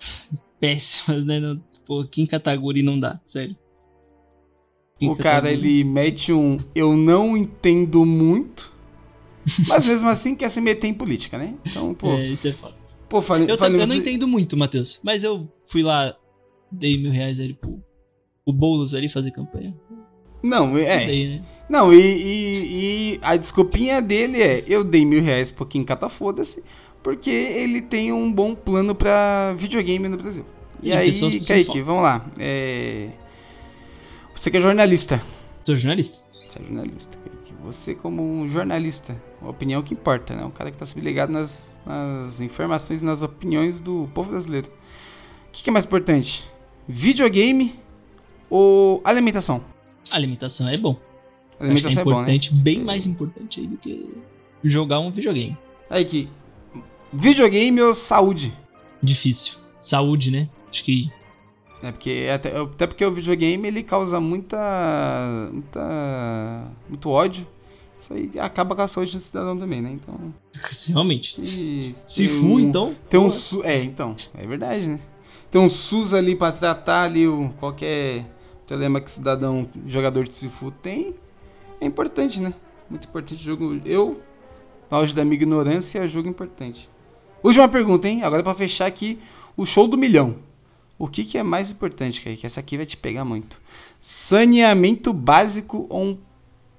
péssimas, 0.60 1.24
né? 1.24 1.40
Não, 1.40 1.62
pô, 1.86 2.04
Kim 2.04 2.26
Kataguri 2.26 2.82
não 2.82 2.98
dá, 2.98 3.20
sério. 3.24 3.56
Kim 4.98 5.08
O 5.10 5.16
cara, 5.16 5.52
ele 5.52 5.84
mete 5.84 6.32
um 6.32 6.56
eu 6.74 6.96
não 6.96 7.36
entendo 7.36 8.04
muito, 8.04 8.72
mas 9.68 9.86
mesmo 9.86 10.08
assim 10.08 10.34
quer 10.34 10.50
se 10.50 10.60
meter 10.60 10.88
em 10.88 10.94
política, 10.94 11.38
né? 11.38 11.54
Então, 11.66 11.94
pô, 11.94 12.12
É, 12.14 12.26
isso 12.28 12.48
é 12.48 12.52
foda. 12.52 12.74
pô 13.08 13.18
Eu, 13.18 13.56
eu 13.56 13.70
não 13.70 13.78
você- 13.86 13.94
entendo 13.96 14.26
muito, 14.26 14.56
Matheus. 14.56 14.98
Mas 15.04 15.22
eu 15.22 15.48
fui 15.66 15.82
lá, 15.82 16.16
dei 16.72 16.98
mil 17.00 17.12
reais 17.12 17.38
ali 17.40 17.54
pro 17.54 17.80
o 18.48 18.52
Boulos 18.52 18.94
ali 18.94 19.08
fazer 19.10 19.30
campanha. 19.30 19.74
Não, 20.42 20.76
é. 20.78 21.06
Né? 21.06 21.42
Não, 21.68 21.92
e, 21.92 21.98
e- 22.00 23.12
e 23.14 23.18
a 23.20 23.36
desculpinha 23.36 24.00
dele 24.00 24.40
é: 24.40 24.64
eu 24.66 24.82
dei 24.82 25.04
mil 25.04 25.22
reais 25.22 25.50
pro 25.50 25.66
Kim 25.66 25.84
Kata, 25.84 26.08
foda-se, 26.08 26.62
porque 27.02 27.28
ele 27.30 27.82
tem 27.82 28.10
um 28.12 28.32
bom 28.32 28.54
plano 28.54 28.94
pra 28.94 29.52
videogame 29.54 30.08
no 30.08 30.16
Brasil. 30.16 30.46
E, 30.82 30.88
E 30.88 30.92
aí, 30.92 31.10
Kaique, 31.46 31.82
vamos 31.82 32.02
lá. 32.02 32.24
É... 32.38 33.08
Você 34.34 34.50
que 34.50 34.56
é 34.56 34.60
jornalista. 34.60 35.20
Sou 35.64 35.76
jornalista. 35.76 36.24
Você 36.32 36.58
é 36.58 36.62
jornalista, 36.62 37.18
Kaique. 37.18 37.52
Você, 37.64 37.94
como 37.94 38.22
um 38.22 38.48
jornalista, 38.48 39.14
a 39.42 39.48
opinião 39.50 39.82
que 39.82 39.92
importa, 39.92 40.34
né? 40.34 40.44
Um 40.44 40.50
cara 40.50 40.70
que 40.70 40.76
tá 40.78 40.86
sempre 40.86 41.02
ligado 41.02 41.30
nas, 41.30 41.78
nas 41.84 42.40
informações 42.40 43.02
e 43.02 43.04
nas 43.04 43.20
opiniões 43.22 43.80
do 43.80 44.08
povo 44.14 44.30
brasileiro. 44.30 44.68
O 45.48 45.50
que, 45.52 45.64
que 45.64 45.68
é 45.68 45.72
mais 45.72 45.84
importante? 45.84 46.44
Videogame 46.86 47.74
ou 48.50 49.00
alimentação? 49.04 49.62
Alimentação 50.10 50.68
é 50.68 50.76
bom. 50.76 50.90
Acho 50.90 50.98
que 51.58 51.62
é 51.62 51.66
Alimentação 51.66 52.00
é, 52.00 52.04
bom, 52.04 52.10
né? 52.10 52.16
importante, 52.20 52.54
bem 52.54 52.78
mais 52.80 53.06
importante 53.06 53.60
aí 53.60 53.66
do 53.66 53.76
que 53.76 54.08
jogar 54.62 55.00
um 55.00 55.10
videogame. 55.10 55.56
Aí 55.90 56.04
que. 56.04 56.28
Videogame 57.12 57.80
ou 57.82 57.94
saúde? 57.94 58.52
Difícil. 59.02 59.54
Saúde, 59.82 60.30
né? 60.30 60.48
Acho 60.70 60.84
que 60.84 61.10
É 61.82 61.90
porque 61.90 62.28
até, 62.32 62.56
até 62.58 62.86
porque 62.86 63.04
o 63.04 63.12
videogame 63.12 63.66
ele 63.68 63.82
causa 63.82 64.20
muita. 64.20 64.56
muita. 65.52 66.68
muito 66.88 67.08
ódio. 67.08 67.46
Isso 67.98 68.12
aí 68.14 68.30
acaba 68.38 68.76
com 68.76 68.82
a 68.82 68.86
saúde 68.86 69.12
do 69.12 69.20
cidadão 69.20 69.56
também, 69.58 69.82
né? 69.82 69.90
Então. 69.92 70.14
realmente. 70.88 71.40
e- 71.40 71.94
Se 72.06 72.28
for, 72.28 72.46
um- 72.52 72.60
então. 72.60 72.94
Tem 73.10 73.18
um. 73.18 73.28
É, 73.64 73.82
então. 73.82 74.14
É 74.34 74.46
verdade, 74.46 74.86
né? 74.86 75.00
Tem 75.50 75.60
um 75.60 75.68
SUS 75.68 76.12
ali 76.14 76.36
pra 76.36 76.52
tratar 76.52 77.04
ali 77.04 77.26
o, 77.26 77.48
qualquer 77.58 78.26
problema 78.68 79.00
que 79.00 79.10
cidadão 79.10 79.68
jogador 79.86 80.28
de 80.28 80.34
Sifu 80.34 80.70
tem. 80.70 81.14
É 81.80 81.86
importante, 81.86 82.40
né? 82.40 82.52
Muito 82.88 83.08
importante 83.08 83.40
o 83.40 83.44
jogo. 83.44 83.80
Eu, 83.84 84.20
no 84.90 84.96
auge 84.96 85.14
da 85.14 85.24
minha 85.24 85.34
ignorância, 85.34 86.06
jogo 86.06 86.28
importante. 86.28 86.88
Última 87.42 87.68
pergunta, 87.68 88.08
hein? 88.08 88.22
Agora 88.22 88.42
pra 88.42 88.54
fechar 88.54 88.86
aqui 88.86 89.18
o 89.56 89.64
show 89.64 89.88
do 89.88 89.96
milhão. 89.96 90.36
O 90.98 91.08
que, 91.08 91.24
que 91.24 91.38
é 91.38 91.42
mais 91.42 91.70
importante, 91.70 92.20
Kaique? 92.20 92.44
Essa 92.44 92.60
aqui 92.60 92.76
vai 92.76 92.84
te 92.84 92.96
pegar 92.96 93.24
muito. 93.24 93.60
Saneamento 94.00 95.12
básico 95.12 95.86
ou 95.88 96.02
um 96.02 96.18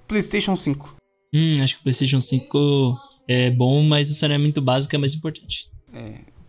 PlayStation 0.07 0.55
5? 0.55 0.95
Hum, 1.33 1.63
acho 1.63 1.75
que 1.75 1.79
o 1.81 1.83
PlayStation 1.83 2.19
5 2.19 2.97
é 3.27 3.49
bom, 3.51 3.83
mas 3.83 4.11
o 4.11 4.15
saneamento 4.15 4.61
básico 4.61 4.93
é 4.95 4.99
mais 4.99 5.15
importante. 5.15 5.71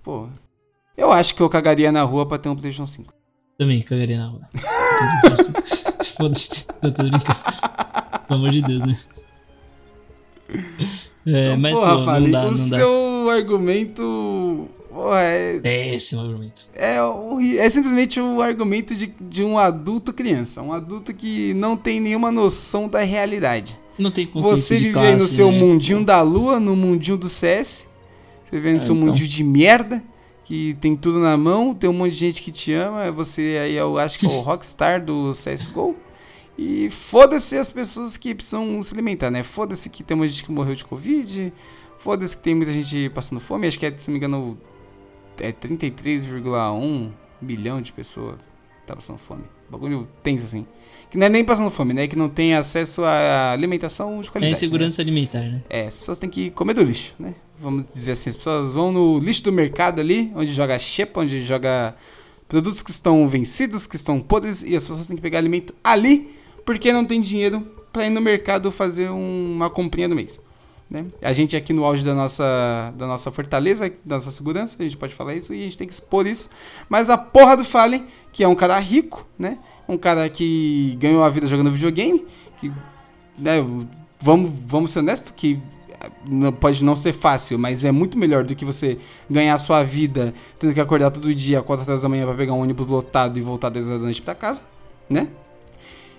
Pô. 0.03 0.29
Eu 0.97 1.13
acho 1.13 1.35
que 1.35 1.41
eu 1.41 1.49
cagaria 1.49 1.93
na 1.93 2.03
rua 2.03 2.27
pra 2.27 2.39
ter 2.39 2.49
um 2.49 2.57
PlayStation 2.57 2.87
5. 2.87 3.20
Também 3.61 3.83
cagaria 3.83 4.17
na 4.17 4.29
rua. 4.29 4.41
Foda-se. 6.17 6.65
Tô 6.65 6.91
brincando. 7.03 7.35
Pelo 8.27 8.39
amor 8.41 8.51
de 8.53 8.63
Deus, 8.63 8.87
né? 8.87 8.97
É, 11.27 11.45
Então, 11.49 11.59
mas 11.59 11.75
porra, 11.75 11.97
pô, 12.15 12.21
não 12.21 12.31
dá, 12.31 12.47
o 12.47 12.51
não 12.53 12.69
dá. 12.71 12.77
seu 12.79 13.29
argumento. 13.31 14.67
Porra, 14.89 15.21
é, 15.21 15.61
Péssimo 15.61 16.23
argumento. 16.23 16.63
é, 16.75 16.97
é 17.59 17.69
simplesmente 17.69 18.19
o 18.19 18.41
argumento 18.41 18.95
de, 18.95 19.13
de 19.21 19.45
um 19.45 19.59
adulto 19.59 20.11
criança. 20.15 20.63
Um 20.63 20.73
adulto 20.73 21.13
que 21.13 21.53
não 21.53 21.77
tem 21.77 22.01
nenhuma 22.01 22.33
noção 22.33 22.89
da 22.89 23.01
realidade. 23.01 23.79
Não 23.99 24.11
tem 24.11 24.25
consciência 24.27 24.57
Você 24.79 24.79
vive 24.79 24.99
aí 24.99 25.13
no 25.13 25.19
classe, 25.19 25.35
seu 25.35 25.53
né? 25.53 25.59
mundinho 25.59 26.03
da 26.03 26.23
lua, 26.23 26.59
no 26.59 26.75
mundinho 26.75 27.19
do 27.19 27.29
CS. 27.29 27.85
Você 28.49 28.57
vive 28.57 28.71
no 28.71 28.77
É, 28.77 28.79
seu 28.79 28.95
então. 28.95 29.09
mundinho 29.09 29.29
de 29.29 29.45
merda. 29.45 30.03
Que 30.51 30.75
tem 30.81 30.97
tudo 30.97 31.21
na 31.21 31.37
mão, 31.37 31.73
tem 31.73 31.89
um 31.89 31.93
monte 31.93 32.11
de 32.11 32.19
gente 32.19 32.43
que 32.43 32.51
te 32.51 32.73
ama. 32.73 33.09
Você 33.13 33.57
aí, 33.63 33.77
eu 33.77 33.97
acho 33.97 34.19
que 34.19 34.27
é 34.27 34.29
o 34.29 34.41
rockstar 34.43 35.01
do 35.01 35.31
CSGO. 35.31 35.95
E 36.59 36.91
foda-se 36.91 37.57
as 37.57 37.71
pessoas 37.71 38.17
que 38.17 38.35
precisam 38.35 38.83
se 38.83 38.93
alimentar, 38.93 39.31
né? 39.31 39.45
Foda-se 39.45 39.89
que 39.89 40.03
tem 40.03 40.17
muita 40.17 40.33
gente 40.33 40.43
que 40.45 40.51
morreu 40.51 40.75
de 40.75 40.85
Covid. 40.85 41.53
Foda-se 42.01 42.37
que 42.37 42.43
tem 42.43 42.57
muita 42.57 42.73
gente 42.73 43.09
passando 43.11 43.41
fome. 43.41 43.69
Acho 43.69 43.79
que 43.79 43.87
é, 43.87 43.95
se 43.97 44.09
não 44.09 44.15
me 44.15 44.19
engano, 44.19 44.59
é 45.39 45.53
33,1 45.53 47.11
milhão 47.41 47.81
de 47.81 47.93
pessoas 47.93 48.35
que 48.81 48.87
tá 48.89 48.97
passando 48.97 49.21
fome. 49.21 49.45
Bagulho 49.71 50.09
tenso, 50.21 50.47
assim. 50.47 50.67
Que 51.13 51.17
não 51.17 51.27
é 51.27 51.29
nem 51.29 51.45
passando 51.45 51.71
fome, 51.71 51.95
né? 51.95 52.09
Que 52.09 52.17
não 52.17 52.29
tem 52.29 52.55
acesso 52.55 53.05
à 53.05 53.53
alimentação 53.53 54.21
de 54.21 54.27
É 54.27 54.31
qualidade. 54.33 54.51
né? 54.53 54.57
insegurança 54.59 55.01
alimentar, 55.01 55.43
né? 55.43 55.63
É, 55.71 55.87
as 55.87 55.97
pessoas 55.97 56.19
têm 56.19 56.29
que 56.29 56.51
comer 56.51 56.75
do 56.75 56.83
lixo, 56.83 57.15
né? 57.21 57.37
Vamos 57.61 57.87
dizer 57.93 58.13
assim, 58.13 58.31
as 58.31 58.37
pessoas 58.37 58.73
vão 58.73 58.91
no 58.91 59.19
lixo 59.19 59.45
do 59.45 59.53
mercado 59.53 60.01
ali, 60.01 60.33
onde 60.35 60.53
joga 60.53 60.79
xepa, 60.79 61.21
onde 61.21 61.43
joga 61.43 61.95
produtos 62.49 62.81
que 62.81 62.91
estão 62.91 63.27
vencidos, 63.29 63.87
que 63.87 63.97
estão 63.97 64.19
podres, 64.21 64.63
e 64.63 64.75
as 64.75 64.87
pessoas 64.87 65.07
têm 65.07 65.15
que 65.15 65.23
pegar 65.23 65.39
alimento 65.39 65.75
ali, 65.85 66.31
porque 66.65 66.93
não 66.93 67.05
tem 67.05 67.21
dinheiro 67.21 67.61
pra 67.93 68.07
ir 68.07 68.11
no 68.11 68.21
mercado 68.21 68.71
fazer 68.73 69.11
um- 69.11 69.53
uma 69.55 69.69
comprinha 69.69 70.09
do 70.09 70.15
mês. 70.15 70.41
Né? 70.89 71.05
A 71.23 71.33
gente 71.33 71.57
aqui 71.57 71.73
no 71.73 71.85
auge 71.85 72.03
da 72.03 72.15
nossa, 72.15 72.93
da 72.97 73.07
nossa 73.07 73.31
fortaleza, 73.31 73.89
da 74.05 74.17
nossa 74.17 74.31
segurança, 74.31 74.77
a 74.81 74.83
gente 74.83 74.97
pode 74.97 75.15
falar 75.15 75.35
isso 75.35 75.55
e 75.55 75.61
a 75.61 75.63
gente 75.63 75.79
tem 75.79 75.87
que 75.87 75.93
expor 75.93 76.27
isso. 76.27 76.49
Mas 76.89 77.09
a 77.09 77.17
porra 77.17 77.57
do 77.57 77.65
Fallen, 77.65 78.07
que 78.33 78.43
é 78.43 78.49
um 78.49 78.57
cara 78.57 78.77
rico, 78.79 79.25
né? 79.39 79.59
Um 79.87 79.97
cara 79.99 80.29
que 80.29 80.97
ganhou 80.99 81.23
a 81.23 81.29
vida 81.29 81.47
jogando 81.47 81.71
videogame, 81.71 82.25
que, 82.59 82.73
né, 83.39 83.65
vamos, 84.21 84.51
vamos 84.67 84.91
ser 84.91 84.99
honestos, 85.01 85.33
que 85.37 85.61
não- 86.27 86.53
pode 86.53 86.85
não 86.85 86.97
ser 86.97 87.13
fácil, 87.13 87.59
mas 87.59 87.85
é 87.85 87.93
muito 87.93 88.17
melhor 88.19 88.45
do 88.45 88.55
que 88.55 88.65
você 88.65 88.99
ganhar 89.29 89.57
sua 89.59 89.83
vida 89.83 90.33
tendo 90.59 90.73
que 90.75 90.81
acordar 90.81 91.11
todo 91.11 91.35
dia, 91.35 91.63
4 91.63 91.85
horas 91.89 92.03
da 92.03 92.09
manhã, 92.09 92.25
pra 92.27 92.35
pegar 92.35 92.53
um 92.53 92.61
ônibus 92.61 92.87
lotado 92.89 93.39
e 93.39 93.43
voltar 93.43 93.69
10 93.71 93.89
horas 93.89 94.01
da 94.01 94.05
noite 94.05 94.23
pra 94.23 94.35
casa, 94.35 94.65
né? 95.09 95.29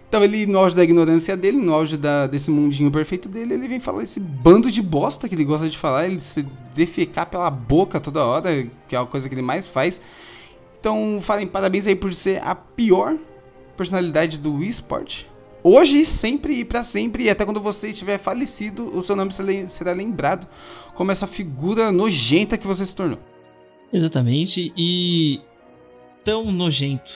Então 0.07 0.21
ele, 0.23 0.45
no 0.45 0.59
auge 0.59 0.75
da 0.75 0.83
ignorância 0.83 1.37
dele, 1.37 1.55
no 1.57 1.73
auge 1.73 1.95
da- 1.95 2.27
desse 2.27 2.51
mundinho 2.51 2.91
perfeito 2.91 3.29
dele, 3.29 3.53
ele 3.53 3.67
vem 3.67 3.79
falar 3.79 4.03
esse 4.03 4.19
bando 4.19 4.69
de 4.69 4.81
bosta 4.81 5.29
que 5.29 5.35
ele 5.35 5.45
gosta 5.45 5.69
de 5.69 5.77
falar, 5.77 6.05
ele 6.05 6.19
se 6.19 6.45
defecar 6.75 7.27
pela 7.27 7.49
boca 7.49 7.97
toda 7.97 8.25
hora, 8.25 8.67
que 8.89 8.95
é 8.95 8.99
a 8.99 9.05
coisa 9.05 9.29
que 9.29 9.35
ele 9.35 9.41
mais 9.41 9.69
faz. 9.69 10.01
Então, 10.79 11.19
falem 11.21 11.47
parabéns 11.47 11.87
aí 11.87 11.95
por 11.95 12.13
ser 12.13 12.41
a 12.43 12.53
pior 12.53 13.15
personalidade 13.77 14.37
do 14.37 14.61
eSport, 14.61 15.25
hoje, 15.63 16.05
sempre 16.05 16.59
e 16.59 16.65
pra 16.65 16.83
sempre. 16.83 17.23
E 17.23 17.29
até 17.29 17.45
quando 17.45 17.61
você 17.61 17.89
estiver 17.89 18.17
falecido, 18.17 18.85
o 18.95 19.01
seu 19.01 19.15
nome 19.15 19.31
será 19.67 19.93
lembrado 19.93 20.47
como 20.93 21.11
essa 21.11 21.27
figura 21.27 21.91
nojenta 21.91 22.57
que 22.57 22.67
você 22.67 22.85
se 22.85 22.95
tornou. 22.95 23.19
Exatamente. 23.93 24.73
E 24.77 25.41
tão 26.23 26.51
nojento. 26.51 27.11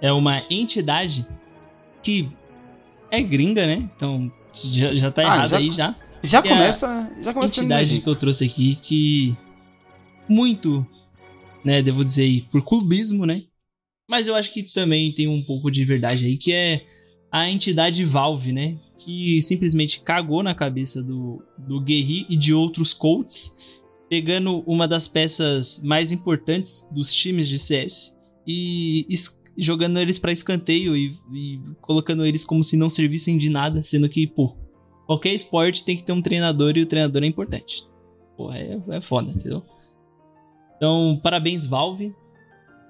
É 0.00 0.12
uma 0.12 0.44
entidade 0.50 1.26
que 2.02 2.30
é 3.10 3.22
gringa, 3.22 3.66
né? 3.66 3.88
Então 3.96 4.30
já, 4.52 4.94
já 4.94 5.10
tá 5.10 5.22
ah, 5.22 5.24
errado 5.24 5.48
já, 5.50 5.56
aí 5.56 5.70
já. 5.70 5.96
Já 6.22 6.42
que 6.42 6.48
começa, 6.48 7.12
é 7.18 7.22
já 7.22 7.34
começa 7.34 7.60
entidade 7.60 8.00
que 8.00 8.08
eu 8.08 8.16
trouxe 8.16 8.44
aqui 8.44 8.74
que 8.76 9.36
muito, 10.28 10.86
né, 11.64 11.82
devo 11.82 12.02
dizer 12.02 12.46
por 12.50 12.62
clubismo, 12.62 13.24
né? 13.24 13.42
Mas 14.10 14.26
eu 14.26 14.34
acho 14.34 14.52
que 14.52 14.62
também 14.62 15.12
tem 15.12 15.28
um 15.28 15.42
pouco 15.42 15.70
de 15.70 15.84
verdade 15.84 16.26
aí, 16.26 16.36
que 16.36 16.52
é 16.52 16.84
a 17.36 17.50
entidade 17.50 18.02
Valve, 18.02 18.50
né? 18.50 18.78
Que 18.96 19.42
simplesmente 19.42 20.00
cagou 20.00 20.42
na 20.42 20.54
cabeça 20.54 21.02
do, 21.02 21.42
do 21.58 21.80
Guerri 21.82 22.24
e 22.30 22.36
de 22.36 22.54
outros 22.54 22.94
Colts, 22.94 23.82
pegando 24.08 24.60
uma 24.66 24.88
das 24.88 25.06
peças 25.06 25.82
mais 25.82 26.12
importantes 26.12 26.86
dos 26.90 27.12
times 27.12 27.46
de 27.46 27.58
CS 27.58 28.14
e 28.46 29.06
jogando 29.58 29.98
eles 29.98 30.18
para 30.18 30.32
escanteio 30.32 30.96
e, 30.96 31.12
e, 31.32 31.60
colocando 31.82 32.24
eles 32.24 32.42
como 32.42 32.62
se 32.64 32.76
não 32.76 32.88
servissem 32.88 33.36
de 33.36 33.50
nada, 33.50 33.82
sendo 33.82 34.08
que, 34.08 34.26
pô, 34.26 34.56
qualquer 35.06 35.34
esporte 35.34 35.84
tem 35.84 35.94
que 35.94 36.04
ter 36.04 36.12
um 36.12 36.22
treinador 36.22 36.76
e 36.76 36.82
o 36.82 36.86
treinador 36.86 37.22
é 37.22 37.26
importante. 37.26 37.86
Porra, 38.34 38.56
é, 38.58 38.80
é 38.88 39.00
foda, 39.00 39.30
entendeu? 39.30 39.62
Então, 40.76 41.20
parabéns, 41.22 41.66
Valve, 41.66 42.14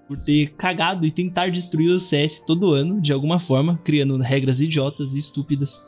por 0.07 0.19
ter 0.19 0.51
cagado 0.51 1.07
e 1.07 1.11
tentar 1.11 1.51
destruir 1.51 1.91
o 1.91 2.01
CS 2.01 2.43
todo 2.47 2.73
ano, 2.73 3.01
de 3.01 3.13
alguma 3.13 3.39
forma, 3.39 3.79
criando 3.85 4.17
regras 4.19 4.61
idiotas 4.61 5.15
e 5.15 5.19
estúpidas. 5.19 5.81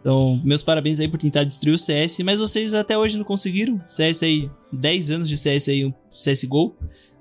Então, 0.00 0.40
meus 0.44 0.62
parabéns 0.62 1.00
aí 1.00 1.08
por 1.08 1.18
tentar 1.18 1.44
destruir 1.44 1.74
o 1.74 1.78
CS, 1.78 2.20
mas 2.20 2.40
vocês 2.40 2.74
até 2.74 2.96
hoje 2.96 3.18
não 3.18 3.24
conseguiram. 3.24 3.80
CS 3.88 4.22
aí, 4.22 4.50
10 4.72 5.10
anos 5.10 5.28
de 5.28 5.36
CS 5.36 5.68
aí, 5.68 5.94
CSGO 6.10 6.74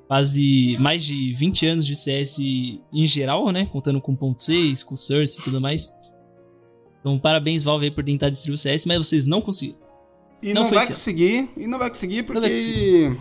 quase 0.10 0.76
mais 0.80 1.06
de 1.06 1.31
20 1.34 1.68
anos 1.68 1.85
de 1.85 1.95
CS 1.95 2.39
em 2.39 3.06
geral, 3.06 3.51
né? 3.51 3.68
Contando 3.72 4.01
com 4.01 4.15
ponto 4.15 4.41
.6, 4.41 4.84
com 4.84 4.95
Source 4.95 5.39
e 5.39 5.43
tudo 5.43 5.61
mais. 5.61 5.93
Então, 6.99 7.19
parabéns, 7.19 7.61
Valve, 7.61 7.85
aí, 7.85 7.91
por 7.91 8.03
tentar 8.03 8.30
destruir 8.30 8.56
o 8.56 8.57
CS, 8.57 8.88
mas 8.88 8.97
vocês 8.97 9.27
não 9.27 9.39
conseguiram. 9.39 9.80
E 10.41 10.51
não, 10.51 10.64
não 10.64 10.69
vai 10.72 10.88
conseguir, 10.88 11.49
e 11.56 11.68
não 11.68 11.77
vai 11.77 11.89
conseguir 11.89 12.23
porque... 12.23 12.39
Vai 12.39 12.49
conseguir. 12.49 13.19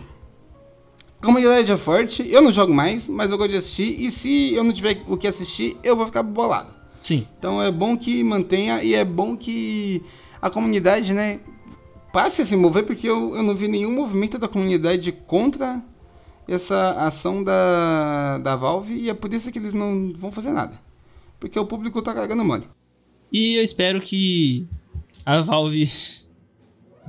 A 1.21 1.25
comunidade 1.25 1.71
é 1.71 1.77
forte, 1.77 2.25
eu 2.29 2.41
não 2.41 2.51
jogo 2.51 2.73
mais, 2.73 3.07
mas 3.07 3.31
eu 3.31 3.37
gosto 3.37 3.51
de 3.51 3.57
assistir, 3.57 4.01
e 4.01 4.09
se 4.09 4.53
eu 4.53 4.63
não 4.63 4.71
tiver 4.71 5.03
o 5.07 5.17
que 5.17 5.27
assistir, 5.27 5.77
eu 5.83 5.95
vou 5.95 6.05
ficar 6.05 6.23
bolado. 6.23 6.73
Sim. 7.01 7.27
Então 7.37 7.61
é 7.61 7.71
bom 7.71 7.97
que 7.97 8.23
mantenha, 8.23 8.81
e 8.83 8.93
é 8.93 9.03
bom 9.03 9.35
que 9.35 10.01
a 10.41 10.49
comunidade, 10.49 11.13
né, 11.13 11.39
passe 12.13 12.41
a 12.41 12.45
se 12.45 12.55
mover, 12.55 12.85
porque 12.85 13.07
eu, 13.07 13.35
eu 13.35 13.43
não 13.43 13.55
vi 13.55 13.67
nenhum 13.67 13.91
movimento 13.91 14.37
da 14.37 14.47
comunidade 14.47 15.11
contra 15.11 15.81
essa 16.47 16.91
ação 16.91 17.43
da, 17.43 18.39
da 18.39 18.55
Valve 18.55 18.93
e 18.95 19.09
é 19.09 19.13
por 19.13 19.33
isso 19.33 19.51
que 19.51 19.59
eles 19.59 19.73
não 19.73 20.11
vão 20.15 20.31
fazer 20.31 20.51
nada. 20.51 20.79
Porque 21.39 21.59
o 21.59 21.65
público 21.65 22.01
tá 22.01 22.13
cagando 22.13 22.43
mole. 22.43 22.67
E 23.31 23.55
eu 23.55 23.63
espero 23.63 24.01
que 24.01 24.67
a 25.25 25.41
Valve, 25.41 25.89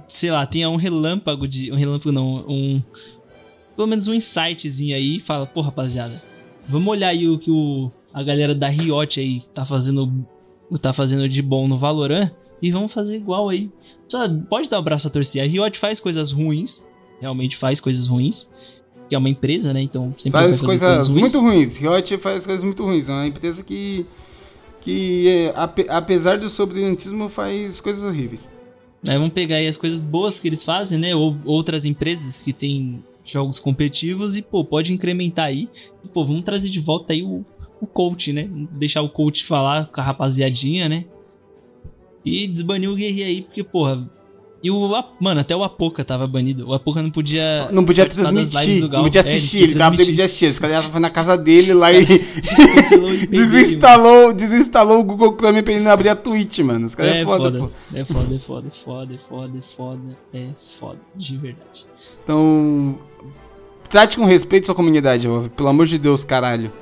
sei 0.07 0.31
lá, 0.31 0.47
tenha 0.47 0.69
um 0.69 0.77
relâmpago 0.77 1.49
de. 1.49 1.73
Um 1.73 1.77
relâmpago 1.77 2.13
não, 2.13 2.45
um. 2.47 2.83
Pelo 3.81 3.89
menos 3.89 4.07
um 4.09 4.13
insightzinho 4.13 4.95
aí 4.95 5.17
e 5.17 5.21
fala, 5.21 5.47
pô, 5.47 5.63
rapaziada, 5.63 6.23
vamos 6.69 6.87
olhar 6.87 7.09
aí 7.09 7.27
o 7.27 7.39
que 7.39 7.51
o, 7.51 7.91
a 8.13 8.23
galera 8.23 8.55
da 8.55 8.69
Riot 8.69 9.19
aí 9.19 9.41
tá 9.55 9.65
fazendo. 9.65 10.13
Tá 10.83 10.93
fazendo 10.93 11.27
de 11.27 11.41
bom 11.41 11.67
no 11.67 11.79
Valorant 11.79 12.31
e 12.61 12.71
vamos 12.71 12.93
fazer 12.93 13.17
igual 13.17 13.49
aí. 13.49 13.73
Pode 14.51 14.69
dar 14.69 14.81
um 14.81 14.83
braço 14.83 15.09
a 15.09 15.11
torcer. 15.11 15.43
A 15.43 15.47
Riot 15.47 15.79
faz 15.79 15.99
coisas 15.99 16.31
ruins, 16.31 16.85
realmente 17.23 17.57
faz 17.57 17.81
coisas 17.81 18.07
ruins 18.07 18.49
que 19.09 19.15
é 19.15 19.19
uma 19.19 19.31
empresa, 19.31 19.73
né? 19.73 19.81
Então 19.81 20.15
sempre 20.19 20.39
faz 20.39 20.61
coisas, 20.61 20.89
coisas 20.89 21.09
muito 21.09 21.41
ruins. 21.41 21.77
Riot 21.79 22.19
faz 22.19 22.45
coisas 22.45 22.63
muito 22.63 22.85
ruins. 22.85 23.09
É 23.09 23.13
uma 23.13 23.27
empresa 23.29 23.63
que, 23.63 24.05
que 24.83 25.27
é, 25.27 25.55
apesar 25.89 26.39
do 26.39 26.51
seu 26.51 26.67
brilhantismo, 26.67 27.31
faz 27.31 27.81
coisas 27.81 28.05
horríveis. 28.05 28.47
Aí 29.09 29.17
vamos 29.17 29.33
pegar 29.33 29.57
aí 29.57 29.67
as 29.67 29.79
coisas 29.79 30.05
boas 30.05 30.39
que 30.39 30.49
eles 30.49 30.63
fazem, 30.63 30.99
né? 30.99 31.17
Ou 31.17 31.35
outras 31.47 31.87
empresas 31.87 32.43
que 32.43 32.53
têm 32.53 33.03
jogos 33.25 33.59
competitivos 33.59 34.37
e, 34.37 34.43
pô, 34.43 34.65
pode 34.65 34.93
incrementar 34.93 35.47
aí. 35.47 35.69
E, 36.05 36.09
pô, 36.09 36.25
vamos 36.25 36.45
trazer 36.45 36.71
de 36.71 36.81
volta 36.81 37.13
aí 37.13 37.23
o, 37.23 37.45
o 37.81 37.87
coach, 37.87 38.33
né? 38.33 38.49
Deixar 38.73 39.03
o 39.03 39.09
coach 39.09 39.45
falar 39.45 39.87
com 39.87 40.01
a 40.01 40.05
rapaziadinha, 40.05 40.89
né? 40.89 41.05
E 42.25 42.47
desbanir 42.47 42.91
o 42.91 42.95
Guerri 42.95 43.23
aí, 43.23 43.43
porque, 43.43 43.65
porra, 43.65 44.09
e 44.63 44.71
o. 44.71 44.91
Mano, 45.19 45.41
até 45.41 45.57
o 45.57 45.65
Apoca 45.65 46.05
tava 46.05 46.27
banido. 46.27 46.69
O 46.69 46.75
Apoca 46.75 47.03
não 47.03 47.11
podia. 47.11 47.71
Não 47.73 47.85
podia 47.85 48.07
transmitir. 48.07 48.89
Não 48.91 49.03
podia 49.03 49.23
assistir. 49.23 49.59
É, 49.59 49.63
ele 49.63 49.75
tava 49.75 49.97
de 49.97 50.23
assistir. 50.23 50.47
Esse 50.47 50.61
cara 50.61 50.83
foi 50.83 51.01
na 51.01 51.09
casa 51.09 51.37
dele 51.37 51.73
lá 51.73 51.91
e. 51.91 52.05
desinstalou, 53.31 54.35
desinstalou 54.35 55.01
o 55.01 55.05
Google 55.05 55.35
Chrome 55.39 55.63
pra 55.63 55.73
ele 55.73 55.83
não 55.83 55.91
abrir 55.91 56.11
a 56.11 56.17
Twitch, 56.17 56.59
mano. 56.59 56.85
Os 56.85 56.95
caras 56.95 57.17
é, 57.17 57.21
é 57.23 57.25
foda, 57.25 57.59
foda. 57.59 57.73
É 57.95 58.05
foda, 58.05 58.35
é 58.35 58.39
foda, 58.39 58.69
é 58.69 58.71
foda, 58.71 59.15
é 59.15 59.19
foda, 59.19 59.59
é 59.59 59.63
foda. 59.63 60.19
É 60.35 60.49
foda. 60.59 61.01
De 61.17 61.37
verdade. 61.39 61.87
Então. 62.23 62.99
Trate 63.91 64.17
com 64.17 64.25
respeito 64.25 64.67
sua 64.67 64.75
comunidade, 64.75 65.27
pelo 65.57 65.69
amor 65.69 65.85
de 65.85 65.99
Deus, 65.99 66.23
caralho. 66.23 66.73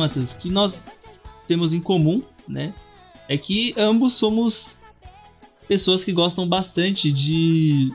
Matheus, 0.00 0.34
que 0.34 0.50
nós 0.50 0.84
temos 1.46 1.74
em 1.74 1.80
comum, 1.80 2.22
né? 2.48 2.74
É 3.28 3.38
que 3.38 3.74
ambos 3.78 4.14
somos 4.14 4.76
pessoas 5.68 6.02
que 6.02 6.12
gostam 6.12 6.48
bastante 6.48 7.12
de 7.12 7.92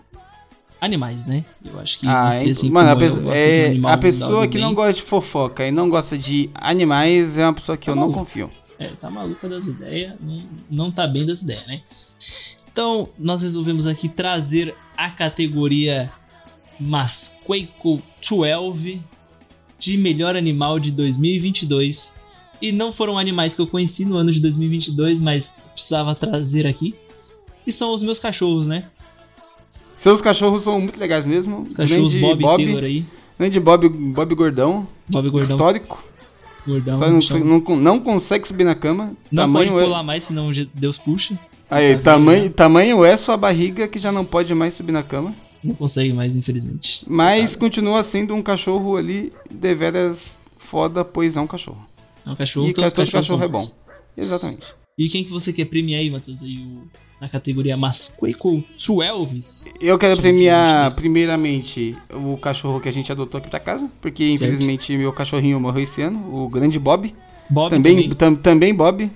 animais, 0.80 1.26
né? 1.26 1.44
Eu 1.64 1.80
acho 1.80 2.00
que 2.00 2.08
ah, 2.08 2.32
você, 2.32 2.52
assim, 2.52 2.70
mano, 2.70 2.90
a, 2.90 2.96
pessoa, 2.96 3.36
é, 3.36 3.68
animal, 3.68 3.92
a 3.92 3.98
pessoa 3.98 4.48
que 4.48 4.54
bem. 4.54 4.62
não 4.62 4.74
gosta 4.74 4.94
de 4.94 5.02
fofoca 5.02 5.68
e 5.68 5.72
não 5.72 5.90
gosta 5.90 6.18
de 6.18 6.50
animais 6.54 7.38
é 7.38 7.46
uma 7.46 7.54
pessoa 7.54 7.78
que 7.78 7.88
tá 7.88 7.92
eu 7.92 7.96
maluco. 7.96 8.18
não 8.18 8.26
confio. 8.26 8.52
É, 8.78 8.88
tá 8.90 9.10
maluca 9.10 9.48
das 9.48 9.68
ideias, 9.68 10.14
não, 10.20 10.44
não 10.70 10.92
tá 10.92 11.08
bem 11.08 11.26
das 11.26 11.42
ideias, 11.42 11.66
né? 11.68 11.82
Então, 12.72 13.10
nós 13.18 13.42
resolvemos 13.42 13.88
aqui 13.88 14.10
trazer 14.10 14.76
a 14.98 15.10
categoria 15.10 16.12
Masquaco 16.80 18.02
12 18.30 19.02
de 19.78 19.98
melhor 19.98 20.36
animal 20.36 20.80
de 20.80 20.92
2022. 20.92 22.14
E 22.62 22.72
não 22.72 22.92
foram 22.92 23.18
animais 23.18 23.54
que 23.54 23.62
eu 23.62 23.68
conheci 23.68 24.06
no 24.06 24.16
ano 24.16 24.32
de 24.32 24.40
2022, 24.40 25.20
mas 25.20 25.56
precisava 25.74 26.16
trazer 26.16 26.66
aqui. 26.66 26.96
E 27.68 27.72
são 27.72 27.94
os 27.94 28.02
meus 28.04 28.20
cachorros, 28.20 28.68
né? 28.68 28.86
Seus 29.96 30.22
cachorros 30.22 30.64
são 30.64 30.80
muito 30.80 31.00
legais 31.00 31.26
mesmo. 31.26 31.64
Os 31.64 31.74
cachorros 31.74 32.14
Bob, 32.14 32.42
Bob 32.42 32.64
Taylor 32.64 32.84
aí. 32.84 33.06
de 33.50 33.60
Bob, 33.60 33.90
Bob 33.90 34.36
Gordão. 34.36 34.88
Bob 35.10 35.30
Gordão. 35.30 35.56
Histórico. 35.56 36.04
Gordão. 36.68 37.00
Não, 37.00 37.60
não, 37.60 37.76
não, 37.76 38.00
consegue 38.00 38.48
subir 38.48 38.64
na 38.64 38.76
cama. 38.76 39.14
Não 39.32 39.44
tamanho 39.44 39.72
pode 39.72 39.84
é- 39.84 39.86
pular 39.86 40.00
é... 40.00 40.04
mais, 40.04 40.24
senão 40.24 40.52
Deus 40.74 40.98
puxa. 40.98 41.40
Aí, 41.70 41.98
tamanho, 41.98 42.50
tamanho 42.50 43.04
é 43.04 43.18
sua 43.18 43.36
barriga 43.36 43.88
que 43.88 43.98
já 43.98 44.12
não 44.12 44.24
pode 44.24 44.54
mais 44.54 44.74
subir 44.74 44.92
na 44.92 45.04
cama. 45.04 45.34
Não 45.66 45.74
consegue 45.76 46.14
mais, 46.14 46.36
infelizmente. 46.36 47.04
Mas 47.08 47.56
continua 47.56 48.04
sendo 48.04 48.36
um 48.36 48.42
cachorro 48.42 48.96
ali 48.96 49.34
deveras 49.50 50.38
foda, 50.58 51.04
pois 51.04 51.36
é 51.36 51.42
um 51.42 51.48
cachorro. 51.48 51.84
É 52.26 52.30
um 52.30 52.36
cachorro, 52.36 52.68
e 52.68 52.74
todo 52.74 53.12
cachorro 53.12 53.44
é 53.44 53.48
bom. 53.48 53.66
Exatamente. 54.16 54.68
E 54.98 55.10
quem 55.10 55.24
que 55.24 55.32
você 55.32 55.52
quer 55.52 55.66
premiar 55.66 56.00
aí, 56.00 56.10
Matheus? 56.10 56.44
Aí, 56.44 56.58
o, 56.58 56.84
na 57.20 57.28
categoria 57.28 57.76
Masqueco 57.76 58.64
12? 58.78 59.72
Eu 59.82 59.98
quero 59.98 60.18
premiar, 60.18 60.94
primeiramente, 60.94 61.98
o 62.14 62.38
cachorro 62.38 62.80
que 62.80 62.88
a 62.88 62.92
gente 62.92 63.12
adotou 63.12 63.40
aqui 63.40 63.50
pra 63.50 63.60
casa, 63.60 63.90
porque 64.00 64.30
infelizmente 64.30 64.88
certo. 64.88 65.00
meu 65.00 65.12
cachorrinho 65.12 65.60
morreu 65.60 65.84
esse 65.84 66.02
ano, 66.02 66.34
o 66.34 66.48
grande 66.48 66.78
Bob. 66.78 67.14
Bob 67.50 67.70
também. 67.72 68.10
Também, 68.10 68.42
também 68.42 68.76
Bob. 68.76 69.12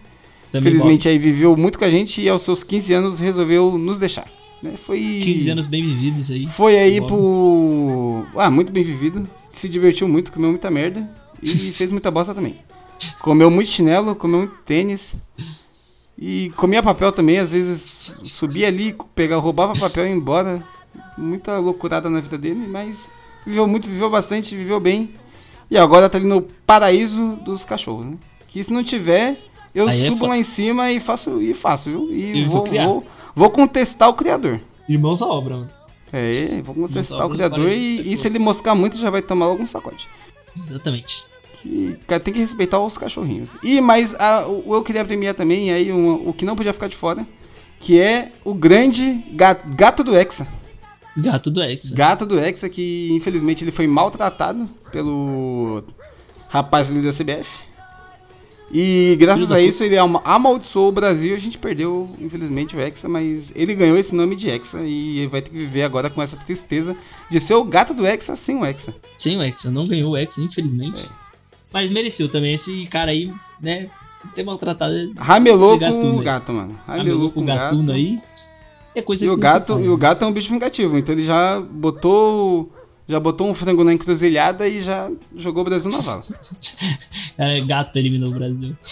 Também 0.52 0.72
Felizmente 0.72 1.04
Bob. 1.04 1.12
aí 1.12 1.18
viveu 1.20 1.56
muito 1.56 1.78
com 1.78 1.86
a 1.86 1.90
gente 1.90 2.22
e 2.22 2.28
aos 2.28 2.42
seus 2.42 2.64
15 2.64 2.94
anos 2.94 3.20
resolveu 3.20 3.78
nos 3.78 4.00
deixar. 4.00 4.39
Né? 4.62 4.74
Foi 4.86 5.00
15 5.24 5.50
anos 5.52 5.68
bem 5.68 5.82
vividos 5.84 6.32
aí. 6.32 6.48
Foi 6.48 6.78
aí 6.78 7.00
Bom. 7.00 7.08
pro. 7.08 8.26
Ah, 8.36 8.50
muito 8.50 8.72
bem 8.72 8.84
vivido. 8.84 9.28
Se 9.52 9.70
divertiu 9.70 10.08
muito, 10.08 10.32
comeu 10.32 10.50
muita 10.50 10.70
merda. 10.70 11.10
E 11.42 11.50
fez 11.72 11.92
muita 11.92 12.12
bosta 12.12 12.34
também. 12.34 12.58
Comeu 13.22 13.50
muito 13.50 13.70
chinelo, 13.70 14.16
comeu 14.16 14.40
muito 14.40 14.56
tênis. 14.66 15.16
E 16.18 16.52
comia 16.58 16.84
papel 16.84 17.14
também, 17.14 17.40
às 17.40 17.50
vezes 17.50 18.20
subia 18.26 18.68
ali, 18.68 18.94
pegava, 19.16 19.42
roubava 19.42 19.74
papel 19.74 20.06
e 20.06 20.10
ia 20.10 20.14
embora. 20.16 20.62
Muita 21.18 21.58
loucurada 21.58 22.10
na 22.10 22.20
vida 22.20 22.38
dele, 22.38 22.68
mas 22.68 23.10
viveu 23.46 23.66
muito, 23.68 23.88
viveu 23.88 24.10
bastante, 24.10 24.56
viveu 24.56 24.80
bem. 24.80 25.14
E 25.72 25.78
agora 25.78 26.10
tá 26.10 26.18
ali 26.18 26.28
no 26.28 26.42
paraíso 26.42 27.38
dos 27.46 27.64
cachorros, 27.64 28.06
né? 28.06 28.18
Que 28.48 28.62
se 28.64 28.74
não 28.74 28.84
tiver, 28.84 29.38
eu 29.74 29.88
Aí 29.88 30.02
é 30.02 30.06
subo 30.06 30.18
foda. 30.18 30.30
lá 30.32 30.38
em 30.38 30.44
cima 30.44 30.92
e 30.92 31.00
faço, 31.00 31.42
e 31.42 31.54
faço, 31.54 31.90
viu? 31.90 32.12
E 32.12 32.40
E 32.40 32.44
vou 32.46 32.66
vou. 32.66 33.06
Vou, 33.40 33.50
contestar 33.50 34.10
o 34.10 34.14
criador. 34.14 34.60
Irmãos 34.88 35.22
à 35.22 35.28
obra, 35.28 35.56
mano. 35.58 35.70
É, 36.12 36.62
vou 36.64 36.74
contestar 36.76 37.26
o 37.26 37.30
criador 37.30 37.70
e, 37.70 38.14
e 38.14 38.18
se 38.18 38.28
ele 38.28 38.40
moscar 38.40 38.76
muito 38.76 38.98
já 38.98 39.10
vai 39.10 39.22
tomar 39.22 39.48
logo 39.48 39.62
um 39.62 39.66
sacode. 39.66 40.08
Exatamente. 40.58 41.24
Que 41.54 41.98
cara, 42.08 42.20
tem 42.20 42.34
que 42.34 42.40
respeitar 42.40 42.80
os 42.80 42.98
cachorrinhos. 42.98 43.56
E 43.64 43.80
mas 43.82 44.16
a- 44.16 44.48
o- 44.48 44.74
eu 44.76 44.82
queria 44.84 45.04
premiar 45.06 45.34
também 45.36 45.72
aí 45.72 45.92
um- 45.92 46.28
o 46.30 46.34
que 46.34 46.46
não 46.46 46.56
podia 46.56 46.74
ficar 46.74 46.88
de 46.88 46.96
fora, 46.96 47.28
que 47.80 48.00
é 48.00 48.32
o 48.44 48.54
grande 48.54 49.24
ga- 49.34 49.54
gato 49.54 50.04
do 50.04 50.16
Hexa. 50.18 50.48
Gato 51.18 51.52
do 51.52 51.62
Hexa. 51.62 51.96
Gato 51.96 52.26
do 52.26 52.40
Hexa 52.40 52.70
que 52.70 53.10
infelizmente 53.12 53.64
ele 53.64 53.72
foi 53.72 53.86
maltratado 53.88 54.68
pelo 54.92 55.84
rapaz 56.48 56.90
ali 56.90 57.02
da 57.02 57.12
CBF. 57.12 57.50
E 58.72 59.16
graças 59.20 59.52
a 59.52 59.60
isso 59.60 59.84
ele 59.84 59.98
ama- 59.98 60.22
amaldiçoou 60.24 60.90
o 60.90 60.92
Brasil. 60.92 61.34
A 61.36 61.40
gente 61.40 61.58
perdeu, 61.58 62.08
infelizmente, 62.20 62.76
o 62.76 62.80
Hexa, 62.80 63.10
mas 63.10 63.52
ele 63.56 63.74
ganhou 63.74 63.98
esse 63.98 64.14
nome 64.14 64.36
de 64.36 64.50
Hexa 64.50 64.82
e 64.84 65.20
ele 65.20 65.28
vai 65.28 65.42
ter 65.42 65.50
que 65.50 65.58
viver 65.58 65.84
agora 65.84 66.10
com 66.10 66.22
essa 66.22 66.38
tristeza 66.38 66.96
de 67.30 67.40
ser 67.40 67.56
o 67.56 67.64
gato 67.64 67.94
do 67.94 68.06
Hexa 68.06 68.36
sem 68.36 68.58
o 68.58 68.66
Hexa. 68.66 68.94
Sem 69.18 69.38
o 69.38 69.42
Hexa. 69.44 69.72
Não 69.72 69.86
ganhou 69.86 70.12
o 70.12 70.18
Hexa, 70.18 70.42
infelizmente. 70.42 71.10
Mas 71.74 71.90
mereceu 71.90 72.30
também. 72.30 72.54
Esse 72.54 72.86
cara 72.86 73.12
aí, 73.12 73.32
né? 73.60 73.90
Ter 74.36 74.44
maltratado. 74.44 74.94
Ramelou 75.18 75.80
com 75.80 76.18
o 76.18 76.22
gato, 76.22 76.52
mano. 76.54 76.78
Ramelou 76.86 77.32
com 77.32 77.42
o 77.42 77.46
gatuno 77.46 77.92
aí. 77.92 78.20
É 78.94 79.02
coisa 79.02 79.24
E 79.24 79.28
que 79.28 79.34
o 79.34 79.38
gato, 79.38 79.80
e 79.80 79.88
o 79.88 79.92
né? 79.94 79.98
gato 80.00 80.26
é 80.26 80.28
um 80.28 80.32
bicho 80.34 80.50
vingativo, 80.50 80.98
então 80.98 81.14
ele 81.16 81.24
já 81.26 81.62
botou. 81.62 82.72
Já 83.10 83.20
botou 83.20 83.50
um 83.50 83.54
frango 83.56 83.84
na 83.84 83.92
encruzilhada 83.92 84.68
e 84.68 84.82
já 84.82 85.12
jogou 85.36 85.62
o 85.62 85.66
Brasil 85.66 85.92
na 85.92 86.00
vala. 86.00 86.24
É, 87.42 87.62
gato 87.62 87.98
eliminou 87.98 88.28
o 88.30 88.34
Brasil. 88.34 88.76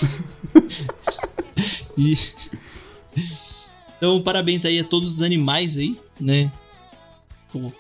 E- 1.98 2.18
Então, 3.98 4.22
parabéns 4.22 4.64
aí 4.64 4.80
a 4.80 4.84
todos 4.84 5.12
os 5.12 5.22
animais 5.24 5.78
aí, 5.78 6.00
né? 6.20 6.52
Pô, 7.52 7.72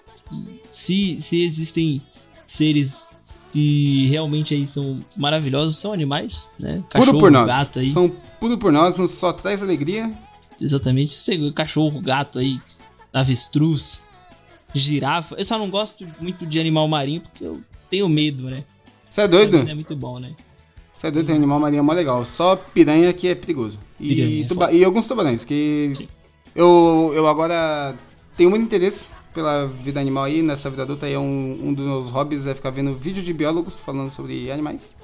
se, 0.67 1.21
se 1.21 1.43
existem 1.43 2.01
seres 2.45 3.09
que 3.51 4.07
realmente 4.07 4.55
aí 4.55 4.65
são 4.65 4.99
maravilhosos, 5.15 5.77
são 5.77 5.93
animais, 5.93 6.49
né? 6.59 6.83
Puro 6.89 7.19
por 7.19 7.31
nós. 7.31 7.47
gato 7.47 7.79
aí. 7.79 7.91
São 7.93 8.09
puro 8.39 8.57
por 8.57 8.71
nós, 8.71 8.97
não 8.97 9.07
só 9.07 9.31
traz 9.31 9.61
alegria. 9.61 10.11
Exatamente. 10.59 11.15
Cachorro, 11.53 12.01
gato 12.01 12.39
aí, 12.39 12.59
avestruz, 13.13 14.03
girafa. 14.77 15.35
Eu 15.37 15.43
só 15.45 15.57
não 15.57 15.69
gosto 15.69 16.07
muito 16.19 16.45
de 16.45 16.59
animal 16.59 16.87
marinho 16.87 17.21
porque 17.21 17.43
eu 17.43 17.61
tenho 17.89 18.07
medo, 18.07 18.43
né? 18.49 18.63
Você 19.09 19.21
é 19.21 19.27
doido? 19.27 19.57
É 19.57 19.73
muito 19.73 19.95
bom, 19.95 20.19
né? 20.19 20.35
Você 20.95 21.07
é 21.07 21.11
doido, 21.11 21.27
tem 21.27 21.35
animal 21.35 21.59
marinho 21.59 21.83
mó 21.83 21.93
legal. 21.93 22.23
Só 22.25 22.55
piranha 22.55 23.11
que 23.13 23.27
é 23.27 23.35
perigoso. 23.35 23.77
E, 23.99 24.07
Piranha 24.15 24.43
é 24.43 24.47
tuba- 24.47 24.71
e 24.71 24.83
alguns 24.83 25.07
tubarões, 25.07 25.43
que 25.43 25.89
Sim. 25.93 26.07
eu, 26.55 27.11
eu 27.15 27.27
agora 27.27 27.95
tenho 28.35 28.49
muito 28.49 28.63
interesse 28.63 29.07
pela 29.33 29.67
vida 29.67 29.99
animal 29.99 30.23
aí, 30.23 30.41
nessa 30.41 30.69
vida 30.69 30.81
adulta 30.83 31.05
aí 31.05 31.13
é 31.13 31.19
um, 31.19 31.59
um 31.65 31.73
dos 31.73 31.85
meus 31.85 32.09
hobbies 32.09 32.47
é 32.47 32.55
ficar 32.55 32.71
vendo 32.71 32.93
vídeo 32.93 33.21
de 33.21 33.31
biólogos 33.33 33.77
falando 33.79 34.09
sobre 34.09 34.51
animais. 34.51 34.95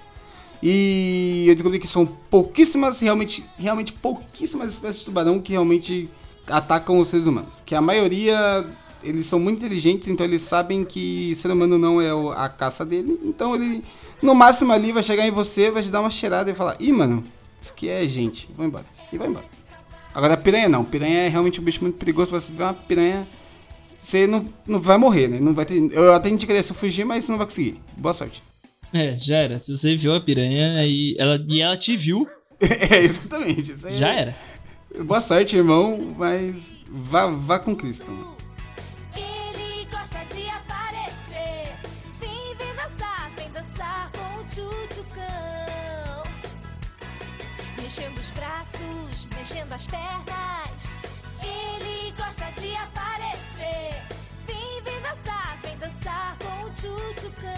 E 0.61 1.45
eu 1.47 1.53
descobri 1.55 1.77
que 1.77 1.87
são 1.87 2.05
pouquíssimas, 2.05 2.99
realmente, 2.99 3.43
realmente 3.57 3.91
pouquíssimas 3.93 4.71
espécies 4.73 4.99
de 5.01 5.05
tubarão 5.05 5.39
que 5.39 5.51
realmente 5.51 6.09
atacam 6.47 6.99
os 6.99 7.09
seres 7.09 7.27
humanos. 7.27 7.61
Que 7.65 7.75
a 7.75 7.81
maioria, 7.81 8.65
eles 9.03 9.25
são 9.27 9.39
muito 9.39 9.57
inteligentes, 9.57 10.07
então 10.07 10.25
eles 10.25 10.41
sabem 10.41 10.83
que 10.85 11.33
ser 11.35 11.51
humano 11.51 11.77
não 11.77 12.01
é 12.01 12.09
a 12.35 12.49
caça 12.49 12.85
dele. 12.85 13.19
Então 13.23 13.55
ele, 13.55 13.83
no 14.21 14.33
máximo 14.33 14.71
ali, 14.73 14.91
vai 14.91 15.03
chegar 15.03 15.27
em 15.27 15.31
você, 15.31 15.69
vai 15.71 15.83
te 15.83 15.89
dar 15.89 16.01
uma 16.01 16.09
cheirada 16.09 16.49
e 16.49 16.53
falar, 16.53 16.75
ih, 16.79 16.91
mano, 16.91 17.23
isso 17.59 17.71
aqui 17.71 17.89
é 17.89 18.05
gente, 18.07 18.49
vou 18.55 18.65
embora. 18.65 18.85
E 19.11 19.17
vai 19.17 19.27
embora. 19.27 19.45
Agora, 20.13 20.37
piranha 20.37 20.69
não. 20.69 20.83
Piranha 20.83 21.19
é 21.23 21.27
realmente 21.27 21.59
um 21.59 21.63
bicho 21.63 21.81
muito 21.81 21.97
perigoso. 21.97 22.27
Se 22.27 22.47
você 22.47 22.53
ver 22.53 22.63
uma 22.63 22.73
piranha, 22.73 23.27
você 24.01 24.27
não, 24.27 24.47
não 24.67 24.79
vai 24.79 24.97
morrer, 24.97 25.27
né? 25.27 25.39
Não 25.39 25.53
vai 25.53 25.65
ter, 25.65 25.77
eu 25.91 26.13
até 26.13 26.29
indicaria 26.29 26.61
você 26.63 26.73
fugir, 26.73 27.03
mas 27.05 27.25
você 27.25 27.31
não 27.31 27.37
vai 27.37 27.47
conseguir. 27.47 27.79
Boa 27.97 28.13
sorte. 28.13 28.43
É, 28.93 29.15
já 29.15 29.37
era. 29.37 29.57
Se 29.57 29.75
você 29.75 29.95
viu 29.95 30.13
a 30.13 30.21
piranha 30.21 30.77
aí, 30.77 31.15
ela, 31.17 31.43
e 31.47 31.61
ela 31.61 31.75
te 31.77 31.97
viu, 31.97 32.27
É, 32.61 32.99
exatamente. 32.99 33.75
Já 33.89 34.13
é- 34.13 34.19
era. 34.21 34.35
Boa 35.03 35.19
sorte, 35.19 35.55
irmão, 35.55 36.13
mas 36.17 36.55
vá, 36.87 37.25
vá 37.27 37.59
com 37.59 37.75
Cristo. 37.75 38.05
Mexendo 49.43 49.73
as 49.73 49.85
pernas. 49.87 50.99
Ele 51.41 52.13
gosta 52.15 52.45
de 52.61 52.73
aparecer. 52.77 54.01
Vem, 54.47 54.81
vem 54.85 55.01
dançar, 55.01 55.59
vem 55.61 55.77
dançar 55.79 56.37
com 56.39 56.65
o 56.65 56.69
tchutchucão. 56.69 57.51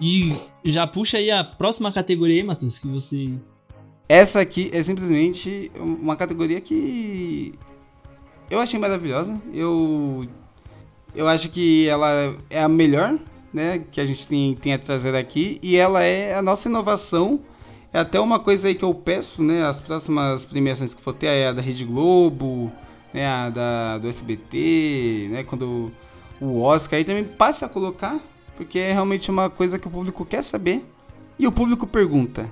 E 0.00 0.32
já 0.64 0.86
puxa 0.86 1.18
aí 1.18 1.32
a 1.32 1.42
próxima 1.42 1.90
categoria 1.90 2.44
Matheus, 2.44 2.78
que 2.78 2.86
você. 2.86 3.36
Essa 4.08 4.40
aqui 4.40 4.70
é 4.72 4.82
simplesmente 4.82 5.72
uma 5.76 6.14
categoria 6.14 6.60
que 6.60 7.54
eu 8.50 8.60
achei 8.60 8.78
maravilhosa. 8.78 9.40
Eu 9.52 10.26
eu 11.14 11.28
acho 11.28 11.48
que 11.48 11.86
ela 11.88 12.34
é 12.50 12.62
a 12.62 12.68
melhor, 12.68 13.16
né, 13.52 13.84
que 13.90 14.00
a 14.00 14.06
gente 14.06 14.26
tem, 14.26 14.54
tem 14.56 14.74
a 14.74 14.78
trazer 14.78 15.14
aqui 15.14 15.58
e 15.62 15.76
ela 15.76 16.02
é 16.02 16.34
a 16.34 16.42
nossa 16.42 16.68
inovação. 16.68 17.40
É 17.92 18.00
até 18.00 18.18
uma 18.18 18.40
coisa 18.40 18.66
aí 18.68 18.74
que 18.74 18.84
eu 18.84 18.92
peço, 18.92 19.42
né, 19.42 19.64
as 19.64 19.80
próximas 19.80 20.44
premiações 20.44 20.92
que 20.92 21.00
for 21.00 21.14
ter 21.14 21.26
é 21.28 21.48
a 21.48 21.52
da 21.52 21.62
Rede 21.62 21.84
Globo, 21.84 22.70
né, 23.12 23.26
a 23.26 23.50
da 23.50 23.98
do 23.98 24.08
SBT, 24.08 25.28
né, 25.30 25.44
quando 25.44 25.92
o 26.40 26.60
Oscar 26.60 26.98
aí 26.98 27.04
também 27.04 27.24
passe 27.24 27.64
a 27.64 27.68
colocar, 27.68 28.18
porque 28.56 28.78
é 28.78 28.92
realmente 28.92 29.30
uma 29.30 29.48
coisa 29.48 29.78
que 29.78 29.86
o 29.86 29.90
público 29.90 30.24
quer 30.24 30.42
saber. 30.42 30.84
E 31.38 31.46
o 31.46 31.52
público 31.52 31.86
pergunta: 31.86 32.50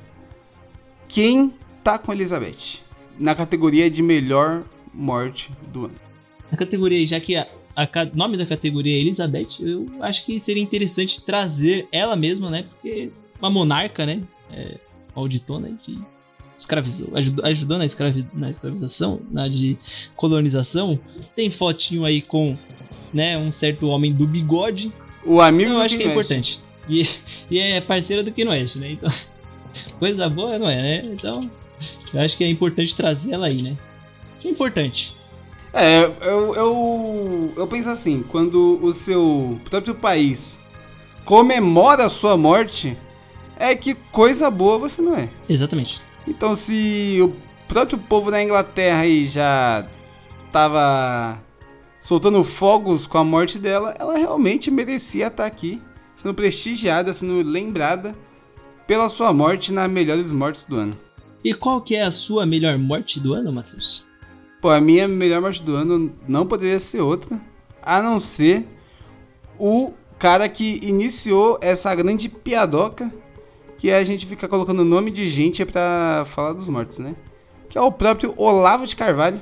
quem 1.12 1.52
tá 1.84 1.98
com 1.98 2.10
a 2.10 2.14
Elizabeth? 2.14 2.80
Na 3.18 3.34
categoria 3.34 3.90
de 3.90 4.02
melhor 4.02 4.64
morte 4.92 5.50
do 5.72 5.84
ano. 5.84 5.94
A 6.50 6.56
categoria 6.56 7.06
já 7.06 7.20
que 7.20 7.34
ca- 7.90 8.10
nome 8.14 8.36
da 8.36 8.46
categoria 8.46 8.96
é 8.96 9.00
Elizabeth, 9.00 9.60
eu 9.60 9.86
acho 10.00 10.24
que 10.24 10.38
seria 10.38 10.62
interessante 10.62 11.20
trazer 11.22 11.86
ela 11.92 12.16
mesma, 12.16 12.50
né? 12.50 12.64
Porque 12.68 13.10
uma 13.38 13.50
monarca, 13.50 14.06
né? 14.06 14.22
É, 14.50 14.78
auditona 15.14 15.66
aí, 15.68 15.74
que 15.82 15.98
escravizou, 16.56 17.10
ajudou, 17.14 17.44
ajudou 17.44 17.78
na, 17.78 17.84
escravi, 17.84 18.26
na 18.32 18.48
escravização, 18.48 19.20
na 19.30 19.48
de 19.48 19.76
colonização. 20.16 20.98
Tem 21.34 21.50
fotinho 21.50 22.04
aí 22.04 22.22
com 22.22 22.56
né, 23.12 23.36
um 23.36 23.50
certo 23.50 23.88
homem 23.88 24.12
do 24.12 24.26
bigode. 24.26 24.92
O 25.24 25.40
amigo 25.40 25.70
Então, 25.70 25.78
eu 25.78 25.84
acho 25.84 25.96
que 25.96 26.04
é 26.04 26.06
importante. 26.06 26.60
E, 26.88 27.06
e 27.50 27.58
é 27.58 27.80
parceira 27.80 28.22
do 28.22 28.32
Kino 28.32 28.50
West, 28.50 28.76
né? 28.76 28.92
Então, 28.92 29.10
coisa 29.98 30.28
boa 30.28 30.58
não 30.58 30.68
é, 30.68 30.82
né? 30.82 31.02
Então, 31.04 31.40
eu 32.12 32.20
acho 32.20 32.36
que 32.36 32.44
é 32.44 32.48
importante 32.48 32.94
trazer 32.94 33.32
ela 33.32 33.46
aí, 33.46 33.62
né? 33.62 33.76
Que 34.40 34.48
é 34.48 34.50
importante. 34.50 35.16
É, 35.72 36.04
eu, 36.20 36.54
eu, 36.54 37.52
eu 37.56 37.66
penso 37.66 37.88
assim, 37.88 38.22
quando 38.28 38.78
o 38.82 38.92
seu 38.92 39.58
próprio 39.70 39.94
país 39.94 40.60
comemora 41.24 42.04
a 42.04 42.10
sua 42.10 42.36
morte, 42.36 42.96
é 43.56 43.74
que 43.74 43.94
coisa 43.94 44.50
boa 44.50 44.78
você 44.78 45.00
não 45.00 45.16
é. 45.16 45.30
Exatamente. 45.48 46.02
Então 46.26 46.54
se 46.54 47.18
o 47.22 47.34
próprio 47.66 47.98
povo 47.98 48.30
da 48.30 48.42
Inglaterra 48.42 49.00
aí 49.00 49.26
já 49.26 49.86
tava 50.50 51.40
soltando 51.98 52.42
fogos 52.44 53.06
com 53.06 53.16
a 53.16 53.24
morte 53.24 53.58
dela, 53.58 53.94
ela 53.98 54.18
realmente 54.18 54.70
merecia 54.70 55.28
estar 55.28 55.46
aqui, 55.46 55.80
sendo 56.16 56.34
prestigiada, 56.34 57.14
sendo 57.14 57.48
lembrada 57.48 58.14
pela 58.86 59.08
sua 59.08 59.32
morte 59.32 59.72
na 59.72 59.88
melhores 59.88 60.32
mortes 60.32 60.64
do 60.64 60.76
ano. 60.76 60.96
E 61.44 61.52
qual 61.52 61.80
que 61.80 61.96
é 61.96 62.02
a 62.02 62.10
sua 62.10 62.46
melhor 62.46 62.78
morte 62.78 63.18
do 63.18 63.34
ano, 63.34 63.52
Matheus? 63.52 64.06
Pô, 64.60 64.70
a 64.70 64.80
minha 64.80 65.08
melhor 65.08 65.40
morte 65.40 65.62
do 65.62 65.74
ano 65.74 66.12
não 66.28 66.46
poderia 66.46 66.78
ser 66.78 67.00
outra, 67.00 67.40
a 67.82 68.00
não 68.00 68.18
ser 68.18 68.66
o 69.58 69.92
cara 70.18 70.48
que 70.48 70.78
iniciou 70.82 71.58
essa 71.60 71.92
grande 71.94 72.28
piadoca 72.28 73.12
que 73.76 73.90
a 73.90 74.04
gente 74.04 74.24
fica 74.24 74.46
colocando 74.46 74.84
nome 74.84 75.10
de 75.10 75.28
gente 75.28 75.64
pra 75.64 76.24
falar 76.26 76.52
dos 76.52 76.68
mortos, 76.68 77.00
né? 77.00 77.16
Que 77.68 77.76
é 77.76 77.80
o 77.80 77.90
próprio 77.90 78.32
Olavo 78.36 78.86
de 78.86 78.94
Carvalho. 78.94 79.40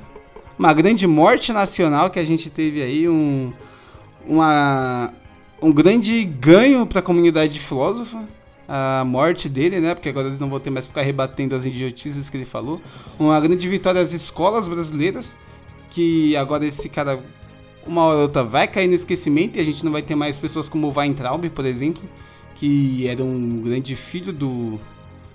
Uma 0.57 0.73
grande 0.73 1.05
morte 1.05 1.53
nacional 1.53 2.09
que 2.09 2.17
a 2.17 2.25
gente 2.25 2.49
teve 2.49 2.81
aí, 2.81 3.07
um, 3.07 3.53
uma, 4.25 5.13
um 5.61 5.71
grande 5.71 6.23
ganho 6.23 6.87
para 6.87 6.99
a 6.99 7.03
comunidade 7.03 7.59
filósofa, 7.59 8.27
a 8.73 9.03
morte 9.03 9.49
dele, 9.49 9.81
né? 9.81 9.93
Porque 9.93 10.07
agora 10.07 10.27
eles 10.27 10.39
não 10.39 10.49
vão 10.49 10.57
ter 10.57 10.69
mais 10.69 10.87
ficar 10.87 11.01
rebatendo 11.01 11.53
as 11.53 11.65
idiotices 11.65 12.29
que 12.29 12.37
ele 12.37 12.45
falou. 12.45 12.79
Uma 13.19 13.37
grande 13.41 13.67
vitória 13.67 13.99
das 13.99 14.13
escolas 14.13 14.69
brasileiras, 14.69 15.35
que 15.89 16.37
agora 16.37 16.65
esse 16.65 16.87
cara, 16.87 17.21
uma 17.85 18.03
hora 18.03 18.15
ou 18.15 18.21
outra, 18.23 18.45
vai 18.45 18.69
cair 18.69 18.87
no 18.87 18.93
esquecimento 18.93 19.57
e 19.57 19.59
a 19.59 19.65
gente 19.65 19.83
não 19.83 19.91
vai 19.91 20.01
ter 20.01 20.15
mais 20.15 20.39
pessoas 20.39 20.69
como 20.69 20.87
o 20.87 20.97
Weintraub, 20.97 21.49
por 21.49 21.65
exemplo, 21.65 22.01
que 22.55 23.05
era 23.07 23.21
um 23.21 23.61
grande 23.61 23.93
filho 23.97 24.31
do 24.31 24.79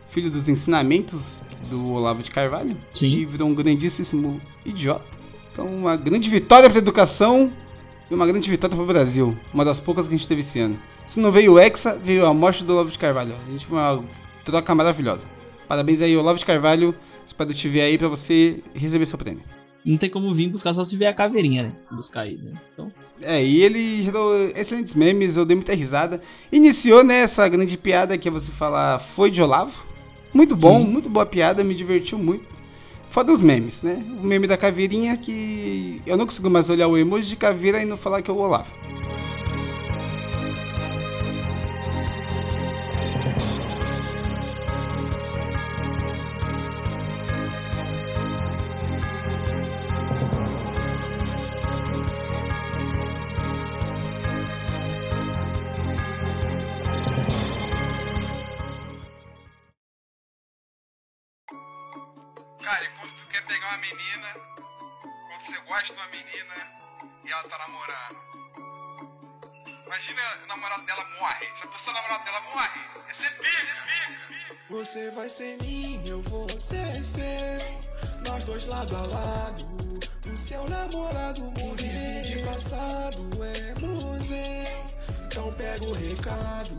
filho 0.08 0.30
dos 0.30 0.48
ensinamentos 0.48 1.38
do 1.68 1.92
Olavo 1.92 2.22
de 2.22 2.30
Carvalho, 2.30 2.74
Sim. 2.90 3.18
e 3.18 3.26
virou 3.26 3.50
um 3.50 3.54
grandíssimo 3.54 4.40
idiota. 4.64 5.04
Então, 5.52 5.66
uma 5.66 5.94
grande 5.94 6.30
vitória 6.30 6.70
para 6.70 6.78
a 6.78 6.80
educação 6.80 7.52
e 8.10 8.14
uma 8.14 8.26
grande 8.26 8.48
vitória 8.48 8.74
para 8.74 8.82
o 8.82 8.86
Brasil. 8.86 9.36
Uma 9.52 9.62
das 9.62 9.78
poucas 9.78 10.08
que 10.08 10.14
a 10.14 10.16
gente 10.16 10.26
teve 10.26 10.40
esse 10.40 10.58
ano. 10.58 10.78
Se 11.06 11.20
não 11.20 11.30
veio 11.30 11.52
o 11.52 11.58
Hexa, 11.58 11.96
veio 12.02 12.26
a 12.26 12.34
morte 12.34 12.64
do 12.64 12.72
Olavo 12.72 12.90
de 12.90 12.98
Carvalho. 12.98 13.34
A 13.46 13.50
gente 13.50 13.66
foi 13.66 13.78
uma 13.78 14.04
troca 14.44 14.74
maravilhosa. 14.74 15.26
Parabéns 15.68 16.02
aí, 16.02 16.16
Olavo 16.16 16.38
de 16.38 16.44
Carvalho. 16.46 16.94
Espero 17.26 17.52
te 17.54 17.68
ver 17.68 17.82
aí 17.82 17.98
para 17.98 18.08
você 18.08 18.62
receber 18.74 19.06
seu 19.06 19.18
prêmio. 19.18 19.42
Não 19.84 19.96
tem 19.96 20.10
como 20.10 20.34
vir 20.34 20.50
buscar 20.50 20.74
só 20.74 20.82
se 20.82 20.96
vier 20.96 21.10
a 21.10 21.14
caveirinha, 21.14 21.62
né? 21.64 21.72
Buscar 21.92 22.22
aí, 22.22 22.36
né? 22.36 22.52
Então, 22.72 22.92
É, 23.22 23.42
e 23.42 23.62
ele 23.62 24.02
gerou 24.02 24.34
excelentes 24.54 24.94
memes, 24.94 25.36
eu 25.36 25.44
dei 25.44 25.54
muita 25.54 25.74
risada. 25.74 26.20
Iniciou, 26.50 27.04
né, 27.04 27.18
essa 27.20 27.48
grande 27.48 27.78
piada 27.78 28.18
que 28.18 28.28
é 28.28 28.30
você 28.30 28.50
falar 28.50 28.98
foi 28.98 29.30
de 29.30 29.40
Olavo. 29.40 29.84
Muito 30.34 30.56
bom, 30.56 30.80
Sim. 30.80 30.88
muito 30.88 31.08
boa 31.08 31.24
piada, 31.24 31.62
me 31.62 31.72
divertiu 31.74 32.18
muito. 32.18 32.44
Foda 33.08 33.32
os 33.32 33.40
memes, 33.40 33.82
né? 33.82 34.04
O 34.20 34.26
meme 34.26 34.46
da 34.46 34.56
caveirinha 34.56 35.16
que 35.16 36.02
eu 36.04 36.16
não 36.16 36.26
consigo 36.26 36.50
mais 36.50 36.68
olhar 36.68 36.88
o 36.88 36.98
emoji 36.98 37.28
de 37.28 37.36
caveira 37.36 37.80
e 37.80 37.86
não 37.86 37.96
falar 37.96 38.20
que 38.22 38.30
é 38.30 38.34
o 38.34 38.38
Olavo. 38.38 38.74
Uma 63.76 63.80
menina, 63.80 64.28
quando 65.28 65.40
você 65.40 65.58
gosta 65.60 65.84
de 65.84 65.92
uma 65.92 66.06
menina 66.06 66.54
e 67.24 67.30
ela 67.30 67.44
tá 67.44 67.58
namorando. 67.58 68.16
Imagina 69.84 70.22
o 70.44 70.46
namorado 70.46 70.86
dela 70.86 71.04
morre. 71.20 71.46
Já 71.60 71.66
pensou 71.66 71.92
o 71.92 71.94
namorado 71.94 72.24
dela 72.24 72.40
morre? 72.40 72.80
Ia 73.08 73.14
ser 73.14 73.30
pica. 73.38 73.76
Você 74.70 75.10
vai 75.10 75.28
ser 75.28 75.58
minha, 75.62 76.08
eu 76.08 76.22
vou 76.22 76.48
ser 76.58 77.02
seu. 77.02 77.24
Nós 78.26 78.44
dois 78.44 78.66
lado 78.66 78.96
a 78.96 79.00
lado. 79.02 79.66
O 80.32 80.36
seu 80.36 80.68
namorado 80.68 81.42
morrer 81.42 82.22
de 82.22 82.42
passado 82.42 83.28
é 83.44 83.80
museu. 83.80 84.36
Então 85.26 85.50
pega 85.50 85.84
o 85.84 85.92
recado. 85.92 86.74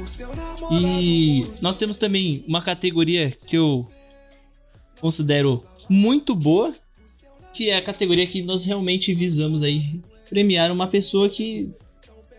O 0.00 0.06
seu 0.06 0.28
namorado. 0.36 0.74
E 0.74 1.50
nós 1.62 1.76
temos 1.76 1.96
também 1.96 2.44
uma 2.46 2.62
categoria 2.62 3.30
que 3.30 3.56
eu 3.56 3.90
considero 5.00 5.66
muito 5.88 6.34
boa, 6.34 6.74
que 7.52 7.70
é 7.70 7.76
a 7.76 7.82
categoria 7.82 8.26
que 8.26 8.42
nós 8.42 8.64
realmente 8.64 9.14
visamos 9.14 9.62
aí 9.62 10.00
premiar 10.28 10.70
uma 10.70 10.86
pessoa 10.86 11.28
que, 11.28 11.70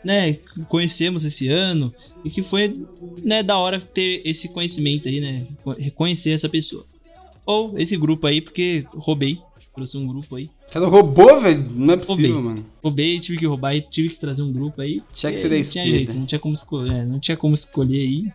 né, 0.03 0.34
conhecemos 0.68 1.26
esse 1.26 1.48
ano 1.48 1.94
e 2.24 2.30
que 2.30 2.41
foi, 2.41 2.80
né, 3.24 3.41
da 3.41 3.57
hora 3.57 3.80
ter 3.80 4.22
esse 4.26 4.49
conhecimento 4.49 5.07
aí, 5.07 5.19
né, 5.19 5.45
reconhecer 5.78 6.32
essa 6.32 6.49
pessoa. 6.49 6.86
Ou 7.45 7.78
esse 7.78 7.95
grupo 7.95 8.28
aí, 8.28 8.41
porque 8.41 8.86
roubei, 8.94 9.40
trouxe 9.74 9.98
um 9.98 10.06
grupo 10.06 10.36
aí. 10.36 10.49
Cara, 10.72 10.88
roubou, 10.88 11.40
velho? 11.40 11.65
Não 11.72 11.94
é 11.94 11.98
possível, 11.98 12.34
Roubei. 12.34 12.49
mano. 12.49 12.65
Roubei, 12.84 13.19
tive 13.19 13.38
que 13.38 13.45
roubar 13.45 13.76
e 13.76 13.82
tive 13.82 14.10
que 14.10 14.19
trazer 14.19 14.44
um 14.44 14.52
grupo 14.52 14.82
aí. 14.82 15.02
Tinha 15.15 15.32
que 15.32 15.38
ser 15.38 15.49
da 15.49 15.56
não 15.56 15.64
tinha 15.64 15.90
jeito, 15.90 16.18
não 16.18 16.26
tinha 16.26 16.40
como 16.40 16.53
escolher, 16.53 16.94
é, 16.94 17.06
não 17.06 17.19
tinha 17.19 17.38
como 17.38 17.53
escolher 17.53 18.02
aí. 18.02 18.32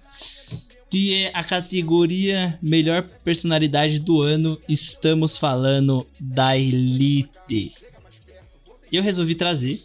Que 0.93 1.15
é 1.15 1.31
a 1.33 1.43
categoria 1.43 2.59
melhor 2.61 3.03
personalidade 3.25 3.99
do 3.99 4.21
ano. 4.21 4.61
Estamos 4.69 5.39
falando 5.39 6.07
da 6.21 6.55
Elite. 6.55 7.73
Eu 8.93 9.03
resolvi 9.03 9.35
trazer 9.35 9.81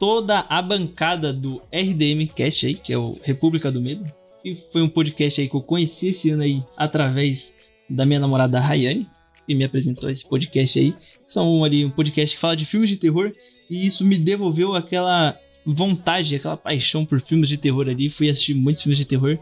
toda 0.00 0.46
a 0.48 0.62
bancada 0.62 1.34
do 1.34 1.60
RDM 1.70 2.26
Cast 2.34 2.64
aí, 2.64 2.74
que 2.74 2.94
é 2.94 2.96
o 2.96 3.14
República 3.22 3.70
do 3.70 3.78
Medo. 3.78 4.10
E 4.42 4.54
foi 4.54 4.80
um 4.80 4.88
podcast 4.88 5.38
aí 5.38 5.50
que 5.50 5.54
eu 5.54 5.60
conheci 5.60 6.08
esse 6.08 6.30
ano 6.30 6.44
aí 6.44 6.64
através 6.78 7.52
da 7.86 8.06
minha 8.06 8.18
namorada 8.18 8.58
Rayane, 8.58 9.06
que 9.46 9.54
me 9.54 9.64
apresentou 9.64 10.08
esse 10.08 10.26
podcast 10.26 10.78
aí. 10.78 10.94
São 11.26 11.62
ali 11.62 11.84
um 11.84 11.90
podcast 11.90 12.34
que 12.34 12.40
fala 12.40 12.56
de 12.56 12.64
filmes 12.64 12.88
de 12.88 12.96
terror 12.96 13.30
e 13.68 13.84
isso 13.84 14.02
me 14.02 14.16
devolveu 14.16 14.74
aquela 14.74 15.38
vontade, 15.66 16.36
aquela 16.36 16.56
paixão 16.56 17.04
por 17.04 17.20
filmes 17.20 17.50
de 17.50 17.58
terror 17.58 17.86
ali. 17.86 18.08
Fui 18.08 18.30
assistir 18.30 18.54
muitos 18.54 18.82
filmes 18.82 18.96
de 18.96 19.04
terror 19.04 19.38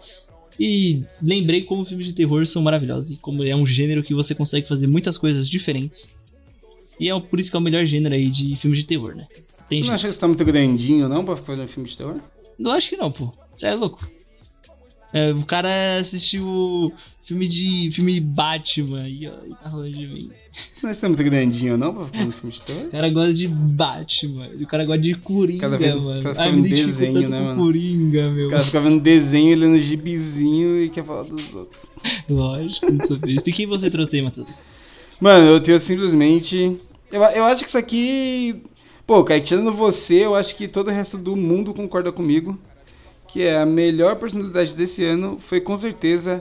e 0.59 1.02
lembrei 1.20 1.62
como 1.62 1.85
filmes 1.85 2.06
de 2.06 2.12
terror 2.12 2.47
são 2.47 2.62
maravilhosos 2.62 3.12
e 3.12 3.16
como 3.16 3.43
é 3.43 3.55
um 3.55 3.66
gênero 3.66 4.02
que 4.02 4.14
você 4.14 4.35
consegue 4.35 4.68
fazer 4.68 4.86
muitas 4.86 5.18
coisas 5.18 5.48
diferentes. 5.48 6.10
E 6.98 7.10
é 7.10 7.20
por 7.20 7.40
isso 7.40 7.51
que 7.51 7.56
é 7.56 7.59
o 7.59 7.62
melhor 7.62 7.85
gênero 7.85 8.14
aí 8.14 8.31
de 8.31 8.55
filmes 8.56 8.78
de 8.78 8.86
terror, 8.86 9.14
né? 9.14 9.26
Tem 9.68 9.81
Tu 9.81 9.86
não 9.86 9.94
acha 9.94 10.06
que 10.06 10.14
você 10.14 10.20
tá 10.20 10.28
muito 10.28 10.44
grandinho, 10.44 11.09
não, 11.09 11.24
pra 11.24 11.36
fazer 11.36 11.62
um 11.62 11.68
filme 11.68 11.89
de 11.89 11.97
terror? 11.97 12.20
Lógico 12.59 12.94
que 12.94 13.01
não, 13.01 13.10
pô. 13.10 13.32
Você 13.55 13.66
é 13.66 13.74
louco. 13.74 14.09
É, 15.12 15.32
o 15.32 15.44
cara 15.44 15.68
assistiu 15.98 16.93
filme 17.24 17.48
de. 17.48 17.90
filme 17.90 18.20
Batman 18.20 19.09
e, 19.09 19.26
ó, 19.26 19.32
e 19.46 19.51
tá 19.51 19.70
falando 19.70 19.90
de 19.90 20.06
mim. 20.06 20.30
Você 20.80 21.01
tá 21.01 21.09
muito 21.09 21.24
grandinho, 21.24 21.76
não, 21.76 21.92
pra 21.92 22.06
fazer 22.06 22.28
um 22.28 22.30
filme 22.32 22.55
de 22.55 22.62
terror? 22.62 22.84
O 22.86 22.90
cara 22.90 23.10
gosta 23.10 23.34
de 23.34 23.48
Batman. 23.48 24.51
O 24.60 24.66
cara 24.66 24.84
gosta 24.84 25.02
de 25.02 25.14
Coringa, 25.14 25.60
Cada 25.60 25.78
vez- 25.78 25.94
mano. 25.94 26.22
cada 26.22 26.42
Ai, 26.42 26.52
me 26.52 26.59
identifico 26.60 26.90
desenho, 26.92 27.14
tanto 27.14 27.30
né, 27.30 27.38
com 27.38 27.44
mano? 27.44 27.62
Coringa, 27.64 28.30
meu. 28.30 28.46
O 28.46 28.51
cara 28.51 28.62
fica 28.62 28.80
vendo 28.80 29.01
desenho, 29.01 29.56
lendo 29.56 29.78
gibizinho 29.80 30.80
e 30.82 30.90
quer 30.90 31.05
falar 31.05 31.22
dos 31.24 31.55
outros. 31.55 31.86
Lógico, 32.28 32.92
não 32.92 33.05
sou 33.05 33.18
isso. 33.26 33.44
E 33.48 33.52
quem 33.52 33.66
você 33.66 33.90
trouxe 33.90 34.16
aí, 34.16 34.22
Matheus? 34.22 34.62
Mano, 35.20 35.46
eu 35.46 35.60
tenho 35.60 35.80
simplesmente. 35.80 36.76
Eu, 37.10 37.22
eu 37.22 37.44
acho 37.44 37.62
que 37.62 37.68
isso 37.68 37.78
aqui. 37.78 38.62
Pô, 39.06 39.22
cara, 39.24 39.40
tirando 39.40 39.72
você, 39.72 40.24
eu 40.24 40.34
acho 40.34 40.55
que 40.56 40.66
todo 40.68 40.88
o 40.88 40.90
resto 40.92 41.18
do 41.18 41.34
mundo 41.36 41.74
concorda 41.74 42.12
comigo. 42.12 42.59
Que 43.28 43.42
é 43.42 43.59
a 43.59 43.66
melhor 43.66 44.16
personalidade 44.16 44.74
desse 44.74 45.02
ano 45.02 45.38
foi 45.40 45.60
com 45.60 45.76
certeza 45.76 46.40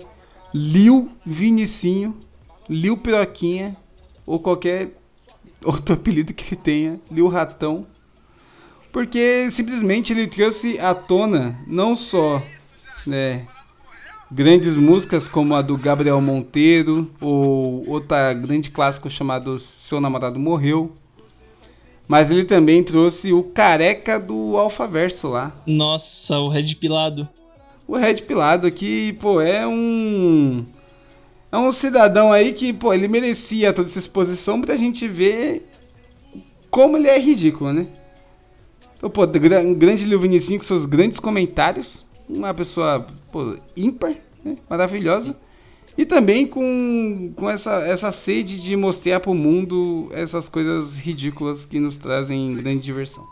Lil 0.53 1.09
Vinicinho, 1.25 2.15
Lil 2.69 2.97
Piroquinha, 2.97 3.75
ou 4.25 4.39
qualquer 4.39 4.91
outro 5.65 5.95
apelido 5.95 6.33
que 6.33 6.53
ele 6.53 6.61
tenha, 6.61 6.95
Lil 7.11 7.27
Ratão. 7.27 7.87
Porque 8.91 9.49
simplesmente 9.49 10.13
ele 10.13 10.27
trouxe 10.27 10.79
à 10.79 10.93
tona 10.93 11.59
não 11.67 11.95
só 11.95 12.43
né, 13.07 13.47
grandes 14.31 14.77
músicas 14.77 15.27
como 15.27 15.55
a 15.55 15.61
do 15.61 15.77
Gabriel 15.77 16.21
Monteiro, 16.21 17.09
ou 17.19 17.87
outra 17.89 18.33
grande 18.33 18.69
clássico 18.69 19.09
chamado 19.09 19.57
Seu 19.57 19.99
Namorado 19.99 20.39
Morreu. 20.39 20.91
Mas 22.07 22.29
ele 22.29 22.43
também 22.43 22.83
trouxe 22.83 23.31
o 23.31 23.43
careca 23.43 24.19
do 24.19 24.57
Alfaverso 24.57 25.29
lá. 25.29 25.55
Nossa, 25.65 26.37
o 26.39 26.49
Red 26.49 26.75
Pilado. 26.75 27.27
O 27.93 27.95
Red 27.95 28.23
Pilado 28.23 28.71
que, 28.71 29.13
pô, 29.21 29.39
é 29.39 29.67
um. 29.67 30.65
É 31.51 31.57
um 31.59 31.71
cidadão 31.71 32.33
aí 32.33 32.51
que, 32.51 32.73
pô, 32.73 32.91
ele 32.91 33.07
merecia 33.07 33.71
toda 33.71 33.87
essa 33.87 33.99
exposição 33.99 34.59
pra 34.59 34.75
gente 34.75 35.07
ver 35.07 35.63
como 36.71 36.97
ele 36.97 37.07
é 37.07 37.19
ridículo, 37.19 37.71
né? 37.71 37.85
Então, 38.97 39.11
pô, 39.11 39.25
um 39.25 39.75
grande 39.75 40.05
Lil 40.05 40.19
Vinicinho 40.19 40.59
com 40.59 40.65
seus 40.65 40.87
grandes 40.87 41.19
comentários. 41.19 42.03
Uma 42.27 42.51
pessoa, 42.51 43.05
pô, 43.31 43.57
ímpar, 43.77 44.15
né? 44.43 44.57
Maravilhosa. 44.67 45.37
E 45.95 46.03
também 46.03 46.47
com, 46.47 47.31
com 47.35 47.47
essa, 47.47 47.75
essa 47.75 48.11
sede 48.11 48.59
de 48.59 48.75
mostrar 48.75 49.19
pro 49.19 49.35
mundo 49.35 50.09
essas 50.13 50.49
coisas 50.49 50.97
ridículas 50.97 51.63
que 51.63 51.79
nos 51.79 51.99
trazem 51.99 52.55
grande 52.55 52.81
diversão. 52.81 53.23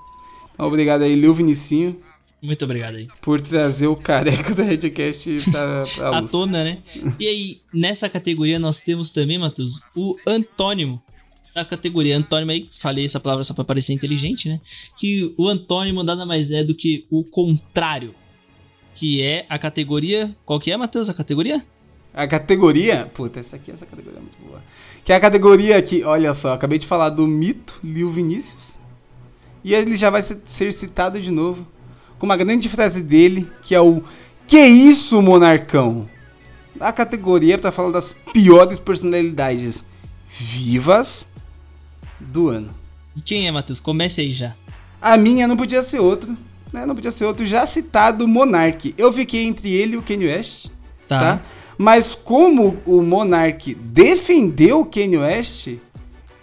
Então, 0.54 0.68
obrigado 0.68 1.02
aí, 1.02 1.16
Lil 1.16 1.34
Vinicinho 1.34 1.98
Muito 2.42 2.66
obrigado 2.66 2.96
aí. 2.96 3.08
por 3.22 3.40
trazer 3.40 3.88
o 3.88 3.96
careca 3.96 4.56
da 4.56 4.64
Redcast 4.64 5.30
pra, 5.52 5.84
pra 5.96 6.08
À 6.18 6.20
luz. 6.20 6.32
tona, 6.32 6.64
né? 6.64 6.80
E 7.20 7.28
aí, 7.28 7.62
nessa 7.74 8.10
categoria 8.10 8.58
nós 8.58 8.80
temos 8.80 9.12
também, 9.12 9.38
Matheus, 9.38 9.80
o 9.96 10.16
antônimo. 10.28 11.02
da 11.54 11.64
categoria 11.64 12.18
antônimo 12.18 12.50
aí, 12.52 12.68
falei 12.72 13.06
essa 13.06 13.20
palavra 13.20 13.44
só 13.44 13.54
pra 13.54 13.64
parecer 13.64 13.94
inteligente, 13.94 14.50
né? 14.50 14.60
Que 14.98 15.34
o 15.38 15.48
antônimo 15.48 16.02
nada 16.04 16.26
mais 16.26 16.50
é 16.50 16.64
do 16.64 16.74
que 16.74 17.06
o 17.12 17.24
contrário. 17.24 18.16
Que 18.96 19.22
é 19.22 19.46
a 19.50 19.58
categoria. 19.60 20.36
Qual 20.46 20.60
que 20.60 20.72
é, 20.72 20.78
Matheus? 20.78 21.10
A 21.10 21.14
categoria? 21.14 21.64
A 22.14 22.28
categoria. 22.28 23.10
Puta, 23.14 23.40
essa 23.40 23.56
aqui, 23.56 23.72
essa 23.72 23.86
categoria 23.86 24.18
é 24.20 24.22
muito 24.22 24.38
boa. 24.46 24.62
Que 25.06 25.14
é 25.14 25.16
a 25.16 25.20
categoria 25.20 25.82
que, 25.82 26.04
olha 26.04 26.34
só, 26.34 26.54
acabei 26.54 26.78
de 26.80 26.86
falar 26.88 27.10
do 27.10 27.26
mito 27.28 27.80
Lil 27.84 28.10
Vinícius. 28.10 28.78
E 29.64 29.74
ele 29.74 29.96
já 29.96 30.10
vai 30.10 30.22
ser 30.22 30.74
citado 30.74 31.22
de 31.22 31.32
novo. 31.32 31.66
Com 32.22 32.28
uma 32.28 32.38
grande 32.38 32.70
frase 32.70 33.02
dele, 33.02 33.50
que 33.64 33.74
é 33.74 33.82
o 33.82 34.04
Que 34.46 34.60
isso, 34.64 35.20
monarcão? 35.24 36.06
A 36.80 36.94
categoria 36.94 37.58
pra 37.58 37.72
falar 37.72 37.90
das 37.90 38.14
piores 38.14 38.78
personalidades 38.78 39.84
vivas 40.30 41.26
do 42.20 42.48
ano. 42.50 42.70
E 43.16 43.22
quem 43.22 43.48
é, 43.48 43.52
Matheus? 43.52 43.80
Comece 43.80 44.22
aí 44.22 44.32
já. 44.32 44.54
A 45.02 45.18
minha 45.18 45.48
não 45.48 45.58
podia 45.58 45.82
ser 45.82 45.98
outro, 46.00 46.38
né? 46.72 46.86
Não 46.86 46.94
podia 46.94 47.10
ser 47.10 47.26
outro, 47.26 47.44
já 47.44 47.66
citado 47.66 48.28
Monark. 48.28 48.94
Eu 49.00 49.12
fiquei 49.12 49.46
entre 49.48 49.72
ele 49.74 49.96
e 49.96 49.98
o 49.98 50.04
Kanye 50.04 50.28
West, 50.28 50.68
Tá. 51.08 51.20
tá? 51.20 51.42
Mas 51.76 52.14
como 52.14 52.78
o 52.86 53.02
Monark 53.02 53.74
defendeu 53.74 54.82
o 54.82 54.86
Kanye 54.86 55.18
West, 55.18 55.70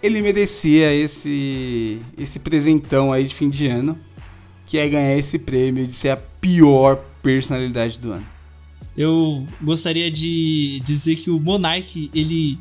ele 0.03 0.21
merecia 0.21 0.93
esse 0.93 1.99
esse 2.17 2.37
presentão 2.39 3.13
aí 3.13 3.23
de 3.23 3.33
fim 3.33 3.49
de 3.49 3.67
ano, 3.67 3.97
que 4.69 4.77
é 4.77 4.87
ganhar 4.87 5.17
esse 5.17 5.37
prêmio 5.39 5.85
de 5.85 5.91
ser 5.93 6.09
a 6.09 6.17
pior 6.17 7.03
personalidade 7.23 7.99
do 7.99 8.11
ano. 8.13 8.25
Eu 8.95 9.45
gostaria 9.61 10.09
de 10.11 10.79
dizer 10.85 11.15
que 11.15 11.29
o 11.31 11.39
Monark, 11.39 12.09
ele 12.13 12.57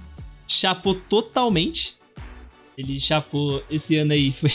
chapou 0.47 0.95
totalmente. 0.95 1.97
Ele 2.77 2.99
chapou 2.99 3.63
esse 3.71 3.97
ano 3.97 4.13
aí. 4.13 4.33
Foi. 4.33 4.51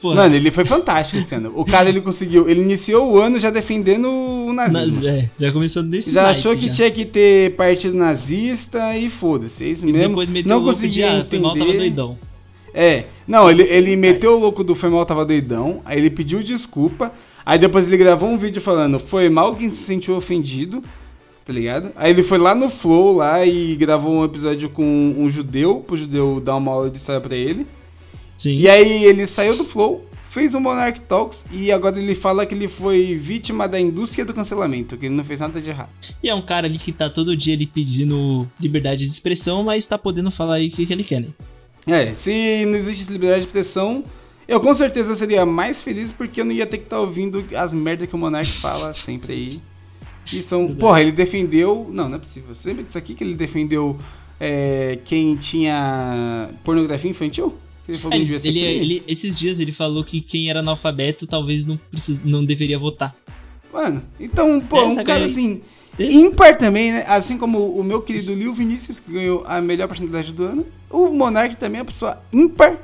Porra, 0.00 0.14
Mano, 0.22 0.36
ele 0.36 0.50
foi 0.52 0.64
fantástico 0.64 1.18
esse 1.18 1.34
ano. 1.34 1.52
O 1.56 1.64
cara 1.64 1.88
ele 1.88 2.00
conseguiu, 2.00 2.48
ele 2.48 2.62
iniciou 2.62 3.12
o 3.14 3.18
ano 3.18 3.40
já 3.40 3.50
defendendo 3.50 4.08
o 4.08 4.52
nazismo. 4.52 5.04
nas- 5.04 5.06
é, 5.24 5.30
já 5.40 5.50
começou 5.52 5.82
nesse 5.82 6.12
Já 6.12 6.30
achou 6.30 6.56
que 6.56 6.68
já. 6.68 6.72
tinha 6.72 6.90
que 6.92 7.04
ter 7.04 7.56
partido 7.56 7.94
nazista 7.96 8.96
e 8.96 9.10
foda-se, 9.10 9.64
é 9.64 9.68
isso 9.70 9.84
E 9.88 9.92
mesmo. 9.92 10.10
depois 10.10 10.30
meteu 10.30 10.50
não 10.50 10.58
o 10.62 10.66
louco 10.66 10.86
de 10.88 11.02
ah, 11.02 11.26
foi 11.28 11.40
mal, 11.40 11.56
tava 11.58 11.72
doidão. 11.72 12.16
É, 12.74 13.04
não, 13.26 13.50
ele, 13.50 13.62
ele 13.62 13.96
meteu 13.96 14.36
o 14.36 14.38
louco 14.38 14.62
do 14.62 14.74
foi 14.74 14.90
mal, 14.90 15.04
tava 15.04 15.24
doidão, 15.24 15.80
aí 15.84 15.98
ele 15.98 16.10
pediu 16.10 16.42
desculpa, 16.42 17.12
aí 17.44 17.58
depois 17.58 17.86
ele 17.86 17.96
gravou 17.96 18.28
um 18.28 18.38
vídeo 18.38 18.60
falando 18.60 18.98
foi 18.98 19.28
mal 19.28 19.54
quem 19.54 19.72
se 19.72 19.82
sentiu 19.82 20.16
ofendido, 20.16 20.82
tá 21.44 21.52
ligado? 21.52 21.90
Aí 21.96 22.10
ele 22.10 22.22
foi 22.22 22.38
lá 22.38 22.54
no 22.54 22.68
Flow 22.68 23.16
lá 23.16 23.44
e 23.44 23.74
gravou 23.76 24.12
um 24.12 24.24
episódio 24.24 24.68
com 24.68 25.14
um 25.16 25.30
judeu, 25.30 25.76
pro 25.86 25.96
judeu 25.96 26.40
dar 26.40 26.56
uma 26.56 26.72
aula 26.72 26.90
de 26.90 26.98
história 26.98 27.20
pra 27.20 27.34
ele. 27.34 27.66
Sim. 28.36 28.58
E 28.58 28.68
aí 28.68 29.04
ele 29.04 29.26
saiu 29.26 29.56
do 29.56 29.64
Flow, 29.64 30.06
fez 30.30 30.54
o 30.54 30.60
Monarch 30.60 31.00
Talks 31.00 31.46
e 31.50 31.72
agora 31.72 31.98
ele 31.98 32.14
fala 32.14 32.46
que 32.46 32.54
ele 32.54 32.68
foi 32.68 33.16
vítima 33.16 33.66
da 33.66 33.80
indústria 33.80 34.24
do 34.24 34.34
cancelamento, 34.34 34.96
que 34.96 35.06
ele 35.06 35.14
não 35.14 35.24
fez 35.24 35.40
nada 35.40 35.60
de 35.60 35.70
errado. 35.70 35.88
E 36.22 36.28
é 36.28 36.34
um 36.34 36.42
cara 36.42 36.66
ali 36.66 36.78
que 36.78 36.92
tá 36.92 37.08
todo 37.08 37.36
dia 37.36 37.54
ali 37.54 37.66
pedindo 37.66 38.46
liberdade 38.60 39.04
de 39.04 39.10
expressão, 39.10 39.64
mas 39.64 39.86
tá 39.86 39.98
podendo 39.98 40.30
falar 40.30 40.56
aí 40.56 40.68
o 40.68 40.70
que, 40.70 40.86
que 40.86 40.92
ele 40.92 41.02
quer, 41.02 41.20
né? 41.20 41.28
É, 41.88 42.14
se 42.14 42.64
não 42.66 42.76
existe 42.76 43.10
liberdade 43.12 43.42
de 43.42 43.46
expressão, 43.48 44.04
eu 44.46 44.60
com 44.60 44.74
certeza 44.74 45.16
seria 45.16 45.44
mais 45.46 45.80
feliz 45.82 46.12
porque 46.12 46.40
eu 46.40 46.44
não 46.44 46.52
ia 46.52 46.66
ter 46.66 46.78
que 46.78 46.84
estar 46.84 47.00
ouvindo 47.00 47.44
as 47.56 47.72
merdas 47.74 48.08
que 48.08 48.14
o 48.14 48.18
Monark 48.18 48.48
fala 48.48 48.92
sempre 48.92 49.32
aí. 49.32 49.60
E 50.32 50.42
são. 50.42 50.74
Porra, 50.74 51.00
ele 51.00 51.12
defendeu. 51.12 51.88
Não, 51.90 52.08
não 52.08 52.16
é 52.16 52.18
possível. 52.18 52.54
Você 52.54 52.68
lembra 52.68 52.84
disso 52.84 52.98
aqui 52.98 53.14
que 53.14 53.24
ele 53.24 53.34
defendeu 53.34 53.96
é, 54.38 54.98
quem 55.04 55.34
tinha 55.36 56.50
pornografia 56.62 57.10
infantil? 57.10 57.56
Que 57.86 57.92
ele 57.92 57.98
falou 57.98 58.12
É, 58.12 58.16
que 58.16 58.22
ele, 58.22 58.24
devia 58.38 58.38
ser 58.38 58.82
ele- 58.82 59.02
esses 59.08 59.34
dias 59.34 59.58
ele 59.60 59.72
falou 59.72 60.04
que 60.04 60.20
quem 60.20 60.50
era 60.50 60.60
analfabeto 60.60 61.26
talvez 61.26 61.64
não, 61.64 61.80
precis, 61.90 62.22
não 62.22 62.44
deveria 62.44 62.78
votar. 62.78 63.16
Mano, 63.72 64.02
então, 64.20 64.60
pô, 64.60 64.76
Essa 64.78 64.86
um 64.88 64.94
cara 64.96 65.04
cara 65.06 65.24
aí. 65.24 65.30
assim. 65.30 65.60
Ímpar 65.98 66.56
também, 66.56 66.92
né? 66.92 67.04
Assim 67.08 67.36
como 67.36 67.76
o 67.76 67.82
meu 67.82 68.00
querido 68.00 68.32
Lil 68.32 68.54
Vinícius, 68.54 69.00
que 69.00 69.12
ganhou 69.12 69.44
a 69.46 69.60
melhor 69.60 69.88
personalidade 69.88 70.32
do 70.32 70.44
ano. 70.44 70.66
O 70.88 71.08
Monark 71.08 71.56
também 71.56 71.78
é 71.78 71.82
uma 71.82 71.86
pessoa 71.86 72.22
ímpar, 72.32 72.78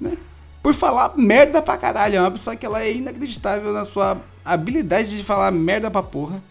né? 0.00 0.12
Por 0.62 0.72
falar 0.74 1.12
merda 1.16 1.60
pra 1.60 1.76
caralho. 1.76 2.16
É 2.16 2.20
uma 2.20 2.30
pessoa 2.30 2.54
que 2.54 2.64
ela 2.64 2.82
é 2.82 2.92
inacreditável 2.92 3.72
na 3.72 3.84
sua 3.84 4.20
habilidade 4.44 5.16
de 5.16 5.24
falar 5.24 5.50
merda 5.50 5.90
pra 5.90 6.02
porra. 6.02 6.42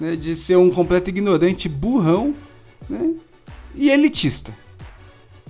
Né? 0.00 0.16
De 0.16 0.34
ser 0.34 0.56
um 0.56 0.70
completo 0.70 1.10
ignorante, 1.10 1.68
burrão, 1.68 2.34
né? 2.88 3.14
E 3.74 3.90
elitista. 3.90 4.52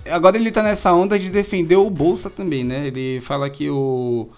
Agora 0.09 0.37
ele 0.37 0.51
tá 0.51 0.61
nessa 0.61 0.93
onda 0.93 1.17
de 1.17 1.29
defender 1.29 1.75
o 1.75 1.89
Bolsa 1.89 2.29
também, 2.29 2.63
né? 2.63 2.87
Ele 2.87 3.21
fala 3.21 3.49
que 3.49 3.69
o, 3.69 4.29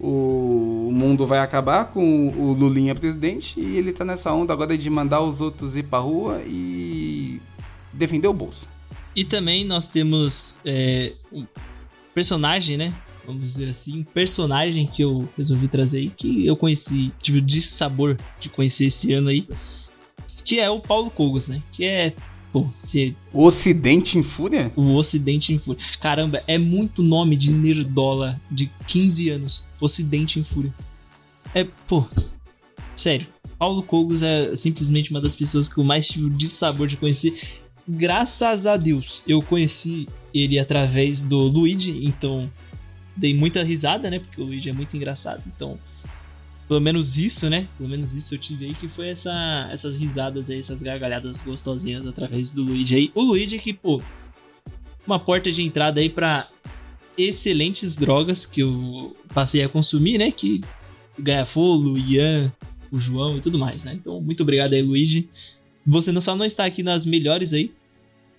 o 0.00 0.90
mundo 0.92 1.26
vai 1.26 1.40
acabar 1.40 1.86
com 1.86 2.28
o 2.28 2.52
Lulinha 2.52 2.94
presidente 2.94 3.58
e 3.60 3.76
ele 3.76 3.92
tá 3.92 4.04
nessa 4.04 4.32
onda 4.32 4.52
agora 4.52 4.78
de 4.78 4.88
mandar 4.88 5.22
os 5.22 5.40
outros 5.40 5.76
ir 5.76 5.84
pra 5.84 5.98
rua 5.98 6.40
e 6.46 7.40
defender 7.92 8.28
o 8.28 8.32
Bolsa. 8.32 8.66
E 9.14 9.24
também 9.24 9.64
nós 9.64 9.88
temos 9.88 10.58
é, 10.64 11.12
um 11.32 11.44
personagem, 12.14 12.76
né? 12.76 12.94
Vamos 13.26 13.42
dizer 13.42 13.68
assim, 13.68 13.98
um 13.98 14.04
personagem 14.04 14.86
que 14.86 15.02
eu 15.02 15.28
resolvi 15.36 15.68
trazer 15.68 15.98
aí, 15.98 16.10
que 16.10 16.46
eu 16.46 16.56
conheci, 16.56 17.12
tive 17.20 17.38
o 17.38 17.42
dissabor 17.42 18.16
de 18.40 18.48
conhecer 18.48 18.86
esse 18.86 19.12
ano 19.12 19.28
aí, 19.28 19.46
que 20.44 20.60
é 20.60 20.70
o 20.70 20.80
Paulo 20.80 21.10
Cogos, 21.10 21.48
né? 21.48 21.62
Que 21.72 21.84
é, 21.84 22.14
pô, 22.52 22.66
se 22.80 23.16
Ocidente 23.32 24.18
em 24.18 24.22
Fúria? 24.22 24.72
o 24.76 24.94
Ocidente 24.94 25.52
em 25.52 25.58
Fúria. 25.58 25.82
Caramba, 26.00 26.42
é 26.46 26.58
muito 26.58 27.02
nome 27.02 27.36
de 27.36 27.52
nerdola 27.52 28.40
de 28.50 28.70
15 28.86 29.30
anos. 29.30 29.64
Ocidente 29.80 30.38
em 30.38 30.42
Fúria. 30.42 30.74
É, 31.54 31.64
pô, 31.86 32.04
sério. 32.96 33.26
Paulo 33.58 33.82
Cogos 33.82 34.22
é 34.22 34.54
simplesmente 34.54 35.10
uma 35.10 35.20
das 35.20 35.34
pessoas 35.34 35.68
que 35.68 35.78
eu 35.78 35.84
mais 35.84 36.06
tive 36.06 36.26
o 36.26 36.30
dissabor 36.30 36.86
de 36.86 36.96
conhecer. 36.96 37.34
Graças 37.88 38.66
a 38.66 38.76
Deus, 38.76 39.22
eu 39.26 39.42
conheci 39.42 40.06
ele 40.32 40.58
através 40.58 41.24
do 41.24 41.38
Luigi, 41.38 42.04
então 42.04 42.50
dei 43.16 43.34
muita 43.34 43.64
risada, 43.64 44.10
né? 44.10 44.20
Porque 44.20 44.40
o 44.40 44.44
Luigi 44.44 44.70
é 44.70 44.72
muito 44.72 44.96
engraçado, 44.96 45.42
então 45.46 45.78
pelo 46.68 46.80
menos 46.80 47.16
isso, 47.16 47.48
né? 47.48 47.66
Pelo 47.78 47.88
menos 47.88 48.14
isso 48.14 48.34
eu 48.34 48.38
tive 48.38 48.66
aí, 48.66 48.74
que 48.74 48.86
foi 48.86 49.08
essa, 49.08 49.68
essas 49.72 49.98
risadas 49.98 50.50
aí, 50.50 50.58
essas 50.58 50.82
gargalhadas 50.82 51.40
gostosinhas 51.40 52.06
através 52.06 52.52
do 52.52 52.62
Luigi 52.62 52.94
aí. 52.94 53.10
O 53.14 53.22
Luigi 53.22 53.58
que, 53.58 53.72
pô, 53.72 54.02
uma 55.06 55.18
porta 55.18 55.50
de 55.50 55.62
entrada 55.62 56.00
aí 56.00 56.10
pra 56.10 56.46
excelentes 57.16 57.96
drogas 57.96 58.44
que 58.44 58.60
eu 58.60 59.16
passei 59.32 59.64
a 59.64 59.68
consumir, 59.68 60.18
né? 60.18 60.30
Que 60.30 60.60
Gaiafolo, 61.18 61.94
o 61.94 61.98
Ian, 61.98 62.52
o 62.92 62.98
João 62.98 63.38
e 63.38 63.40
tudo 63.40 63.58
mais, 63.58 63.84
né? 63.84 63.94
Então, 63.94 64.20
muito 64.20 64.42
obrigado 64.42 64.74
aí, 64.74 64.82
Luigi. 64.82 65.28
Você 65.86 66.12
não 66.12 66.20
só 66.20 66.36
não 66.36 66.44
está 66.44 66.66
aqui 66.66 66.82
nas 66.82 67.06
melhores 67.06 67.54
aí, 67.54 67.72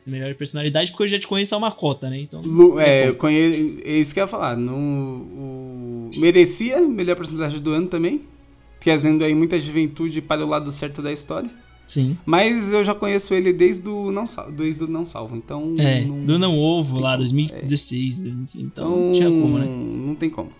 melhor 0.09 0.33
personalidade, 0.35 0.91
porque 0.91 1.03
eu 1.03 1.07
já 1.07 1.19
te 1.19 1.27
conheço 1.27 1.55
há 1.55 1.57
uma 1.57 1.71
cota, 1.71 2.09
né? 2.09 2.19
Então, 2.19 2.41
Lu- 2.41 2.79
é, 2.79 3.07
eu 3.09 3.15
conheço, 3.15 3.77
é 3.85 3.97
isso 3.97 4.13
que 4.13 4.19
eu 4.19 4.23
ia 4.23 4.27
falar. 4.27 4.57
No, 4.57 4.73
o, 4.75 6.09
merecia 6.17 6.79
melhor 6.87 7.15
personalidade 7.15 7.59
do 7.61 7.71
ano 7.71 7.87
também. 7.87 8.21
Trazendo 8.79 9.23
aí 9.25 9.33
muita 9.35 9.59
juventude 9.59 10.21
para 10.21 10.43
o 10.45 10.47
lado 10.47 10.71
certo 10.71 11.01
da 11.01 11.11
história. 11.11 11.49
sim. 11.85 12.17
Mas 12.25 12.71
eu 12.71 12.81
já 12.83 12.95
conheço 12.95 13.33
ele 13.33 13.51
desde 13.51 13.89
o 13.89 14.09
Não 14.09 14.25
Salvo. 14.25 14.51
Desde 14.53 14.85
o 14.85 14.87
não 14.87 15.05
salvo 15.05 15.35
então. 15.35 15.73
É, 15.77 16.05
não, 16.05 16.25
do 16.25 16.39
Não 16.39 16.57
Ovo 16.57 16.97
lá, 16.99 17.17
tem 17.17 17.27
como. 17.27 17.39
2016, 17.49 18.19
2015, 18.21 18.65
então, 18.65 18.85
Então, 18.87 19.05
não 19.05 19.11
tinha 19.11 19.29
como, 19.29 19.57
né? 19.59 19.65
Não 19.67 20.15
tem 20.15 20.29
como. 20.29 20.51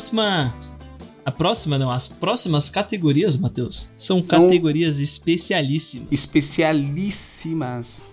Próxima. 0.00 0.54
A 1.22 1.30
próxima, 1.30 1.78
não, 1.78 1.90
as 1.90 2.08
próximas 2.08 2.70
categorias, 2.70 3.36
Matheus, 3.36 3.90
são, 3.94 4.24
São- 4.24 4.44
categorias 4.46 5.00
especialíssimas. 5.00 6.08
Especialíssimas. 6.10 8.04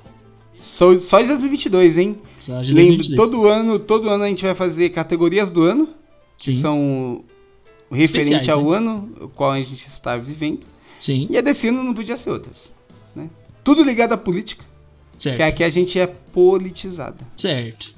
Só, 0.55 0.97
só 0.99 1.21
de 1.21 1.27
2022, 1.27 1.97
hein? 1.97 2.17
Só 2.37 2.61
de 2.61 2.73
Lembro, 2.73 2.97
2022. 2.97 3.15
todo 3.15 3.47
ano, 3.47 3.79
todo 3.79 4.09
ano 4.09 4.23
a 4.23 4.27
gente 4.27 4.43
vai 4.43 4.53
fazer 4.55 4.89
categorias 4.89 5.51
do 5.51 5.63
ano, 5.63 5.87
que 6.37 6.51
Sim, 6.53 6.59
são 6.59 7.23
referente 7.89 8.33
Especiais, 8.33 8.49
ao 8.49 8.71
né? 8.71 8.77
ano 8.77 9.11
o 9.21 9.29
qual 9.29 9.51
a 9.51 9.61
gente 9.61 9.87
está 9.87 10.17
vivendo. 10.17 10.65
sim. 10.99 11.27
E 11.29 11.37
a 11.37 11.41
desse 11.41 11.67
ano 11.69 11.83
não 11.83 11.93
podia 11.93 12.17
ser 12.17 12.31
outras, 12.31 12.73
né? 13.15 13.29
Tudo 13.63 13.83
ligado 13.83 14.13
à 14.13 14.17
política, 14.17 14.65
Certo. 15.17 15.37
Que 15.37 15.43
aqui 15.43 15.63
a 15.63 15.69
gente 15.69 15.97
é 15.99 16.07
politizado. 16.07 17.23
Certo. 17.37 17.95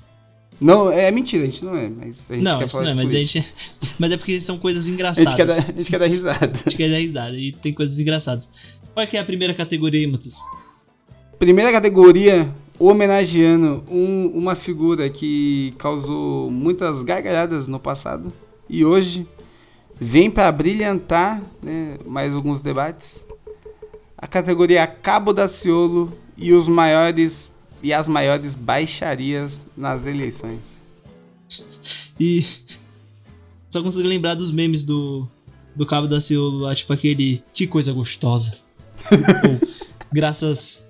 Não, 0.59 0.91
é 0.91 1.09
mentira, 1.09 1.43
a 1.43 1.45
gente 1.45 1.63
não 1.63 1.75
é, 1.75 1.87
mas 1.89 2.29
a 2.29 2.35
gente 2.35 2.43
Não, 2.43 2.59
quer 2.59 2.67
falar 2.67 2.83
não 2.85 2.91
é, 2.91 2.95
mas 2.95 3.15
a 3.15 3.17
gente. 3.17 3.45
Mas 3.97 4.11
é 4.11 4.17
porque 4.17 4.39
são 4.39 4.57
coisas 4.57 4.87
A 4.87 4.89
engraçadas. 4.89 5.29
gente, 5.31 5.35
quer 5.37 5.45
dar, 5.45 5.53
a 5.53 5.59
gente 5.77 5.89
quer 5.89 5.99
dar 5.99 6.05
risada. 6.07 6.45
A 6.53 6.57
gente 6.69 6.77
quer 6.77 6.89
dar 6.89 6.97
risada 6.97 7.37
e 7.37 7.51
tem 7.51 7.73
coisas 7.73 7.99
engraçadas. 7.99 8.47
Qual 8.93 9.03
é 9.03 9.07
que 9.07 9.17
é 9.17 9.19
a 9.19 9.25
primeira 9.25 9.53
categoria 9.53 10.07
Matheus? 10.07 10.37
Primeira 11.37 11.69
categoria, 11.71 12.53
homenageando 12.77 13.83
um- 13.89 14.27
uma 14.33 14.55
figura 14.55 15.09
que 15.09 15.73
causou 15.77 16.49
muitas 16.49 17.03
gargalhadas 17.03 17.67
no 17.67 17.79
passado 17.79 18.31
e 18.69 18.83
hoje 18.85 19.25
vem 19.99 20.29
para 20.29 20.49
brilhantar 20.51 21.41
né, 21.61 21.97
mais 22.05 22.33
alguns 22.33 22.61
debates. 22.61 23.25
A 24.17 24.27
categoria 24.27 24.85
Cabo 24.87 25.33
da 25.33 25.47
Ciolo 25.47 26.11
e 26.37 26.53
os 26.53 26.67
maiores 26.69 27.51
e 27.81 27.93
as 27.93 28.07
maiores 28.07 28.55
baixarias 28.55 29.65
nas 29.75 30.05
eleições. 30.05 30.83
E. 32.19 32.45
Só 33.69 33.81
consigo 33.81 34.07
lembrar 34.07 34.33
dos 34.35 34.51
memes 34.51 34.83
do. 34.83 35.27
Do 35.75 35.85
Cabo 35.85 36.07
da 36.07 36.19
Ciolo 36.19 36.59
lá, 36.59 36.75
tipo 36.75 36.91
aquele. 36.91 37.43
Que 37.53 37.65
coisa 37.65 37.93
gostosa. 37.93 38.57
Ou, 39.11 39.69
graças 40.11 40.81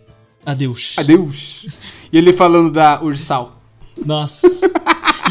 a 0.45 0.53
Deus. 0.53 0.95
Adeus. 0.97 1.65
E 2.11 2.17
ele 2.17 2.33
falando 2.33 2.71
da 2.71 3.01
Ursal. 3.03 3.61
Nossa. 4.03 4.47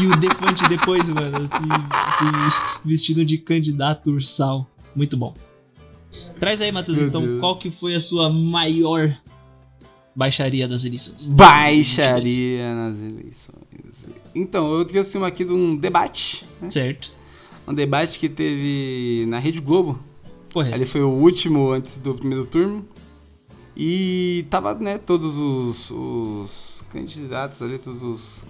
E 0.01 0.05
o 0.07 0.15
Defante 0.15 0.65
depois, 0.69 1.09
mano, 1.09 1.37
assim, 1.37 1.67
assim, 1.91 2.61
vestido 2.85 3.25
de 3.25 3.37
candidato 3.37 4.11
ursal. 4.11 4.69
Muito 4.95 5.17
bom. 5.17 5.33
Traz 6.39 6.61
aí, 6.61 6.71
Matheus, 6.71 6.99
Meu 6.99 7.07
então, 7.07 7.21
Deus. 7.21 7.39
qual 7.41 7.57
que 7.57 7.69
foi 7.69 7.95
a 7.95 7.99
sua 7.99 8.29
maior 8.29 9.13
baixaria 10.15 10.67
das 10.67 10.85
eleições? 10.85 11.29
Baixaria 11.31 12.75
nas 12.75 12.97
eleições. 12.97 13.59
Então, 14.33 14.73
eu 14.73 14.85
trouxe 14.85 15.17
uma 15.17 15.27
aqui 15.27 15.43
de 15.43 15.51
um 15.51 15.75
debate, 15.75 16.45
né? 16.61 16.69
Certo. 16.69 17.13
Um 17.67 17.73
debate 17.73 18.19
que 18.19 18.29
teve 18.29 19.25
na 19.27 19.39
Rede 19.39 19.59
Globo. 19.59 19.99
Correto. 20.53 20.75
Ele 20.75 20.85
foi 20.85 21.01
o 21.01 21.09
último 21.09 21.71
antes 21.71 21.97
do 21.97 22.15
primeiro 22.15 22.45
turno. 22.45 22.85
E 23.75 24.45
tava, 24.49 24.73
né, 24.73 24.97
todos 24.97 25.37
os, 25.37 25.91
os 25.91 26.83
candidatos 26.91 27.61
ali, 27.61 27.77
todos 27.77 28.03
os. 28.03 28.45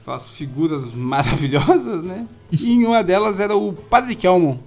Aquelas 0.00 0.28
figuras 0.28 0.92
maravilhosas, 0.94 2.02
né? 2.02 2.26
E 2.50 2.70
em 2.70 2.86
uma 2.86 3.02
delas 3.02 3.40
era 3.40 3.54
o 3.56 3.72
Padre 3.72 4.14
Kelmon. 4.14 4.58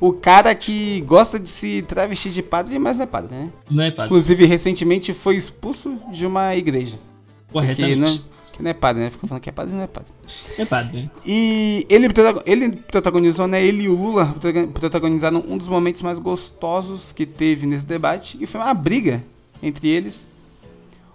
O 0.00 0.12
cara 0.12 0.54
que 0.54 1.00
gosta 1.02 1.38
de 1.40 1.50
se 1.50 1.82
travestir 1.82 2.30
de 2.30 2.42
padre, 2.42 2.78
mas 2.78 2.98
não 2.98 3.04
é 3.04 3.06
padre, 3.06 3.34
né? 3.34 3.50
Não 3.70 3.82
é, 3.82 3.90
padre? 3.90 4.06
Inclusive, 4.06 4.46
recentemente 4.46 5.12
foi 5.12 5.36
expulso 5.36 5.98
de 6.12 6.24
uma 6.24 6.54
igreja. 6.54 6.96
Que 6.96 7.54
não, 7.54 7.60
Corretamente. 7.62 8.22
que 8.52 8.62
não 8.62 8.70
é 8.70 8.74
padre, 8.74 9.02
né? 9.02 9.10
Fica 9.10 9.26
falando 9.26 9.42
que 9.42 9.48
é 9.48 9.52
padre, 9.52 9.74
não 9.74 9.82
é 9.82 9.86
padre. 9.88 10.12
É 10.56 10.64
padre, 10.64 11.02
né? 11.02 11.10
E 11.26 11.84
ele, 11.88 12.06
ele 12.46 12.76
protagonizou, 12.76 13.48
né? 13.48 13.60
Ele 13.64 13.84
e 13.84 13.88
o 13.88 13.96
Lula 13.96 14.26
protago- 14.26 14.68
protagonizaram 14.68 15.42
um 15.48 15.58
dos 15.58 15.66
momentos 15.66 16.02
mais 16.02 16.18
gostosos 16.20 17.10
que 17.10 17.26
teve 17.26 17.66
nesse 17.66 17.84
debate. 17.86 18.38
E 18.40 18.46
foi 18.46 18.60
uma 18.60 18.74
briga 18.74 19.24
entre 19.60 19.88
eles, 19.88 20.28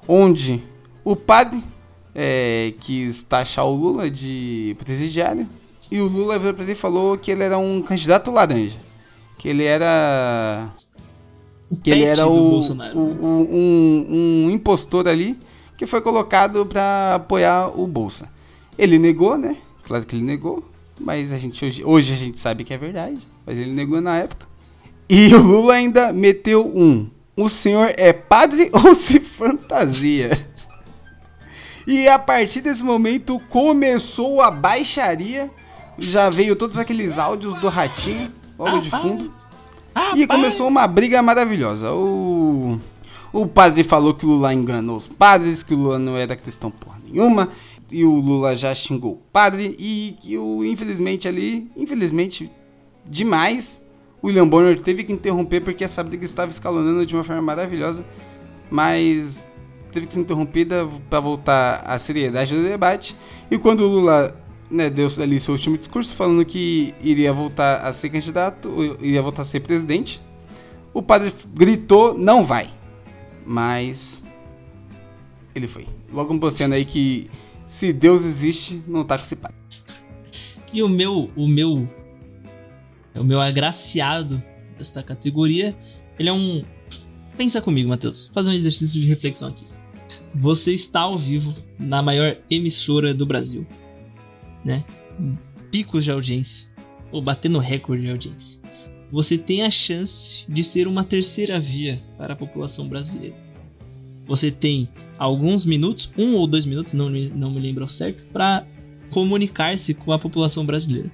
onde 0.07 0.61
o 1.05 1.15
padre 1.15 1.63
é, 2.13 2.73
quis 2.81 3.23
taxar 3.23 3.65
o 3.65 3.73
Lula 3.75 4.11
de 4.11 4.75
presidiário. 4.83 5.47
E 5.93 5.99
o 6.01 6.07
Lula 6.07 6.39
veio 6.39 6.53
pra 6.53 6.63
ele 6.63 6.71
e 6.71 6.75
falou 6.75 7.17
que 7.17 7.29
ele 7.29 7.43
era 7.43 7.57
um 7.57 7.81
candidato 7.81 8.31
laranja. 8.31 8.79
Que 9.37 9.47
ele 9.49 9.63
era. 9.63 10.69
O 11.69 11.75
Que 11.75 11.91
ele 11.91 12.03
era 12.03 12.23
do 12.23 12.33
o, 12.33 12.49
Bolsonaro. 12.49 12.97
o- 12.97 13.25
o- 13.25 13.49
um, 13.51 14.45
um 14.45 14.49
impostor 14.49 15.07
ali 15.07 15.37
que 15.77 15.85
foi 15.85 16.01
colocado 16.01 16.65
pra 16.65 17.15
apoiar 17.15 17.67
o 17.79 17.85
Bolsa. 17.85 18.27
Ele 18.77 18.97
negou, 18.97 19.37
né? 19.37 19.57
Claro 19.83 20.05
que 20.05 20.15
ele 20.15 20.23
negou, 20.23 20.63
mas 20.99 21.31
a 21.31 21.37
gente 21.37 21.63
hoje, 21.65 21.83
hoje 21.83 22.13
a 22.13 22.15
gente 22.17 22.39
sabe 22.39 22.63
que 22.63 22.73
é 22.73 22.77
verdade, 22.77 23.19
mas 23.45 23.59
ele 23.59 23.71
negou 23.71 23.99
na 24.01 24.17
época. 24.17 24.47
E 25.09 25.33
o 25.35 25.41
Lula 25.41 25.73
ainda 25.73 26.11
meteu 26.13 26.65
um. 26.65 27.07
O 27.35 27.49
senhor 27.49 27.93
é 27.97 28.13
padre 28.13 28.69
ou 28.73 28.95
se 28.95 29.19
fantasia? 29.19 30.31
E 31.85 32.07
a 32.07 32.17
partir 32.17 32.61
desse 32.61 32.81
momento 32.83 33.39
começou 33.49 34.41
a 34.41 34.49
baixaria. 34.49 35.51
Já 35.97 36.29
veio 36.29 36.55
todos 36.55 36.77
aqueles 36.77 37.17
áudios 37.17 37.55
do 37.55 37.69
ratinho 37.69 38.29
logo 38.57 38.81
de 38.81 38.89
fundo. 38.89 39.31
E 40.15 40.25
começou 40.25 40.67
uma 40.67 40.87
briga 40.87 41.21
maravilhosa. 41.21 41.91
O, 41.91 42.79
o 43.31 43.45
padre 43.45 43.83
falou 43.83 44.13
que 44.13 44.25
o 44.25 44.29
Lula 44.29 44.53
enganou 44.53 44.97
os 44.97 45.07
padres, 45.07 45.61
que 45.61 45.73
o 45.73 45.77
Lula 45.77 45.99
não 45.99 46.17
era 46.17 46.35
cristão 46.35 46.71
porra 46.71 46.99
nenhuma. 47.05 47.49
E 47.91 48.03
o 48.03 48.15
Lula 48.15 48.55
já 48.55 48.73
xingou 48.73 49.13
o 49.13 49.21
padre. 49.31 49.75
E 49.77 50.17
que 50.19 50.37
o, 50.37 50.63
infelizmente 50.63 51.27
ali, 51.27 51.69
infelizmente 51.77 52.49
demais, 53.05 53.83
o 54.21 54.27
William 54.27 54.47
Bonner 54.47 54.81
teve 54.81 55.03
que 55.03 55.13
interromper 55.13 55.61
porque 55.61 55.83
essa 55.83 56.03
briga 56.03 56.25
estava 56.25 56.49
escalonando 56.49 57.05
de 57.05 57.13
uma 57.13 57.23
forma 57.23 57.41
maravilhosa. 57.41 58.03
Mas 58.71 59.49
teve 59.91 60.07
que 60.07 60.13
ser 60.13 60.21
interrompida 60.21 60.87
para 61.07 61.19
voltar 61.19 61.83
à 61.85 61.99
seriedade 61.99 62.55
do 62.55 62.63
debate. 62.63 63.15
E 63.51 63.59
quando 63.59 63.81
o 63.81 63.87
Lula 63.87 64.42
né, 64.73 64.89
deu 64.89 65.07
ali 65.21 65.39
seu 65.39 65.53
último 65.53 65.77
discurso 65.77 66.13
falando 66.15 66.43
que 66.43 66.93
iria 66.99 67.31
voltar 67.31 67.77
a 67.85 67.93
ser 67.93 68.09
candidato, 68.09 68.97
iria 68.99 69.21
voltar 69.21 69.43
a 69.43 69.45
ser 69.45 69.59
presidente, 69.59 70.21
o 70.93 71.01
padre 71.01 71.31
gritou: 71.53 72.17
não 72.17 72.43
vai. 72.43 72.73
Mas 73.45 74.23
ele 75.53 75.67
foi. 75.67 75.87
Logo 76.11 76.33
mostrando 76.33 76.73
aí 76.73 76.85
que 76.85 77.29
se 77.67 77.93
Deus 77.93 78.25
existe, 78.25 78.81
não 78.87 79.03
tá 79.03 79.17
com 79.17 79.23
esse 79.23 79.35
padre. 79.35 79.57
E 80.73 80.81
o 80.81 80.89
meu, 80.89 81.29
o 81.35 81.47
meu, 81.47 81.87
o 83.15 83.23
meu 83.23 83.39
agraciado 83.39 84.41
desta 84.77 85.03
categoria, 85.03 85.77
ele 86.17 86.29
é 86.29 86.33
um. 86.33 86.63
Pensa 87.37 87.61
comigo, 87.61 87.89
Matheus. 87.89 88.29
Fazer 88.33 88.49
um 88.49 88.53
exercício 88.53 88.99
de 88.99 89.07
reflexão 89.07 89.49
aqui. 89.49 89.65
Você 90.33 90.73
está 90.73 91.01
ao 91.01 91.17
vivo 91.17 91.53
na 91.77 92.01
maior 92.01 92.37
emissora 92.49 93.13
do 93.13 93.25
Brasil, 93.25 93.67
né? 94.63 94.83
Picos 95.71 96.03
de 96.03 96.11
audiência, 96.11 96.67
ou 97.11 97.21
batendo 97.21 97.59
recorde 97.59 98.03
de 98.03 98.09
audiência. 98.11 98.61
Você 99.11 99.37
tem 99.37 99.61
a 99.63 99.69
chance 99.69 100.45
de 100.49 100.63
ser 100.63 100.87
uma 100.87 101.03
terceira 101.03 101.59
via 101.59 102.01
para 102.17 102.33
a 102.33 102.35
população 102.35 102.87
brasileira. 102.87 103.35
Você 104.25 104.49
tem 104.49 104.89
alguns 105.17 105.65
minutos, 105.65 106.11
um 106.17 106.35
ou 106.35 106.47
dois 106.47 106.65
minutos, 106.65 106.93
não, 106.93 107.09
me- 107.09 107.29
não 107.29 107.51
me 107.51 107.59
lembro 107.59 107.87
certo, 107.89 108.23
para 108.31 108.65
comunicar-se 109.09 109.93
com 109.93 110.11
a 110.11 110.17
população 110.19 110.65
brasileira. 110.65 111.11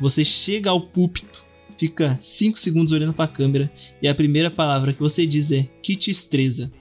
Você 0.00 0.24
chega 0.24 0.70
ao 0.70 0.80
púlpito, 0.80 1.44
fica 1.76 2.16
5 2.20 2.58
segundos 2.58 2.92
olhando 2.92 3.12
para 3.12 3.24
a 3.26 3.28
câmera 3.28 3.70
e 4.00 4.08
a 4.08 4.14
primeira 4.14 4.50
palavra 4.50 4.92
que 4.92 5.00
você 5.00 5.26
diz 5.26 5.52
é 5.52 5.68
que 5.82 5.96
tristeza. 5.96 6.72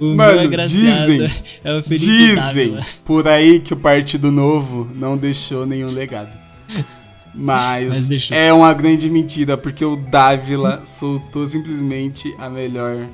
O 0.00 0.14
Mano, 0.14 0.40
agraciado 0.40 1.16
dizem, 1.16 1.60
é 1.64 1.80
Dizem 1.80 2.78
por 3.04 3.26
aí 3.26 3.60
que 3.60 3.72
o 3.72 3.76
Partido 3.76 4.30
Novo 4.30 4.90
não 4.94 5.16
deixou 5.16 5.66
nenhum 5.66 5.90
legado. 5.90 6.36
Mas, 7.34 8.08
Mas 8.08 8.30
é 8.32 8.52
uma 8.52 8.72
grande 8.74 9.08
mentira, 9.08 9.56
porque 9.56 9.84
o 9.84 9.96
Dávila 9.96 10.82
soltou 10.84 11.46
simplesmente 11.46 12.34
a 12.38 12.50
melhor 12.50 13.06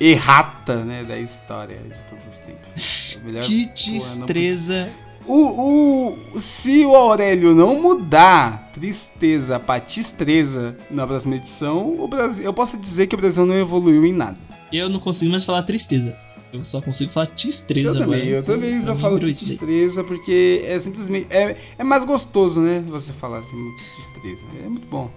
errata 0.00 0.84
né, 0.84 1.04
da 1.04 1.18
história 1.18 1.78
de 1.78 2.04
todos 2.04 2.26
os 2.26 2.38
tempos. 2.38 3.18
Que 3.42 3.66
tristeza. 3.68 4.90
O, 5.26 6.14
o, 6.34 6.40
se 6.40 6.84
o 6.84 6.94
Aurélio 6.94 7.52
não 7.54 7.80
mudar 7.80 8.70
tristeza 8.72 9.58
pra 9.58 9.80
tistreza 9.80 10.76
na 10.88 11.04
próxima 11.06 11.34
edição, 11.34 11.96
o 11.98 12.06
Brasil, 12.06 12.44
eu 12.44 12.54
posso 12.54 12.78
dizer 12.78 13.08
que 13.08 13.14
o 13.14 13.18
Brasil 13.18 13.44
não 13.44 13.58
evoluiu 13.58 14.04
em 14.04 14.12
nada. 14.12 14.38
Eu 14.72 14.88
não 14.88 15.00
consigo 15.00 15.30
mais 15.30 15.44
falar 15.44 15.62
tristeza. 15.62 16.16
Eu 16.52 16.64
só 16.64 16.80
consigo 16.80 17.10
falar 17.10 17.26
tistreza 17.26 17.98
Eu 17.98 18.04
também, 18.04 18.24
eu 18.28 18.42
também 18.42 18.80
só 18.80 18.94
falo 18.94 19.18
tistreza 19.18 20.02
porque 20.04 20.62
é 20.64 20.78
simplesmente. 20.78 21.26
É, 21.30 21.56
é 21.78 21.84
mais 21.84 22.04
gostoso, 22.04 22.60
né? 22.60 22.84
Você 22.88 23.12
falar 23.12 23.38
assim, 23.38 23.56
tistreza. 23.96 24.46
É 24.64 24.68
muito 24.68 24.86
bom. 24.86 25.10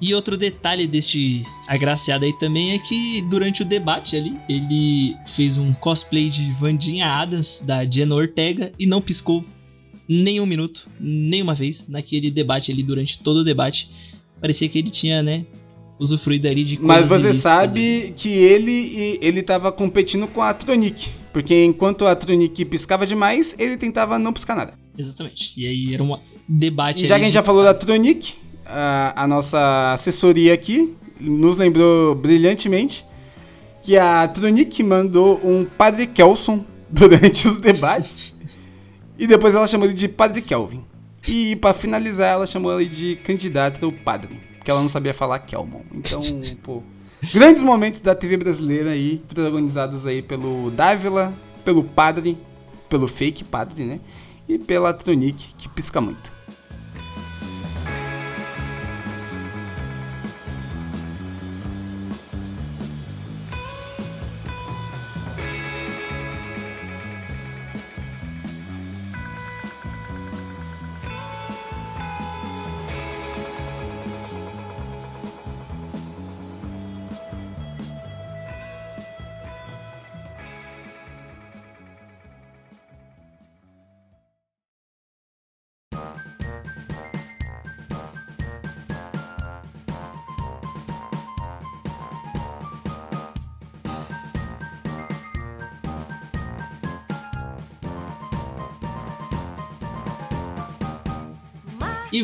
E 0.00 0.12
outro 0.12 0.36
detalhe 0.36 0.86
deste 0.86 1.44
agraciado 1.66 2.24
aí 2.24 2.32
também 2.38 2.72
é 2.72 2.78
que 2.78 3.22
durante 3.22 3.62
o 3.62 3.64
debate 3.64 4.16
ali, 4.16 4.36
ele 4.48 5.16
fez 5.26 5.56
um 5.56 5.72
cosplay 5.72 6.28
de 6.28 6.50
Vandinha 6.52 7.06
Adams, 7.06 7.62
da 7.64 7.88
Jenna 7.88 8.14
Ortega, 8.14 8.72
e 8.78 8.86
não 8.86 9.00
piscou 9.00 9.44
nenhum 10.08 10.44
minuto, 10.44 10.90
nenhuma 11.00 11.54
vez, 11.54 11.86
naquele 11.88 12.30
debate 12.30 12.70
ali, 12.70 12.82
durante 12.82 13.20
todo 13.20 13.38
o 13.38 13.44
debate. 13.44 13.90
Parecia 14.40 14.68
que 14.68 14.78
ele 14.78 14.90
tinha, 14.90 15.22
né, 15.22 15.46
usufruído 15.98 16.48
ali 16.48 16.64
de 16.64 16.80
Mas 16.80 17.08
coisas 17.08 17.20
você 17.20 17.28
ilícitas 17.28 17.42
sabe 17.42 18.14
que 18.16 18.28
ele 18.28 19.18
ele 19.20 19.42
tava 19.42 19.70
competindo 19.70 20.26
com 20.26 20.42
a 20.42 20.52
Tronic. 20.52 21.08
Porque 21.32 21.64
enquanto 21.64 22.06
a 22.06 22.14
Tronic 22.14 22.64
piscava 22.64 23.06
demais, 23.06 23.54
ele 23.58 23.76
tentava 23.76 24.18
não 24.18 24.32
piscar 24.32 24.54
nada. 24.54 24.74
Exatamente. 24.96 25.60
E 25.60 25.66
aí 25.66 25.94
era 25.94 26.02
um 26.02 26.18
debate 26.48 27.04
E 27.04 27.08
já 27.08 27.16
que 27.16 27.22
a 27.22 27.24
gente 27.24 27.34
já 27.34 27.42
falou 27.42 27.64
da. 27.64 27.74
Tronic, 27.74 28.34
a, 28.64 29.24
a 29.24 29.26
nossa 29.26 29.92
assessoria 29.92 30.54
aqui 30.54 30.94
nos 31.20 31.56
lembrou 31.56 32.14
brilhantemente 32.14 33.04
que 33.82 33.96
a 33.96 34.26
Tronic 34.28 34.82
mandou 34.82 35.40
um 35.44 35.64
Padre 35.64 36.06
Kelson 36.06 36.64
durante 36.88 37.48
os 37.48 37.58
debates. 37.58 38.34
e 39.18 39.26
depois 39.26 39.54
ela 39.54 39.66
chamou 39.66 39.86
ele 39.86 39.94
de 39.94 40.08
Padre 40.08 40.40
Kelvin. 40.40 40.84
E 41.26 41.56
pra 41.56 41.72
finalizar, 41.72 42.34
ela 42.34 42.46
chamou 42.46 42.78
ele 42.78 42.88
de 42.88 43.16
candidato 43.16 43.90
padre. 44.04 44.38
Porque 44.64 44.70
ela 44.70 44.80
não 44.80 44.88
sabia 44.88 45.12
falar 45.12 45.40
Kelmon. 45.40 45.82
Então, 45.92 46.22
pô. 46.64 46.82
Grandes 47.34 47.62
momentos 47.62 48.00
da 48.00 48.14
TV 48.14 48.38
brasileira 48.38 48.92
aí, 48.92 49.18
protagonizados 49.28 50.06
aí 50.06 50.22
pelo 50.22 50.70
Dávila, 50.70 51.34
pelo 51.62 51.84
padre, 51.84 52.38
pelo 52.88 53.06
fake 53.06 53.44
padre, 53.44 53.84
né? 53.84 54.00
E 54.48 54.58
pela 54.58 54.94
Tronic, 54.94 55.54
que 55.58 55.68
pisca 55.68 56.00
muito. 56.00 56.32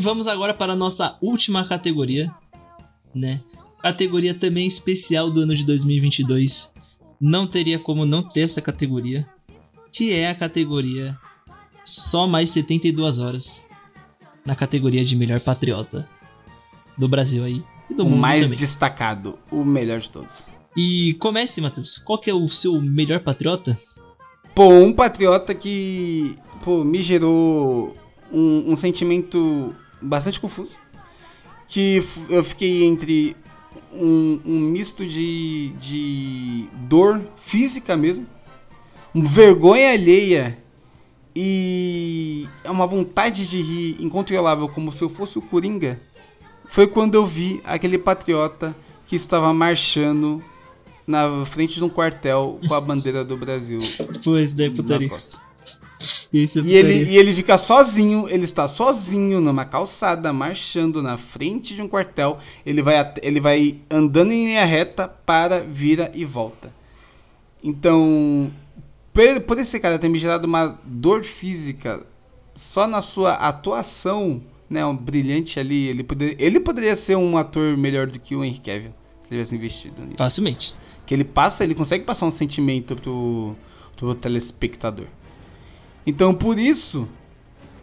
Vamos 0.01 0.27
agora 0.27 0.55
para 0.55 0.73
a 0.73 0.77
nossa 0.77 1.17
última 1.21 1.65
categoria, 1.65 2.35
né? 3.15 3.41
Categoria 3.83 4.35
também 4.35 4.67
especial 4.67 5.31
do 5.31 5.43
ano 5.43 5.55
de 5.55 5.65
2022. 5.65 6.73
Não 7.21 7.47
teria 7.47 7.79
como 7.79 8.07
não 8.07 8.23
ter 8.23 8.41
essa 8.41 8.61
categoria, 8.61 9.29
que 9.93 10.13
é 10.13 10.31
a 10.31 10.35
categoria 10.35 11.17
só 11.85 12.27
mais 12.27 12.51
72 12.51 13.19
horas 13.19 13.65
na 14.45 14.55
categoria 14.55 15.05
de 15.05 15.17
melhor 15.17 15.41
patriota 15.41 16.09
do 16.97 17.09
Brasil 17.09 17.45
aí 17.45 17.63
e 17.89 17.95
do 17.95 18.05
o 18.05 18.11
mundo 18.11 18.21
mais 18.21 18.43
também. 18.43 18.59
destacado, 18.59 19.39
o 19.51 19.65
melhor 19.65 20.01
de 20.01 20.11
todos. 20.11 20.45
E 20.77 21.15
comece, 21.15 21.61
Matheus. 21.61 21.99
Qual 21.99 22.19
que 22.19 22.31
é 22.31 22.35
o 22.35 22.49
seu 22.49 22.81
melhor 22.81 23.21
patriota? 23.21 23.79
Pô, 24.55 24.69
um 24.69 24.93
patriota 24.93 25.55
que 25.55 26.37
pô, 26.65 26.85
me 26.85 27.03
gerou 27.03 27.97
um, 28.33 28.73
um 28.73 28.77
sentimento 28.77 29.75
bastante 30.01 30.41
confuso. 30.41 30.77
Que 31.69 32.03
eu 32.29 32.43
fiquei 32.43 32.85
entre 32.85 33.37
um, 33.93 34.41
um 34.45 34.59
misto 34.59 35.07
de, 35.07 35.71
de 35.79 36.67
dor 36.89 37.21
física 37.37 37.97
mesmo, 37.97 38.27
um 39.15 39.23
vergonha 39.25 39.93
alheia 39.93 40.59
e 41.35 42.49
é 42.65 42.71
uma 42.71 42.87
vontade 42.87 43.49
de 43.49 43.63
rir 43.63 43.97
incontrolável, 44.01 44.69
como 44.69 44.91
se 44.91 45.03
eu 45.03 45.09
fosse 45.09 45.39
o 45.39 45.43
Coringa. 45.43 46.01
Foi 46.69 46.87
quando 46.87 47.15
eu 47.15 47.27
vi 47.27 47.61
aquele 47.65 47.99
patriota 47.99 48.75
que 49.07 49.17
estava 49.17 49.53
marchando 49.53 50.43
na 51.07 51.45
frente 51.45 51.75
de 51.75 51.85
um 51.85 51.89
quartel 51.89 52.61
com 52.67 52.75
a 52.75 52.79
bandeira 52.81 53.25
do 53.25 53.37
Brasil 53.37 53.79
Pois, 54.23 54.53
daí 54.53 54.69
nas 54.69 54.77
putaria. 54.77 55.09
costas. 55.09 55.41
É 56.33 56.39
E 56.39 56.75
ele, 56.77 57.11
e 57.11 57.17
ele 57.17 57.35
fica 57.35 57.59
sozinho, 57.59 58.29
ele 58.29 58.45
está 58.45 58.69
sozinho 58.69 59.41
numa 59.41 59.65
calçada, 59.65 60.33
marchando 60.33 61.03
na 61.03 61.19
frente 61.19 61.75
de 61.75 61.83
um 61.83 61.89
quartel. 61.89 62.39
Ele 62.65 62.83
vai, 62.83 63.15
ele 63.23 63.41
vai 63.41 63.81
andando 63.91 64.33
em 64.33 64.47
linha 64.47 64.65
reta, 64.65 65.09
para, 65.09 65.61
vira 65.61 66.11
e 66.15 66.25
volta. 66.25 66.73
Então, 67.63 68.51
por, 69.13 69.41
por 69.41 69.59
esse 69.59 69.79
cara 69.81 69.99
ter 69.99 70.09
me 70.09 70.19
gerado 70.19 70.47
uma 70.47 70.79
dor 70.85 71.25
física 71.25 72.07
só 72.55 72.87
na 72.87 73.03
sua 73.03 73.33
atuação, 73.33 74.41
né, 74.69 74.87
um 74.87 74.97
brilhante 74.97 75.59
ali, 75.59 75.89
ele, 75.89 76.05
poder, 76.05 76.37
ele 76.39 76.61
poderia 76.61 76.95
ser 76.95 77.17
um 77.17 77.37
ator 77.37 77.77
melhor 77.77 78.07
do 78.07 78.21
que 78.21 78.37
o 78.37 78.45
Henry 78.45 78.61
Cavill, 78.61 78.95
se 79.23 79.29
tivesse 79.29 79.57
investido 79.57 80.03
nisso. 80.03 80.19
Facilmente. 80.19 80.75
Que 81.05 81.13
ele 81.13 81.25
passa, 81.25 81.65
ele 81.65 81.75
consegue 81.75 82.05
passar 82.05 82.27
um 82.27 82.31
sentimento 82.31 82.95
pro, 82.95 83.57
pro 83.97 84.15
telespectador. 84.15 85.07
Então, 86.07 86.35
por 86.35 86.59
isso, 86.59 87.09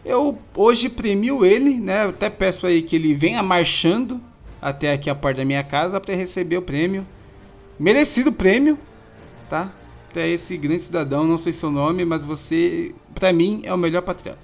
eu 0.04 0.38
hoje 0.54 0.88
premio 0.88 1.44
ele, 1.44 1.74
né? 1.74 2.04
Eu 2.04 2.10
até 2.10 2.28
peço 2.30 2.66
aí 2.66 2.82
que 2.82 2.96
ele 2.96 3.14
venha 3.14 3.42
marchando 3.42 4.20
até 4.60 4.92
aqui 4.92 5.08
a 5.08 5.14
porta 5.14 5.38
da 5.38 5.44
minha 5.44 5.62
casa 5.62 6.00
para 6.00 6.14
receber 6.14 6.56
o 6.56 6.62
prêmio. 6.62 7.06
Merecido 7.78 8.32
prêmio, 8.32 8.78
tá? 9.48 9.72
Pra 10.12 10.26
esse 10.26 10.56
grande 10.56 10.82
cidadão, 10.82 11.26
não 11.26 11.38
sei 11.38 11.52
seu 11.52 11.70
nome, 11.70 12.04
mas 12.04 12.24
você, 12.24 12.94
pra 13.14 13.32
mim, 13.32 13.60
é 13.64 13.72
o 13.72 13.78
melhor 13.78 14.02
patriota. 14.02 14.40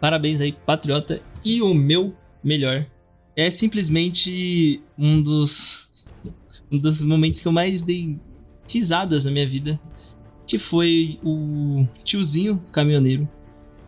Parabéns 0.00 0.40
aí, 0.40 0.52
patriota. 0.52 1.20
E 1.44 1.62
o 1.62 1.72
meu 1.72 2.14
melhor 2.42 2.86
é 3.36 3.50
simplesmente 3.50 4.82
um 4.98 5.20
dos 5.20 5.86
um 6.70 6.78
dos 6.78 7.02
momentos 7.04 7.40
que 7.40 7.46
eu 7.46 7.52
mais 7.52 7.82
dei 7.82 8.18
risadas 8.66 9.24
na 9.24 9.30
minha 9.30 9.46
vida, 9.46 9.80
que 10.46 10.58
foi 10.58 11.18
o 11.24 11.86
tiozinho 12.04 12.62
caminhoneiro 12.72 13.28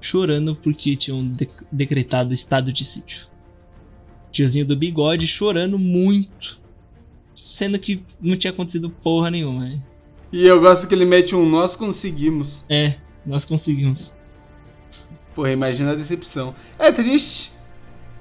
chorando 0.01 0.55
porque 0.56 0.94
tinham 0.97 1.26
de- 1.35 1.48
decretado 1.70 2.32
estado 2.32 2.72
de 2.72 2.85
sítio. 2.85 3.26
Tiozinho 4.30 4.66
do 4.66 4.76
bigode 4.76 5.26
chorando 5.26 5.78
muito, 5.78 6.60
sendo 7.35 7.78
que 7.78 8.02
não 8.20 8.36
tinha 8.36 8.51
acontecido 8.52 8.90
porra 8.90 9.30
nenhuma. 9.30 9.64
né? 9.64 9.80
E 10.32 10.47
eu 10.47 10.60
gosto 10.60 10.86
que 10.86 10.94
ele 10.94 11.05
mete 11.05 11.35
um 11.35 11.48
nós 11.48 11.74
conseguimos. 11.74 12.62
É, 12.68 12.94
nós 13.24 13.44
conseguimos. 13.44 14.14
Porra, 15.35 15.52
imagina 15.52 15.93
a 15.93 15.94
decepção. 15.94 16.55
É 16.78 16.90
triste. 16.93 17.52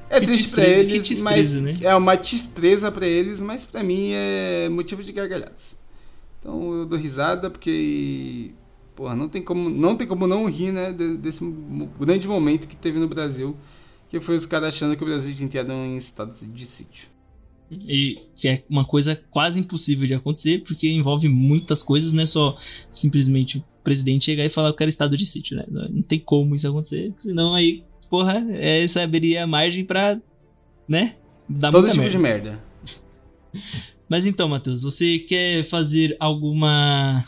É 0.10 0.20
Que 0.22 0.28
triste 0.28 0.52
pra 0.52 0.64
destreza, 0.64 0.80
eles, 0.96 1.08
que 1.10 1.16
mas 1.18 1.36
destreza, 1.36 1.62
né? 1.62 1.78
é 1.82 1.94
uma 1.96 2.16
destreza 2.16 2.90
pra 2.92 3.06
eles, 3.06 3.42
mas 3.42 3.66
pra 3.66 3.84
mim 3.84 4.12
é 4.14 4.70
motivo 4.70 5.04
de 5.04 5.12
gargalhadas. 5.12 5.76
Então 6.48 6.74
eu 6.74 6.86
dou 6.86 6.98
risada 6.98 7.50
porque 7.52 8.52
porra, 8.96 9.14
não 9.14 9.28
tem 9.28 9.42
como 9.42 9.70
não 9.70 9.98
tem 9.98 10.08
como 10.08 10.26
não 10.26 10.46
rir, 10.46 10.72
né, 10.72 10.94
de- 10.94 11.18
desse 11.18 11.44
grande 12.00 12.26
momento 12.26 12.70
que 12.70 12.76
teve 12.76 12.98
no 13.00 13.08
Brasil, 13.10 13.54
que 14.08 14.18
foi 14.22 14.38
os 14.38 14.46
caras 14.46 14.70
achando 14.70 14.96
que 14.96 15.04
o 15.04 15.06
Brasil 15.06 15.36
tinha 15.36 15.46
entrado 15.46 15.74
em 15.74 15.98
estado 15.98 16.34
de 16.34 16.66
sítio. 16.66 17.10
E 17.70 18.18
que 18.34 18.48
é 18.48 18.64
uma 18.70 18.86
coisa 18.86 19.22
quase 19.30 19.60
impossível 19.60 20.08
de 20.08 20.14
acontecer, 20.14 20.64
porque 20.64 20.90
envolve 20.90 21.28
muitas 21.28 21.84
coisas, 21.84 22.14
não 22.14 22.24
é 22.24 22.26
só 22.26 22.56
simplesmente 22.90 23.58
o 23.58 23.64
presidente 23.84 24.24
chegar 24.24 24.46
e 24.46 24.50
falar 24.50 24.70
que 24.70 24.76
eu 24.76 24.78
quero 24.78 24.90
estado 24.90 25.18
de 25.18 25.26
sítio, 25.26 25.58
né? 25.58 25.66
Não 25.70 26.02
tem 26.02 26.18
como 26.18 26.56
isso 26.56 26.66
acontecer, 26.66 27.14
senão 27.18 27.54
aí, 27.54 27.84
porra, 28.10 28.42
é, 28.52 28.86
essa 28.86 29.04
abriria 29.04 29.46
margem 29.46 29.84
pra, 29.84 30.18
né? 30.88 31.18
Dar 31.50 31.72
Todo 31.72 31.82
muita 31.88 31.94
tipo 32.02 32.04
merda. 32.04 32.18
de 32.18 32.24
merda. 32.24 32.64
Mas 34.10 34.26
então, 34.26 34.48
Matheus, 34.48 34.84
você 34.84 35.20
quer 35.20 35.64
fazer 35.64 36.16
alguma. 36.20 37.26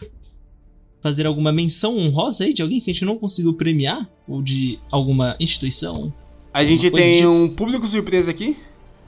Fazer 1.02 1.26
alguma 1.26 1.52
menção 1.54 1.98
honrosa 1.98 2.44
aí 2.44 2.54
de 2.54 2.62
alguém 2.62 2.82
que 2.82 2.90
a 2.90 2.94
gente 2.94 3.06
não 3.06 3.18
conseguiu 3.18 3.54
premiar? 3.54 4.10
Ou 4.28 4.42
de 4.42 4.80
alguma 4.92 5.36
instituição? 5.40 6.12
A 6.54 6.64
gente 6.64 6.90
tem 6.92 7.18
tipo. 7.18 7.30
um 7.30 7.48
público 7.48 7.88
surpresa 7.88 8.32
aqui 8.32 8.58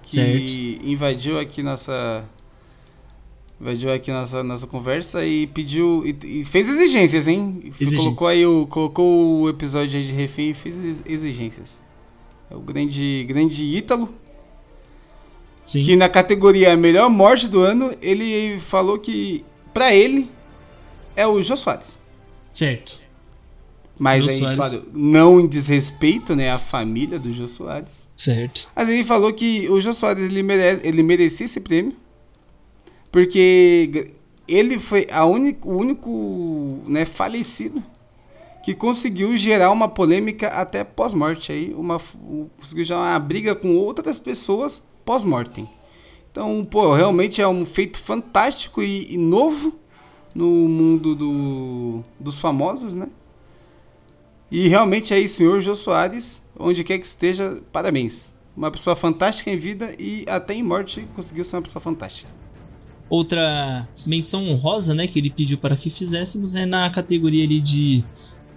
que 0.03 0.15
Certo. 0.15 0.85
invadiu 0.85 1.37
aqui 1.39 1.61
nossa 1.61 2.23
invadiu 3.59 3.91
aqui 3.91 4.09
nossa 4.11 4.41
nossa 4.43 4.65
conversa 4.67 5.25
e 5.25 5.47
pediu 5.47 6.03
e, 6.05 6.41
e 6.41 6.45
fez 6.45 6.67
exigências, 6.69 7.27
hein? 7.27 7.61
Exigências. 7.79 7.97
Colocou 8.03 8.27
aí 8.27 8.45
o 8.45 8.65
colocou 8.67 9.41
o 9.41 9.49
episódio 9.49 9.99
aí 9.99 10.05
de 10.05 10.13
refém 10.13 10.51
e 10.51 10.53
fez 10.53 10.75
ex- 10.83 11.03
exigências. 11.05 11.81
É 12.49 12.55
o 12.55 12.59
grande 12.61 13.25
grande 13.27 13.63
Ítalo 13.65 14.13
Sim. 15.63 15.85
que 15.85 15.95
na 15.95 16.09
categoria 16.09 16.75
melhor 16.75 17.09
morte 17.09 17.47
do 17.47 17.59
ano, 17.59 17.95
ele 18.01 18.59
falou 18.59 18.99
que 18.99 19.45
pra 19.73 19.93
ele 19.93 20.29
é 21.15 21.25
o 21.25 21.41
Jô 21.41 21.55
Soares. 21.55 21.99
Certo. 22.51 23.01
Mas 23.97 24.23
Jô 24.23 24.29
aí, 24.31 24.39
Soares. 24.39 24.57
claro, 24.57 24.85
não 24.93 25.39
em 25.39 25.47
desrespeito, 25.47 26.35
né, 26.35 26.49
à 26.49 26.57
família 26.57 27.19
do 27.19 27.31
Jô 27.31 27.47
Soares. 27.47 28.07
Certo. 28.17 28.69
Mas 28.75 28.89
ele 28.89 29.03
falou 29.03 29.31
que 29.31 29.69
o 29.69 29.79
Jô 29.79 29.93
Soares 29.93 30.23
ele, 30.23 30.41
mere 30.41 30.79
ele 30.83 31.03
merecia 31.03 31.45
esse 31.45 31.59
prêmio 31.59 31.95
porque 33.11 34.11
ele 34.47 34.79
foi 34.79 35.05
a 35.11 35.25
único, 35.25 35.69
o 35.69 35.77
único 35.77 36.79
né, 36.87 37.05
falecido 37.05 37.83
que 38.63 38.73
conseguiu 38.73 39.35
gerar 39.35 39.71
uma 39.71 39.89
polêmica 39.89 40.47
até 40.47 40.83
pós-morte 40.83 41.51
aí, 41.51 41.73
uma 41.73 41.99
conseguiu 42.59 42.83
gerar 42.83 43.01
uma 43.01 43.19
briga 43.19 43.55
com 43.55 43.75
outras 43.75 44.19
pessoas 44.19 44.83
pós-mortem. 45.05 45.69
Então, 46.31 46.63
pô, 46.63 46.93
realmente 46.93 47.41
é 47.41 47.47
um 47.47 47.65
feito 47.65 47.99
fantástico 47.99 48.81
e, 48.81 49.13
e 49.13 49.17
novo 49.17 49.77
no 50.33 50.47
mundo 50.47 51.13
do, 51.13 52.03
dos 52.19 52.39
famosos, 52.39 52.95
né? 52.95 53.07
E 54.49 54.67
realmente 54.67 55.13
aí, 55.13 55.27
senhor 55.27 55.61
Jô 55.61 55.75
Soares, 55.75 56.41
onde 56.57 56.83
quer 56.83 56.99
que 56.99 57.05
esteja, 57.05 57.61
parabéns. 57.71 58.31
Uma 58.55 58.69
pessoa 58.69 58.95
fantástica 58.95 59.49
em 59.49 59.57
vida 59.57 59.95
e 59.97 60.25
até 60.27 60.53
em 60.53 60.63
morte 60.63 61.07
conseguiu 61.15 61.45
ser 61.45 61.55
uma 61.55 61.61
pessoa 61.61 61.81
fantástica. 61.81 62.29
Outra 63.09 63.87
menção 64.05 64.45
honrosa, 64.47 64.93
né, 64.93 65.07
que 65.07 65.19
ele 65.19 65.29
pediu 65.29 65.57
para 65.57 65.75
que 65.75 65.89
fizéssemos 65.89 66.55
é 66.55 66.65
na 66.65 66.89
categoria 66.89 67.43
ali 67.43 67.59
de, 67.59 68.03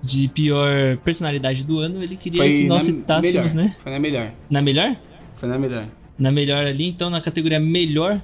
de 0.00 0.28
pior 0.28 0.96
personalidade 0.98 1.64
do 1.64 1.78
ano. 1.78 2.02
Ele 2.02 2.16
queria 2.16 2.42
que 2.42 2.64
nós 2.64 2.84
citássemos, 2.84 3.54
melhor. 3.54 3.68
né? 3.68 3.76
Foi 3.82 3.92
na 3.92 3.98
melhor. 3.98 4.32
Na 4.50 4.62
melhor? 4.62 4.96
Foi 5.36 5.48
na 5.48 5.58
melhor. 5.58 5.88
Na 6.18 6.30
melhor 6.30 6.64
ali, 6.64 6.86
então, 6.86 7.10
na 7.10 7.20
categoria 7.20 7.58
melhor 7.58 8.22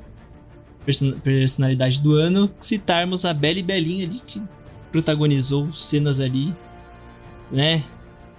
person- 0.87 1.13
personalidade 1.19 2.01
do 2.01 2.15
ano, 2.15 2.51
citarmos 2.61 3.25
a 3.25 3.35
Bela 3.35 3.59
e 3.59 3.63
Belinha 3.63 4.07
ali, 4.07 4.23
que 4.27 4.41
protagonizou 4.93 5.71
cenas 5.73 6.21
ali, 6.21 6.55
né? 7.51 7.83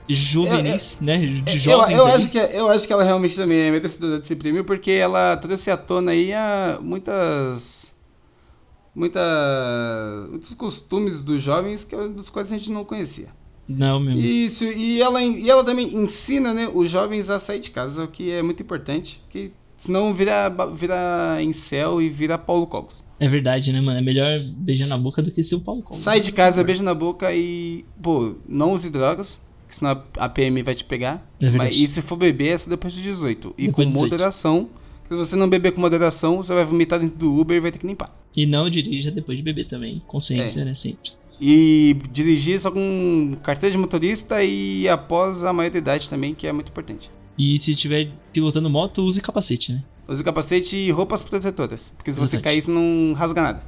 Juvenis, 0.08 0.98
né? 1.00 1.18
De 1.18 1.58
jovens 1.58 1.98
eu, 1.98 2.08
eu 2.08 2.14
acho 2.14 2.30
que, 2.30 2.38
eu 2.38 2.70
acho 2.70 2.88
que 2.88 2.94
ela 2.94 3.04
realmente 3.04 3.36
também 3.36 3.60
é 3.60 3.72
merecedora 3.72 4.20
desse 4.20 4.36
prêmio, 4.36 4.66
porque 4.66 4.92
ela 4.92 5.38
trouxe 5.38 5.70
à 5.72 5.78
tona 5.78 6.12
aí 6.12 6.34
a 6.34 6.80
muitas. 6.82 7.92
Muita, 8.94 9.22
muitos 10.30 10.54
costumes 10.54 11.24
dos 11.24 11.42
jovens 11.42 11.86
que, 11.86 11.96
dos 12.10 12.30
quais 12.30 12.52
a 12.52 12.58
gente 12.58 12.70
não 12.72 12.84
conhecia. 12.84 13.30
Não, 13.78 14.00
meu. 14.00 14.18
Isso, 14.18 14.66
e 14.66 15.02
ela, 15.02 15.22
e 15.22 15.50
ela 15.50 15.64
também 15.64 15.96
ensina 15.96 16.54
né, 16.54 16.70
os 16.74 16.90
jovens 16.90 17.30
a 17.30 17.40
sair 17.40 17.60
de 17.60 17.72
casa, 17.72 18.04
o 18.04 18.08
que 18.08 18.32
é 18.32 18.42
muito 18.42 18.62
importante, 18.62 19.22
que 19.30 19.52
senão 19.78 20.14
vira, 20.14 20.50
vira 20.76 21.42
incel 21.42 22.02
e 22.02 22.10
vira 22.10 22.38
Paulo 22.38 22.68
Cogos. 22.68 23.04
É 23.20 23.28
verdade, 23.28 23.72
né, 23.72 23.82
mano? 23.82 24.00
É 24.00 24.02
melhor 24.02 24.40
beijar 24.58 24.88
na 24.88 24.98
boca 24.98 25.22
do 25.22 25.32
que 25.32 25.44
ser 25.44 25.56
o 25.56 25.62
Paulo 25.62 25.84
Coelho. 25.84 26.02
Sai 26.02 26.20
de 26.20 26.32
casa, 26.32 26.64
beija 26.64 26.84
na 26.84 26.94
boca 26.94 27.34
e, 27.34 27.86
pô, 28.02 28.36
não 28.48 28.74
use 28.74 28.90
drogas, 28.90 29.40
que 29.68 29.76
senão 29.76 30.04
a 30.18 30.30
PM 30.30 30.62
vai 30.64 30.76
te 30.76 30.84
pegar. 30.84 31.26
É 31.40 31.46
verdade. 31.46 31.58
Mas, 31.58 31.78
e 31.78 31.88
se 31.88 32.02
for 32.02 32.16
beber, 32.16 32.50
é 32.50 32.58
só 32.58 32.70
depois 32.70 32.94
de 32.94 33.02
18. 33.02 33.56
E 33.58 33.68
Depois 33.68 33.74
com 33.76 33.82
de 33.84 33.88
18. 33.94 34.12
moderação, 34.12 34.70
se 35.10 35.16
você 35.16 35.36
não 35.36 35.50
beber 35.50 35.72
com 35.72 35.82
moderação, 35.82 36.38
você 36.38 36.54
vai 36.54 36.66
vomitar 36.66 37.00
dentro 37.00 37.18
do 37.18 37.40
Uber 37.40 37.58
e 37.58 37.60
vai 37.60 37.72
ter 37.72 37.80
que 37.80 37.88
limpar. 37.88 38.16
E 38.36 38.46
não 38.46 38.70
dirija 38.70 39.12
depois 39.12 39.38
de 39.38 39.44
beber 39.44 39.66
também. 39.66 39.98
É. 39.98 40.10
Consciência, 40.10 40.66
né? 40.66 40.74
Sempre. 40.74 41.12
E 41.44 41.98
dirigir 42.12 42.62
só 42.62 42.70
com 42.70 43.36
carteira 43.42 43.72
de 43.72 43.78
motorista 43.78 44.44
e 44.44 44.88
após 44.88 45.44
a 45.44 45.52
maioridade 45.52 46.08
também, 46.08 46.36
que 46.36 46.46
é 46.46 46.52
muito 46.54 46.70
importante. 46.70 47.10
E 47.36 47.58
se 47.58 47.72
estiver 47.72 48.12
pilotando 48.32 48.70
moto, 48.70 49.02
use 49.04 49.20
capacete, 49.20 49.74
né? 49.74 49.84
Use 50.08 50.24
capacete 50.24 50.76
e 50.76 50.92
roupas 50.92 51.24
protetoras. 51.24 51.94
Porque 51.98 52.14
se 52.14 52.20
você 52.20 52.40
cair, 52.40 52.62
você 52.62 52.70
não 52.70 53.14
rasga 53.14 53.42
nada. 53.42 53.64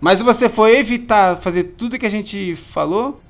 Mas 0.00 0.18
se 0.18 0.24
você 0.24 0.48
for 0.48 0.68
evitar 0.68 1.40
fazer 1.40 1.64
tudo 1.76 1.98
que 1.98 2.06
a 2.06 2.10
gente 2.10 2.54
falou, 2.54 3.20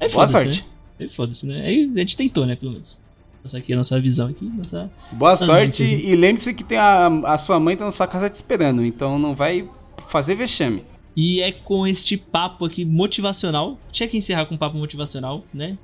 Aí 0.00 0.08
boa 0.08 0.26
sorte. 0.26 0.60
Né? 0.62 0.66
Aí 1.00 1.08
foda-se, 1.08 1.46
né? 1.46 1.62
Aí 1.66 1.92
a 1.94 1.98
gente 1.98 2.16
tentou, 2.16 2.46
né? 2.46 2.56
Pelo 2.56 2.72
menos. 2.72 3.00
Essa 3.44 3.58
aqui 3.58 3.72
é 3.72 3.74
a 3.74 3.78
nossa 3.78 4.00
visão 4.00 4.28
aqui. 4.28 4.44
Nossa... 4.44 4.90
Boa 5.10 5.36
Tá, 5.36 5.44
sorte 5.44 5.84
gente. 5.84 6.06
e 6.06 6.16
lembre-se 6.16 6.54
que 6.54 6.62
tem 6.64 6.78
a, 6.78 7.08
a 7.24 7.36
sua 7.38 7.58
mãe 7.60 7.76
tá 7.76 7.84
na 7.84 7.90
sua 7.90 8.06
casa 8.06 8.30
te 8.30 8.36
esperando, 8.36 8.84
então 8.84 9.18
não 9.18 9.34
vai 9.34 9.68
fazer 10.08 10.36
vexame. 10.36 10.84
E 11.14 11.40
é 11.40 11.52
com 11.52 11.86
este 11.86 12.16
papo 12.16 12.64
aqui 12.64 12.84
motivacional. 12.84 13.78
Tinha 13.90 14.08
que 14.08 14.16
encerrar 14.16 14.46
com 14.46 14.54
um 14.54 14.58
papo 14.58 14.76
motivacional, 14.76 15.44
né? 15.52 15.78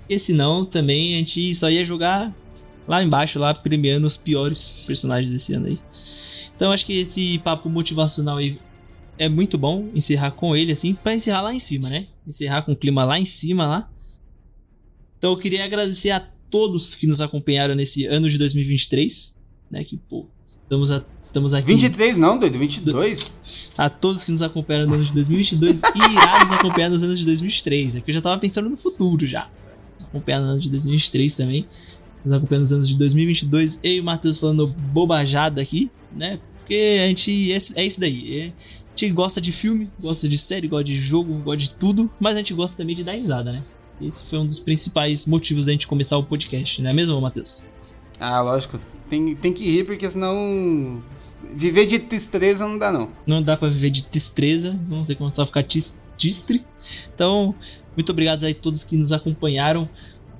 Porque 0.00 0.18
senão 0.18 0.64
também 0.64 1.14
a 1.14 1.18
gente 1.18 1.54
só 1.54 1.70
ia 1.70 1.84
jogar 1.84 2.34
lá 2.86 3.02
embaixo, 3.02 3.38
lá 3.38 3.54
premiando 3.54 4.06
os 4.06 4.16
piores 4.16 4.84
personagens 4.86 5.30
desse 5.30 5.54
ano 5.54 5.66
aí. 5.66 5.78
Então 6.54 6.72
acho 6.72 6.84
que 6.84 6.94
esse 6.94 7.38
papo 7.38 7.68
motivacional 7.68 8.38
aí 8.38 8.58
é 9.18 9.28
muito 9.28 9.56
bom 9.56 9.88
encerrar 9.94 10.32
com 10.32 10.56
ele, 10.56 10.72
assim, 10.72 10.94
pra 10.94 11.14
encerrar 11.14 11.42
lá 11.42 11.54
em 11.54 11.58
cima, 11.58 11.88
né? 11.88 12.08
Encerrar 12.26 12.62
com 12.62 12.72
o 12.72 12.76
clima 12.76 13.04
lá 13.04 13.18
em 13.18 13.24
cima 13.24 13.66
lá. 13.66 13.90
Então 15.18 15.30
eu 15.30 15.36
queria 15.36 15.64
agradecer 15.64 16.10
a 16.10 16.20
todos 16.50 16.94
que 16.94 17.06
nos 17.06 17.20
acompanharam 17.20 17.74
nesse 17.74 18.04
ano 18.06 18.28
de 18.28 18.36
2023, 18.36 19.38
né? 19.70 19.84
Que, 19.84 19.96
pô, 19.96 20.26
estamos, 20.72 20.90
a- 20.90 21.04
estamos 21.22 21.54
aqui. 21.54 21.66
23 21.66 22.16
não, 22.16 22.38
doido, 22.38 22.58
22? 22.58 23.32
A 23.76 23.88
todos 23.90 24.24
que 24.24 24.30
nos 24.32 24.42
acompanharam 24.42 24.88
no 24.88 24.94
ano 24.94 25.04
de 25.04 25.12
2022 25.12 25.82
e 25.82 25.98
irá 26.12 26.40
nos 26.40 26.52
acompanhar 26.52 26.90
nos 26.90 27.02
anos 27.02 27.18
de 27.18 27.24
2023. 27.26 27.96
É 27.96 28.00
que 28.00 28.10
eu 28.10 28.14
já 28.14 28.20
tava 28.20 28.38
pensando 28.40 28.68
no 28.70 28.76
futuro 28.76 29.26
já. 29.26 29.48
Nos 29.98 30.06
acompanhar 30.08 30.40
no 30.40 30.46
ano 30.48 30.60
de 30.60 30.70
2023 30.70 31.34
também. 31.34 31.66
Nos 32.24 32.32
acompanhando 32.32 32.62
nos 32.62 32.72
anos 32.72 32.88
de 32.88 32.96
2022. 32.96 33.80
Eu 33.82 33.92
e 33.92 34.00
o 34.00 34.04
Matheus 34.04 34.38
falando 34.38 34.66
bobajada 34.66 35.60
aqui, 35.60 35.90
né? 36.14 36.38
Porque 36.58 37.00
a 37.04 37.08
gente. 37.08 37.52
É, 37.52 37.58
é 37.76 37.84
isso 37.84 38.00
daí. 38.00 38.40
é- 38.40 38.52
a 38.94 38.94
gente 39.04 39.10
gosta 39.14 39.40
de 39.40 39.50
filme, 39.52 39.90
gosta 39.98 40.28
de 40.28 40.36
série, 40.36 40.68
gosta 40.68 40.84
de 40.84 40.94
jogo, 40.94 41.32
gosta 41.38 41.56
de 41.56 41.70
tudo. 41.70 42.10
Mas 42.20 42.34
a 42.34 42.38
gente 42.38 42.52
gosta 42.52 42.76
também 42.76 42.94
de 42.94 43.02
dar 43.02 43.12
risada, 43.12 43.50
né? 43.50 43.62
Esse 44.00 44.22
foi 44.24 44.38
um 44.38 44.46
dos 44.46 44.58
principais 44.58 45.24
motivos 45.26 45.64
da 45.66 45.72
gente 45.72 45.86
começar 45.86 46.16
o 46.18 46.24
podcast, 46.24 46.82
não 46.82 46.90
é 46.90 46.92
mesmo, 46.92 47.18
Matheus? 47.20 47.64
Ah, 48.20 48.40
lógico. 48.42 48.78
Tem, 49.12 49.34
tem 49.36 49.52
que 49.52 49.62
rir, 49.62 49.84
porque 49.84 50.08
senão. 50.08 51.02
Viver 51.54 51.84
de 51.84 51.98
tristeza 51.98 52.66
não 52.66 52.78
dá, 52.78 52.90
não. 52.90 53.10
Não 53.26 53.42
dá 53.42 53.58
pra 53.58 53.68
viver 53.68 53.90
de 53.90 54.04
tristeza, 54.04 54.80
não 54.88 55.04
tem 55.04 55.14
como 55.14 55.30
só 55.30 55.44
ficar 55.44 55.62
tis- 55.62 55.96
tistre. 56.16 56.64
Então, 57.14 57.54
muito 57.94 58.10
obrigado 58.10 58.44
aí 58.46 58.52
a 58.52 58.54
todos 58.54 58.82
que 58.84 58.96
nos 58.96 59.12
acompanharam. 59.12 59.86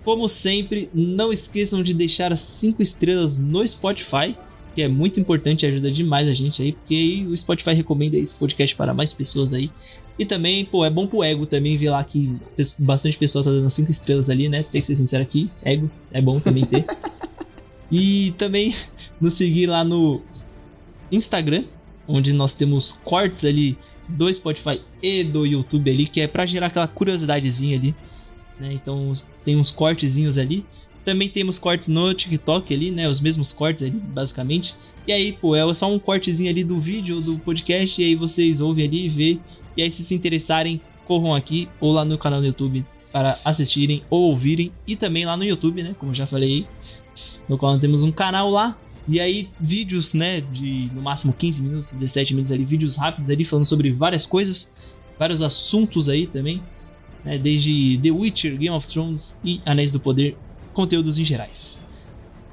Como 0.06 0.26
sempre, 0.26 0.88
não 0.94 1.30
esqueçam 1.30 1.82
de 1.82 1.92
deixar 1.92 2.32
as 2.32 2.38
5 2.40 2.80
estrelas 2.80 3.38
no 3.38 3.62
Spotify, 3.68 4.34
que 4.74 4.80
é 4.80 4.88
muito 4.88 5.20
importante 5.20 5.66
ajuda 5.66 5.90
demais 5.90 6.26
a 6.26 6.32
gente 6.32 6.62
aí, 6.62 6.72
porque 6.72 7.26
o 7.28 7.36
Spotify 7.36 7.74
recomenda 7.74 8.16
esse 8.16 8.34
podcast 8.34 8.74
para 8.74 8.94
mais 8.94 9.12
pessoas 9.12 9.52
aí. 9.52 9.70
E 10.18 10.24
também, 10.24 10.64
pô, 10.64 10.82
é 10.82 10.88
bom 10.88 11.06
pro 11.06 11.22
ego 11.22 11.44
também 11.44 11.76
ver 11.76 11.90
lá 11.90 12.02
que 12.02 12.34
bastante 12.78 13.18
pessoa 13.18 13.44
tá 13.44 13.50
dando 13.50 13.68
5 13.68 13.90
estrelas 13.90 14.30
ali, 14.30 14.48
né? 14.48 14.62
Tem 14.62 14.80
que 14.80 14.86
ser 14.86 14.96
sincero 14.96 15.22
aqui, 15.22 15.50
ego, 15.62 15.90
é 16.10 16.22
bom 16.22 16.40
também 16.40 16.64
ter. 16.64 16.86
e 17.92 18.32
também 18.38 18.74
nos 19.20 19.34
seguir 19.34 19.66
lá 19.66 19.84
no 19.84 20.22
Instagram, 21.12 21.64
onde 22.08 22.32
nós 22.32 22.54
temos 22.54 22.90
cortes 22.90 23.44
ali 23.44 23.78
do 24.08 24.32
Spotify 24.32 24.80
e 25.02 25.22
do 25.22 25.44
YouTube 25.44 25.90
ali, 25.90 26.06
que 26.06 26.22
é 26.22 26.26
pra 26.26 26.46
gerar 26.46 26.68
aquela 26.68 26.88
curiosidadezinha 26.88 27.76
ali, 27.76 27.94
né? 28.58 28.72
Então 28.72 29.12
tem 29.44 29.56
uns 29.56 29.70
cortezinhos 29.70 30.38
ali. 30.38 30.64
Também 31.04 31.28
temos 31.28 31.58
cortes 31.58 31.88
no 31.88 32.14
TikTok 32.14 32.72
ali, 32.72 32.90
né? 32.90 33.08
Os 33.08 33.20
mesmos 33.20 33.52
cortes 33.52 33.82
ali, 33.82 33.98
basicamente. 33.98 34.74
E 35.06 35.12
aí, 35.12 35.32
pô, 35.32 35.54
é 35.54 35.74
só 35.74 35.92
um 35.92 35.98
cortezinho 35.98 36.48
ali 36.48 36.62
do 36.62 36.78
vídeo, 36.78 37.20
do 37.20 37.38
podcast, 37.40 38.00
e 38.00 38.04
aí 38.04 38.14
vocês 38.14 38.60
ouvem 38.60 38.86
ali 38.86 39.06
e 39.06 39.08
vê. 39.08 39.38
E 39.76 39.82
aí, 39.82 39.90
se 39.90 40.04
se 40.04 40.14
interessarem, 40.14 40.80
corram 41.04 41.34
aqui 41.34 41.68
ou 41.80 41.90
lá 41.90 42.04
no 42.04 42.16
canal 42.16 42.40
do 42.40 42.46
YouTube 42.46 42.86
para 43.12 43.38
assistirem 43.44 44.02
ou 44.08 44.30
ouvirem. 44.30 44.72
E 44.86 44.96
também 44.96 45.24
lá 45.24 45.36
no 45.36 45.44
YouTube, 45.44 45.82
né? 45.82 45.94
Como 45.98 46.14
já 46.14 46.26
falei, 46.26 46.66
no 47.48 47.58
qual 47.58 47.78
temos 47.78 48.02
um 48.02 48.10
canal 48.10 48.50
lá. 48.50 48.76
E 49.06 49.20
aí, 49.20 49.50
vídeos, 49.58 50.14
né, 50.14 50.40
de 50.40 50.90
no 50.94 51.02
máximo 51.02 51.32
15 51.32 51.62
minutos, 51.62 51.92
17 51.92 52.34
minutos 52.34 52.52
ali, 52.52 52.64
vídeos 52.64 52.96
rápidos 52.96 53.30
ali, 53.30 53.44
falando 53.44 53.64
sobre 53.64 53.90
várias 53.90 54.24
coisas, 54.24 54.70
vários 55.18 55.42
assuntos 55.42 56.08
aí 56.08 56.24
também, 56.26 56.62
né, 57.24 57.36
desde 57.36 57.98
The 58.00 58.12
Witcher, 58.12 58.56
Game 58.56 58.70
of 58.70 58.86
Thrones 58.86 59.36
e 59.44 59.60
Anéis 59.66 59.92
do 59.92 59.98
Poder, 59.98 60.36
conteúdos 60.72 61.18
em 61.18 61.24
gerais. 61.24 61.80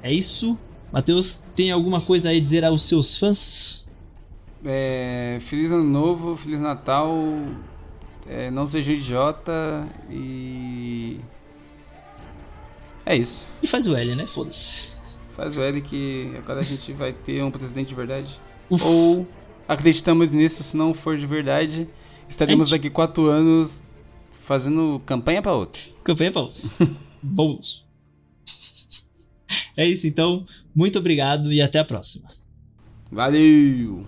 É 0.02 0.12
isso. 0.12 0.58
Matheus, 0.92 1.40
tem 1.54 1.70
alguma 1.70 2.00
coisa 2.00 2.30
aí 2.30 2.38
a 2.38 2.40
dizer 2.40 2.64
aos 2.64 2.82
seus 2.82 3.16
fãs? 3.16 3.86
É, 4.64 5.38
feliz 5.40 5.70
ano 5.70 5.84
novo, 5.84 6.36
feliz 6.36 6.58
Natal. 6.58 7.14
É, 8.30 8.48
não 8.48 8.64
seja 8.64 8.92
idiota 8.92 9.84
e. 10.08 11.18
É 13.04 13.16
isso. 13.16 13.44
E 13.60 13.66
faz 13.66 13.88
o 13.88 13.96
L, 13.96 14.14
né? 14.14 14.24
Foda-se. 14.24 14.90
Faz 15.34 15.56
o 15.56 15.64
L 15.64 15.80
que 15.80 16.32
agora 16.38 16.60
a 16.60 16.62
gente 16.62 16.92
vai 16.92 17.12
ter 17.12 17.42
um 17.42 17.50
presidente 17.50 17.88
de 17.88 17.94
verdade. 17.94 18.40
Uf. 18.70 18.84
Ou 18.84 19.26
acreditamos 19.66 20.30
nisso, 20.30 20.62
se 20.62 20.76
não 20.76 20.94
for 20.94 21.18
de 21.18 21.26
verdade, 21.26 21.88
estaremos 22.28 22.68
Gente. 22.68 22.78
daqui 22.78 22.88
quatro 22.88 23.26
anos 23.26 23.82
fazendo 24.44 25.02
campanha 25.04 25.42
pra 25.42 25.52
outro. 25.52 25.82
Campanha 26.04 26.30
Paulo. 26.30 26.52
Bons. 27.20 27.84
É 29.76 29.84
isso 29.84 30.06
então. 30.06 30.44
Muito 30.72 31.00
obrigado 31.00 31.52
e 31.52 31.60
até 31.60 31.80
a 31.80 31.84
próxima. 31.84 32.28
Valeu! 33.10 34.06